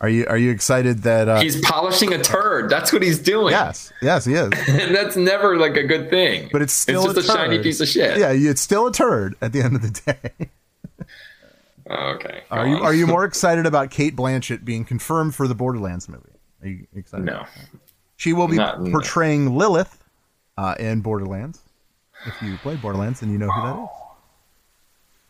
Are 0.00 0.08
you 0.08 0.26
are 0.26 0.38
you 0.38 0.50
excited 0.50 1.02
that 1.02 1.28
uh, 1.28 1.40
He's 1.40 1.60
polishing 1.60 2.14
a 2.14 2.22
turd. 2.22 2.70
That's 2.70 2.90
what 2.92 3.02
he's 3.02 3.18
doing. 3.18 3.52
yes, 3.52 3.92
yes, 4.00 4.24
he 4.24 4.32
is. 4.32 4.50
and 4.68 4.94
that's 4.94 5.14
never 5.14 5.58
like 5.58 5.76
a 5.76 5.84
good 5.84 6.08
thing. 6.08 6.48
But 6.50 6.62
it's 6.62 6.72
still 6.72 7.04
it's 7.04 7.14
just 7.14 7.28
a, 7.28 7.32
a, 7.32 7.36
shiny 7.36 7.62
piece 7.62 7.80
of 7.80 7.88
shit. 7.88 8.18
Yeah, 8.18 8.32
it's 8.32 8.62
still 8.62 8.86
a 8.86 8.92
turd 8.92 9.36
at 9.42 9.52
the 9.52 9.60
end 9.60 9.76
of 9.76 9.82
the 9.82 10.12
day. 10.12 10.48
Oh, 11.92 12.12
okay. 12.14 12.44
Are 12.52 12.66
go 12.66 12.70
you 12.70 12.76
are 12.84 12.94
you 12.94 13.06
more 13.08 13.24
excited 13.26 13.66
about 13.66 13.90
Cate 13.90 14.14
Blanchett 14.14 14.64
being 14.64 14.84
confirmed 14.84 15.34
for 15.34 15.48
the 15.48 15.56
Borderlands 15.56 16.08
movie? 16.08 16.30
Are 16.62 16.68
you 16.68 16.86
excited? 16.94 17.26
No. 17.26 17.46
She 18.16 18.32
will 18.32 18.46
be 18.46 18.56
Not- 18.56 18.80
no. 18.80 18.92
portraying 18.92 19.56
Lilith 19.56 20.04
uh, 20.56 20.76
in 20.78 21.00
Borderlands. 21.00 21.60
If 22.26 22.40
you 22.42 22.56
played 22.58 22.80
Borderlands, 22.80 23.18
then 23.20 23.32
you 23.32 23.38
know 23.38 23.50
who 23.50 23.62
that 23.62 23.82
is. 23.82 23.99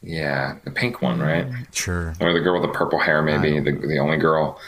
Yeah, 0.02 0.56
the 0.64 0.70
pink 0.70 1.02
one, 1.02 1.20
right? 1.20 1.46
Sure. 1.72 2.14
Or 2.20 2.32
the 2.32 2.40
girl 2.40 2.60
with 2.60 2.70
the 2.70 2.74
purple 2.76 2.98
hair, 2.98 3.22
maybe 3.22 3.60
the 3.60 3.72
the 3.72 3.98
only 3.98 4.16
girl. 4.16 4.58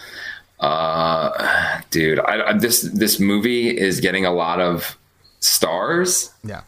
Uh, 0.61 1.81
dude, 1.91 2.21
I, 2.21 2.51
I, 2.51 2.53
this 2.59 2.83
this 2.83 3.19
movie 3.19 3.77
is 3.77 4.01
getting 4.01 4.25
a 4.27 4.33
lot 4.33 4.61
of 4.61 4.97
stars. 5.41 6.33
Yeah. 6.45 6.63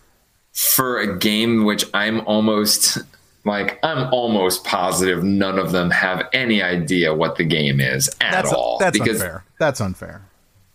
for 0.52 0.98
a 1.00 1.18
game 1.18 1.64
which 1.64 1.84
I'm 1.94 2.20
almost 2.26 2.98
like 3.44 3.78
I'm 3.84 4.12
almost 4.12 4.64
positive 4.64 5.22
none 5.22 5.58
of 5.58 5.70
them 5.72 5.90
have 5.90 6.26
any 6.32 6.62
idea 6.62 7.12
what 7.14 7.36
the 7.36 7.44
game 7.44 7.78
is 7.80 8.08
at 8.20 8.30
That's 8.32 8.52
all. 8.52 8.78
that's 8.78 8.98
because 8.98 9.20
unfair. 9.20 9.44
That's 9.60 9.80
unfair. 9.80 10.22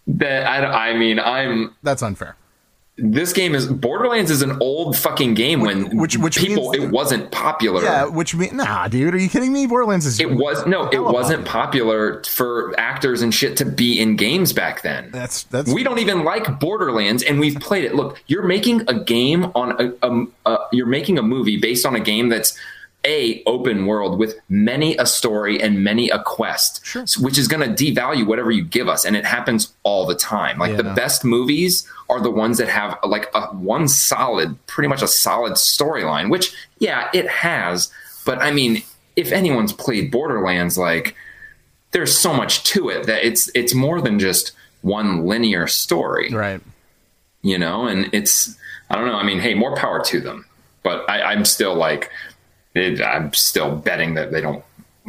that 0.07 0.45
I, 0.47 0.91
I 0.91 0.97
mean 0.97 1.19
I'm 1.19 1.75
That's 1.83 2.03
unfair. 2.03 2.35
This 3.01 3.33
game 3.33 3.55
is 3.55 3.65
Borderlands 3.67 4.29
is 4.31 4.41
an 4.41 4.57
old 4.61 4.97
fucking 4.97 5.33
game 5.33 5.61
when 5.61 5.97
which- 5.97 6.17
which 6.17 6.37
people 6.37 6.71
means- 6.71 6.83
it 6.85 6.91
wasn't 6.91 7.31
popular. 7.31 7.81
Yeah, 7.83 8.05
which 8.05 8.35
mean 8.35 8.57
nah, 8.57 8.87
dude, 8.87 9.13
are 9.13 9.17
you 9.17 9.29
kidding 9.29 9.53
me? 9.53 9.65
Borderlands 9.67 10.05
is 10.05 10.19
It 10.19 10.31
was 10.31 10.65
no, 10.65 10.87
it 10.89 11.03
wasn't 11.03 11.45
popular 11.45 12.23
for 12.23 12.73
actors 12.77 13.21
and 13.21 13.33
shit 13.33 13.57
to 13.57 13.65
be 13.65 13.99
in 13.99 14.15
games 14.15 14.53
back 14.53 14.81
then. 14.81 15.09
That's 15.11 15.43
that's 15.43 15.71
we 15.71 15.83
don't 15.83 15.99
even 15.99 16.23
like 16.23 16.59
Borderlands, 16.59 17.23
and 17.23 17.39
we've 17.39 17.59
played 17.59 17.83
it. 17.85 17.95
Look, 17.95 18.21
you're 18.27 18.43
making 18.43 18.81
a 18.87 18.99
game 18.99 19.45
on 19.55 19.71
a, 19.79 19.93
a, 20.07 20.25
a 20.45 20.57
you're 20.71 20.85
making 20.87 21.17
a 21.17 21.23
movie 21.23 21.57
based 21.57 21.85
on 21.85 21.95
a 21.95 21.99
game 21.99 22.29
that's 22.29 22.57
a 23.05 23.41
open 23.45 23.85
world 23.85 24.19
with 24.19 24.35
many 24.49 24.97
a 24.97 25.05
story 25.05 25.61
and 25.61 25.81
many 25.85 26.09
a 26.09 26.21
quest, 26.21 26.85
Sure. 26.85 27.05
which 27.21 27.37
is 27.37 27.47
going 27.47 27.61
to 27.75 27.85
devalue 27.85 28.27
whatever 28.27 28.51
you 28.51 28.61
give 28.61 28.89
us, 28.89 29.05
and 29.05 29.15
it 29.15 29.25
happens 29.25 29.71
all 29.83 30.05
the 30.05 30.15
time. 30.15 30.57
Like 30.57 30.75
the 30.75 30.83
best 30.83 31.23
movies 31.23 31.87
are 32.09 32.19
the 32.21 32.31
ones 32.31 32.57
that 32.57 32.67
have 32.69 32.97
like 33.03 33.29
a 33.33 33.47
one 33.47 33.87
solid, 33.87 34.57
pretty 34.67 34.87
much 34.87 35.01
a 35.01 35.07
solid 35.07 35.53
storyline. 35.53 36.29
Which, 36.29 36.53
yeah, 36.79 37.09
it 37.13 37.27
has, 37.29 37.91
but 38.25 38.39
I 38.41 38.51
mean, 38.51 38.83
if 39.15 39.31
anyone's 39.31 39.73
played 39.73 40.11
Borderlands, 40.11 40.77
like 40.77 41.15
there's 41.91 42.15
so 42.15 42.33
much 42.33 42.63
to 42.63 42.89
it 42.89 43.05
that 43.07 43.25
it's 43.25 43.49
it's 43.55 43.73
more 43.73 44.01
than 44.01 44.19
just 44.19 44.51
one 44.81 45.25
linear 45.25 45.67
story 45.67 46.29
right. 46.31 46.61
you 47.41 47.57
know 47.57 47.87
and 47.87 48.09
it's 48.13 48.57
i 48.89 48.95
don't 48.95 49.05
know 49.05 49.15
i 49.15 49.23
mean 49.23 49.39
hey 49.39 49.53
more 49.53 49.75
power 49.75 50.01
to 50.03 50.19
them 50.19 50.45
but 50.83 51.09
I, 51.09 51.21
i'm 51.33 51.45
still 51.45 51.75
like 51.75 52.09
it, 52.75 53.01
i'm 53.01 53.33
still 53.33 53.75
betting 53.75 54.13
that 54.13 54.31
they 54.31 54.41
don't 54.41 54.63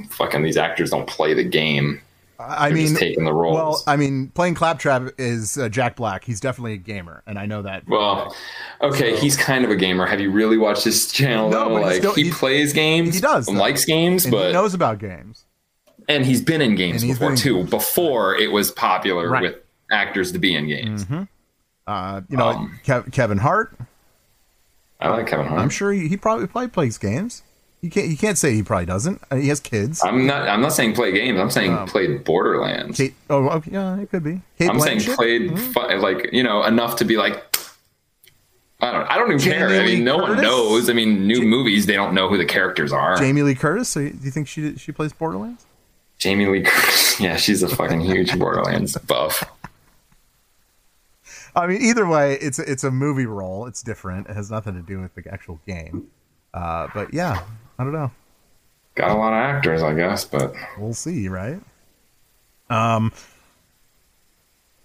fucking 0.08 0.42
these 0.42 0.56
actors 0.56 0.90
don't 0.90 1.06
play 1.06 1.34
the 1.34 1.44
game 1.44 2.00
I 2.40 2.68
They're 2.70 2.76
mean, 2.78 2.94
taking 2.94 3.24
the 3.24 3.32
roles. 3.34 3.54
well, 3.54 3.82
I 3.86 3.96
mean, 3.96 4.28
playing 4.30 4.54
Claptrap 4.54 5.10
is 5.18 5.58
uh, 5.58 5.68
Jack 5.68 5.96
Black. 5.96 6.24
He's 6.24 6.40
definitely 6.40 6.72
a 6.74 6.78
gamer, 6.78 7.22
and 7.26 7.38
I 7.38 7.46
know 7.46 7.62
that. 7.62 7.86
well 7.86 8.34
okay 8.82 9.14
he's 9.18 9.36
kind 9.36 9.62
of 9.64 9.70
a 9.70 9.76
gamer 9.76 10.06
have 10.06 10.20
you 10.20 10.30
really 10.30 10.56
watched 10.56 10.84
his 10.84 11.12
channel 11.12 11.50
No, 11.50 11.68
like 11.68 11.96
still- 11.96 12.14
he 12.14 12.30
plays 12.30 12.72
games 12.72 13.14
he 13.16 13.20
does, 13.20 13.46
likes 13.48 13.84
games 13.84 14.24
and 14.24 14.32
he 14.32 14.40
but 14.40 14.52
knows 14.52 14.72
about 14.72 14.98
games. 14.98 15.44
and 16.08 16.24
he's 16.24 16.40
been 16.40 16.62
in 16.62 16.76
games 16.76 17.04
before 17.04 17.28
been 17.28 17.36
too 17.36 17.64
before 17.64 18.34
it 18.36 18.50
was 18.50 18.70
popular 18.70 19.28
Right. 19.28 19.42
with 19.42 19.56
actors 19.92 20.32
to 20.32 20.38
be 20.38 20.54
in 20.54 20.66
games 20.66 21.04
Uh, 21.86 22.22
you 22.30 22.36
know, 22.38 22.48
Um, 22.48 22.80
Kev- 22.86 23.12
Kevin 23.12 23.36
Hart. 23.38 23.76
i 25.00 25.08
like 25.10 25.26
kevin 25.26 25.44
hart 25.46 25.60
I'm 25.60 25.68
sure 25.70 25.92
he, 25.92 26.08
he 26.08 26.16
probably 26.16 26.46
probably 26.46 26.68
plays 26.68 26.96
games. 26.96 27.42
You 27.82 27.88
can't 27.90 28.08
you 28.08 28.16
can't 28.16 28.36
say 28.36 28.52
he 28.54 28.62
probably 28.62 28.86
doesn't. 28.86 29.22
Uh, 29.30 29.36
he 29.36 29.48
has 29.48 29.58
kids. 29.60 30.02
i'm 30.04 30.26
not 30.26 30.46
i'm 30.48 30.60
not 30.60 30.72
saying 30.74 30.94
play 30.94 31.12
games 31.12 31.38
i'm 31.40 31.50
saying 31.50 31.72
Um, 31.72 31.88
played 31.88 32.24
borderlands 32.24 32.98
Cate, 32.98 33.14
oh, 33.30 33.48
okay, 33.48 33.70
yeah, 33.72 33.96
it 33.98 34.10
could 34.10 34.22
be. 34.22 34.42
Cate 34.58 34.68
I'm 34.68 34.78
saying 34.80 34.98
Blanchett? 34.98 35.16
played 35.16 35.50
Mhm. 35.52 35.72
fi- 35.72 35.94
like 35.94 36.28
you 36.32 36.42
know 36.42 36.62
enough 36.64 36.96
to 36.96 37.04
be 37.06 37.16
like 37.16 37.42
I 38.82 38.92
don't 38.92 39.10
I 39.10 39.16
don't 39.18 39.28
even 39.32 39.40
care. 39.40 39.68
I 39.68 39.84
mean, 39.84 40.04
no 40.04 40.16
one 40.16 40.40
knows. 40.40 40.88
I 40.88 40.94
mean, 40.94 41.26
new 41.26 41.42
movies 41.42 41.84
they 41.86 41.94
don't 41.96 42.14
know 42.14 42.28
who 42.30 42.38
the 42.38 42.46
characters 42.46 42.92
are. 42.92 43.16
Jamie 43.18 43.42
Lee 43.42 43.54
Curtis. 43.54 43.90
So 43.90 44.00
do 44.00 44.06
you 44.22 44.30
think 44.30 44.48
she 44.48 44.76
she 44.76 44.90
plays 44.92 45.12
Borderlands? 45.12 45.66
Jamie 46.18 46.46
Lee 46.46 46.62
Curtis. 46.62 47.20
Yeah, 47.20 47.36
she's 47.36 47.62
a 47.62 47.68
fucking 47.68 48.00
huge 48.00 48.38
Borderlands 48.38 48.96
buff. 49.06 49.44
I 51.54 51.66
mean, 51.66 51.82
either 51.82 52.06
way, 52.06 52.34
it's 52.40 52.58
it's 52.58 52.84
a 52.84 52.90
movie 52.90 53.26
role. 53.26 53.66
It's 53.66 53.82
different. 53.82 54.28
It 54.28 54.36
has 54.36 54.50
nothing 54.50 54.74
to 54.74 54.80
do 54.82 55.00
with 55.00 55.14
the 55.14 55.30
actual 55.32 55.60
game. 55.66 56.08
Uh, 56.54 56.88
but 56.94 57.12
yeah, 57.12 57.42
I 57.80 57.82
don't 57.82 57.94
know. 57.94 58.10
Got 58.94 59.10
a 59.10 59.14
lot 59.14 59.32
of 59.32 59.38
actors, 59.38 59.82
I 59.82 59.94
guess, 59.94 60.26
but 60.26 60.54
We'll 60.78 60.92
see, 60.92 61.28
right? 61.28 61.58
Um, 62.68 63.10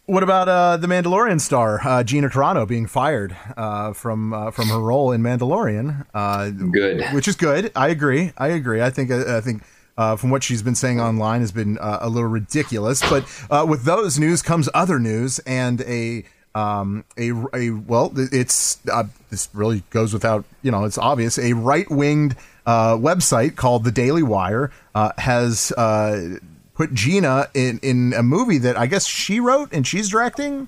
what 0.05 0.23
about 0.23 0.47
uh, 0.47 0.77
the 0.77 0.87
Mandalorian 0.87 1.41
star 1.41 1.81
uh, 1.85 2.03
Gina 2.05 2.29
Carano 2.29 2.65
being 2.65 2.87
fired 2.87 3.35
uh, 3.57 3.91
from 3.91 4.31
uh, 4.31 4.51
from 4.51 4.69
her 4.69 4.79
role 4.79 5.11
in 5.11 5.21
Mandalorian? 5.21 6.05
Uh, 6.13 6.51
good, 6.51 7.03
which 7.11 7.27
is 7.27 7.35
good. 7.35 7.69
I 7.75 7.89
agree. 7.89 8.31
I 8.37 8.47
agree. 8.47 8.81
I 8.81 8.91
think 8.91 9.11
I 9.11 9.41
think 9.41 9.63
uh, 9.97 10.15
from 10.15 10.29
what 10.29 10.41
she's 10.41 10.63
been 10.63 10.75
saying 10.75 11.01
online 11.01 11.41
has 11.41 11.51
been 11.51 11.77
uh, 11.79 11.97
a 11.99 12.07
little 12.07 12.29
ridiculous. 12.29 13.01
But 13.01 13.25
uh, 13.49 13.65
with 13.67 13.83
those 13.83 14.17
news 14.17 14.41
comes 14.41 14.69
other 14.73 14.99
news 14.99 15.39
and 15.39 15.81
a 15.81 16.23
um, 16.55 17.03
a, 17.17 17.31
a 17.53 17.71
well, 17.71 18.13
it's 18.15 18.79
uh, 18.89 19.03
this 19.29 19.49
really 19.53 19.83
goes 19.89 20.13
without 20.13 20.45
you 20.63 20.71
know 20.71 20.85
it's 20.85 20.97
obvious. 20.97 21.37
A 21.37 21.51
right 21.51 21.89
winged 21.91 22.37
uh, 22.65 22.95
website 22.97 23.55
called 23.55 23.83
the 23.83 23.91
Daily 23.91 24.23
Wire 24.23 24.71
uh, 24.93 25.11
has 25.17 25.71
uh, 25.73 26.37
put 26.73 26.93
Gina 26.93 27.47
in 27.53 27.79
in 27.83 28.13
a 28.13 28.23
movie 28.23 28.57
that 28.59 28.77
I 28.77 28.85
guess 28.87 29.05
she 29.07 29.39
wrote 29.39 29.71
and 29.73 29.85
she's 29.85 30.09
directing. 30.09 30.67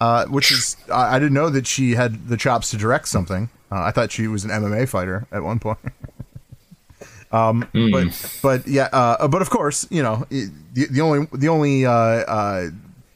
Uh, 0.00 0.26
which 0.26 0.52
is 0.52 0.76
I, 0.92 1.16
I 1.16 1.18
didn't 1.18 1.34
know 1.34 1.50
that 1.50 1.66
she 1.66 1.96
had 1.96 2.28
the 2.28 2.36
chops 2.36 2.70
to 2.70 2.76
direct 2.76 3.08
something. 3.08 3.50
Uh, 3.70 3.82
I 3.82 3.90
thought 3.90 4.12
she 4.12 4.28
was 4.28 4.44
an 4.44 4.50
MMA 4.50 4.88
fighter 4.88 5.26
at 5.32 5.42
one 5.42 5.58
point. 5.58 5.78
Um, 7.30 7.68
but 7.92 8.38
but 8.42 8.66
yeah, 8.66 8.88
uh, 8.90 9.28
but 9.28 9.42
of 9.42 9.50
course, 9.50 9.86
you 9.90 10.02
know, 10.02 10.26
it- 10.30 10.50
the, 10.74 10.86
the 10.86 11.00
only 11.02 11.26
the 11.32 11.48
only 11.48 11.84
uh, 11.84 11.92
uh, 11.92 12.68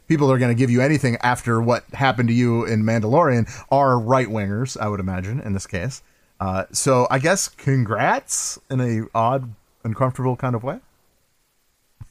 people 0.06 0.26
that 0.28 0.34
are 0.34 0.39
going 0.39 0.55
to 0.55 0.59
give 0.59 0.68
you 0.70 0.82
anything 0.82 1.16
after 1.22 1.62
what 1.62 1.84
happened 1.94 2.28
to 2.28 2.34
you 2.34 2.64
in 2.66 2.82
Mandalorian 2.82 3.48
are 3.70 3.98
right 3.98 4.28
wingers, 4.28 4.76
I 4.78 4.89
would 4.89 5.01
imagine 5.01 5.40
in 5.40 5.55
this 5.55 5.66
case. 5.66 6.02
Uh, 6.43 6.64
so 6.73 7.06
I 7.09 7.20
guess 7.20 7.48
congrats 7.48 8.59
in 8.69 8.81
a 8.81 9.06
odd, 9.16 9.55
uncomfortable 9.85 10.35
kind 10.35 10.56
of 10.56 10.64
way. 10.64 10.81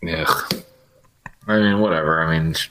yeah. 0.01 0.23
I 1.47 1.57
mean, 1.59 1.79
whatever. 1.79 2.21
I 2.23 2.39
mean, 2.39 2.53
sh- 2.53 2.69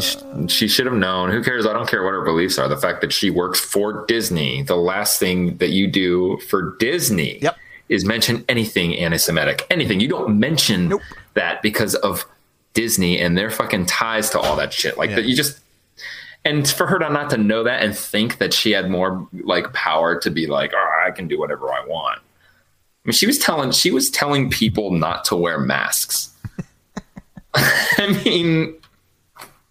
sh- 0.00 0.16
she 0.48 0.68
should 0.68 0.84
have 0.84 0.94
known. 0.94 1.30
Who 1.30 1.42
cares? 1.42 1.64
I 1.64 1.72
don't 1.72 1.88
care 1.88 2.02
what 2.04 2.10
her 2.12 2.22
beliefs 2.24 2.58
are. 2.58 2.68
The 2.68 2.76
fact 2.76 3.00
that 3.00 3.10
she 3.12 3.30
works 3.30 3.58
for 3.58 4.04
Disney, 4.06 4.62
the 4.62 4.76
last 4.76 5.18
thing 5.18 5.56
that 5.58 5.70
you 5.70 5.86
do 5.86 6.38
for 6.50 6.76
Disney 6.78 7.38
Yep. 7.38 7.56
is 7.88 8.04
mention 8.04 8.44
anything 8.48 8.94
anti-Semitic. 8.96 9.66
Anything. 9.70 10.00
You 10.00 10.08
don't 10.08 10.38
mention 10.38 10.92
that 11.34 11.62
because 11.62 11.94
of 11.94 12.26
Disney 12.74 13.18
and 13.18 13.38
their 13.38 13.50
fucking 13.50 13.86
ties 13.86 14.28
to 14.30 14.38
all 14.40 14.56
that 14.56 14.72
shit. 14.74 14.98
Like 14.98 15.10
that, 15.14 15.24
you 15.24 15.34
just. 15.34 15.60
And 16.44 16.66
for 16.68 16.86
her 16.86 16.98
to 16.98 17.10
not 17.10 17.30
to 17.30 17.36
know 17.36 17.62
that 17.64 17.82
and 17.82 17.96
think 17.96 18.38
that 18.38 18.54
she 18.54 18.70
had 18.70 18.90
more 18.90 19.28
like 19.44 19.72
power 19.74 20.18
to 20.20 20.30
be 20.30 20.46
like, 20.46 20.72
oh, 20.74 21.02
I 21.06 21.10
can 21.10 21.28
do 21.28 21.38
whatever 21.38 21.72
I 21.72 21.84
want. 21.86 22.18
I 22.18 23.08
mean, 23.08 23.12
she 23.12 23.26
was 23.26 23.38
telling 23.38 23.72
she 23.72 23.90
was 23.90 24.10
telling 24.10 24.50
people 24.50 24.90
not 24.90 25.24
to 25.26 25.36
wear 25.36 25.58
masks. 25.58 26.34
I 27.54 28.20
mean, 28.24 28.74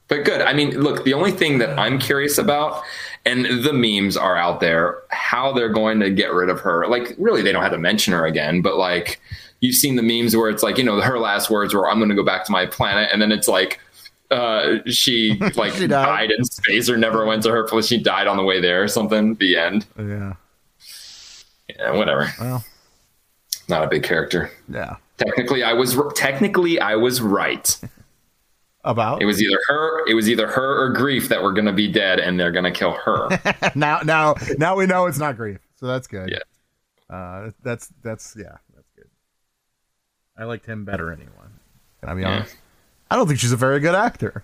but 0.09 0.25
good. 0.25 0.41
I 0.41 0.53
mean, 0.53 0.71
look, 0.71 1.05
the 1.05 1.13
only 1.13 1.31
thing 1.31 1.59
that 1.59 1.77
I'm 1.77 1.99
curious 1.99 2.37
about, 2.37 2.83
and 3.25 3.45
the 3.45 3.73
memes 3.73 4.17
are 4.17 4.35
out 4.35 4.59
there, 4.59 5.01
how 5.09 5.53
they're 5.53 5.71
going 5.71 5.99
to 5.99 6.09
get 6.09 6.33
rid 6.33 6.49
of 6.49 6.59
her. 6.61 6.87
Like, 6.87 7.15
really, 7.17 7.41
they 7.41 7.51
don't 7.51 7.61
have 7.61 7.71
to 7.71 7.77
mention 7.77 8.13
her 8.13 8.25
again, 8.25 8.61
but 8.61 8.77
like, 8.77 9.21
you've 9.61 9.75
seen 9.75 9.95
the 9.95 10.03
memes 10.03 10.35
where 10.35 10.49
it's 10.49 10.63
like, 10.63 10.77
you 10.77 10.83
know, 10.83 10.99
her 10.99 11.19
last 11.19 11.49
words 11.49 11.73
were, 11.73 11.89
I'm 11.89 11.99
going 11.99 12.09
to 12.09 12.15
go 12.15 12.23
back 12.23 12.45
to 12.45 12.51
my 12.51 12.65
planet. 12.65 13.09
And 13.11 13.21
then 13.21 13.31
it's 13.31 13.47
like, 13.47 13.79
uh, 14.31 14.77
she 14.85 15.37
like 15.55 15.73
She 15.73 15.87
died. 15.87 16.05
died 16.05 16.31
in 16.31 16.43
space 16.45 16.89
or 16.89 16.97
never 16.97 17.25
went 17.25 17.43
to 17.43 17.51
her 17.51 17.63
place. 17.65 17.87
She 17.87 17.97
died 17.97 18.27
on 18.27 18.37
the 18.37 18.43
way 18.43 18.59
there 18.61 18.83
or 18.83 18.87
something. 18.87 19.35
The 19.35 19.57
end. 19.57 19.85
Yeah. 19.97 20.33
Yeah, 21.77 21.91
whatever. 21.91 22.31
Well, 22.39 22.65
Not 23.67 23.83
a 23.83 23.87
big 23.87 24.03
character. 24.03 24.51
yeah. 24.67 24.95
Technically, 25.17 25.63
I 25.63 25.73
was 25.73 25.97
technically 26.15 26.79
I 26.79 26.95
was 26.95 27.21
right. 27.21 27.77
About 28.85 29.21
It 29.21 29.25
was 29.25 29.41
either 29.41 29.59
her, 29.67 30.07
it 30.07 30.13
was 30.13 30.29
either 30.29 30.47
her 30.47 30.81
or 30.85 30.95
Greef 30.95 31.27
that 31.27 31.43
were 31.43 31.51
going 31.51 31.65
to 31.65 31.73
be 31.73 31.91
dead, 31.91 32.19
and 32.19 32.39
they're 32.39 32.53
going 32.53 32.63
to 32.63 32.71
kill 32.71 32.93
her. 32.93 33.27
now 33.75 33.99
now 34.05 34.35
now 34.57 34.77
we 34.77 34.85
know 34.85 35.05
it's 35.07 35.17
not 35.19 35.35
Greef, 35.35 35.59
so 35.75 35.85
that's 35.87 36.07
good. 36.07 36.29
Yeah. 36.31 37.13
Uh, 37.15 37.51
that's 37.61 37.89
that's 38.01 38.35
yeah, 38.39 38.55
that's 38.73 38.87
good. 38.95 39.07
I 40.37 40.45
liked 40.45 40.65
him 40.65 40.85
better 40.85 41.11
anyway. 41.11 41.29
Can 41.99 42.09
I 42.09 42.13
be 42.13 42.21
Yeah. 42.21 42.29
honest? 42.37 42.55
I 43.11 43.15
don't 43.15 43.27
think 43.27 43.39
she's 43.39 43.51
a 43.51 43.57
very 43.57 43.79
good 43.79 43.95
actor. 43.95 44.43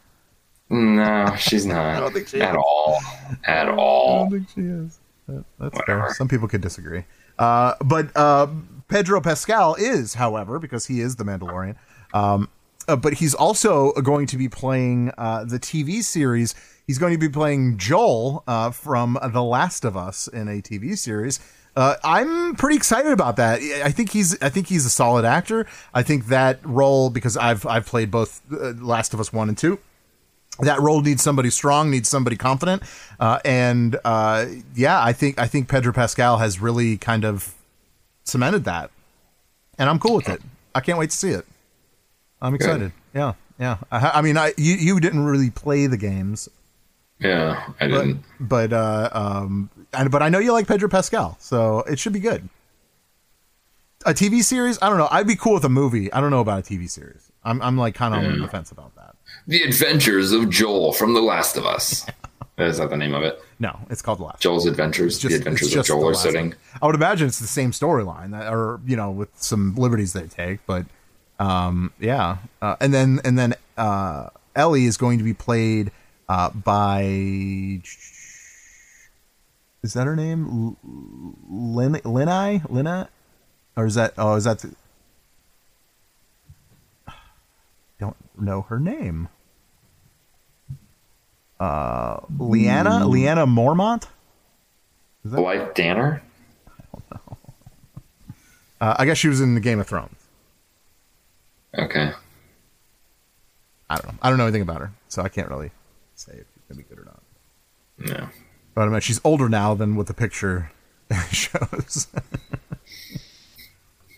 no, 0.70 1.36
she's 1.38 1.66
not. 1.66 1.78
I 1.86 2.00
don't 2.00 2.14
think 2.14 2.28
she 2.28 2.42
at 2.42 2.56
is. 2.56 2.62
all. 2.64 3.00
At 3.46 3.70
all. 3.70 4.16
I 4.16 4.30
don't 4.30 4.32
think 4.32 4.50
she 4.54 4.62
is. 4.62 5.00
That- 5.28 5.46
that's 5.60 5.76
Whatever. 5.76 6.02
fair. 6.08 6.14
Some 6.14 6.28
people 6.28 6.48
could 6.48 6.62
disagree. 6.62 7.04
Uh, 7.38 7.74
but 7.84 8.16
uh, 8.16 8.48
Pedro 8.88 9.20
Pascal 9.22 9.76
is, 9.76 10.14
however, 10.14 10.60
because 10.60 10.86
he 10.86 11.02
is 11.02 11.16
the 11.18 11.24
Mandalorian. 11.24 11.76
Um, 12.14 12.50
uh, 12.88 12.96
but 12.96 13.14
he's 13.16 13.34
also 13.34 13.92
going 13.94 14.28
to 14.28 14.38
be 14.38 14.48
playing 14.48 15.12
uh, 15.18 15.44
the 15.44 15.60
TV 15.60 16.04
series. 16.04 16.54
He's 16.88 16.98
going 17.00 17.14
to 17.14 17.18
be 17.20 17.30
playing 17.30 17.78
Joel 17.80 18.44
uh, 18.48 18.70
from 18.72 19.18
The 19.34 19.44
Last 19.44 19.84
of 19.86 19.98
Us 19.98 20.28
in 20.28 20.48
a 20.48 20.62
TV 20.62 20.96
series. 20.98 21.40
Uh, 21.76 21.96
I'm 22.04 22.56
pretty 22.56 22.78
excited 22.78 23.12
about 23.12 23.36
that. 23.36 23.60
I 23.84 23.92
think 23.92 24.12
he's 24.12 24.42
I 24.42 24.50
think 24.50 24.68
he's 24.68 24.86
a 24.86 24.90
solid 24.90 25.26
actor. 25.26 25.68
I 25.94 26.04
think 26.04 26.28
that 26.28 26.60
role 26.64 27.10
because 27.10 27.36
I've 27.36 27.66
I've 27.66 27.86
played 27.86 28.10
both 28.12 28.42
uh, 28.52 28.74
Last 28.80 29.14
of 29.14 29.20
Us 29.20 29.34
one 29.34 29.50
and 29.50 29.58
two 29.58 29.80
that 30.60 30.80
role 30.80 31.02
needs 31.02 31.22
somebody 31.22 31.50
strong, 31.50 31.90
needs 31.92 32.08
somebody 32.08 32.38
confident, 32.38 32.84
uh, 33.20 33.40
and 33.44 33.98
uh, 34.06 34.46
yeah, 34.74 35.04
I 35.04 35.14
think 35.14 35.38
I 35.40 35.48
think 35.48 35.68
Pedro 35.68 35.92
Pascal 35.92 36.38
has 36.38 36.62
really 36.62 36.98
kind 36.98 37.26
of 37.26 37.54
cemented 38.24 38.64
that, 38.66 38.90
and 39.78 39.90
I'm 39.90 40.00
cool 40.00 40.16
with 40.16 40.30
it. 40.30 40.42
I 40.74 40.80
can't 40.80 40.98
wait 40.98 41.10
to 41.10 41.18
see 41.18 41.32
it. 41.32 41.46
I'm 42.42 42.56
excited. 42.56 42.92
Yeah, 43.14 43.34
yeah. 43.60 43.78
I, 43.92 44.12
I 44.16 44.22
mean, 44.22 44.38
I 44.38 44.54
you 44.58 44.76
you 44.76 45.00
didn't 45.00 45.26
really 45.26 45.50
play 45.50 45.88
the 45.88 45.98
games, 45.98 46.48
Yeah, 47.20 47.66
I 47.80 47.88
but 47.88 48.06
didn't. 48.06 48.24
but 48.40 48.74
uh, 48.74 49.10
um, 49.14 49.70
and, 49.94 50.12
but 50.12 50.22
I 50.22 50.30
know 50.30 50.40
you 50.40 50.52
like 50.52 50.68
Pedro 50.68 50.90
Pascal, 50.90 51.38
so 51.40 51.80
it 51.80 51.98
should 52.00 52.14
be 52.14 52.20
good. 52.20 52.50
A 54.06 54.14
TV 54.14 54.44
series? 54.44 54.78
I 54.82 54.90
don't 54.90 54.98
know. 54.98 55.08
I'd 55.10 55.26
be 55.26 55.36
cool 55.36 55.54
with 55.54 55.64
a 55.64 55.70
movie. 55.70 56.12
I 56.14 56.22
don't 56.22 56.30
know 56.30 56.42
about 56.42 56.60
a 56.60 56.62
TV 56.74 56.90
series. 56.90 57.32
I'm 57.44 57.62
I'm 57.62 57.78
like 57.78 57.96
kind 57.96 58.14
of 58.14 58.24
on 58.32 58.40
the 58.40 58.48
fence 58.48 58.72
about 58.72 58.94
that. 58.96 59.16
The 59.48 59.62
Adventures 59.64 60.32
of 60.32 60.50
Joel 60.50 60.92
from 60.94 61.14
The 61.14 61.22
Last 61.22 61.58
of 61.58 61.66
Us. 61.66 62.06
Is 62.58 62.78
that 62.78 62.90
the 62.90 62.96
name 62.98 63.14
of 63.14 63.22
it? 63.24 63.42
No, 63.60 63.78
it's 63.90 64.02
called 64.02 64.20
Last. 64.22 64.42
Joel's 64.42 64.66
Adventures. 64.66 65.18
just- 65.20 65.32
the 65.32 65.38
Adventures 65.38 65.76
of 65.76 65.86
Joel 65.86 66.08
are 66.10 66.14
sitting. 66.14 66.54
I 66.82 66.86
would 66.86 66.96
imagine 66.96 67.28
it's 67.28 67.40
the 67.40 67.48
same 67.48 67.72
storyline, 67.72 68.32
that- 68.32 68.52
or 68.52 68.80
you 68.86 68.96
know, 68.96 69.10
with 69.12 69.30
some 69.36 69.76
liberties 69.76 70.14
they 70.14 70.28
take. 70.28 70.66
But 70.66 70.86
um, 71.40 71.92
yeah, 72.00 72.38
uh, 72.62 72.76
and 72.80 72.94
then 72.94 73.20
and 73.26 73.38
then 73.40 73.56
uh, 73.78 74.30
Ellie 74.56 74.86
is 74.86 74.98
going 74.98 75.18
to 75.18 75.24
be 75.24 75.34
played 75.34 75.92
uh, 76.30 76.50
by. 76.52 77.04
Is 79.84 79.94
that 79.94 80.06
her 80.06 80.16
name? 80.16 80.78
Lin 81.50 81.94
Linai 81.94 82.70
Lina, 82.70 83.10
or 83.76 83.86
is 83.86 83.96
that? 83.96 84.14
Oh, 84.18 84.36
is 84.36 84.46
that? 84.46 84.60
The, 84.60 84.76
don't 88.00 88.16
know 88.40 88.62
her 88.64 88.80
name. 88.80 89.30
Uh, 91.60 92.20
Leanna 92.38 93.02
Lyanna 93.06 93.48
Mormont. 93.48 94.08
Blythe 95.24 95.74
Danner? 95.74 96.22
Uh, 98.82 98.94
I 99.00 99.06
guess 99.06 99.18
she 99.18 99.30
was 99.30 99.40
in 99.40 99.56
the 99.56 99.62
Game 99.62 99.80
of 99.80 99.88
Thrones. 99.88 100.28
Okay. 101.78 102.12
I 103.90 103.96
don't 103.96 104.06
know. 104.08 104.20
I 104.22 104.30
don't 104.30 104.38
know 104.38 104.44
anything 104.44 104.62
about 104.64 104.82
her, 104.82 104.92
so 105.08 105.22
I 105.22 105.30
can't 105.30 105.50
really 105.50 105.72
say 106.16 106.34
if 106.34 106.46
she's 106.54 106.64
gonna 106.70 106.78
be 106.78 106.84
good 106.84 107.00
or 107.00 107.06
not. 107.06 107.22
No. 107.98 108.30
But 108.74 108.88
I 108.88 108.90
mean, 108.90 109.02
she's 109.02 109.22
older 109.24 109.50
now 109.50 109.74
than 109.74 109.96
what 109.96 110.08
the 110.08 110.14
picture 110.14 110.72
shows. 111.32 112.08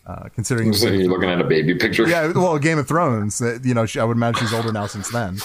uh, 0.06 0.28
considering, 0.34 0.72
So 0.72 0.88
you're 0.88 1.08
looking 1.10 1.28
at 1.28 1.40
a 1.40 1.44
baby 1.44 1.74
picture? 1.74 2.08
yeah, 2.08 2.32
well, 2.32 2.58
Game 2.58 2.78
of 2.78 2.88
Thrones. 2.88 3.42
You 3.62 3.74
know, 3.74 3.86
she, 3.86 4.00
I 4.00 4.04
would 4.04 4.16
imagine 4.16 4.46
she's 4.46 4.54
older 4.54 4.72
now 4.72 4.86
since 4.86 5.10
then. 5.10 5.38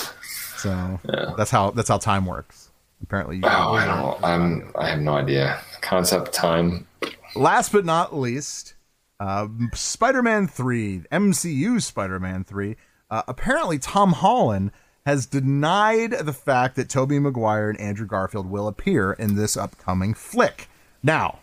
So 0.57 0.99
that's 1.37 1.51
how 1.51 1.71
that's 1.71 1.89
how 1.89 1.97
time 1.97 2.25
works. 2.25 2.69
Apparently, 3.01 3.37
you 3.37 3.41
Oh, 3.45 3.73
I 3.73 3.85
don't. 3.85 4.23
I'm. 4.23 4.71
I 4.77 4.89
have 4.89 4.99
no 5.01 5.15
idea. 5.15 5.59
Concept 5.81 6.31
time. 6.33 6.87
Last 7.35 7.73
but 7.73 7.83
not 7.83 8.15
least, 8.15 8.75
uh, 9.19 9.47
Spider-Man 9.73 10.47
Three, 10.47 11.01
MCU 11.11 11.81
Spider-Man 11.81 12.45
Three. 12.45 12.77
Uh, 13.09 13.23
apparently, 13.27 13.77
Tom 13.77 14.13
Holland 14.13 14.71
has 15.05 15.25
denied 15.25 16.11
the 16.11 16.33
fact 16.33 16.75
that 16.75 16.89
Tobey 16.89 17.19
Maguire 17.19 17.69
and 17.69 17.79
Andrew 17.79 18.07
Garfield 18.07 18.49
will 18.49 18.67
appear 18.67 19.13
in 19.13 19.35
this 19.35 19.57
upcoming 19.57 20.13
flick. 20.13 20.69
Now, 21.01 21.39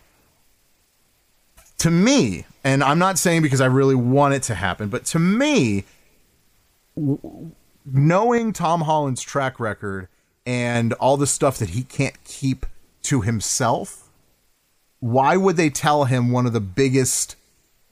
to 1.78 1.90
me, 1.90 2.46
and 2.64 2.82
I'm 2.82 2.98
not 2.98 3.18
saying 3.18 3.42
because 3.42 3.60
I 3.60 3.66
really 3.66 3.94
want 3.94 4.34
it 4.34 4.42
to 4.44 4.54
happen, 4.54 4.88
but 4.88 5.04
to 5.06 5.18
me, 5.18 5.84
w- 6.96 7.52
knowing 7.84 8.52
Tom 8.52 8.82
Holland's 8.82 9.22
track 9.22 9.60
record 9.60 10.08
and 10.46 10.92
all 10.94 11.16
the 11.16 11.26
stuff 11.26 11.58
that 11.58 11.70
he 11.70 11.82
can't 11.82 12.22
keep 12.24 12.66
to 13.02 13.22
himself, 13.22 14.08
why 15.00 15.36
would 15.36 15.56
they 15.56 15.70
tell 15.70 16.04
him 16.04 16.30
one 16.30 16.46
of 16.46 16.52
the 16.52 16.60
biggest 16.60 17.36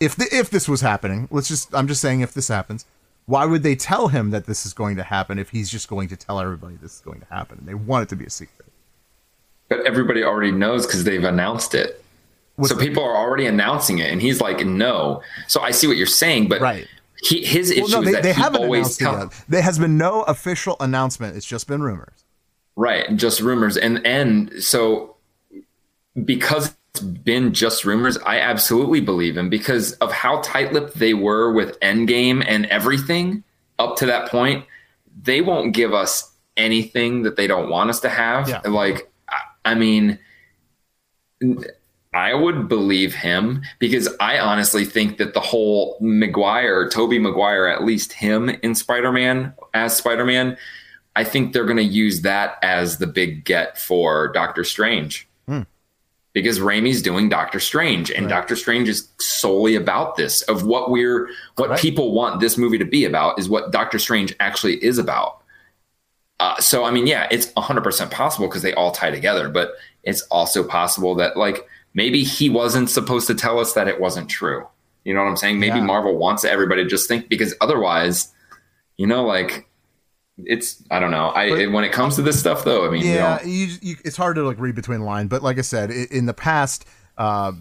if 0.01 0.15
the, 0.15 0.27
if 0.33 0.51
this 0.51 0.69
was 0.69 0.81
happening? 0.81 1.29
Let's 1.31 1.49
just 1.49 1.75
I'm 1.75 1.89
just 1.89 2.01
saying 2.01 2.21
if 2.21 2.33
this 2.33 2.49
happens, 2.49 2.85
why 3.29 3.45
would 3.45 3.63
they 3.63 3.77
tell 3.77 4.09
him 4.09 4.31
that 4.31 4.47
this 4.47 4.65
is 4.65 4.73
going 4.73 4.97
to 4.97 5.03
happen 5.03 5.39
if 5.39 5.51
he's 5.51 5.69
just 5.69 5.87
going 5.87 6.09
to 6.09 6.17
tell 6.17 6.41
everybody 6.41 6.77
this 6.77 6.95
is 6.95 7.01
going 7.03 7.21
to 7.21 7.27
happen? 7.27 7.59
And 7.59 7.69
they 7.69 7.75
want 7.75 8.05
it 8.05 8.09
to 8.09 8.17
be 8.17 8.25
a 8.25 8.31
secret. 8.31 8.67
But 9.69 9.87
everybody 9.87 10.25
already 10.25 10.51
knows 10.51 10.87
because 10.87 11.05
they've 11.05 11.23
announced 11.23 11.75
it. 11.75 12.03
so 12.65 12.75
people 12.75 13.03
are 13.05 13.15
already 13.15 13.45
announcing 13.45 13.99
it, 13.99 14.11
and 14.11 14.23
he's 14.23 14.41
like, 14.41 14.65
"No." 14.65 15.23
So 15.47 15.61
I 15.61 15.73
see 15.73 15.87
what 15.87 15.99
you're 15.99 16.07
saying, 16.07 16.49
but 16.49 16.63
right. 16.63 16.89
He, 17.21 17.45
his 17.45 17.71
issue 17.71 17.83
Well, 17.83 18.03
no, 18.03 18.09
is 18.09 18.15
that 18.15 18.23
they 18.23 18.33
he 18.33 18.41
haven't 18.41 18.63
always 18.63 18.97
tell. 18.97 19.31
There 19.47 19.61
has 19.61 19.79
been 19.79 19.99
no 19.99 20.23
official 20.23 20.77
announcement. 20.81 21.37
It's 21.37 21.45
just 21.45 21.67
been 21.67 21.83
rumors. 21.83 22.25
right, 22.77 23.15
just 23.15 23.41
rumors, 23.41 23.77
and 23.77 24.05
and 24.07 24.63
so 24.63 25.17
because 26.25 26.75
been 27.25 27.53
just 27.55 27.85
rumors, 27.85 28.19
I 28.19 28.41
absolutely 28.41 29.01
believe 29.01 29.37
him 29.37 29.49
because 29.49 29.93
of 29.95 30.13
how 30.13 30.41
tight-lipped 30.41 30.99
they 30.99 31.15
were 31.15 31.53
with 31.53 31.79
Endgame 31.81 32.45
and 32.47 32.67
everything 32.67 33.45
up 33.79 33.97
to 33.97 34.07
that 34.07 34.31
point. 34.31 34.65
They 35.23 35.41
won't 35.41 35.75
give 35.75 35.95
us 35.95 36.33
anything 36.57 37.23
that 37.23 37.37
they 37.37 37.47
don't 37.47 37.71
want 37.71 37.91
us 37.91 38.01
to 38.01 38.09
have. 38.09 38.49
Yeah. 38.49 38.61
Like, 38.61 39.11
I- 39.29 39.73
I 39.73 39.75
mean. 39.75 40.19
I 42.15 42.35
would 42.35 42.69
believe 42.69 43.15
him 43.15 43.63
because 43.79 44.09
I 44.19 44.39
honestly 44.39 44.85
think 44.85 45.19
that 45.19 45.35
the 45.35 45.41
whole 45.41 45.97
Maguire, 46.01 46.89
Tobey 46.89 47.19
Maguire, 47.19 47.67
at 47.69 47.85
least 47.85 48.13
him 48.13 48.49
in 48.49 48.75
Spider 48.75 49.13
Man 49.13 49.53
as 49.75 49.97
Spider 49.97 50.25
Man, 50.25 50.57
I 51.15 51.23
think 51.25 51.53
they're 51.53 51.65
going 51.67 51.77
to 51.77 51.83
use 51.83 52.23
that 52.23 52.59
as 52.63 52.99
the 52.99 53.07
big 53.07 53.45
get 53.45 53.79
for 53.79 54.33
Doctor 54.33 54.65
Strange. 54.65 55.28
Because 56.43 56.59
Raimi's 56.61 57.03
doing 57.03 57.29
Doctor 57.29 57.61
Strange, 57.61 58.11
and 58.11 58.29
Doctor 58.29 58.57
Strange 58.57 58.89
is 58.89 59.09
solely 59.19 59.75
about 59.75 60.17
this 60.17 60.43
of 60.43 60.65
what 60.65 60.91
we're 60.91 61.29
what 61.57 61.71
Right. 61.71 61.79
people 61.81 62.13
want 62.13 62.41
this 62.41 62.57
movie 62.59 62.79
to 62.79 62.85
be 62.85 63.05
about 63.05 63.39
is 63.39 63.49
what 63.49 63.71
Doctor 63.73 63.99
Strange 63.99 64.35
actually 64.41 64.83
is 64.85 64.99
about. 64.99 65.43
Uh, 66.41 66.57
so 66.61 66.85
I 66.85 66.91
mean, 66.91 67.07
yeah, 67.07 67.27
it's 67.31 67.47
100% 67.57 68.11
possible 68.11 68.47
because 68.49 68.63
they 68.63 68.75
all 68.75 68.91
tie 68.93 69.11
together, 69.11 69.49
but 69.49 69.73
it's 70.05 70.23
also 70.31 70.63
possible 70.63 71.15
that 71.17 71.37
like 71.37 71.67
maybe 71.95 72.23
he 72.23 72.49
wasn't 72.49 72.89
supposed 72.91 73.27
to 73.27 73.35
tell 73.35 73.59
us 73.59 73.73
that 73.75 73.89
it 73.89 74.01
wasn't 74.01 74.29
true. 74.29 74.67
You 75.05 75.15
know 75.15 75.23
what 75.23 75.29
I'm 75.31 75.37
saying? 75.37 75.59
Maybe 75.59 75.79
Yeah. 75.79 75.85
Marvel 75.85 76.17
wants 76.17 76.45
everybody 76.45 76.85
to 76.85 76.89
just 76.89 77.09
think 77.09 77.29
because 77.29 77.55
otherwise, 77.61 78.29
you 78.97 79.07
know, 79.07 79.25
like 79.25 79.68
it's 80.45 80.83
I 80.91 81.01
don't 81.01 81.11
know. 81.11 81.31
I 81.31 81.51
But- 81.51 81.73
when 81.73 81.85
it 81.85 81.93
comes 81.93 82.17
to 82.17 82.23
this 82.23 82.39
stuff 82.39 82.65
though, 82.65 82.87
I 82.87 82.91
mean, 82.91 83.03
you 83.05 83.13
Yeah, 83.13 83.37
know, 83.43 83.49
you, 83.51 83.69
you, 83.83 83.97
it's 84.05 84.17
hard 84.17 84.37
to 84.37 84.43
like 84.45 84.59
read 84.59 84.75
between 84.75 85.01
line. 85.03 85.27
But 85.29 85.43
like 85.43 85.59
I 85.59 85.63
said, 85.63 85.91
i- 85.91 86.07
in 86.11 86.27
the 86.27 86.35
past, 86.35 86.85
uh, 87.17 87.53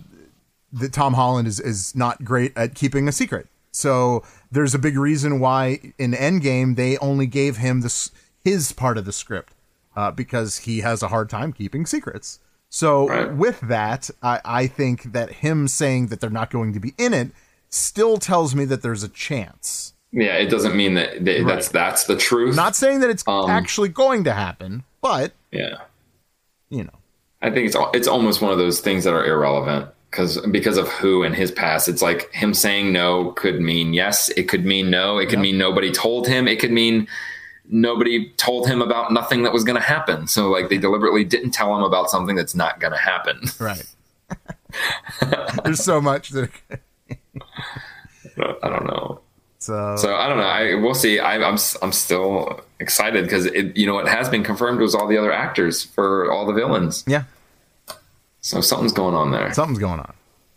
that 0.74 0.94
Tom 0.94 1.14
Holland 1.14 1.48
is 1.48 1.60
is 1.60 1.96
not 1.96 2.24
great 2.24 2.54
at 2.58 2.76
keeping 2.76 3.08
a 3.08 3.12
secret. 3.12 3.48
So 3.72 4.24
there's 4.52 4.74
a 4.74 4.80
big 4.80 4.98
reason 4.98 5.40
why 5.40 5.94
in 5.98 6.12
Endgame 6.14 6.76
they 6.76 6.98
only 6.98 7.26
gave 7.28 7.58
him 7.58 7.82
this 7.82 8.12
his 8.44 8.72
part 8.72 8.98
of 8.98 9.06
the 9.06 9.12
script 9.14 9.54
uh, 9.96 10.12
because 10.12 10.60
he 10.60 10.80
has 10.82 11.02
a 11.04 11.08
hard 11.10 11.30
time 11.30 11.54
keeping 11.54 11.86
secrets. 11.86 12.40
So 12.70 13.08
Right. 13.08 13.34
with 13.34 13.62
that, 13.62 14.10
I, 14.22 14.42
I 14.44 14.68
think 14.68 15.14
that 15.14 15.36
him 15.36 15.68
saying 15.68 16.08
that 16.08 16.20
they're 16.22 16.30
not 16.30 16.50
going 16.50 16.74
to 16.74 16.80
be 16.80 16.94
in 16.98 17.14
it 17.14 17.32
still 17.70 18.18
tells 18.18 18.54
me 18.56 18.66
that 18.66 18.82
there's 18.82 19.04
a 19.04 19.10
chance. 19.10 19.94
Yeah, 20.12 20.36
it 20.36 20.50
doesn't 20.50 20.76
mean 20.76 20.96
that, 20.96 21.24
that 21.26 21.46
that's 21.46 21.70
that's 21.70 22.06
the 22.06 22.16
truth. 22.16 22.56
Not 22.56 22.76
saying 22.76 23.02
that 23.02 23.10
it's 23.10 23.24
Um, 23.28 23.50
actually 23.50 23.90
going 23.90 24.24
to 24.26 24.34
happen, 24.34 24.84
but 25.02 25.34
yeah. 25.52 25.78
you 26.70 26.84
know. 26.84 26.92
I 27.42 27.52
think 27.52 27.68
it's 27.68 27.78
it's 27.94 28.08
almost 28.08 28.42
one 28.42 28.52
of 28.52 28.58
those 28.58 28.80
things 28.80 29.04
that 29.04 29.14
are 29.14 29.26
irrelevant 29.26 29.90
because 30.10 30.40
because 30.48 30.78
of 30.78 30.88
who 30.88 31.24
and 31.24 31.36
his 31.36 31.52
past. 31.52 31.88
It's 31.88 32.02
like 32.02 32.32
him 32.34 32.54
saying 32.54 32.92
no 32.92 33.32
could 33.32 33.62
mean 33.62 33.94
yes. 33.94 34.30
It 34.30 34.44
could 34.50 34.66
mean 34.66 34.90
no. 34.90 35.18
It 35.18 35.30
could 35.30 35.40
mean 35.40 35.58
nobody 35.58 35.92
told 35.92 36.28
him. 36.28 36.48
It 36.48 36.60
could 36.60 36.72
mean 36.72 37.08
nobody 37.70 38.30
told 38.38 38.68
him 38.68 38.82
about 38.82 39.12
nothing 39.12 39.44
that 39.44 39.54
was 39.54 39.64
going 39.64 39.76
to 39.76 39.86
happen. 39.86 40.28
So 40.28 40.50
like 40.50 40.70
they 40.70 40.78
deliberately 40.78 41.24
didn't 41.26 41.52
tell 41.52 41.76
him 41.76 41.84
about 41.84 42.10
something 42.10 42.36
that's 42.36 42.56
not 42.56 42.80
going 42.80 42.94
to 42.94 43.00
happen. 43.00 43.42
Right. 43.60 43.86
There's 45.64 45.84
so 45.84 46.02
much 46.02 46.30
that. 46.30 46.50
I 48.38 48.70
don't 48.70 48.86
know. 48.86 49.22
So, 49.68 49.96
So 49.98 50.16
I 50.16 50.28
don't 50.30 50.38
know. 50.38 50.44
I 50.46 50.76
we'll 50.76 50.94
see. 50.96 51.20
I, 51.20 51.36
I'm 51.36 51.56
s- 51.56 51.76
I'm 51.82 51.92
still 51.92 52.62
excited 52.80 53.24
because 53.26 53.46
it 53.46 53.76
you 53.76 53.86
know 53.86 54.00
it 54.00 54.08
has 54.08 54.30
been 54.30 54.44
confirmed 54.44 54.80
was 54.80 54.96
all 54.96 55.08
the 55.08 55.18
other 55.18 55.32
actors 55.32 55.84
for 55.84 56.32
all 56.32 56.46
the 56.46 56.54
villains. 56.54 57.04
yeah, 57.06 57.24
So 58.42 58.62
something's 58.62 58.94
going 58.94 59.16
on 59.16 59.32
there. 59.32 59.54
something's 59.54 59.80
going 59.80 60.00
on. 60.00 60.14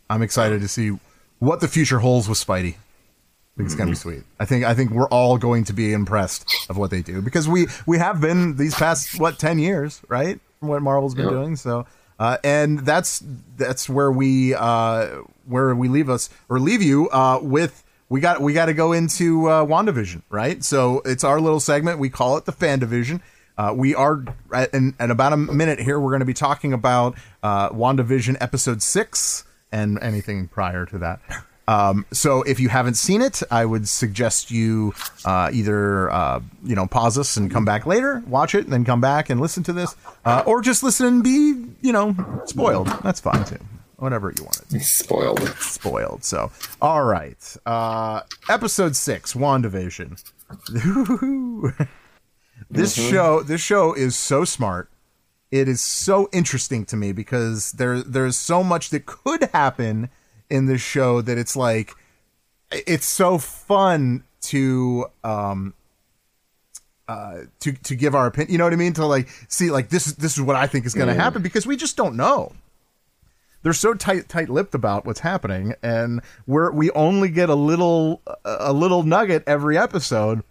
I'm 0.08 0.22
excited 0.22 0.60
to 0.60 0.68
see 0.68 0.98
what 1.38 1.60
the 1.60 1.68
future 1.68 1.98
holds 1.98 2.28
with 2.28 2.38
Spidey. 2.38 2.74
I 2.74 3.56
think 3.56 3.66
it's 3.66 3.74
gonna 3.74 3.90
be 3.90 3.96
sweet. 3.96 4.22
I 4.38 4.44
think 4.44 4.64
I 4.64 4.74
think 4.74 4.90
we're 4.90 5.08
all 5.08 5.36
going 5.38 5.64
to 5.64 5.72
be 5.72 5.92
impressed 5.92 6.46
of 6.70 6.76
what 6.78 6.90
they 6.90 7.02
do 7.02 7.20
because 7.20 7.48
we 7.48 7.66
we 7.86 7.98
have 7.98 8.20
been 8.20 8.56
these 8.56 8.74
past 8.74 9.18
what 9.18 9.38
ten 9.38 9.58
years, 9.58 10.00
right? 10.08 10.38
What 10.60 10.82
Marvel's 10.82 11.14
been 11.14 11.24
Yep. 11.26 11.32
doing. 11.32 11.56
So, 11.56 11.86
uh, 12.18 12.36
and 12.44 12.80
that's 12.80 13.22
that's 13.56 13.88
where 13.88 14.10
we 14.12 14.54
uh, 14.54 15.22
where 15.46 15.74
we 15.74 15.88
leave 15.88 16.08
us 16.08 16.30
or 16.48 16.58
leave 16.60 16.80
you 16.82 17.08
uh, 17.10 17.40
with. 17.42 17.82
We 18.10 18.20
got 18.20 18.42
we 18.42 18.52
got 18.52 18.66
to 18.66 18.74
go 18.74 18.92
into 18.92 19.46
uh, 19.46 19.64
Wandavision, 19.64 20.22
right? 20.28 20.62
So 20.62 21.00
it's 21.04 21.24
our 21.24 21.40
little 21.40 21.60
segment. 21.60 22.00
We 22.00 22.10
call 22.10 22.36
it 22.36 22.44
the 22.44 22.52
Fan 22.52 22.80
Division. 22.80 23.22
Uh, 23.56 23.72
we 23.76 23.94
are 23.94 24.24
at, 24.52 24.74
in, 24.74 24.94
in 24.98 25.10
about 25.10 25.32
a 25.32 25.36
minute 25.36 25.78
here. 25.78 26.00
We're 26.00 26.10
going 26.10 26.20
to 26.20 26.26
be 26.26 26.34
talking 26.34 26.72
about 26.72 27.16
uh, 27.42 27.70
WandaVision 27.70 28.36
episode 28.40 28.82
six 28.82 29.44
and 29.70 29.98
anything 30.02 30.48
prior 30.48 30.86
to 30.86 30.98
that. 30.98 31.20
Um, 31.68 32.04
so 32.10 32.42
if 32.42 32.58
you 32.58 32.68
haven't 32.68 32.94
seen 32.94 33.22
it, 33.22 33.42
I 33.48 33.64
would 33.64 33.88
suggest 33.88 34.50
you 34.50 34.92
uh, 35.24 35.50
either 35.52 36.10
uh, 36.10 36.40
you 36.64 36.74
know 36.74 36.88
pause 36.88 37.16
us 37.16 37.36
and 37.36 37.48
come 37.48 37.64
back 37.64 37.86
later, 37.86 38.24
watch 38.26 38.56
it, 38.56 38.64
and 38.64 38.72
then 38.72 38.84
come 38.84 39.00
back 39.00 39.30
and 39.30 39.40
listen 39.40 39.62
to 39.64 39.72
this, 39.72 39.94
uh, 40.24 40.42
or 40.46 40.62
just 40.62 40.82
listen 40.82 41.06
and 41.06 41.22
be 41.22 41.54
you 41.80 41.92
know 41.92 42.16
spoiled. 42.46 42.88
That's 43.04 43.20
fine 43.20 43.44
too. 43.44 43.58
Whatever 44.00 44.32
you 44.36 44.44
want. 44.44 44.64
He's 44.70 44.90
spoiled. 44.90 45.40
Spoiled. 45.58 46.24
So 46.24 46.50
all 46.80 47.04
right, 47.04 47.56
uh, 47.66 48.22
episode 48.48 48.96
six, 48.96 49.34
WandaVision. 49.34 50.22
this 52.70 52.94
show, 52.94 53.42
this 53.42 53.60
show 53.60 53.94
is 53.94 54.16
so 54.16 54.44
smart 54.44 54.90
it 55.50 55.68
is 55.68 55.80
so 55.80 56.28
interesting 56.32 56.84
to 56.86 56.96
me 56.96 57.12
because 57.12 57.72
there 57.72 58.02
there's 58.02 58.36
so 58.36 58.62
much 58.62 58.90
that 58.90 59.06
could 59.06 59.44
happen 59.52 60.08
in 60.48 60.66
this 60.66 60.80
show 60.80 61.20
that 61.20 61.38
it's 61.38 61.56
like 61.56 61.94
it's 62.70 63.06
so 63.06 63.38
fun 63.38 64.24
to 64.40 65.06
um 65.24 65.74
uh 67.08 67.40
to 67.58 67.72
to 67.72 67.96
give 67.96 68.14
our 68.14 68.26
opinion 68.26 68.52
you 68.52 68.58
know 68.58 68.64
what 68.64 68.72
i 68.72 68.76
mean 68.76 68.92
to 68.92 69.04
like 69.04 69.28
see 69.48 69.70
like 69.70 69.88
this 69.88 70.06
is 70.06 70.16
this 70.16 70.36
is 70.36 70.42
what 70.42 70.56
i 70.56 70.66
think 70.66 70.86
is 70.86 70.94
going 70.94 71.08
to 71.08 71.14
happen 71.14 71.42
because 71.42 71.66
we 71.66 71.76
just 71.76 71.96
don't 71.96 72.16
know 72.16 72.52
they're 73.62 73.72
so 73.72 73.94
tight 73.94 74.28
tight-lipped 74.28 74.74
about 74.74 75.04
what's 75.04 75.20
happening 75.20 75.74
and 75.82 76.20
we're 76.46 76.70
we 76.70 76.90
only 76.92 77.28
get 77.28 77.48
a 77.48 77.54
little 77.54 78.22
a 78.44 78.72
little 78.72 79.02
nugget 79.02 79.42
every 79.46 79.76
episode 79.76 80.42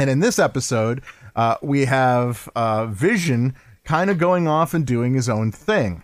and 0.00 0.08
in 0.08 0.20
this 0.20 0.38
episode, 0.38 1.02
uh, 1.36 1.56
we 1.62 1.84
have 1.84 2.48
uh, 2.56 2.86
Vision 2.86 3.54
kind 3.84 4.08
of 4.08 4.16
going 4.16 4.48
off 4.48 4.72
and 4.72 4.86
doing 4.86 5.14
his 5.14 5.28
own 5.28 5.52
thing. 5.52 6.02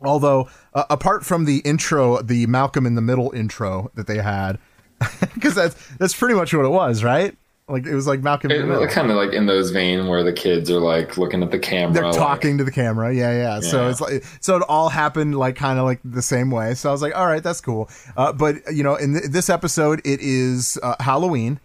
Although, 0.00 0.48
uh, 0.72 0.84
apart 0.88 1.24
from 1.24 1.44
the 1.44 1.58
intro, 1.60 2.22
the 2.22 2.46
Malcolm 2.46 2.86
in 2.86 2.94
the 2.94 3.00
Middle 3.00 3.32
intro 3.32 3.90
that 3.94 4.06
they 4.06 4.18
had, 4.18 4.60
because 5.34 5.56
that's 5.56 5.74
that's 5.96 6.14
pretty 6.14 6.34
much 6.34 6.54
what 6.54 6.64
it 6.64 6.68
was, 6.68 7.02
right? 7.02 7.36
Like 7.68 7.86
it 7.86 7.94
was 7.94 8.06
like 8.06 8.20
Malcolm. 8.20 8.50
It, 8.50 8.90
kind 8.90 9.10
of 9.10 9.16
like 9.18 9.32
in 9.34 9.44
those 9.44 9.70
vein 9.70 10.06
where 10.06 10.22
the 10.22 10.32
kids 10.32 10.70
are 10.70 10.80
like 10.80 11.18
looking 11.18 11.42
at 11.42 11.50
the 11.50 11.58
camera. 11.58 11.92
They're 11.92 12.04
like- 12.04 12.16
talking 12.16 12.56
to 12.58 12.64
the 12.64 12.70
camera, 12.72 13.14
yeah, 13.14 13.32
yeah. 13.32 13.60
So 13.60 13.88
it's 13.88 14.00
like 14.00 14.24
so 14.40 14.56
it 14.56 14.62
all 14.68 14.88
happened 14.88 15.36
like 15.38 15.56
kind 15.56 15.78
of 15.78 15.84
like 15.84 16.00
the 16.02 16.22
same 16.22 16.50
way. 16.50 16.72
So 16.74 16.88
I 16.88 16.92
was 16.92 17.02
like, 17.02 17.14
all 17.14 17.26
right, 17.26 17.42
that's 17.42 17.60
cool. 17.60 17.90
Uh, 18.16 18.32
but 18.32 18.56
you 18.72 18.82
know, 18.82 18.94
in 18.94 19.12
th- 19.12 19.26
this 19.30 19.50
episode, 19.50 20.00
it 20.06 20.20
is 20.20 20.78
uh, 20.82 20.96
Halloween, 21.00 21.60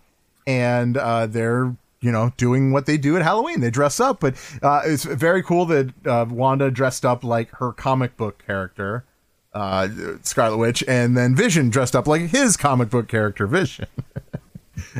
and 0.46 0.98
uh, 0.98 1.26
they're 1.26 1.74
you 2.02 2.12
know 2.12 2.34
doing 2.36 2.74
what 2.74 2.86
they 2.86 2.98
do 2.98 3.16
at 3.16 3.22
Halloween. 3.22 3.62
They 3.62 3.70
dress 3.70 4.02
up, 4.02 4.20
but 4.20 4.36
uh, 4.62 4.82
it's 4.84 5.06
very 5.06 5.42
cool 5.42 5.66
that 5.68 5.94
uh, 6.06 6.26
Wanda 6.30 6.70
dressed 6.70 7.06
up 7.06 7.24
like 7.24 7.50
her 7.60 7.72
comic 7.72 8.18
book 8.18 8.44
character, 8.46 9.06
uh, 9.54 9.88
Scarlet 10.22 10.58
Witch, 10.58 10.84
and 10.86 11.16
then 11.16 11.34
Vision 11.34 11.70
dressed 11.70 11.96
up 11.96 12.08
like 12.08 12.24
his 12.24 12.58
comic 12.58 12.90
book 12.90 13.08
character, 13.08 13.48
Vision. 13.48 13.88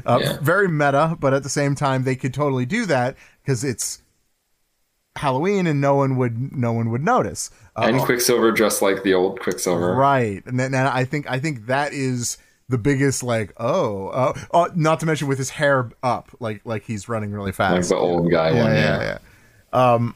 uh, 0.06 0.20
Yeah. 0.22 0.38
Very 0.42 0.68
meta, 0.68 1.18
but 1.20 1.34
at 1.34 1.44
the 1.44 1.50
same 1.50 1.76
time, 1.76 2.04
they 2.04 2.16
could 2.16 2.34
totally 2.34 2.66
do 2.66 2.86
that 2.86 3.16
because 3.42 3.64
it's 3.64 4.02
Halloween 5.16 5.68
and 5.68 5.80
no 5.80 5.96
one 5.96 6.18
would 6.18 6.52
no 6.56 6.74
one 6.74 6.90
would 6.90 7.04
notice. 7.04 7.52
Uh, 7.76 7.84
and 7.86 8.00
Quicksilver 8.02 8.52
dressed 8.52 8.82
like 8.82 9.04
the 9.04 9.14
old 9.14 9.40
Quicksilver. 9.40 9.94
Right, 9.94 10.44
and 10.46 10.60
then 10.60 10.74
and 10.74 10.88
I 10.88 11.06
think 11.06 11.30
I 11.30 11.40
think 11.40 11.68
that 11.68 11.94
is 11.94 12.38
the 12.70 12.78
biggest 12.80 13.22
like 13.22 13.54
oh 13.58 14.08
uh, 14.08 14.34
uh, 14.52 14.70
not 14.76 15.00
to 15.02 15.06
mention 15.06 15.28
with 15.28 15.38
his 15.38 15.52
hair 15.52 15.92
up 16.02 16.32
like 16.40 16.62
like 16.66 16.84
he's 16.86 17.08
running 17.08 17.32
really 17.32 17.52
fast 17.52 17.76
Like 17.76 17.88
the 17.90 17.96
old 17.96 18.32
guy 18.32 18.52
yeah, 18.52 18.64
one. 18.64 18.72
yeah, 18.74 19.02
Yeah. 19.02 19.18
yeah. 19.74 19.94
Um, 19.94 20.16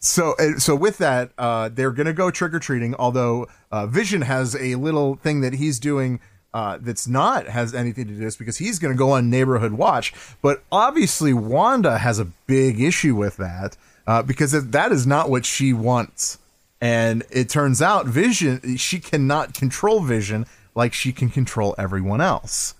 so 0.00 0.34
uh, 0.38 0.58
so 0.58 0.74
with 0.74 0.98
that, 0.98 1.30
uh, 1.38 1.68
they're 1.72 1.92
gonna 1.92 2.12
go 2.12 2.30
trick 2.32 2.52
or 2.54 2.58
treating. 2.58 2.94
Although 2.96 3.46
uh, 3.70 3.86
Vision 3.86 4.22
has 4.22 4.56
a 4.56 4.74
little 4.74 5.14
thing 5.16 5.42
that 5.42 5.54
he's 5.54 5.78
doing. 5.78 6.20
Uh, 6.54 6.78
that's 6.80 7.08
not 7.08 7.48
has 7.48 7.74
anything 7.74 8.04
to 8.04 8.12
do 8.12 8.18
with 8.18 8.22
this 8.22 8.36
because 8.36 8.58
he's 8.58 8.78
going 8.78 8.94
to 8.94 8.96
go 8.96 9.10
on 9.10 9.28
neighborhood 9.28 9.72
watch. 9.72 10.14
But 10.40 10.62
obviously, 10.70 11.32
Wanda 11.32 11.98
has 11.98 12.20
a 12.20 12.26
big 12.46 12.80
issue 12.80 13.16
with 13.16 13.36
that 13.38 13.76
uh, 14.06 14.22
because 14.22 14.52
that 14.52 14.92
is 14.92 15.04
not 15.04 15.28
what 15.28 15.44
she 15.44 15.72
wants. 15.72 16.38
And 16.80 17.24
it 17.30 17.48
turns 17.48 17.82
out 17.82 18.06
Vision, 18.06 18.76
she 18.76 19.00
cannot 19.00 19.54
control 19.54 20.00
Vision 20.00 20.46
like 20.76 20.92
she 20.92 21.12
can 21.12 21.28
control 21.28 21.74
everyone 21.76 22.20
else. 22.20 22.74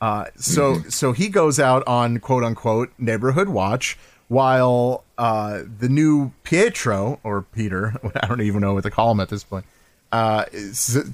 Uh, 0.00 0.26
so 0.36 0.80
so 0.88 1.12
he 1.12 1.28
goes 1.28 1.58
out 1.60 1.86
on 1.86 2.18
quote 2.18 2.44
unquote 2.44 2.90
neighborhood 2.98 3.48
watch 3.48 3.96
while 4.28 5.04
uh, 5.16 5.62
the 5.78 5.88
new 5.88 6.32
Pietro 6.42 7.20
or 7.22 7.42
Peter, 7.42 7.94
I 8.22 8.26
don't 8.26 8.40
even 8.40 8.60
know 8.60 8.74
what 8.74 8.82
to 8.82 8.90
call 8.90 9.12
him 9.12 9.20
at 9.20 9.28
this 9.28 9.44
point, 9.44 9.64
uh, 10.12 10.44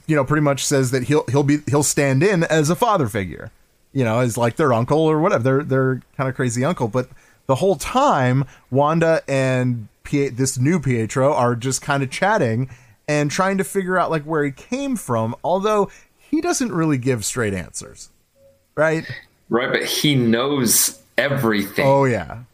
you 0.07 0.17
know, 0.17 0.25
pretty 0.25 0.43
much 0.43 0.65
says 0.65 0.91
that 0.91 1.05
he'll 1.05 1.25
he'll 1.31 1.43
be 1.43 1.59
he'll 1.67 1.83
stand 1.83 2.23
in 2.23 2.45
as 2.45 2.71
a 2.71 2.77
father 2.77 3.09
figure, 3.09 3.51
you 3.93 4.05
know, 4.05 4.21
as 4.21 4.37
like 4.37 4.57
their 4.57 4.73
uncle 4.73 4.99
or 4.99 5.21
whatever, 5.21 5.43
their 5.43 5.63
their 5.63 6.03
kind 6.17 6.29
of 6.29 6.35
crazy 6.35 6.65
uncle. 6.65 6.89
But 6.89 7.09
the 7.47 7.57
whole 7.57 7.77
time, 7.77 8.45
Wanda 8.71 9.23
and 9.27 9.89
Pie- 10.05 10.31
this 10.31 10.59
new 10.59 10.79
Pietro 10.79 11.33
are 11.33 11.55
just 11.55 11.83
kind 11.83 12.03
of 12.03 12.11
chatting 12.11 12.71
and 13.09 13.31
trying 13.31 13.59
to 13.59 13.65
figure 13.65 13.99
out 13.99 14.11
like 14.11 14.25
where 14.25 14.45
he 14.45 14.53
came 14.53 14.97
from, 14.97 15.35
although 15.43 15.91
he 16.19 16.41
doesn't 16.41 16.73
really 16.73 16.99
give 16.99 17.25
straight 17.25 17.55
answers, 17.55 18.11
right? 18.75 19.05
Right, 19.49 19.71
but 19.71 19.85
he 19.85 20.15
knows 20.15 21.03
everything. 21.19 21.87
Oh 21.87 22.05
yeah, 22.05 22.45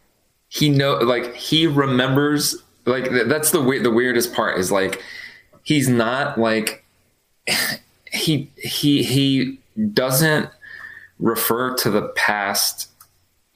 he 0.47 0.69
know 0.69 0.97
like 0.97 1.35
he 1.35 1.67
remembers 1.67 2.55
like 2.85 3.09
that's 3.27 3.51
the 3.51 3.59
the 3.81 3.91
weirdest 3.91 4.33
part 4.33 4.57
is 4.57 4.71
like 4.71 5.01
he's 5.69 5.87
not 5.87 6.37
like 6.39 6.83
he 8.11 8.49
he 8.57 9.03
he 9.03 9.59
doesn't 9.93 10.49
refer 11.19 11.75
to 11.75 11.89
the 11.91 12.03
past. 12.09 12.87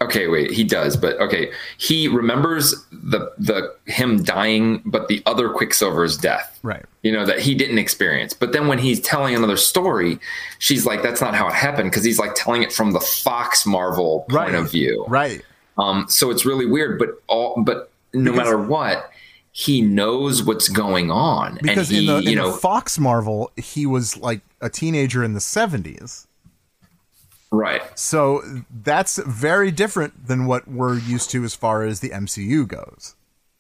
Okay 0.01 0.27
wait 0.27 0.51
he 0.51 0.63
does 0.65 0.97
but 0.97 1.17
okay. 1.19 1.51
He 1.77 2.07
remembers 2.07 2.75
the 2.91 3.31
the 3.37 3.73
him 3.85 4.21
dying 4.23 4.81
but 4.85 5.07
the 5.07 5.23
other 5.25 5.49
quicksilver's 5.49 6.17
death. 6.17 6.59
Right. 6.61 6.85
You 7.03 7.11
know 7.13 7.25
that 7.25 7.39
he 7.39 7.55
didn't 7.55 7.77
experience. 7.79 8.33
But 8.33 8.51
then 8.53 8.67
when 8.67 8.79
he's 8.79 8.99
telling 8.99 9.33
another 9.33 9.57
story 9.57 10.19
she's 10.59 10.85
like 10.85 11.01
that's 11.03 11.21
not 11.21 11.35
how 11.35 11.47
it 11.47 11.53
happened 11.53 11.89
because 11.89 12.03
he's 12.03 12.19
like 12.19 12.35
telling 12.35 12.63
it 12.63 12.73
from 12.73 12.91
the 12.91 12.99
fox 12.99 13.65
marvel 13.65 14.25
point 14.29 14.51
Right. 14.51 14.55
of 14.55 14.69
view. 14.71 15.05
Right. 15.07 15.41
Um, 15.77 16.05
so 16.09 16.29
it's 16.29 16.45
really 16.45 16.65
weird, 16.67 16.99
but 16.99 17.09
all 17.27 17.55
but 17.63 17.89
no 18.13 18.31
Because- 18.31 18.37
matter 18.45 18.57
what, 18.59 19.09
he 19.55 19.81
knows 19.83 20.43
what's 20.43 20.67
going 20.67 21.11
on, 21.11 21.59
because 21.61 21.89
and 21.89 21.99
he, 21.99 22.07
in 22.07 22.07
the 22.07 22.17
in 22.17 22.23
you 22.23 22.35
know, 22.35 22.51
the 22.51 22.57
Fox 22.57 22.97
Marvel, 22.97 23.51
he 23.55 23.85
was 23.85 24.17
like 24.17 24.41
a 24.59 24.69
teenager 24.69 25.23
in 25.23 25.33
the 25.33 25.39
seventies. 25.39 26.27
right? 27.51 27.83
So 27.97 28.41
that's 28.83 29.17
very 29.17 29.69
different 29.69 30.27
than 30.27 30.47
what 30.47 30.67
we're 30.67 30.97
used 30.97 31.29
to 31.31 31.43
as 31.43 31.53
far 31.53 31.83
as 31.83 31.99
the 31.99 32.09
MCU 32.09 32.67
goes. 32.67 33.15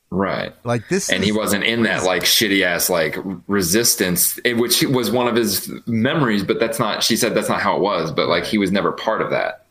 Right. 0.09 0.53
Like 0.63 0.89
this, 0.89 1.11
And 1.11 1.23
he 1.23 1.31
wasn't 1.31 1.63
in 1.63 1.83
that 1.83 2.03
like 2.03 2.23
shitty 2.23 2.63
ass 2.63 2.89
like 2.89 3.17
resistance, 3.47 4.39
which 4.45 4.83
was 4.83 5.11
one 5.11 5.27
of 5.27 5.35
his 5.35 5.71
memories. 5.87 6.43
But 6.43 6.59
that's 6.59 6.77
not. 6.79 7.03
She 7.03 7.15
said 7.15 7.33
that's 7.35 7.49
not 7.49 7.61
how 7.61 7.75
it 7.77 7.81
was. 7.81 8.11
But 8.11 8.27
like 8.27 8.45
he 8.45 8.57
was 8.57 8.71
never 8.71 8.91
part 8.91 9.21
of 9.21 9.29
that. 9.31 9.65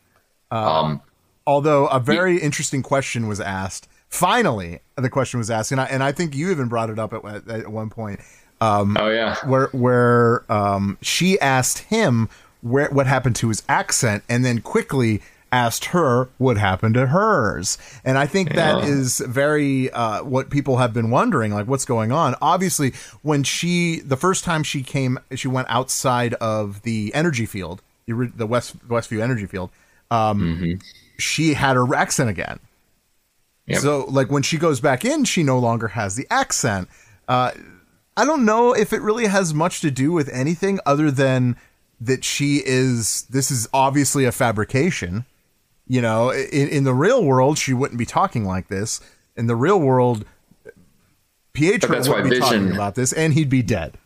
um, 0.50 1.00
Although 1.46 1.86
a 1.88 1.98
very 1.98 2.38
interesting 2.38 2.82
question 2.82 3.26
was 3.26 3.40
asked. 3.40 3.88
Finally, 4.12 4.78
the 4.96 5.08
question 5.08 5.38
was 5.38 5.50
asked, 5.50 5.72
and 5.72 5.80
I 5.80 5.86
and 5.86 6.02
I 6.02 6.12
think 6.12 6.36
you 6.36 6.50
even 6.50 6.68
brought 6.68 6.90
it 6.90 6.98
up 6.98 7.14
at 7.14 7.24
at, 7.24 7.48
at 7.48 7.68
one 7.68 7.88
point. 7.88 8.20
Um, 8.60 8.94
oh 9.00 9.08
yeah, 9.08 9.36
where 9.46 9.68
where 9.72 10.44
um, 10.52 10.98
she 11.00 11.40
asked 11.40 11.78
him 11.78 12.28
where 12.60 12.90
what 12.90 13.06
happened 13.06 13.36
to 13.36 13.48
his 13.48 13.62
accent, 13.70 14.22
and 14.28 14.44
then 14.44 14.60
quickly 14.60 15.22
asked 15.50 15.86
her 15.86 16.28
what 16.36 16.58
happened 16.58 16.94
to 16.94 17.06
hers. 17.06 17.78
And 18.04 18.18
I 18.18 18.26
think 18.26 18.54
that 18.54 18.84
Yeah. 18.84 18.90
is 18.90 19.18
very 19.26 19.90
uh, 19.90 20.22
what 20.24 20.50
people 20.50 20.76
have 20.76 20.92
been 20.92 21.10
wondering, 21.10 21.52
like 21.54 21.66
what's 21.66 21.86
going 21.86 22.12
on. 22.12 22.34
Obviously, 22.42 22.92
when 23.22 23.42
she 23.44 24.00
the 24.00 24.18
first 24.18 24.44
time 24.44 24.62
she 24.62 24.82
came, 24.82 25.18
she 25.34 25.48
went 25.48 25.68
outside 25.70 26.34
of 26.34 26.82
the 26.82 27.10
energy 27.14 27.46
field, 27.46 27.80
the, 28.06 28.46
West 28.46 28.78
Westview 28.88 29.22
energy 29.22 29.46
field. 29.46 29.70
Um, 30.10 30.78
She 31.18 31.54
had 31.54 31.76
her 31.76 31.94
accent 31.94 32.28
again. 32.28 32.58
Yep. 33.72 33.80
So, 33.80 34.04
like 34.08 34.30
when 34.30 34.42
she 34.42 34.58
goes 34.58 34.80
back 34.80 35.04
in, 35.04 35.24
she 35.24 35.42
no 35.42 35.58
longer 35.58 35.88
has 35.88 36.14
the 36.14 36.26
accent. 36.30 36.88
Uh, 37.26 37.52
I 38.16 38.24
don't 38.24 38.44
know 38.44 38.74
if 38.74 38.92
it 38.92 39.00
really 39.00 39.26
has 39.26 39.54
much 39.54 39.80
to 39.80 39.90
do 39.90 40.12
with 40.12 40.28
anything 40.28 40.78
other 40.84 41.10
than 41.10 41.56
that 42.00 42.24
she 42.24 42.62
is. 42.64 43.22
This 43.22 43.50
is 43.50 43.68
obviously 43.72 44.24
a 44.24 44.32
fabrication. 44.32 45.24
You 45.86 46.02
know, 46.02 46.30
in, 46.30 46.68
in 46.68 46.84
the 46.84 46.94
real 46.94 47.24
world, 47.24 47.58
she 47.58 47.72
wouldn't 47.72 47.98
be 47.98 48.06
talking 48.06 48.44
like 48.44 48.68
this. 48.68 49.00
In 49.36 49.46
the 49.46 49.56
real 49.56 49.80
world, 49.80 50.24
Pietro 51.54 52.02
why 52.06 52.22
be 52.22 52.38
talking 52.38 52.72
about 52.72 52.94
this, 52.94 53.12
and 53.12 53.32
he'd 53.32 53.48
be 53.48 53.62
dead. 53.62 53.98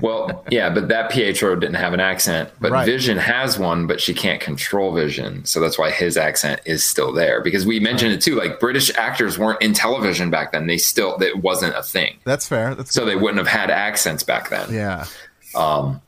Well, 0.00 0.44
yeah, 0.50 0.70
but 0.70 0.88
that 0.88 1.10
Pietro 1.10 1.56
didn't 1.56 1.76
have 1.76 1.92
an 1.92 2.00
accent, 2.00 2.50
but 2.60 2.72
Right. 2.72 2.86
Vision 2.86 3.18
has 3.18 3.58
one, 3.58 3.86
but 3.86 4.00
she 4.00 4.14
can't 4.14 4.40
control 4.40 4.92
Vision, 4.92 5.44
so 5.44 5.60
that's 5.60 5.78
why 5.78 5.90
his 5.90 6.16
accent 6.16 6.60
is 6.64 6.84
still 6.84 7.12
there. 7.12 7.40
Because 7.40 7.66
we 7.66 7.80
mentioned 7.80 8.12
it 8.12 8.20
too, 8.20 8.34
like 8.36 8.60
British 8.60 8.94
actors 8.96 9.38
weren't 9.38 9.60
in 9.62 9.72
television 9.72 10.30
back 10.30 10.52
then; 10.52 10.66
they 10.66 10.78
still 10.78 11.20
it 11.22 11.36
wasn't 11.42 11.74
a 11.76 11.82
thing, 11.82 12.16
That's 12.24 12.46
fair. 12.48 12.74
That's 12.74 12.92
so 12.92 13.04
they 13.04 13.16
wouldn't 13.16 13.38
have 13.38 13.48
had 13.48 13.70
accents 13.70 14.22
back 14.22 14.50
then. 14.50 14.72
yeah. 14.72 15.06
Um, 15.54 16.00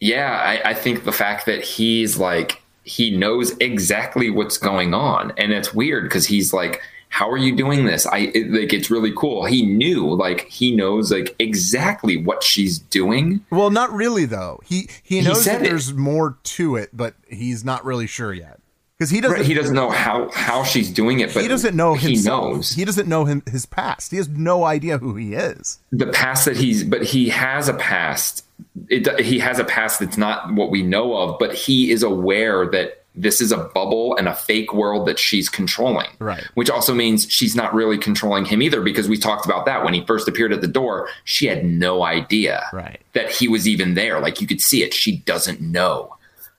yeah, 0.00 0.32
I, 0.64 0.70
I 0.70 0.74
think 0.74 1.04
the 1.04 1.12
fact 1.12 1.46
that 1.46 1.62
he's 1.64 2.18
like 2.18 2.62
he 2.84 3.16
knows 3.16 3.56
exactly 3.58 4.30
what's 4.30 4.58
going 4.58 4.94
on, 4.94 5.32
and 5.36 5.52
it's 5.52 5.74
weird 5.74 6.04
because 6.04 6.26
he's 6.26 6.52
like, 6.52 6.80
"How 7.18 7.30
are 7.30 7.36
you 7.46 7.56
doing 7.56 7.86
this?" 7.86 8.06
I 8.06 8.18
it, 8.34 8.50
like 8.50 8.72
it's 8.72 8.90
really 8.90 9.12
cool. 9.16 9.44
He 9.46 9.64
knew, 9.64 10.14
like 10.14 10.40
he 10.48 10.74
knows, 10.74 11.10
like 11.10 11.34
exactly 11.38 12.16
what 12.16 12.42
she's 12.42 12.78
doing. 12.78 13.40
Well, 13.50 13.70
not 13.70 13.90
really 13.92 14.26
though. 14.26 14.60
He 14.64 14.88
he 15.02 15.20
He 15.20 15.24
knows 15.24 15.44
that 15.46 15.62
it. 15.62 15.64
there's 15.68 15.94
more 15.94 16.36
to 16.56 16.76
it, 16.76 16.90
but 16.92 17.14
he's 17.28 17.64
not 17.64 17.84
really 17.84 18.06
sure 18.06 18.32
yet 18.34 18.60
because 18.98 19.10
he 19.10 19.20
doesn't. 19.20 19.38
Right, 19.38 19.46
he 19.46 19.54
doesn't 19.54 19.74
know 19.74 19.90
how 19.90 20.30
how 20.30 20.62
she's 20.64 20.90
doing 20.90 21.20
it, 21.20 21.32
but 21.34 21.42
he 21.42 21.48
doesn't 21.48 21.76
know 21.76 21.94
he 21.94 22.08
himself. 22.14 22.54
knows 22.54 22.70
He 22.70 22.84
doesn't 22.84 23.08
know 23.08 23.24
him 23.24 23.42
his 23.50 23.66
past. 23.66 24.10
He 24.10 24.16
has 24.18 24.28
no 24.28 24.64
idea 24.64 24.98
who 24.98 25.14
he 25.14 25.34
is. 25.34 25.78
the 25.92 26.06
past 26.08 26.44
that 26.44 26.56
he's 26.56 26.84
but 26.84 27.02
he 27.02 27.28
has 27.30 27.68
a 27.68 27.74
past 27.74 28.44
it, 28.88 29.20
he 29.20 29.38
has 29.38 29.58
a 29.58 29.64
past 29.64 30.00
that's 30.00 30.16
not 30.16 30.52
what 30.54 30.70
we 30.70 30.82
know 30.82 31.16
of 31.16 31.38
but 31.38 31.54
he 31.54 31.90
is 31.90 32.02
aware 32.02 32.66
that 32.70 33.02
this 33.16 33.40
is 33.40 33.50
a 33.50 33.56
bubble 33.56 34.14
and 34.16 34.28
a 34.28 34.34
fake 34.34 34.74
world 34.74 35.06
that 35.08 35.18
she's 35.18 35.48
controlling 35.48 36.08
Right. 36.18 36.44
which 36.54 36.68
also 36.70 36.94
means 36.94 37.26
she's 37.30 37.56
not 37.56 37.72
really 37.74 37.96
controlling 37.98 38.44
him 38.44 38.60
either 38.62 38.80
because 38.82 39.08
we 39.08 39.16
talked 39.16 39.44
about 39.46 39.64
that 39.66 39.84
when 39.84 39.94
he 39.94 40.04
first 40.04 40.28
appeared 40.28 40.52
at 40.52 40.60
the 40.60 40.68
door 40.68 41.08
she 41.24 41.46
had 41.46 41.64
no 41.64 42.02
idea 42.04 42.62
Right. 42.72 43.00
that 43.14 43.30
he 43.30 43.48
was 43.48 43.66
even 43.66 43.94
there 43.94 44.20
like 44.20 44.40
you 44.40 44.46
could 44.46 44.60
see 44.60 44.82
it 44.82 44.92
she 44.92 45.16
doesn't 45.18 45.60
know 45.60 46.14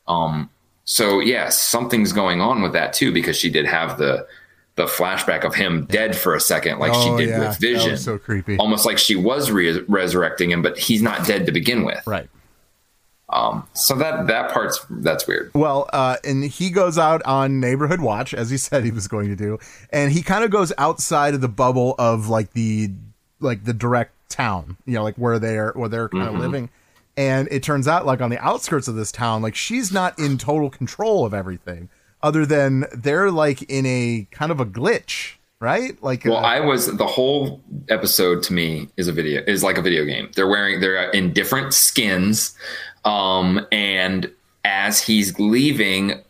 um 0.08 0.50
so 0.86 1.20
yeah 1.20 1.50
something's 1.50 2.12
going 2.14 2.42
on 2.42 2.62
with 2.62 2.74
that 2.74 2.94
too 2.94 3.12
because 3.12 3.38
she 3.38 3.50
did 3.50 3.66
have 3.66 3.98
the 3.98 4.26
the 4.76 4.86
flashback 4.86 5.44
of 5.44 5.56
him 5.56 5.86
dead 5.86 6.16
for 6.16 6.36
a 6.36 6.40
second 6.40 6.78
like 6.80 6.92
Oh, 6.94 7.18
she 7.18 7.24
did 7.26 7.30
yeah. 7.32 7.48
with 7.50 7.58
vision 7.60 7.98
so 7.98 8.18
creepy. 8.18 8.58
almost 8.58 8.86
like 8.86 8.98
she 9.00 9.16
was 9.16 9.50
re- 9.50 9.84
resurrecting 9.88 10.52
him, 10.52 10.62
but 10.62 10.78
he's 10.78 11.02
not 11.02 11.26
dead 11.26 11.48
to 11.48 11.52
begin 11.52 11.84
with. 11.84 12.06
Right. 12.06 12.30
Um, 13.30 13.68
so 13.74 13.94
that 13.96 14.28
that 14.28 14.52
part's 14.52 14.86
that's 14.90 15.28
weird. 15.28 15.52
Well, 15.54 15.90
uh, 15.92 16.16
and 16.24 16.44
he 16.46 16.70
goes 16.70 16.98
out 16.98 17.22
on 17.24 17.60
neighborhood 17.60 18.00
watch 18.02 18.34
as 18.34 18.50
he 18.50 18.58
said 18.68 18.84
he 18.86 18.92
was 18.92 19.08
going 19.08 19.28
to 19.30 19.36
do, 19.36 19.60
and 19.92 20.12
he 20.12 20.22
kind 20.22 20.44
of 20.44 20.52
goes 20.52 20.72
outside 20.78 21.34
of 21.34 21.42
the 21.42 21.50
bubble 21.50 21.96
of 22.00 22.30
like 22.30 22.54
the 22.54 22.92
like 23.40 23.66
the 23.66 23.74
direct 23.74 24.14
town, 24.30 24.78
you 24.86 24.94
know, 24.94 25.04
like 25.04 25.16
where 25.16 25.40
they're 25.40 25.72
where 25.76 25.90
they're 25.90 26.10
kind 26.10 26.28
of 26.30 26.36
Mhm. 26.36 26.40
living. 26.40 26.70
And 27.18 27.48
it 27.50 27.64
turns 27.64 27.88
out, 27.88 28.06
like 28.06 28.22
on 28.22 28.30
the 28.30 28.40
outskirts 28.40 28.88
of 28.88 28.96
this 28.96 29.12
town, 29.12 29.42
like 29.42 29.56
she's 29.56 29.92
not 29.92 30.18
in 30.20 30.38
total 30.38 30.70
control 30.70 31.26
of 31.26 31.34
everything, 31.34 31.90
other 32.22 32.46
than 32.46 32.86
they're 32.94 33.32
like 33.32 33.64
in 33.64 33.86
a 33.88 34.28
kind 34.32 34.52
of 34.52 34.60
a 34.60 34.66
glitch, 34.66 35.34
right? 35.60 36.02
Like, 36.04 36.26
Well, 36.26 36.38
uh, 36.38 36.42
I 36.42 36.60
was 36.60 36.96
the 36.96 37.08
whole 37.08 37.60
episode 37.90 38.44
to 38.44 38.54
me 38.54 38.90
is 38.98 39.08
a 39.08 39.12
video 39.12 39.42
is 39.48 39.64
like 39.64 39.78
a 39.80 39.82
video 39.82 40.06
game. 40.06 40.30
They're 40.36 40.48
wearing 40.48 40.80
they're 40.80 41.10
in 41.10 41.34
different 41.34 41.74
skins, 41.74 42.56
um, 43.08 43.66
and 43.72 44.32
as 44.66 45.02
he's 45.02 45.38
leaving 45.40 46.22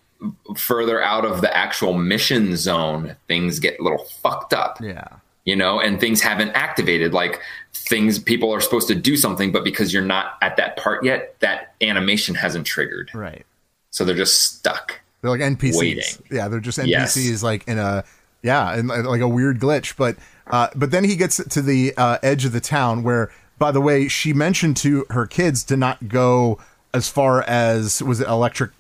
further 0.56 1.02
out 1.02 1.26
of 1.26 1.42
the 1.42 1.56
actual 1.56 1.94
mission 1.94 2.56
zone, 2.56 3.16
things 3.28 3.60
get 3.60 3.80
a 3.80 3.84
little 3.84 4.06
fucked 4.06 4.54
up. 4.54 4.80
yeah, 4.82 5.08
you 5.46 5.56
know, 5.56 5.80
and 5.80 6.00
things 6.00 6.22
haven't 6.22 6.50
activated. 6.52 7.14
Like 7.14 7.42
things, 7.74 8.20
people 8.20 8.52
are 8.54 8.60
supposed 8.62 8.88
to 8.90 8.96
do 8.96 9.16
something, 9.16 9.52
but 9.52 9.64
because 9.64 9.94
you're 9.94 10.04
not 10.06 10.38
at 10.42 10.58
that 10.58 10.78
part 10.78 11.04
yet, 11.06 11.36
that 11.40 11.74
animation 11.82 12.36
hasn't 12.36 12.66
triggered. 12.66 13.12
Right. 13.14 13.46
So 13.92 14.04
they're 14.06 14.16
just 14.16 14.42
stuck. 14.58 15.00
They're 15.22 15.32
like 15.32 15.42
NPCs. 15.42 15.78
Waiting. 15.80 16.04
Yeah, 16.32 16.48
they're 16.48 16.60
just 16.60 16.78
NPCs 16.78 16.88
Yes. 17.30 17.44
like 17.44 17.68
in 17.68 17.80
a 17.80 18.04
yeah, 18.44 18.76
in 18.78 18.88
like 18.88 19.22
a 19.22 19.28
weird 19.28 19.60
glitch. 19.60 19.96
But 19.98 20.18
uh, 20.48 20.68
but 20.76 20.92
then 20.92 21.04
he 21.04 21.16
gets 21.16 21.38
to 21.44 21.62
the 21.62 21.94
uh, 21.98 22.18
edge 22.24 22.46
of 22.46 22.52
the 22.52 22.62
town 22.62 23.04
where, 23.04 23.32
by 23.60 23.72
the 23.72 23.82
way, 23.82 24.08
she 24.08 24.34
mentioned 24.34 24.78
to 24.78 25.06
her 25.10 25.26
kids 25.26 25.64
to 25.66 25.78
not 25.78 26.08
go 26.08 26.60
as 26.94 27.10
far 27.10 27.42
as 27.44 28.02
was 28.02 28.20
it 28.22 28.28
Electric 28.28 28.72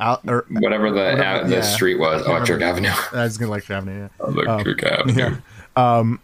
out 0.00 0.20
or 0.28 0.44
Whatever 0.50 0.90
the 0.90 0.96
Whatever- 1.16 1.48
the 1.48 1.56
yeah. 1.56 1.60
street 1.62 1.98
was, 1.98 2.26
Electric 2.26 2.60
remember. 2.60 2.88
Avenue. 2.88 3.02
I 3.18 3.24
was 3.24 3.38
gonna 3.38 3.50
Electric 3.50 3.76
Avenue. 3.76 4.08
Yeah. 4.20 4.26
Electric 4.26 4.82
Avenue. 4.82 5.36
Yeah. 5.76 5.98
Um, 5.98 6.20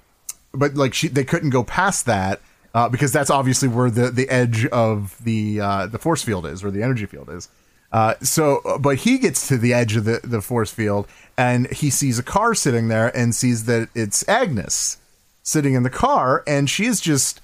but 0.53 0.75
like 0.75 0.93
she, 0.95 1.09
they 1.09 1.25
couldn't 1.25 1.51
go 1.51 1.65
past 1.65 2.07
that 2.07 2.41
uh, 2.75 2.89
because 2.89 3.13
that's 3.13 3.31
obviously 3.31 3.69
where 3.69 3.91
the 3.91 4.11
the 4.11 4.29
edge 4.29 4.67
of 4.67 5.17
the 5.25 5.61
uh, 5.61 5.87
the 5.87 5.99
force 5.99 6.23
field 6.23 6.47
is, 6.47 6.63
where 6.63 6.71
the 6.73 6.83
energy 6.83 7.07
field 7.07 7.31
is. 7.31 7.49
Uh, 7.91 8.15
so, 8.23 8.61
but 8.81 8.97
he 8.99 9.19
gets 9.19 9.49
to 9.49 9.59
the 9.59 9.75
edge 9.75 9.97
of 9.97 10.05
the 10.05 10.21
the 10.25 10.41
force 10.41 10.71
field 10.71 11.07
and 11.37 11.71
he 11.73 11.91
sees 11.91 12.19
a 12.19 12.23
car 12.23 12.55
sitting 12.55 12.89
there 12.89 13.15
and 13.17 13.35
sees 13.35 13.65
that 13.65 13.89
it's 13.95 14.27
Agnes 14.29 14.99
sitting 15.43 15.75
in 15.75 15.83
the 15.83 15.91
car, 15.91 16.43
and 16.47 16.71
she 16.71 16.85
is 16.87 17.01
just, 17.01 17.41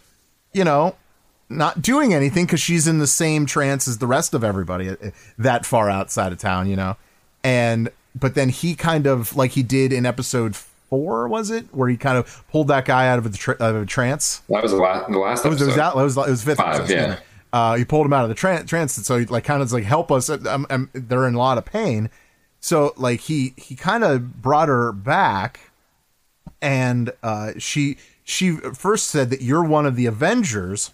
you 0.53 0.65
know, 0.65 0.95
not 1.49 1.81
doing 1.83 2.13
anything 2.13 2.45
because 2.47 2.61
she's 2.61 2.87
in 2.87 2.99
the 2.99 3.07
same 3.07 3.47
trance 3.47 3.89
as 3.89 3.99
the 3.99 4.07
rest 4.07 4.35
of 4.35 4.45
everybody 4.45 4.91
uh, 4.91 4.97
that 5.39 5.65
far 5.67 5.89
outside 5.89 6.33
of 6.33 6.39
town, 6.39 6.69
you 6.69 6.77
know. 6.77 6.97
And 7.45 7.91
but 8.15 8.35
then 8.35 8.49
he 8.49 8.75
kind 8.75 9.07
of 9.07 9.37
like 9.37 9.53
he 9.53 9.63
did 9.63 9.93
in 9.93 10.05
episode 10.05 10.57
four, 10.57 11.29
was 11.29 11.51
it, 11.51 11.67
where 11.73 11.89
he 11.89 11.97
kind 11.97 12.19
of 12.19 12.45
pulled 12.51 12.69
that 12.69 12.85
guy 12.85 13.09
out 13.09 13.19
of 13.19 13.31
the 13.31 13.39
tra- 13.39 13.57
out 13.61 13.75
of 13.77 13.83
a 13.83 13.87
trance. 13.87 14.41
That 14.49 14.63
was 14.63 14.73
the 14.73 14.79
last, 14.79 15.11
the 15.11 15.19
last 15.19 15.45
It 15.45 15.49
was, 15.49 15.63
it 15.63 15.67
was, 15.67 15.77
episode. 15.79 15.83
out, 15.83 15.97
it 15.97 16.03
was, 16.03 16.17
it 16.17 16.31
was 16.31 16.43
fifth 16.45 16.57
Five, 16.59 16.77
episode. 16.81 16.95
yeah. 16.95 17.19
Uh, 17.53 17.77
he 17.77 17.85
pulled 17.85 18.05
him 18.05 18.13
out 18.13 18.25
of 18.25 18.29
the 18.29 18.35
tran- 18.35 18.67
trance, 18.67 18.97
and 18.99 19.07
so 19.07 19.17
he 19.19 19.25
like 19.27 19.45
kind 19.45 19.63
of 19.63 19.73
like 19.73 19.85
help 19.85 20.11
us. 20.13 20.29
Um, 20.29 20.67
um, 20.69 20.91
they're 20.93 21.27
in 21.27 21.35
a 21.35 21.39
lot 21.39 21.57
of 21.57 21.65
pain, 21.65 22.11
so 22.61 22.93
like 22.99 23.21
he 23.21 23.55
he 23.57 23.75
kind 23.75 24.05
of 24.05 24.43
brought 24.43 24.69
her 24.69 24.93
back, 24.93 25.61
and 26.61 27.11
uh, 27.23 27.53
she 27.59 27.97
she 28.29 28.53
first 28.53 29.07
said 29.09 29.31
that 29.31 29.41
you're 29.41 29.65
one 29.65 29.87
of 29.87 29.97
the 29.97 30.05
Avengers, 30.05 30.93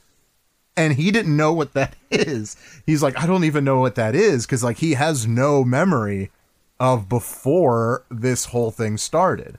and 0.77 0.95
he 0.95 1.11
didn't 1.11 1.37
know 1.37 1.53
what 1.53 1.73
that 1.75 1.97
is. 2.11 2.57
He's 2.87 3.03
like, 3.03 3.19
I 3.19 3.27
don't 3.27 3.43
even 3.43 3.65
know 3.65 3.81
what 3.81 3.97
that 3.97 4.15
is 4.15 4.47
because 4.47 4.63
like 4.63 4.79
he 4.79 4.95
has 4.95 5.27
no 5.27 5.65
memory 5.65 6.31
of 6.79 7.09
before 7.09 8.05
this 8.09 8.47
whole 8.47 8.71
thing 8.71 8.97
started. 8.97 9.59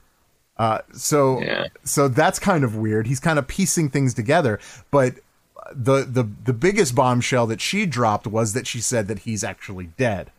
Uh, 0.56 0.78
so 0.94 1.42
so 1.84 2.08
that's 2.08 2.38
kind 2.38 2.64
of 2.64 2.76
weird. 2.76 3.06
He's 3.06 3.20
kind 3.20 3.38
of 3.38 3.46
piecing 3.46 3.90
things 3.90 4.14
together, 4.14 4.58
but 4.90 5.16
the 5.70 6.04
the 6.04 6.26
the 6.44 6.54
biggest 6.54 6.94
bombshell 6.94 7.46
that 7.48 7.60
she 7.60 7.84
dropped 7.84 8.26
was 8.26 8.54
that 8.54 8.66
she 8.66 8.80
said 8.80 9.06
that 9.08 9.20
he's 9.20 9.44
actually 9.44 9.88
dead, 9.98 10.32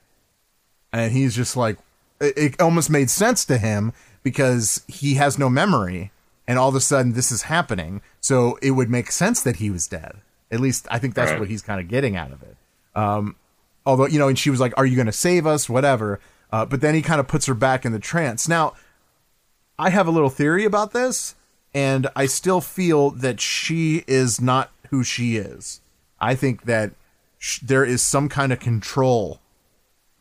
and 0.92 1.12
he's 1.12 1.36
just 1.36 1.56
like 1.56 1.78
it, 2.20 2.36
it 2.36 2.62
almost 2.62 2.90
made 2.90 3.12
sense 3.12 3.46
to 3.46 3.60
him 3.60 3.94
because 4.24 4.84
he 4.88 5.16
has 5.16 5.38
no 5.38 5.50
memory, 5.50 6.12
and 6.48 6.58
all 6.58 6.70
of 6.70 6.76
a 6.76 6.80
sudden 6.82 7.14
this 7.14 7.32
is 7.32 7.44
happening, 7.44 8.02
so 8.22 8.58
it 8.62 8.72
would 8.72 8.90
make 8.90 9.12
sense 9.12 9.42
that 9.44 9.58
he 9.58 9.70
was 9.70 9.88
dead. 9.88 10.18
At 10.52 10.60
least 10.60 10.88
I 10.90 10.98
think 11.00 11.14
that's 11.16 11.32
Right. 11.32 11.40
what 11.40 11.50
he's 11.50 11.62
kind 11.62 11.80
of 11.82 11.88
getting 11.88 12.16
out 12.16 12.32
of 12.32 12.42
it. 12.44 12.56
Um, 12.96 13.36
although 13.86 14.08
you 14.08 14.18
know, 14.20 14.28
and 14.30 14.40
she 14.40 14.50
was 14.50 14.60
like, 14.60 14.74
"Are 14.78 14.86
you 14.86 14.96
going 14.96 15.06
to 15.08 15.12
save 15.12 15.46
us?" 15.46 15.70
Whatever. 15.70 16.20
Uh, 16.52 16.66
but 16.66 16.80
then 16.80 16.96
he 16.96 17.02
kind 17.02 17.20
of 17.20 17.28
puts 17.28 17.46
her 17.48 17.54
back 17.54 17.84
in 17.86 17.92
the 17.92 18.00
trance. 18.00 18.48
Now, 18.48 18.74
I 19.78 19.90
have 19.90 20.08
a 20.08 20.12
little 20.12 20.30
theory 20.30 20.64
about 20.64 20.94
this, 20.94 21.36
and 21.74 22.08
I 22.16 22.26
still 22.26 22.62
feel 22.62 23.10
that 23.12 23.42
she 23.42 24.06
is 24.08 24.40
not 24.40 24.72
who 24.90 25.04
she 25.04 25.36
is. 25.36 25.82
I 26.22 26.36
think 26.36 26.64
that 26.64 26.92
sh- 27.38 27.60
there 27.62 27.84
is 27.84 28.02
some 28.02 28.30
kind 28.30 28.54
of 28.54 28.60
control 28.62 29.42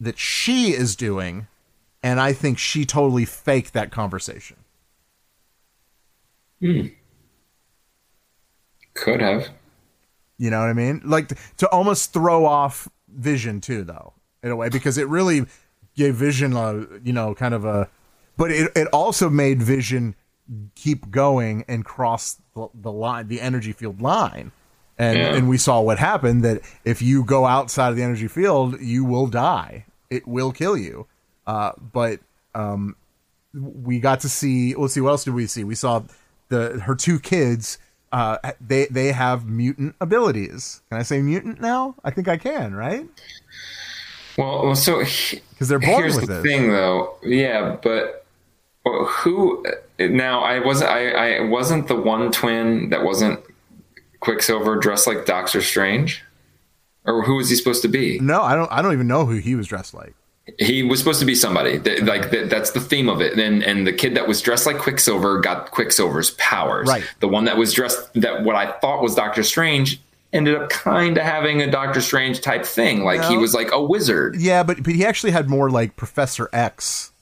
that 0.01 0.19
she 0.19 0.73
is 0.73 0.97
doing, 0.97 1.47
and 2.03 2.21
I 2.21 2.33
think 2.33 2.59
she 2.59 2.85
totally 2.85 3.25
faked 3.25 3.73
that 3.73 3.93
conversation. 3.93 4.57
Hmm. 6.61 6.87
Could 8.95 9.21
have. 9.21 9.49
You 10.39 10.51
know 10.51 10.61
what 10.61 10.69
I 10.69 10.73
mean? 10.73 11.03
Like 11.05 11.29
to, 11.29 11.37
to 11.59 11.69
almost 11.71 12.13
throw 12.13 12.45
off 12.45 12.89
Vision 13.09 13.61
too, 13.61 13.85
though, 13.85 14.13
in 14.43 14.51
a 14.51 14.57
way, 14.57 14.69
because 14.69 14.99
it 14.99 15.09
really 15.09 15.47
gave 15.97 16.15
Vision 16.15 16.55
a 16.55 16.87
you 17.03 17.13
know 17.13 17.35
kind 17.35 17.55
of 17.55 17.65
a, 17.65 17.89
but 18.37 18.51
it 18.51 18.71
it 18.77 18.89
also 18.89 19.29
made 19.31 19.63
Vision 19.63 20.15
keep 20.75 21.11
going 21.11 21.65
and 21.69 21.85
cross 21.85 22.41
the, 22.55 22.69
the 22.75 22.93
line, 22.93 23.29
the 23.29 23.41
energy 23.41 23.73
field 23.73 24.01
line. 24.01 24.53
And, 24.99 25.19
Yeah. 25.19 25.35
and 25.35 25.49
we 25.49 25.59
saw 25.59 25.81
what 25.81 25.99
happened 25.99 26.43
that 26.45 26.63
if 26.85 27.03
you 27.03 27.25
go 27.25 27.45
outside 27.45 27.89
of 27.91 27.97
the 27.97 28.03
energy 28.03 28.29
field, 28.29 28.81
you 28.81 29.05
will 29.05 29.27
die. 29.27 29.85
It 30.09 30.27
will 30.27 30.53
kill 30.53 30.77
you. 30.77 31.07
Uh, 31.47 31.73
but 31.93 32.21
um, 32.55 32.95
we 33.53 33.99
got 34.01 34.21
to 34.21 34.29
see. 34.29 34.75
Let's 34.75 34.95
see. 34.95 35.01
What 35.01 35.11
else 35.11 35.25
did 35.25 35.35
we 35.35 35.47
see? 35.47 35.65
We 35.65 35.75
saw 35.75 36.03
the 36.49 36.81
her 36.81 36.95
two 36.95 37.19
kids. 37.19 37.79
Uh, 38.13 38.39
they 38.61 38.87
they 38.87 39.13
have 39.13 39.47
mutant 39.47 39.95
abilities. 40.01 40.81
Can 40.89 40.99
I 40.99 41.03
say 41.03 41.21
mutant 41.21 41.61
now? 41.61 41.97
I 42.05 42.11
think 42.11 42.29
I 42.29 42.37
can. 42.37 42.75
Right? 42.75 43.07
Well, 44.39 44.67
well, 44.67 44.77
so 44.77 45.01
because 45.01 45.69
they're 45.69 45.79
born 45.79 46.03
here's 46.03 46.17
with 46.17 46.29
the 46.29 46.41
it. 46.41 46.43
thing, 46.43 46.71
though. 46.71 47.19
Yeah, 47.23 47.77
but 47.83 48.27
well, 48.85 49.07
who? 49.07 49.65
Now, 49.99 50.41
I 50.41 50.61
wasn't. 50.61 50.91
I, 50.91 51.39
I 51.39 51.41
wasn't 51.41 51.89
the 51.89 51.97
one 51.97 52.31
twin 52.31 52.91
that 52.91 53.03
wasn't 53.03 53.41
Quicksilver 54.21 54.77
dressed 54.77 55.07
like 55.07 55.25
Doctor 55.25 55.63
Strange, 55.63 56.23
or 57.05 57.25
who 57.25 57.37
was 57.37 57.49
he 57.49 57.57
supposed 57.57 57.83
to 57.83 57.89
be? 57.89 58.19
No, 58.21 58.43
I 58.43 58.55
don't. 58.55 58.71
I 58.71 58.83
don't 58.83 58.93
even 58.93 59.09
know 59.09 59.25
who 59.27 59.37
he 59.37 59.55
was 59.55 59.67
dressed 59.67 59.95
like. 59.95 60.15
He 60.59 60.83
was 60.83 61.01
supposed 61.01 61.21
to 61.21 61.27
be 61.27 61.35
somebody. 61.35 61.77
That, 61.79 62.05
like 62.05 62.31
that, 62.31 62.49
that's 62.51 62.71
the 62.71 62.81
theme 62.81 63.09
of 63.09 63.21
it. 63.21 63.39
And 63.39 63.63
and 63.63 63.87
the 63.87 63.93
kid 63.93 64.15
that 64.17 64.29
was 64.29 64.41
dressed 64.41 64.65
like 64.65 64.79
Quicksilver 64.79 65.41
got 65.41 65.73
Quicksilver's 65.73 66.31
powers. 66.33 66.89
Right. 66.89 67.05
The 67.21 67.29
one 67.29 67.47
that 67.47 67.57
was 67.57 67.73
dressed 67.73 67.99
that 68.15 68.45
what 68.45 68.55
I 68.55 68.73
thought 68.79 69.03
was 69.03 69.15
Doctor 69.15 69.43
Strange 69.43 70.01
ended 70.33 70.55
up 70.55 70.71
kind 70.71 71.17
of 71.17 71.25
having 71.25 71.63
a 71.63 71.71
Doctor 71.71 72.01
Strange 72.01 72.41
type 72.41 72.65
thing. 72.65 73.05
Like 73.05 73.25
he 73.25 73.37
was 73.37 73.55
like 73.55 73.73
a 73.73 73.83
wizard. 73.83 74.37
Yeah, 74.37 74.63
but 74.63 74.83
but 74.83 74.95
he 74.95 75.05
actually 75.05 75.33
had 75.33 75.49
more 75.49 75.69
like 75.71 75.97
Professor 75.97 76.49
X. 76.53 77.13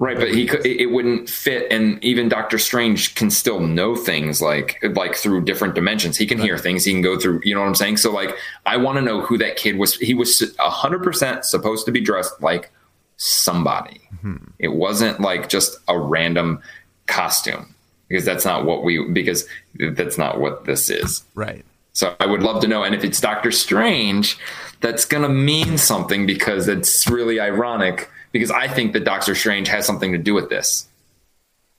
Right, 0.00 0.16
but 0.16 0.32
he 0.32 0.46
could, 0.46 0.64
it 0.64 0.90
wouldn't 0.90 1.28
fit, 1.28 1.70
and 1.70 2.02
even 2.02 2.30
Doctor 2.30 2.56
Strange 2.56 3.14
can 3.16 3.30
still 3.30 3.60
know 3.60 3.94
things 3.94 4.40
like 4.40 4.82
like 4.94 5.14
through 5.14 5.44
different 5.44 5.74
dimensions. 5.74 6.16
He 6.16 6.24
can 6.24 6.38
hear 6.38 6.56
things. 6.56 6.86
He 6.86 6.92
can 6.92 7.02
go 7.02 7.20
through. 7.20 7.42
You 7.44 7.54
know 7.54 7.60
what 7.60 7.66
I'm 7.66 7.74
saying? 7.74 7.98
So 7.98 8.10
like, 8.10 8.34
I 8.64 8.78
want 8.78 8.96
to 8.96 9.02
know 9.02 9.20
who 9.20 9.36
that 9.36 9.56
kid 9.56 9.76
was. 9.76 9.96
He 9.96 10.14
was 10.14 10.42
hundred 10.58 11.02
percent 11.02 11.44
supposed 11.44 11.84
to 11.84 11.92
be 11.92 12.00
dressed 12.00 12.32
like 12.40 12.72
somebody. 13.18 14.00
Mm-hmm. 14.14 14.52
It 14.58 14.68
wasn't 14.68 15.20
like 15.20 15.50
just 15.50 15.76
a 15.86 15.98
random 15.98 16.62
costume 17.06 17.74
because 18.08 18.24
that's 18.24 18.46
not 18.46 18.64
what 18.64 18.82
we 18.82 19.06
because 19.12 19.46
that's 19.78 20.16
not 20.16 20.40
what 20.40 20.64
this 20.64 20.88
is. 20.88 21.24
Right. 21.34 21.62
So 21.92 22.16
I 22.20 22.24
would 22.24 22.42
love 22.42 22.62
to 22.62 22.68
know. 22.68 22.84
And 22.84 22.94
if 22.94 23.04
it's 23.04 23.20
Doctor 23.20 23.52
Strange, 23.52 24.38
that's 24.80 25.04
going 25.04 25.24
to 25.24 25.28
mean 25.28 25.76
something 25.76 26.24
because 26.24 26.68
it's 26.68 27.06
really 27.06 27.38
ironic 27.38 28.08
because 28.32 28.50
I 28.50 28.68
think 28.68 28.92
that 28.92 29.04
Doctor 29.04 29.34
Strange 29.34 29.68
has 29.68 29.86
something 29.86 30.12
to 30.12 30.18
do 30.18 30.34
with 30.34 30.48
this. 30.48 30.86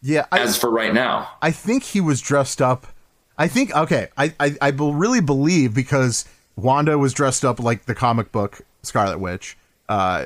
Yeah. 0.02 0.26
I, 0.32 0.40
As 0.40 0.58
for 0.58 0.70
right 0.70 0.94
now, 0.94 1.30
I 1.42 1.52
think 1.52 1.84
he 1.84 2.02
was 2.02 2.22
dressed 2.22 2.62
up. 2.62 2.88
I 3.38 3.48
think 3.48 3.76
okay. 3.76 4.10
I 4.18 4.34
I, 4.40 4.56
I 4.62 4.70
really 4.70 5.22
believe 5.22 5.74
because 5.74 6.26
Wanda 6.56 6.98
was 6.98 7.14
dressed 7.14 7.46
up 7.46 7.60
like 7.60 7.86
the 7.86 7.96
comic 7.96 8.32
book 8.32 8.62
Scarlet 8.84 9.20
Witch. 9.20 9.58
Uh, 9.90 10.26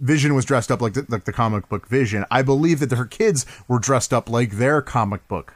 Vision 0.00 0.34
was 0.34 0.44
dressed 0.44 0.70
up 0.70 0.80
like 0.80 0.94
the, 0.94 1.04
like 1.08 1.24
the 1.24 1.32
comic 1.32 1.68
book 1.68 1.88
Vision. 1.88 2.24
I 2.30 2.42
believe 2.42 2.80
that 2.80 2.92
her 2.92 3.04
kids 3.06 3.44
were 3.66 3.78
dressed 3.78 4.12
up 4.12 4.28
like 4.30 4.52
their 4.52 4.80
comic 4.80 5.26
book. 5.26 5.54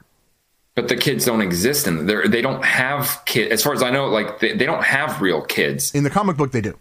but 0.74 0.88
the 0.88 0.96
kids 0.96 1.24
don't 1.26 1.42
exist 1.42 1.86
in 1.86 2.06
there. 2.06 2.26
They 2.26 2.42
don't 2.42 2.64
have 2.64 3.20
kids. 3.26 3.52
As 3.52 3.62
far 3.62 3.72
as 3.74 3.82
I 3.82 3.90
know, 3.90 4.06
like 4.06 4.40
they, 4.40 4.56
they 4.56 4.64
don't 4.66 4.82
have 4.82 5.20
real 5.20 5.42
kids. 5.42 5.94
In 5.94 6.02
the 6.02 6.10
comic 6.10 6.36
book, 6.36 6.50
they 6.52 6.60
do. 6.62 6.76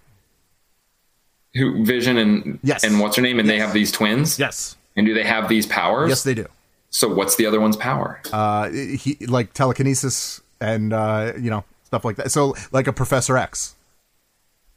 Who 1.55 1.85
Vision 1.85 2.17
and 2.17 2.59
Yes. 2.63 2.83
and 2.83 2.99
what's 2.99 3.15
her 3.17 3.21
name? 3.21 3.39
And 3.39 3.49
they 3.49 3.59
have 3.59 3.73
these 3.73 3.91
twins. 3.91 4.39
Yes. 4.39 4.75
And 4.95 5.05
do 5.05 5.13
they 5.13 5.23
have 5.23 5.47
these 5.49 5.65
powers? 5.65 6.09
Yes, 6.09 6.23
they 6.23 6.33
do. 6.33 6.47
So 6.89 7.13
what's 7.13 7.35
the 7.35 7.45
other 7.45 7.59
one's 7.59 7.77
power? 7.77 8.21
Uh, 8.31 8.69
he 8.69 9.17
like 9.27 9.53
telekinesis 9.53 10.41
and 10.59 10.93
uh, 10.93 11.33
you 11.39 11.49
know 11.49 11.63
stuff 11.83 12.03
like 12.05 12.17
that. 12.17 12.31
So 12.31 12.55
like 12.71 12.87
a 12.87 12.93
Professor 12.93 13.37
X. 13.37 13.75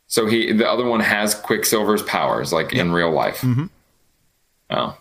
So 0.07 0.27
he 0.27 0.53
the 0.53 0.69
other 0.69 0.85
one 0.85 1.01
has 1.01 1.35
Quicksilver's 1.35 2.03
powers, 2.03 2.53
like 2.53 2.73
in 2.73 2.93
real 2.93 3.11
life. 3.11 3.41
Mm-hmm. 3.41 3.67
Oh. 4.71 4.97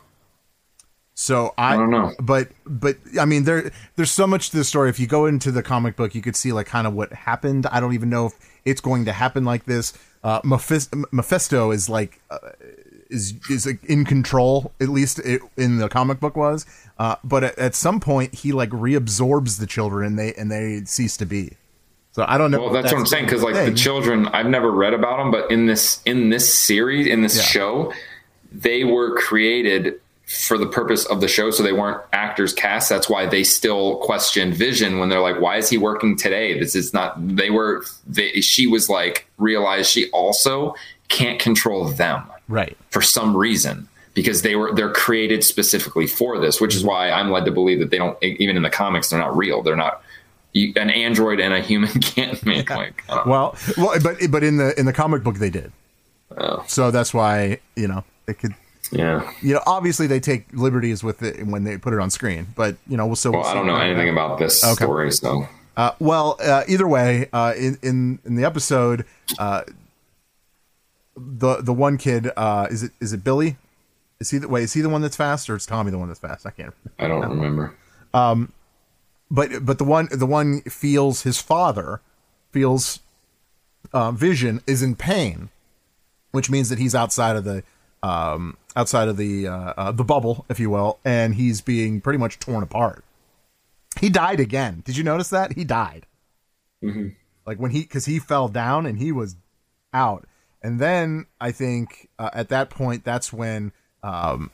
So 1.16 1.54
I, 1.58 1.78
don't 1.78 1.92
know. 1.92 2.14
but 2.20 2.50
but 2.66 2.98
I 3.20 3.26
mean 3.26 3.44
there 3.44 3.72
there's 3.96 4.10
so 4.12 4.26
much 4.26 4.50
to 4.50 4.58
the 4.58 4.64
story. 4.64 4.90
If 4.90 5.00
you 5.00 5.06
go 5.06 5.26
into 5.28 5.52
the 5.52 5.62
comic 5.62 5.96
book, 5.96 6.16
you 6.16 6.22
could 6.22 6.36
see 6.36 6.52
like 6.52 6.66
kind 6.66 6.88
of 6.88 6.94
what 6.94 7.14
happened. 7.14 7.68
I 7.68 7.80
don't 7.80 7.94
even 7.94 8.10
know 8.10 8.28
if 8.28 8.34
it's 8.66 8.82
going 8.82 9.06
to 9.06 9.14
happen 9.14 9.46
like 9.46 9.66
this. 9.66 9.94
Uh, 10.24 10.42
Mephis- 10.42 10.90
Mephisto 11.12 11.72
is 11.72 11.90
like 11.90 12.22
uh, 12.30 12.38
is 13.10 13.34
is 13.50 13.66
like, 13.66 13.84
in 13.86 14.06
control. 14.06 14.72
At 14.80 14.90
least 14.90 15.20
it, 15.20 15.42
in 15.58 15.78
the 15.78 15.90
comic 15.90 16.20
book 16.20 16.36
was. 16.36 16.66
Uh, 16.98 17.16
but 17.24 17.44
at, 17.44 17.60
at 17.60 17.76
some 17.76 18.00
point, 18.00 18.34
he 18.34 18.52
like 18.52 18.70
reabsorbs 18.70 19.60
the 19.60 19.68
children, 19.68 20.08
and 20.08 20.20
they 20.20 20.34
and 20.34 20.52
they 20.52 20.84
cease 20.86 21.18
to 21.18 21.26
be. 21.26 21.58
So 22.14 22.26
I 22.28 22.38
don't 22.38 22.52
know. 22.52 22.60
Well, 22.60 22.76
if 22.76 22.84
that's, 22.84 22.94
what 22.94 23.00
I'm 23.00 23.06
saying 23.08 23.26
because 23.26 23.42
like 23.42 23.56
the 23.56 23.74
children, 23.74 24.28
I've 24.28 24.46
never 24.46 24.72
read 24.72 24.94
about 24.94 25.18
them, 25.18 25.32
but 25.32 25.50
in 25.52 25.66
this 25.66 26.02
in 26.06 26.30
this 26.30 26.54
series, 26.54 27.08
in 27.08 27.22
this 27.22 27.36
Yeah. 27.38 27.44
show, 27.44 27.94
they 28.52 28.84
were 28.84 29.18
created 29.18 30.00
for 30.34 30.58
the 30.58 30.66
purpose 30.66 31.06
of 31.06 31.22
the 31.22 31.28
show, 31.28 31.52
so 31.52 31.64
they 31.64 31.74
weren't 31.74 32.02
actors 32.12 32.54
cast. 32.54 32.90
That's 32.90 33.10
why 33.10 33.26
they 33.26 33.44
still 33.44 33.98
question 33.98 34.52
Vision 34.54 35.00
when 35.00 35.10
they're 35.10 35.22
like, 35.22 35.40
"Why 35.40 35.58
is 35.58 35.70
he 35.70 35.78
working 35.78 36.18
today?" 36.18 36.58
This 36.58 36.76
is 36.76 36.94
not. 36.94 37.16
They 37.18 37.50
were. 37.50 37.86
They, 38.08 38.42
she 38.42 38.68
was 38.68 38.90
like 38.90 39.28
realized 39.38 39.90
she 39.90 40.10
also 40.10 40.76
can't 41.10 41.40
control 41.40 41.86
them 41.86 42.24
right. 42.48 42.76
for 42.90 43.02
some 43.02 43.38
reason 43.38 43.88
because 44.14 44.42
they 44.42 44.56
were 44.56 44.74
they're 44.74 44.92
created 44.92 45.44
specifically 45.44 46.08
for 46.08 46.40
this, 46.40 46.60
which 46.60 46.76
is 46.76 46.84
why 46.84 47.12
I'm 47.12 47.32
led 47.32 47.46
to 47.46 47.52
believe 47.52 47.80
that 47.80 47.90
they 47.90 47.98
don't 47.98 48.18
even 48.22 48.58
in 48.58 48.64
the 48.64 48.70
comics 48.70 49.10
they're 49.10 49.20
not 49.20 49.36
real. 49.36 49.62
They're 49.62 49.76
not. 49.76 50.02
You, 50.56 50.72
an 50.76 50.92
android 50.92 51.40
and 51.40 51.52
a 51.52 51.62
human 51.62 51.90
can't 52.02 52.44
make 52.46 52.70
like. 52.70 53.04
I. 53.10 53.28
Well, 53.28 53.56
well, 53.78 54.00
but 54.02 54.18
but 54.30 54.44
in 54.44 54.58
the 54.58 54.78
in 54.80 54.86
the 54.86 54.94
comic 54.94 55.24
book 55.24 55.38
they 55.38 55.50
did. 55.50 55.72
Oh. 56.38 56.64
So 56.68 56.92
that's 56.92 57.14
why 57.14 57.60
you 57.76 57.88
know 57.88 58.04
they 58.26 58.34
could. 58.34 58.54
Yeah. 58.94 59.30
You 59.42 59.56
know, 59.56 59.62
obviously 59.66 60.08
they 60.08 60.20
take 60.20 60.46
liberties 60.54 61.04
with 61.04 61.22
it 61.24 61.46
when 61.48 61.64
they 61.64 61.78
put 61.78 61.94
it 61.94 62.00
on 62.00 62.10
screen, 62.10 62.48
but 62.56 62.76
you 62.88 62.96
know, 62.98 63.06
we'll 63.08 63.16
still. 63.16 63.32
Well, 63.34 63.46
I 63.46 63.54
don't 63.54 63.68
know 63.68 63.76
anything 63.76 64.10
about 64.10 64.38
this 64.40 64.64
Okay. 64.64 64.84
story, 64.86 65.12
so 65.12 65.48
Uh, 65.76 65.92
well, 66.00 66.38
uh, 66.40 66.64
either 66.68 66.88
way, 66.88 67.28
uh, 67.34 67.54
in 67.58 67.78
in 67.82 68.20
in 68.26 68.36
the 68.36 68.46
episode, 68.46 69.06
uh, 69.40 69.64
the 71.16 71.58
the 71.62 71.74
one 71.74 71.98
kid 71.98 72.32
uh, 72.38 72.68
is 72.70 72.84
it 72.84 72.92
is 73.00 73.14
it 73.14 73.24
Billy? 73.24 73.58
Is 74.20 74.30
he 74.30 74.38
the 74.38 74.48
wait? 74.48 74.64
Is 74.64 74.74
he 74.74 74.82
the 74.82 74.90
one 74.90 75.02
that's 75.02 75.16
fast, 75.18 75.50
or 75.50 75.56
is 75.56 75.66
Tommy 75.66 75.92
the 75.92 75.98
one 75.98 76.08
that's 76.08 76.20
fast? 76.20 76.46
I 76.46 76.52
can't. 76.52 76.74
I 77.00 77.08
don't 77.08 77.22
remember. 77.28 77.74
Um, 78.14 78.52
But 79.32 79.66
but 79.66 79.78
the 79.80 79.84
one 79.84 80.08
the 80.12 80.26
one 80.28 80.62
feels 80.62 81.24
his 81.24 81.42
father 81.42 82.02
feels 82.52 83.00
uh, 83.92 84.12
Vision 84.12 84.62
is 84.68 84.82
in 84.84 84.96
pain, 84.96 85.50
which 86.32 86.50
means 86.50 86.70
that 86.70 86.78
he's 86.80 86.94
outside 86.96 87.36
of 87.36 87.44
the 87.44 87.64
um, 88.04 88.58
outside 88.76 89.08
of 89.08 89.18
the 89.18 89.48
uh, 89.48 89.74
uh, 89.78 89.92
the 89.92 90.04
bubble, 90.04 90.46
if 90.50 90.60
you 90.60 90.70
will, 90.70 91.00
and 91.04 91.36
he's 91.36 91.62
being 91.62 92.02
pretty 92.02 92.20
much 92.20 92.38
torn 92.38 92.62
apart. 92.62 93.04
He 94.00 94.10
died 94.10 94.40
again. 94.40 94.84
Did 94.86 94.98
you 94.98 95.04
notice 95.04 95.30
that 95.30 95.54
he 95.54 95.64
died? 95.64 96.06
Like 97.48 97.60
when 97.60 97.72
he 97.72 97.82
because 97.82 98.06
he 98.06 98.20
fell 98.20 98.50
down 98.50 98.86
and 98.86 99.00
he 99.00 99.12
was 99.12 99.38
out, 99.94 100.28
and 100.62 100.80
then 100.80 101.26
I 101.40 101.52
think 101.52 102.10
uh, 102.20 102.30
at 102.34 102.50
that 102.50 102.70
point 102.70 103.04
that's 103.06 103.32
when 103.32 103.72
um, 104.04 104.52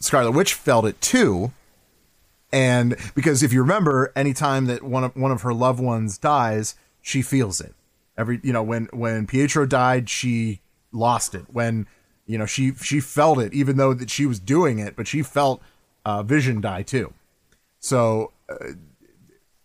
Scarlet 0.00 0.32
Witch 0.32 0.54
felt 0.54 0.86
it 0.86 1.00
too. 1.00 1.52
And 2.50 2.96
because 3.14 3.42
if 3.42 3.52
you 3.52 3.60
remember, 3.60 4.10
anytime 4.16 4.66
that 4.66 4.82
one 4.82 5.04
of 5.04 5.14
one 5.14 5.30
of 5.30 5.42
her 5.42 5.52
loved 5.52 5.80
ones 5.80 6.16
dies, 6.16 6.74
she 7.02 7.20
feels 7.20 7.60
it. 7.60 7.74
Every 8.16 8.40
you 8.42 8.52
know 8.52 8.62
when 8.62 8.88
when 8.92 9.26
Pietro 9.26 9.66
died, 9.66 10.08
she 10.08 10.60
lost 10.90 11.34
it. 11.34 11.44
When 11.48 11.86
you 12.28 12.38
know 12.38 12.46
she 12.46 12.74
she 12.74 13.00
felt 13.00 13.40
it, 13.40 13.52
even 13.52 13.76
though 13.78 13.92
that 13.94 14.10
she 14.10 14.26
was 14.26 14.38
doing 14.38 14.78
it, 14.78 14.94
but 14.94 15.08
she 15.08 15.22
felt 15.22 15.60
uh, 16.04 16.22
Vision 16.22 16.60
die 16.60 16.82
too. 16.82 17.12
So 17.80 18.30
uh, 18.48 18.72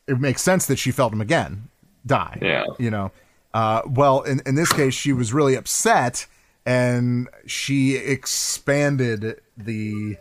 it 0.07 0.19
makes 0.19 0.41
sense 0.41 0.65
that 0.65 0.79
she 0.79 0.89
felt 0.89 1.13
him 1.13 1.21
again 1.21 1.69
die. 2.05 2.39
Yeah. 2.41 2.65
You 2.79 2.89
know. 2.89 3.11
Uh, 3.53 3.83
well, 3.85 4.21
in 4.23 4.41
in 4.45 4.55
this 4.55 4.71
case, 4.71 4.95
she 4.95 5.13
was 5.13 5.31
really 5.31 5.55
upset, 5.55 6.25
and 6.65 7.27
she 7.45 7.95
expanded 7.97 9.41
the 9.55 10.17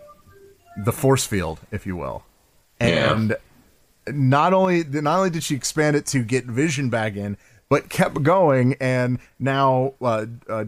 the 0.77 0.93
force 0.93 1.25
field, 1.25 1.61
if 1.71 1.87
you 1.87 1.97
will. 1.97 2.25
Yeah. 2.81 3.15
And 3.15 3.37
not 4.09 4.53
only 4.53 4.85
not 4.85 5.19
only 5.19 5.31
did 5.31 5.45
she 5.45 5.55
expand 5.55 5.97
it 5.97 6.07
to 6.07 6.23
get 6.23 6.45
Vision 6.45 6.91
back 6.91 7.17
in, 7.17 7.37
but 7.69 7.89
kept 7.89 8.23
going. 8.23 8.75
And 8.81 9.19
now 9.39 9.95
uh, 10.03 10.27
uh, 10.49 10.65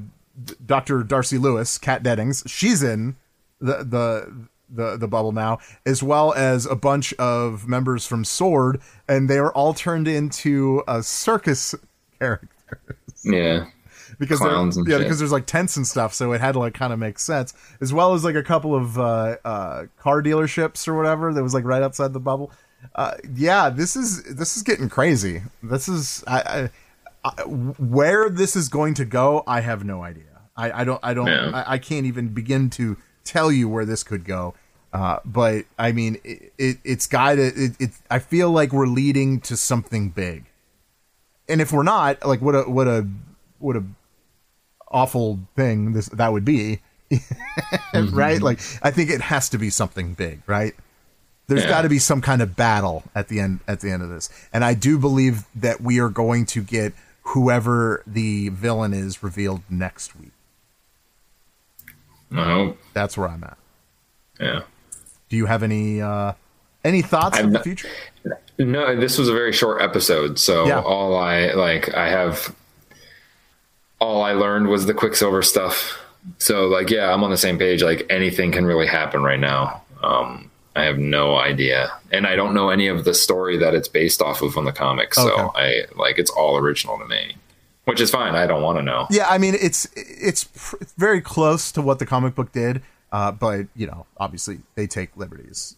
Dr. 0.65 1.03
Darcy 1.03 1.39
Lewis, 1.39 1.79
Kat 1.79 2.03
Dennings, 2.03 2.43
she's 2.47 2.83
in 2.83 3.17
the 3.61 3.79
the 3.85 4.47
the 4.69 4.97
the 4.97 5.07
bubble 5.09 5.33
now, 5.33 5.59
as 5.87 6.03
well 6.03 6.33
as 6.35 6.67
a 6.67 6.75
bunch 6.75 7.13
of 7.15 7.69
members 7.69 8.07
from 8.07 8.25
Sword, 8.25 8.81
and 9.09 9.29
they 9.31 9.39
are 9.39 9.53
all 9.53 9.75
turned 9.75 10.09
into 10.09 10.83
a 10.89 11.03
circus 11.03 11.75
character 12.19 12.49
Yeah. 13.23 13.67
because 14.19 14.39
Clowns 14.39 14.77
yeah, 14.77 14.97
shit. 14.97 15.03
because 15.03 15.19
there's 15.19 15.31
like 15.33 15.47
tents 15.47 15.77
and 15.77 15.87
stuff, 15.87 16.13
so 16.15 16.33
it 16.33 16.41
had 16.41 16.53
to 16.53 16.59
like 16.59 16.75
kind 16.75 16.93
of 16.93 16.99
make 16.99 17.19
sense, 17.19 17.55
as 17.81 17.93
well 17.93 18.15
as 18.15 18.25
like 18.25 18.35
a 18.35 18.43
couple 18.43 18.75
of 18.75 18.99
uh, 18.99 19.37
uh, 19.45 19.85
car 19.99 20.23
dealerships 20.23 20.89
or 20.89 20.95
whatever 20.97 21.33
that 21.33 21.43
was 21.43 21.55
like 21.55 21.65
right 21.65 21.83
outside 21.83 22.13
the 22.13 22.21
bubble. 22.21 22.51
Uh, 22.97 23.15
yeah, 23.35 23.71
this 23.71 23.97
is 23.97 24.23
this 24.25 24.57
is 24.57 24.63
getting 24.63 24.89
crazy. 24.89 25.43
This 25.63 25.89
is 25.89 26.23
I, 26.27 26.71
where 27.47 28.29
this 28.31 28.57
is 28.57 28.69
going 28.69 28.95
to 28.95 29.05
go. 29.05 29.43
I 29.47 29.61
have 29.61 29.85
no 29.85 30.03
idea. 30.03 30.25
I, 30.57 30.83
I 30.83 30.85
don't 30.85 31.01
I 31.03 31.15
don't 31.15 31.27
Yeah. 31.27 31.51
I, 31.53 31.75
I 31.75 31.79
can't 31.79 32.07
even 32.07 32.29
begin 32.29 32.71
to 32.71 32.97
tell 33.25 33.51
you 33.51 33.69
where 33.69 33.85
this 33.85 34.03
could 34.03 34.25
go. 34.25 34.55
Uh, 34.93 35.19
but 35.25 35.65
I 35.79 35.91
mean, 35.93 36.19
it, 36.23 36.53
it 36.59 36.77
it's 36.85 37.07
got 37.09 37.35
to. 37.35 37.47
It, 37.47 37.73
it 37.81 37.91
I 38.11 38.21
feel 38.21 38.51
like 38.51 38.73
we're 38.73 38.87
leading 38.87 39.41
to 39.43 39.57
something 39.57 40.11
big 40.11 40.45
and 41.49 41.61
if 41.61 41.73
we're 41.73 41.83
not, 41.83 42.25
like, 42.25 42.41
what 42.41 42.55
a 42.55 42.63
what 42.63 42.87
a 42.89 43.07
what 43.59 43.77
a 43.77 43.85
awful 44.91 45.41
thing 45.57 45.93
this 45.93 46.07
that 46.11 46.33
would 46.33 46.45
be, 46.45 46.81
right? 48.13 48.41
Like, 48.41 48.61
I 48.83 48.91
think 48.91 49.11
it 49.11 49.21
has 49.21 49.49
to 49.51 49.59
be 49.59 49.71
something 49.71 50.15
big, 50.15 50.41
right? 50.47 50.75
There's 51.47 51.63
Yeah. 51.65 51.69
got 51.69 51.83
to 51.83 51.89
be 51.91 51.99
some 51.99 52.21
kind 52.23 52.41
of 52.41 52.57
battle 52.57 53.03
at 53.15 53.29
the 53.29 53.41
end 53.41 53.61
at 53.69 53.81
the 53.81 53.91
end 53.91 54.03
of 54.03 54.09
this, 54.09 54.31
and 54.53 54.65
I 54.65 54.75
do 54.75 54.99
believe 54.99 55.45
that 55.57 55.81
we 55.81 55.99
are 56.01 56.09
going 56.09 56.47
to 56.47 56.63
get 56.63 56.95
whoever 57.29 58.03
the 58.07 58.49
villain 58.51 58.93
is 58.93 59.23
revealed 59.23 59.63
next 59.71 60.15
week. 60.19 60.31
I 62.33 62.45
hope. 62.45 62.79
That's 62.93 63.17
where 63.17 63.29
I'm 63.29 63.45
at. 63.45 63.57
Yeah. 64.41 64.63
Do 65.29 65.37
you 65.37 65.47
have 65.47 65.63
any 65.63 66.01
uh 66.01 66.33
any 66.85 67.03
thoughts 67.03 67.39
of 67.39 67.53
the 67.53 67.61
future? 67.61 67.89
No, 68.59 68.95
this 68.99 69.19
was 69.19 69.29
a 69.29 69.33
very 69.33 69.53
short 69.53 69.81
episode, 69.83 70.39
so 70.39 70.67
Yeah. 70.67 70.81
all 70.81 71.17
I 71.17 71.53
like 71.53 71.95
I 71.95 72.09
have 72.09 72.55
all 74.01 74.23
I 74.23 74.33
learned 74.33 74.69
was 74.69 74.87
the 74.87 74.95
Quicksilver 74.95 75.43
stuff. 75.43 75.99
So 76.39 76.67
like 76.67 76.91
yeah, 76.91 77.13
I'm 77.13 77.23
on 77.25 77.31
the 77.31 77.37
same 77.37 77.59
page. 77.59 77.83
Like 77.83 78.07
anything 78.11 78.53
can 78.53 78.65
really 78.65 78.87
happen 78.87 79.23
right 79.23 79.41
now. 79.41 79.83
Um 80.03 80.51
I 80.77 80.85
have 80.85 80.99
no 80.99 81.37
idea. 81.37 81.93
And 82.11 82.27
I 82.27 82.35
don't 82.37 82.53
know 82.55 82.71
any 82.71 82.89
of 82.89 83.05
the 83.05 83.15
story 83.15 83.57
that 83.59 83.75
it's 83.75 83.89
based 83.89 84.21
off 84.21 84.43
of 84.43 84.57
on 84.59 84.65
the 84.65 84.73
comics. 84.73 85.17
So 85.17 85.31
Okay. 85.49 85.85
I 85.95 85.99
like 85.99 86.19
it's 86.19 86.31
all 86.31 86.57
original 86.57 86.99
to 86.99 87.07
me. 87.07 87.37
Which 87.85 88.01
is 88.01 88.11
fine. 88.11 88.35
I 88.35 88.47
don't 88.47 88.63
want 88.63 88.79
to 88.79 88.83
know. 88.83 89.07
Yeah, 89.11 89.27
I 89.29 89.37
mean 89.39 89.55
it's 89.61 89.87
it's 89.95 90.45
pr- 90.45 90.77
very 90.97 91.21
close 91.21 91.71
to 91.73 91.83
what 91.83 91.99
the 91.99 92.07
comic 92.07 92.35
book 92.35 92.51
did, 92.51 92.83
uh, 93.13 93.31
but 93.31 93.67
you 93.77 93.87
know, 93.87 94.07
obviously 94.17 94.61
they 94.75 94.87
take 94.87 95.17
liberties. 95.19 95.77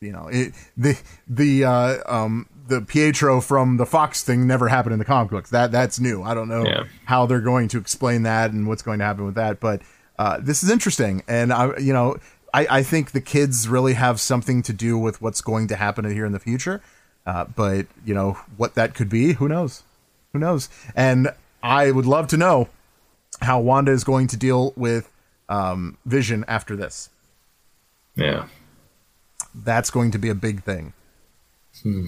You 0.00 0.12
know, 0.12 0.28
it, 0.30 0.52
the 0.76 1.00
the 1.26 1.64
uh, 1.64 1.96
um, 2.06 2.46
the 2.68 2.82
Pietro 2.82 3.40
from 3.40 3.78
the 3.78 3.86
Fox 3.86 4.22
thing 4.22 4.46
never 4.46 4.68
happened 4.68 4.92
in 4.92 4.98
the 4.98 5.06
comic 5.06 5.30
books. 5.30 5.48
That 5.48 5.72
that's 5.72 5.98
new. 5.98 6.22
I 6.22 6.34
don't 6.34 6.48
know 6.48 6.66
Yeah. 6.66 6.84
how 7.06 7.24
they're 7.24 7.40
going 7.40 7.68
to 7.68 7.78
explain 7.78 8.24
that 8.24 8.50
and 8.50 8.66
what's 8.68 8.82
going 8.82 8.98
to 8.98 9.06
happen 9.06 9.24
with 9.24 9.36
that, 9.36 9.58
but 9.58 9.80
uh, 10.18 10.38
this 10.42 10.62
is 10.62 10.68
interesting, 10.68 11.22
and 11.26 11.54
I 11.54 11.78
you 11.78 11.94
know 11.94 12.18
I, 12.56 12.78
I 12.78 12.82
think 12.82 13.12
the 13.12 13.20
kids 13.20 13.68
really 13.68 13.92
have 13.92 14.18
something 14.18 14.62
to 14.62 14.72
do 14.72 14.96
with 14.96 15.20
what's 15.20 15.42
going 15.42 15.68
to 15.68 15.76
happen 15.76 16.10
here 16.10 16.24
in 16.24 16.32
the 16.32 16.40
future. 16.40 16.80
Uh, 17.26 17.44
but 17.44 17.86
you 18.02 18.14
know 18.14 18.38
what 18.56 18.74
that 18.76 18.94
could 18.94 19.10
be, 19.10 19.34
who 19.34 19.46
knows? 19.46 19.82
Who 20.32 20.38
knows? 20.38 20.70
And 20.94 21.28
I 21.62 21.90
would 21.90 22.06
love 22.06 22.28
to 22.28 22.38
know 22.38 22.70
how 23.42 23.60
Wanda 23.60 23.92
is 23.92 24.04
going 24.04 24.26
to 24.28 24.38
deal 24.38 24.72
with 24.74 25.12
um, 25.50 25.98
Vision 26.06 26.46
after 26.48 26.76
this. 26.76 27.10
Yeah. 28.14 28.46
That's 29.54 29.90
going 29.90 30.10
to 30.12 30.18
be 30.18 30.30
a 30.30 30.34
big 30.34 30.62
thing. 30.62 30.94
Hmm. 31.82 32.06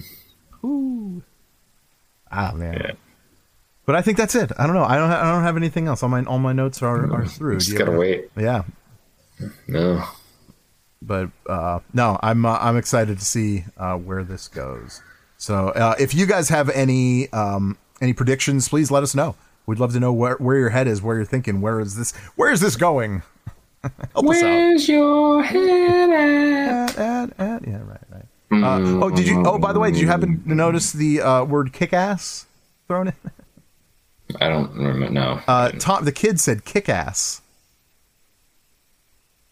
Ooh. 0.63 1.21
Ah 2.31 2.53
man. 2.55 2.73
Yeah. 2.73 2.91
But 3.85 3.95
I 3.95 4.01
think 4.01 4.17
that's 4.17 4.33
it. 4.33 4.51
I 4.57 4.65
don't 4.65 4.75
know. 4.75 4.83
I 4.83 4.97
don't. 4.97 5.09
Ha- 5.09 5.21
I 5.21 5.31
don't 5.31 5.43
have 5.43 5.57
anything 5.57 5.87
else. 5.87 6.01
All 6.01 6.09
my 6.09 6.23
all 6.23 6.39
my 6.39 6.53
notes 6.53 6.81
are, 6.81 7.11
are 7.11 7.25
through. 7.25 7.59
Just 7.59 7.77
gotta 7.77 7.91
wait. 7.91 8.29
Yeah. 8.35 8.63
No. 9.67 10.03
But 11.01 11.29
uh, 11.47 11.79
no, 11.93 12.19
I'm 12.21 12.45
uh, 12.45 12.57
I'm 12.59 12.77
excited 12.77 13.19
to 13.19 13.25
see 13.25 13.65
uh, 13.77 13.95
where 13.95 14.23
this 14.23 14.47
goes. 14.47 15.01
So 15.37 15.69
uh, 15.69 15.95
if 15.99 16.13
you 16.13 16.25
guys 16.25 16.49
have 16.49 16.69
any 16.69 17.31
um, 17.31 17.77
any 18.01 18.13
predictions, 18.13 18.69
please 18.69 18.91
let 18.91 19.03
us 19.03 19.15
know. 19.15 19.35
We'd 19.65 19.79
love 19.79 19.93
to 19.93 19.99
know 19.99 20.11
where, 20.11 20.35
where 20.37 20.57
your 20.57 20.69
head 20.69 20.87
is, 20.87 21.01
where 21.01 21.15
you're 21.17 21.25
thinking, 21.25 21.61
where 21.61 21.79
is 21.79 21.95
this 21.95 22.15
where 22.35 22.51
is 22.51 22.59
this 22.59 22.75
going? 22.75 23.21
Help 24.13 24.27
us 24.29 24.43
out. 24.43 24.87
your 24.87 25.43
head 25.43 26.09
at? 26.09 26.97
At, 26.97 26.99
at, 26.99 27.39
at. 27.39 27.67
Yeah, 27.67 27.81
right, 27.83 28.01
right. 28.09 28.25
Uh, 28.51 29.05
oh, 29.05 29.09
did 29.09 29.27
you? 29.27 29.43
Oh, 29.45 29.59
by 29.59 29.71
the 29.71 29.79
way, 29.79 29.91
did 29.91 30.01
you 30.01 30.07
happen 30.07 30.43
to 30.43 30.55
notice 30.55 30.91
the 30.91 31.21
uh, 31.21 31.43
word 31.45 31.71
"kick-ass" 31.71 32.47
thrown 32.87 33.09
in? 33.09 33.13
I 34.41 34.49
don't 34.49 34.75
remember. 34.75 35.09
No. 35.09 35.39
Uh, 35.47 35.69
Tom, 35.71 36.03
the 36.03 36.11
kid 36.11 36.39
said 36.39 36.65
"kick-ass." 36.65 37.41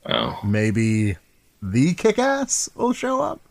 Oh, 0.10 0.40
maybe 0.44 1.18
the 1.62 1.94
Kick-Ass 1.94 2.70
will 2.76 2.94
show 2.94 3.22
up. 3.22 3.42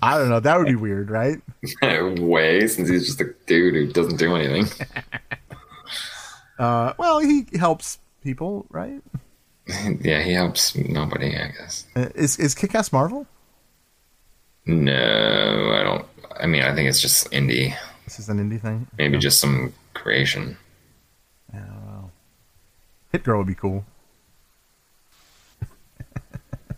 I 0.00 0.18
don't 0.18 0.28
know. 0.28 0.40
That 0.40 0.58
would 0.58 0.66
be 0.66 0.76
weird, 0.76 1.10
right? 1.10 1.40
way 2.20 2.66
since 2.66 2.88
he's 2.88 3.06
just 3.06 3.20
a 3.20 3.34
dude 3.46 3.74
who 3.74 3.92
doesn't 3.92 4.16
do 4.18 4.34
anything. 4.36 4.66
Uh, 6.58 6.92
well, 6.96 7.18
he 7.18 7.44
helps 7.58 7.98
people, 8.22 8.66
right? 8.70 9.02
yeah, 10.00 10.22
he 10.22 10.32
helps 10.32 10.76
nobody, 10.76 11.34
I 11.34 11.48
guess. 11.58 11.86
Uh, 11.96 12.10
Is 12.14 12.38
is 12.38 12.54
Kick-Ass 12.54 12.92
Marvel? 12.92 13.26
No, 14.66 14.92
I 14.92 15.82
don't. 15.82 16.06
I 16.38 16.46
mean, 16.46 16.62
I 16.62 16.72
think 16.72 16.88
it's 16.88 17.00
just 17.00 17.28
indie. 17.32 17.74
This 18.04 18.20
is 18.20 18.28
an 18.28 18.38
indie 18.38 18.60
thing. 18.60 18.86
Maybe 18.96 19.18
just 19.18 19.40
some 19.40 19.72
creation. 19.94 20.56
Hit 23.12 23.24
Girl 23.24 23.38
would 23.38 23.46
be 23.46 23.54
cool. 23.54 23.84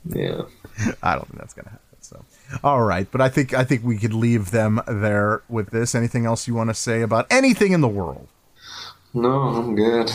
Yeah. 0.07 0.43
I 1.03 1.15
don't 1.15 1.27
think 1.29 1.39
that's 1.39 1.55
gonna 1.55 1.71
happen. 1.71 1.81
So, 2.01 2.23
all 2.63 2.83
right, 2.83 3.07
but 3.11 3.21
I 3.23 3.29
think 3.31 3.55
I 3.55 3.65
think 3.65 3.83
we 3.83 3.97
could 3.97 4.13
leave 4.13 4.51
them 4.51 4.83
there 4.87 5.43
with 5.49 5.71
this. 5.71 5.95
Anything 5.95 6.27
else 6.27 6.47
you 6.47 6.55
want 6.55 6.71
to 6.71 6.75
say 6.75 7.01
about 7.01 7.27
anything 7.31 7.73
in 7.73 7.81
the 7.81 7.89
world? 7.89 8.29
No, 9.15 9.31
I'm 9.31 9.75
good. 9.75 10.11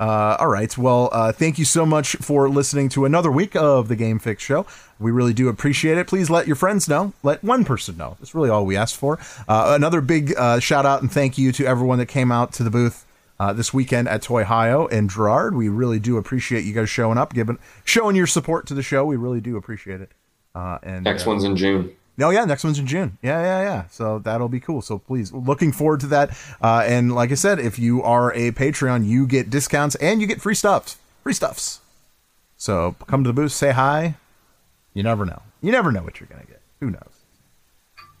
Uh, 0.00 0.36
all 0.40 0.48
right. 0.48 0.76
Well, 0.76 1.08
uh, 1.12 1.32
thank 1.32 1.58
you 1.58 1.64
so 1.64 1.86
much 1.86 2.16
for 2.16 2.48
listening 2.48 2.88
to 2.90 3.04
another 3.04 3.30
week 3.30 3.54
of 3.54 3.88
the 3.88 3.96
Game 3.96 4.18
Fix 4.18 4.42
Show. 4.42 4.66
We 4.98 5.10
really 5.10 5.32
do 5.32 5.48
appreciate 5.48 5.98
it. 5.98 6.06
Please 6.06 6.30
let 6.30 6.46
your 6.46 6.56
friends 6.56 6.88
know. 6.88 7.12
Let 7.22 7.44
one 7.44 7.64
person 7.64 7.96
know. 7.96 8.16
That's 8.18 8.34
really 8.34 8.50
all 8.50 8.66
we 8.66 8.76
ask 8.76 8.98
for. 8.98 9.18
Uh, 9.46 9.72
another 9.76 10.00
big 10.00 10.34
uh, 10.36 10.58
shout 10.58 10.84
out 10.84 11.00
and 11.00 11.12
thank 11.12 11.38
you 11.38 11.52
to 11.52 11.64
everyone 11.64 11.98
that 11.98 12.06
came 12.06 12.32
out 12.32 12.52
to 12.54 12.64
the 12.64 12.70
booth 12.70 13.06
uh, 13.38 13.52
this 13.52 13.72
weekend 13.74 14.08
at 14.08 14.22
Toy 14.22 14.44
Hio 14.44 14.86
and 14.88 15.10
Gerard. 15.10 15.54
We 15.54 15.68
really 15.68 15.98
do 15.98 16.16
appreciate 16.16 16.64
you 16.64 16.72
guys 16.72 16.88
showing 16.88 17.18
up, 17.18 17.34
giving 17.34 17.58
showing 17.84 18.16
your 18.16 18.26
support 18.26 18.66
to 18.68 18.74
the 18.74 18.82
show. 18.82 19.04
We 19.04 19.16
really 19.16 19.40
do 19.40 19.56
appreciate 19.56 20.00
it. 20.00 20.10
Uh, 20.54 20.78
and 20.82 21.04
Next 21.04 21.26
uh, 21.26 21.30
one's 21.30 21.44
in 21.44 21.56
June. 21.56 21.94
No, 22.16 22.30
yeah, 22.30 22.44
next 22.44 22.62
one's 22.62 22.78
in 22.78 22.86
June. 22.86 23.18
Yeah, 23.22 23.42
yeah, 23.42 23.62
yeah. 23.62 23.86
So 23.88 24.20
that'll 24.20 24.48
be 24.48 24.60
cool. 24.60 24.82
So 24.82 24.98
please, 24.98 25.32
looking 25.32 25.72
forward 25.72 25.98
to 26.00 26.06
that. 26.08 26.30
Uh, 26.62 26.84
and 26.86 27.12
like 27.12 27.32
I 27.32 27.34
said, 27.34 27.58
if 27.58 27.76
you 27.76 28.02
are 28.04 28.32
a 28.34 28.52
Patreon, 28.52 29.04
you 29.04 29.26
get 29.26 29.50
discounts 29.50 29.96
and 29.96 30.20
you 30.20 30.28
get 30.28 30.40
free 30.40 30.54
stuffs. 30.54 30.96
free 31.24 31.32
stuffs. 31.32 31.80
So 32.56 32.94
come 33.08 33.24
to 33.24 33.28
the 33.28 33.34
booth, 33.34 33.50
say 33.50 33.72
hi. 33.72 34.14
You 34.92 35.02
never 35.02 35.26
know. 35.26 35.42
You 35.60 35.72
never 35.72 35.90
know 35.90 36.02
what 36.02 36.20
you're 36.20 36.28
gonna 36.28 36.44
get. 36.44 36.60
Who 36.78 36.90
knows? 36.90 37.24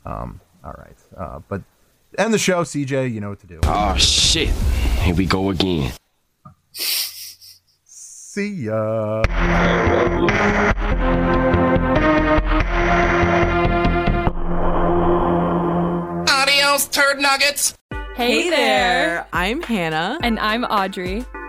Um. 0.04 0.40
All 0.64 0.74
right. 0.76 0.96
Uh. 1.16 1.38
But 1.48 1.62
end 2.18 2.34
the 2.34 2.38
show, 2.38 2.62
CJ. 2.62 3.12
You 3.12 3.20
know 3.20 3.30
what 3.30 3.40
to 3.40 3.46
do. 3.46 3.60
Oh 3.64 3.96
shit. 3.96 4.50
Here 5.00 5.14
we 5.14 5.26
go 5.26 5.50
again. 5.50 5.92
See 6.72 8.64
ya. 8.66 9.22
Adios, 16.28 16.88
turd 16.88 17.20
nuggets. 17.20 17.74
Hey, 18.16 18.48
there. 18.50 19.26
I'm 19.32 19.62
Hannah. 19.62 20.18
And 20.22 20.38
I'm 20.38 20.64
Audrey. 20.64 21.24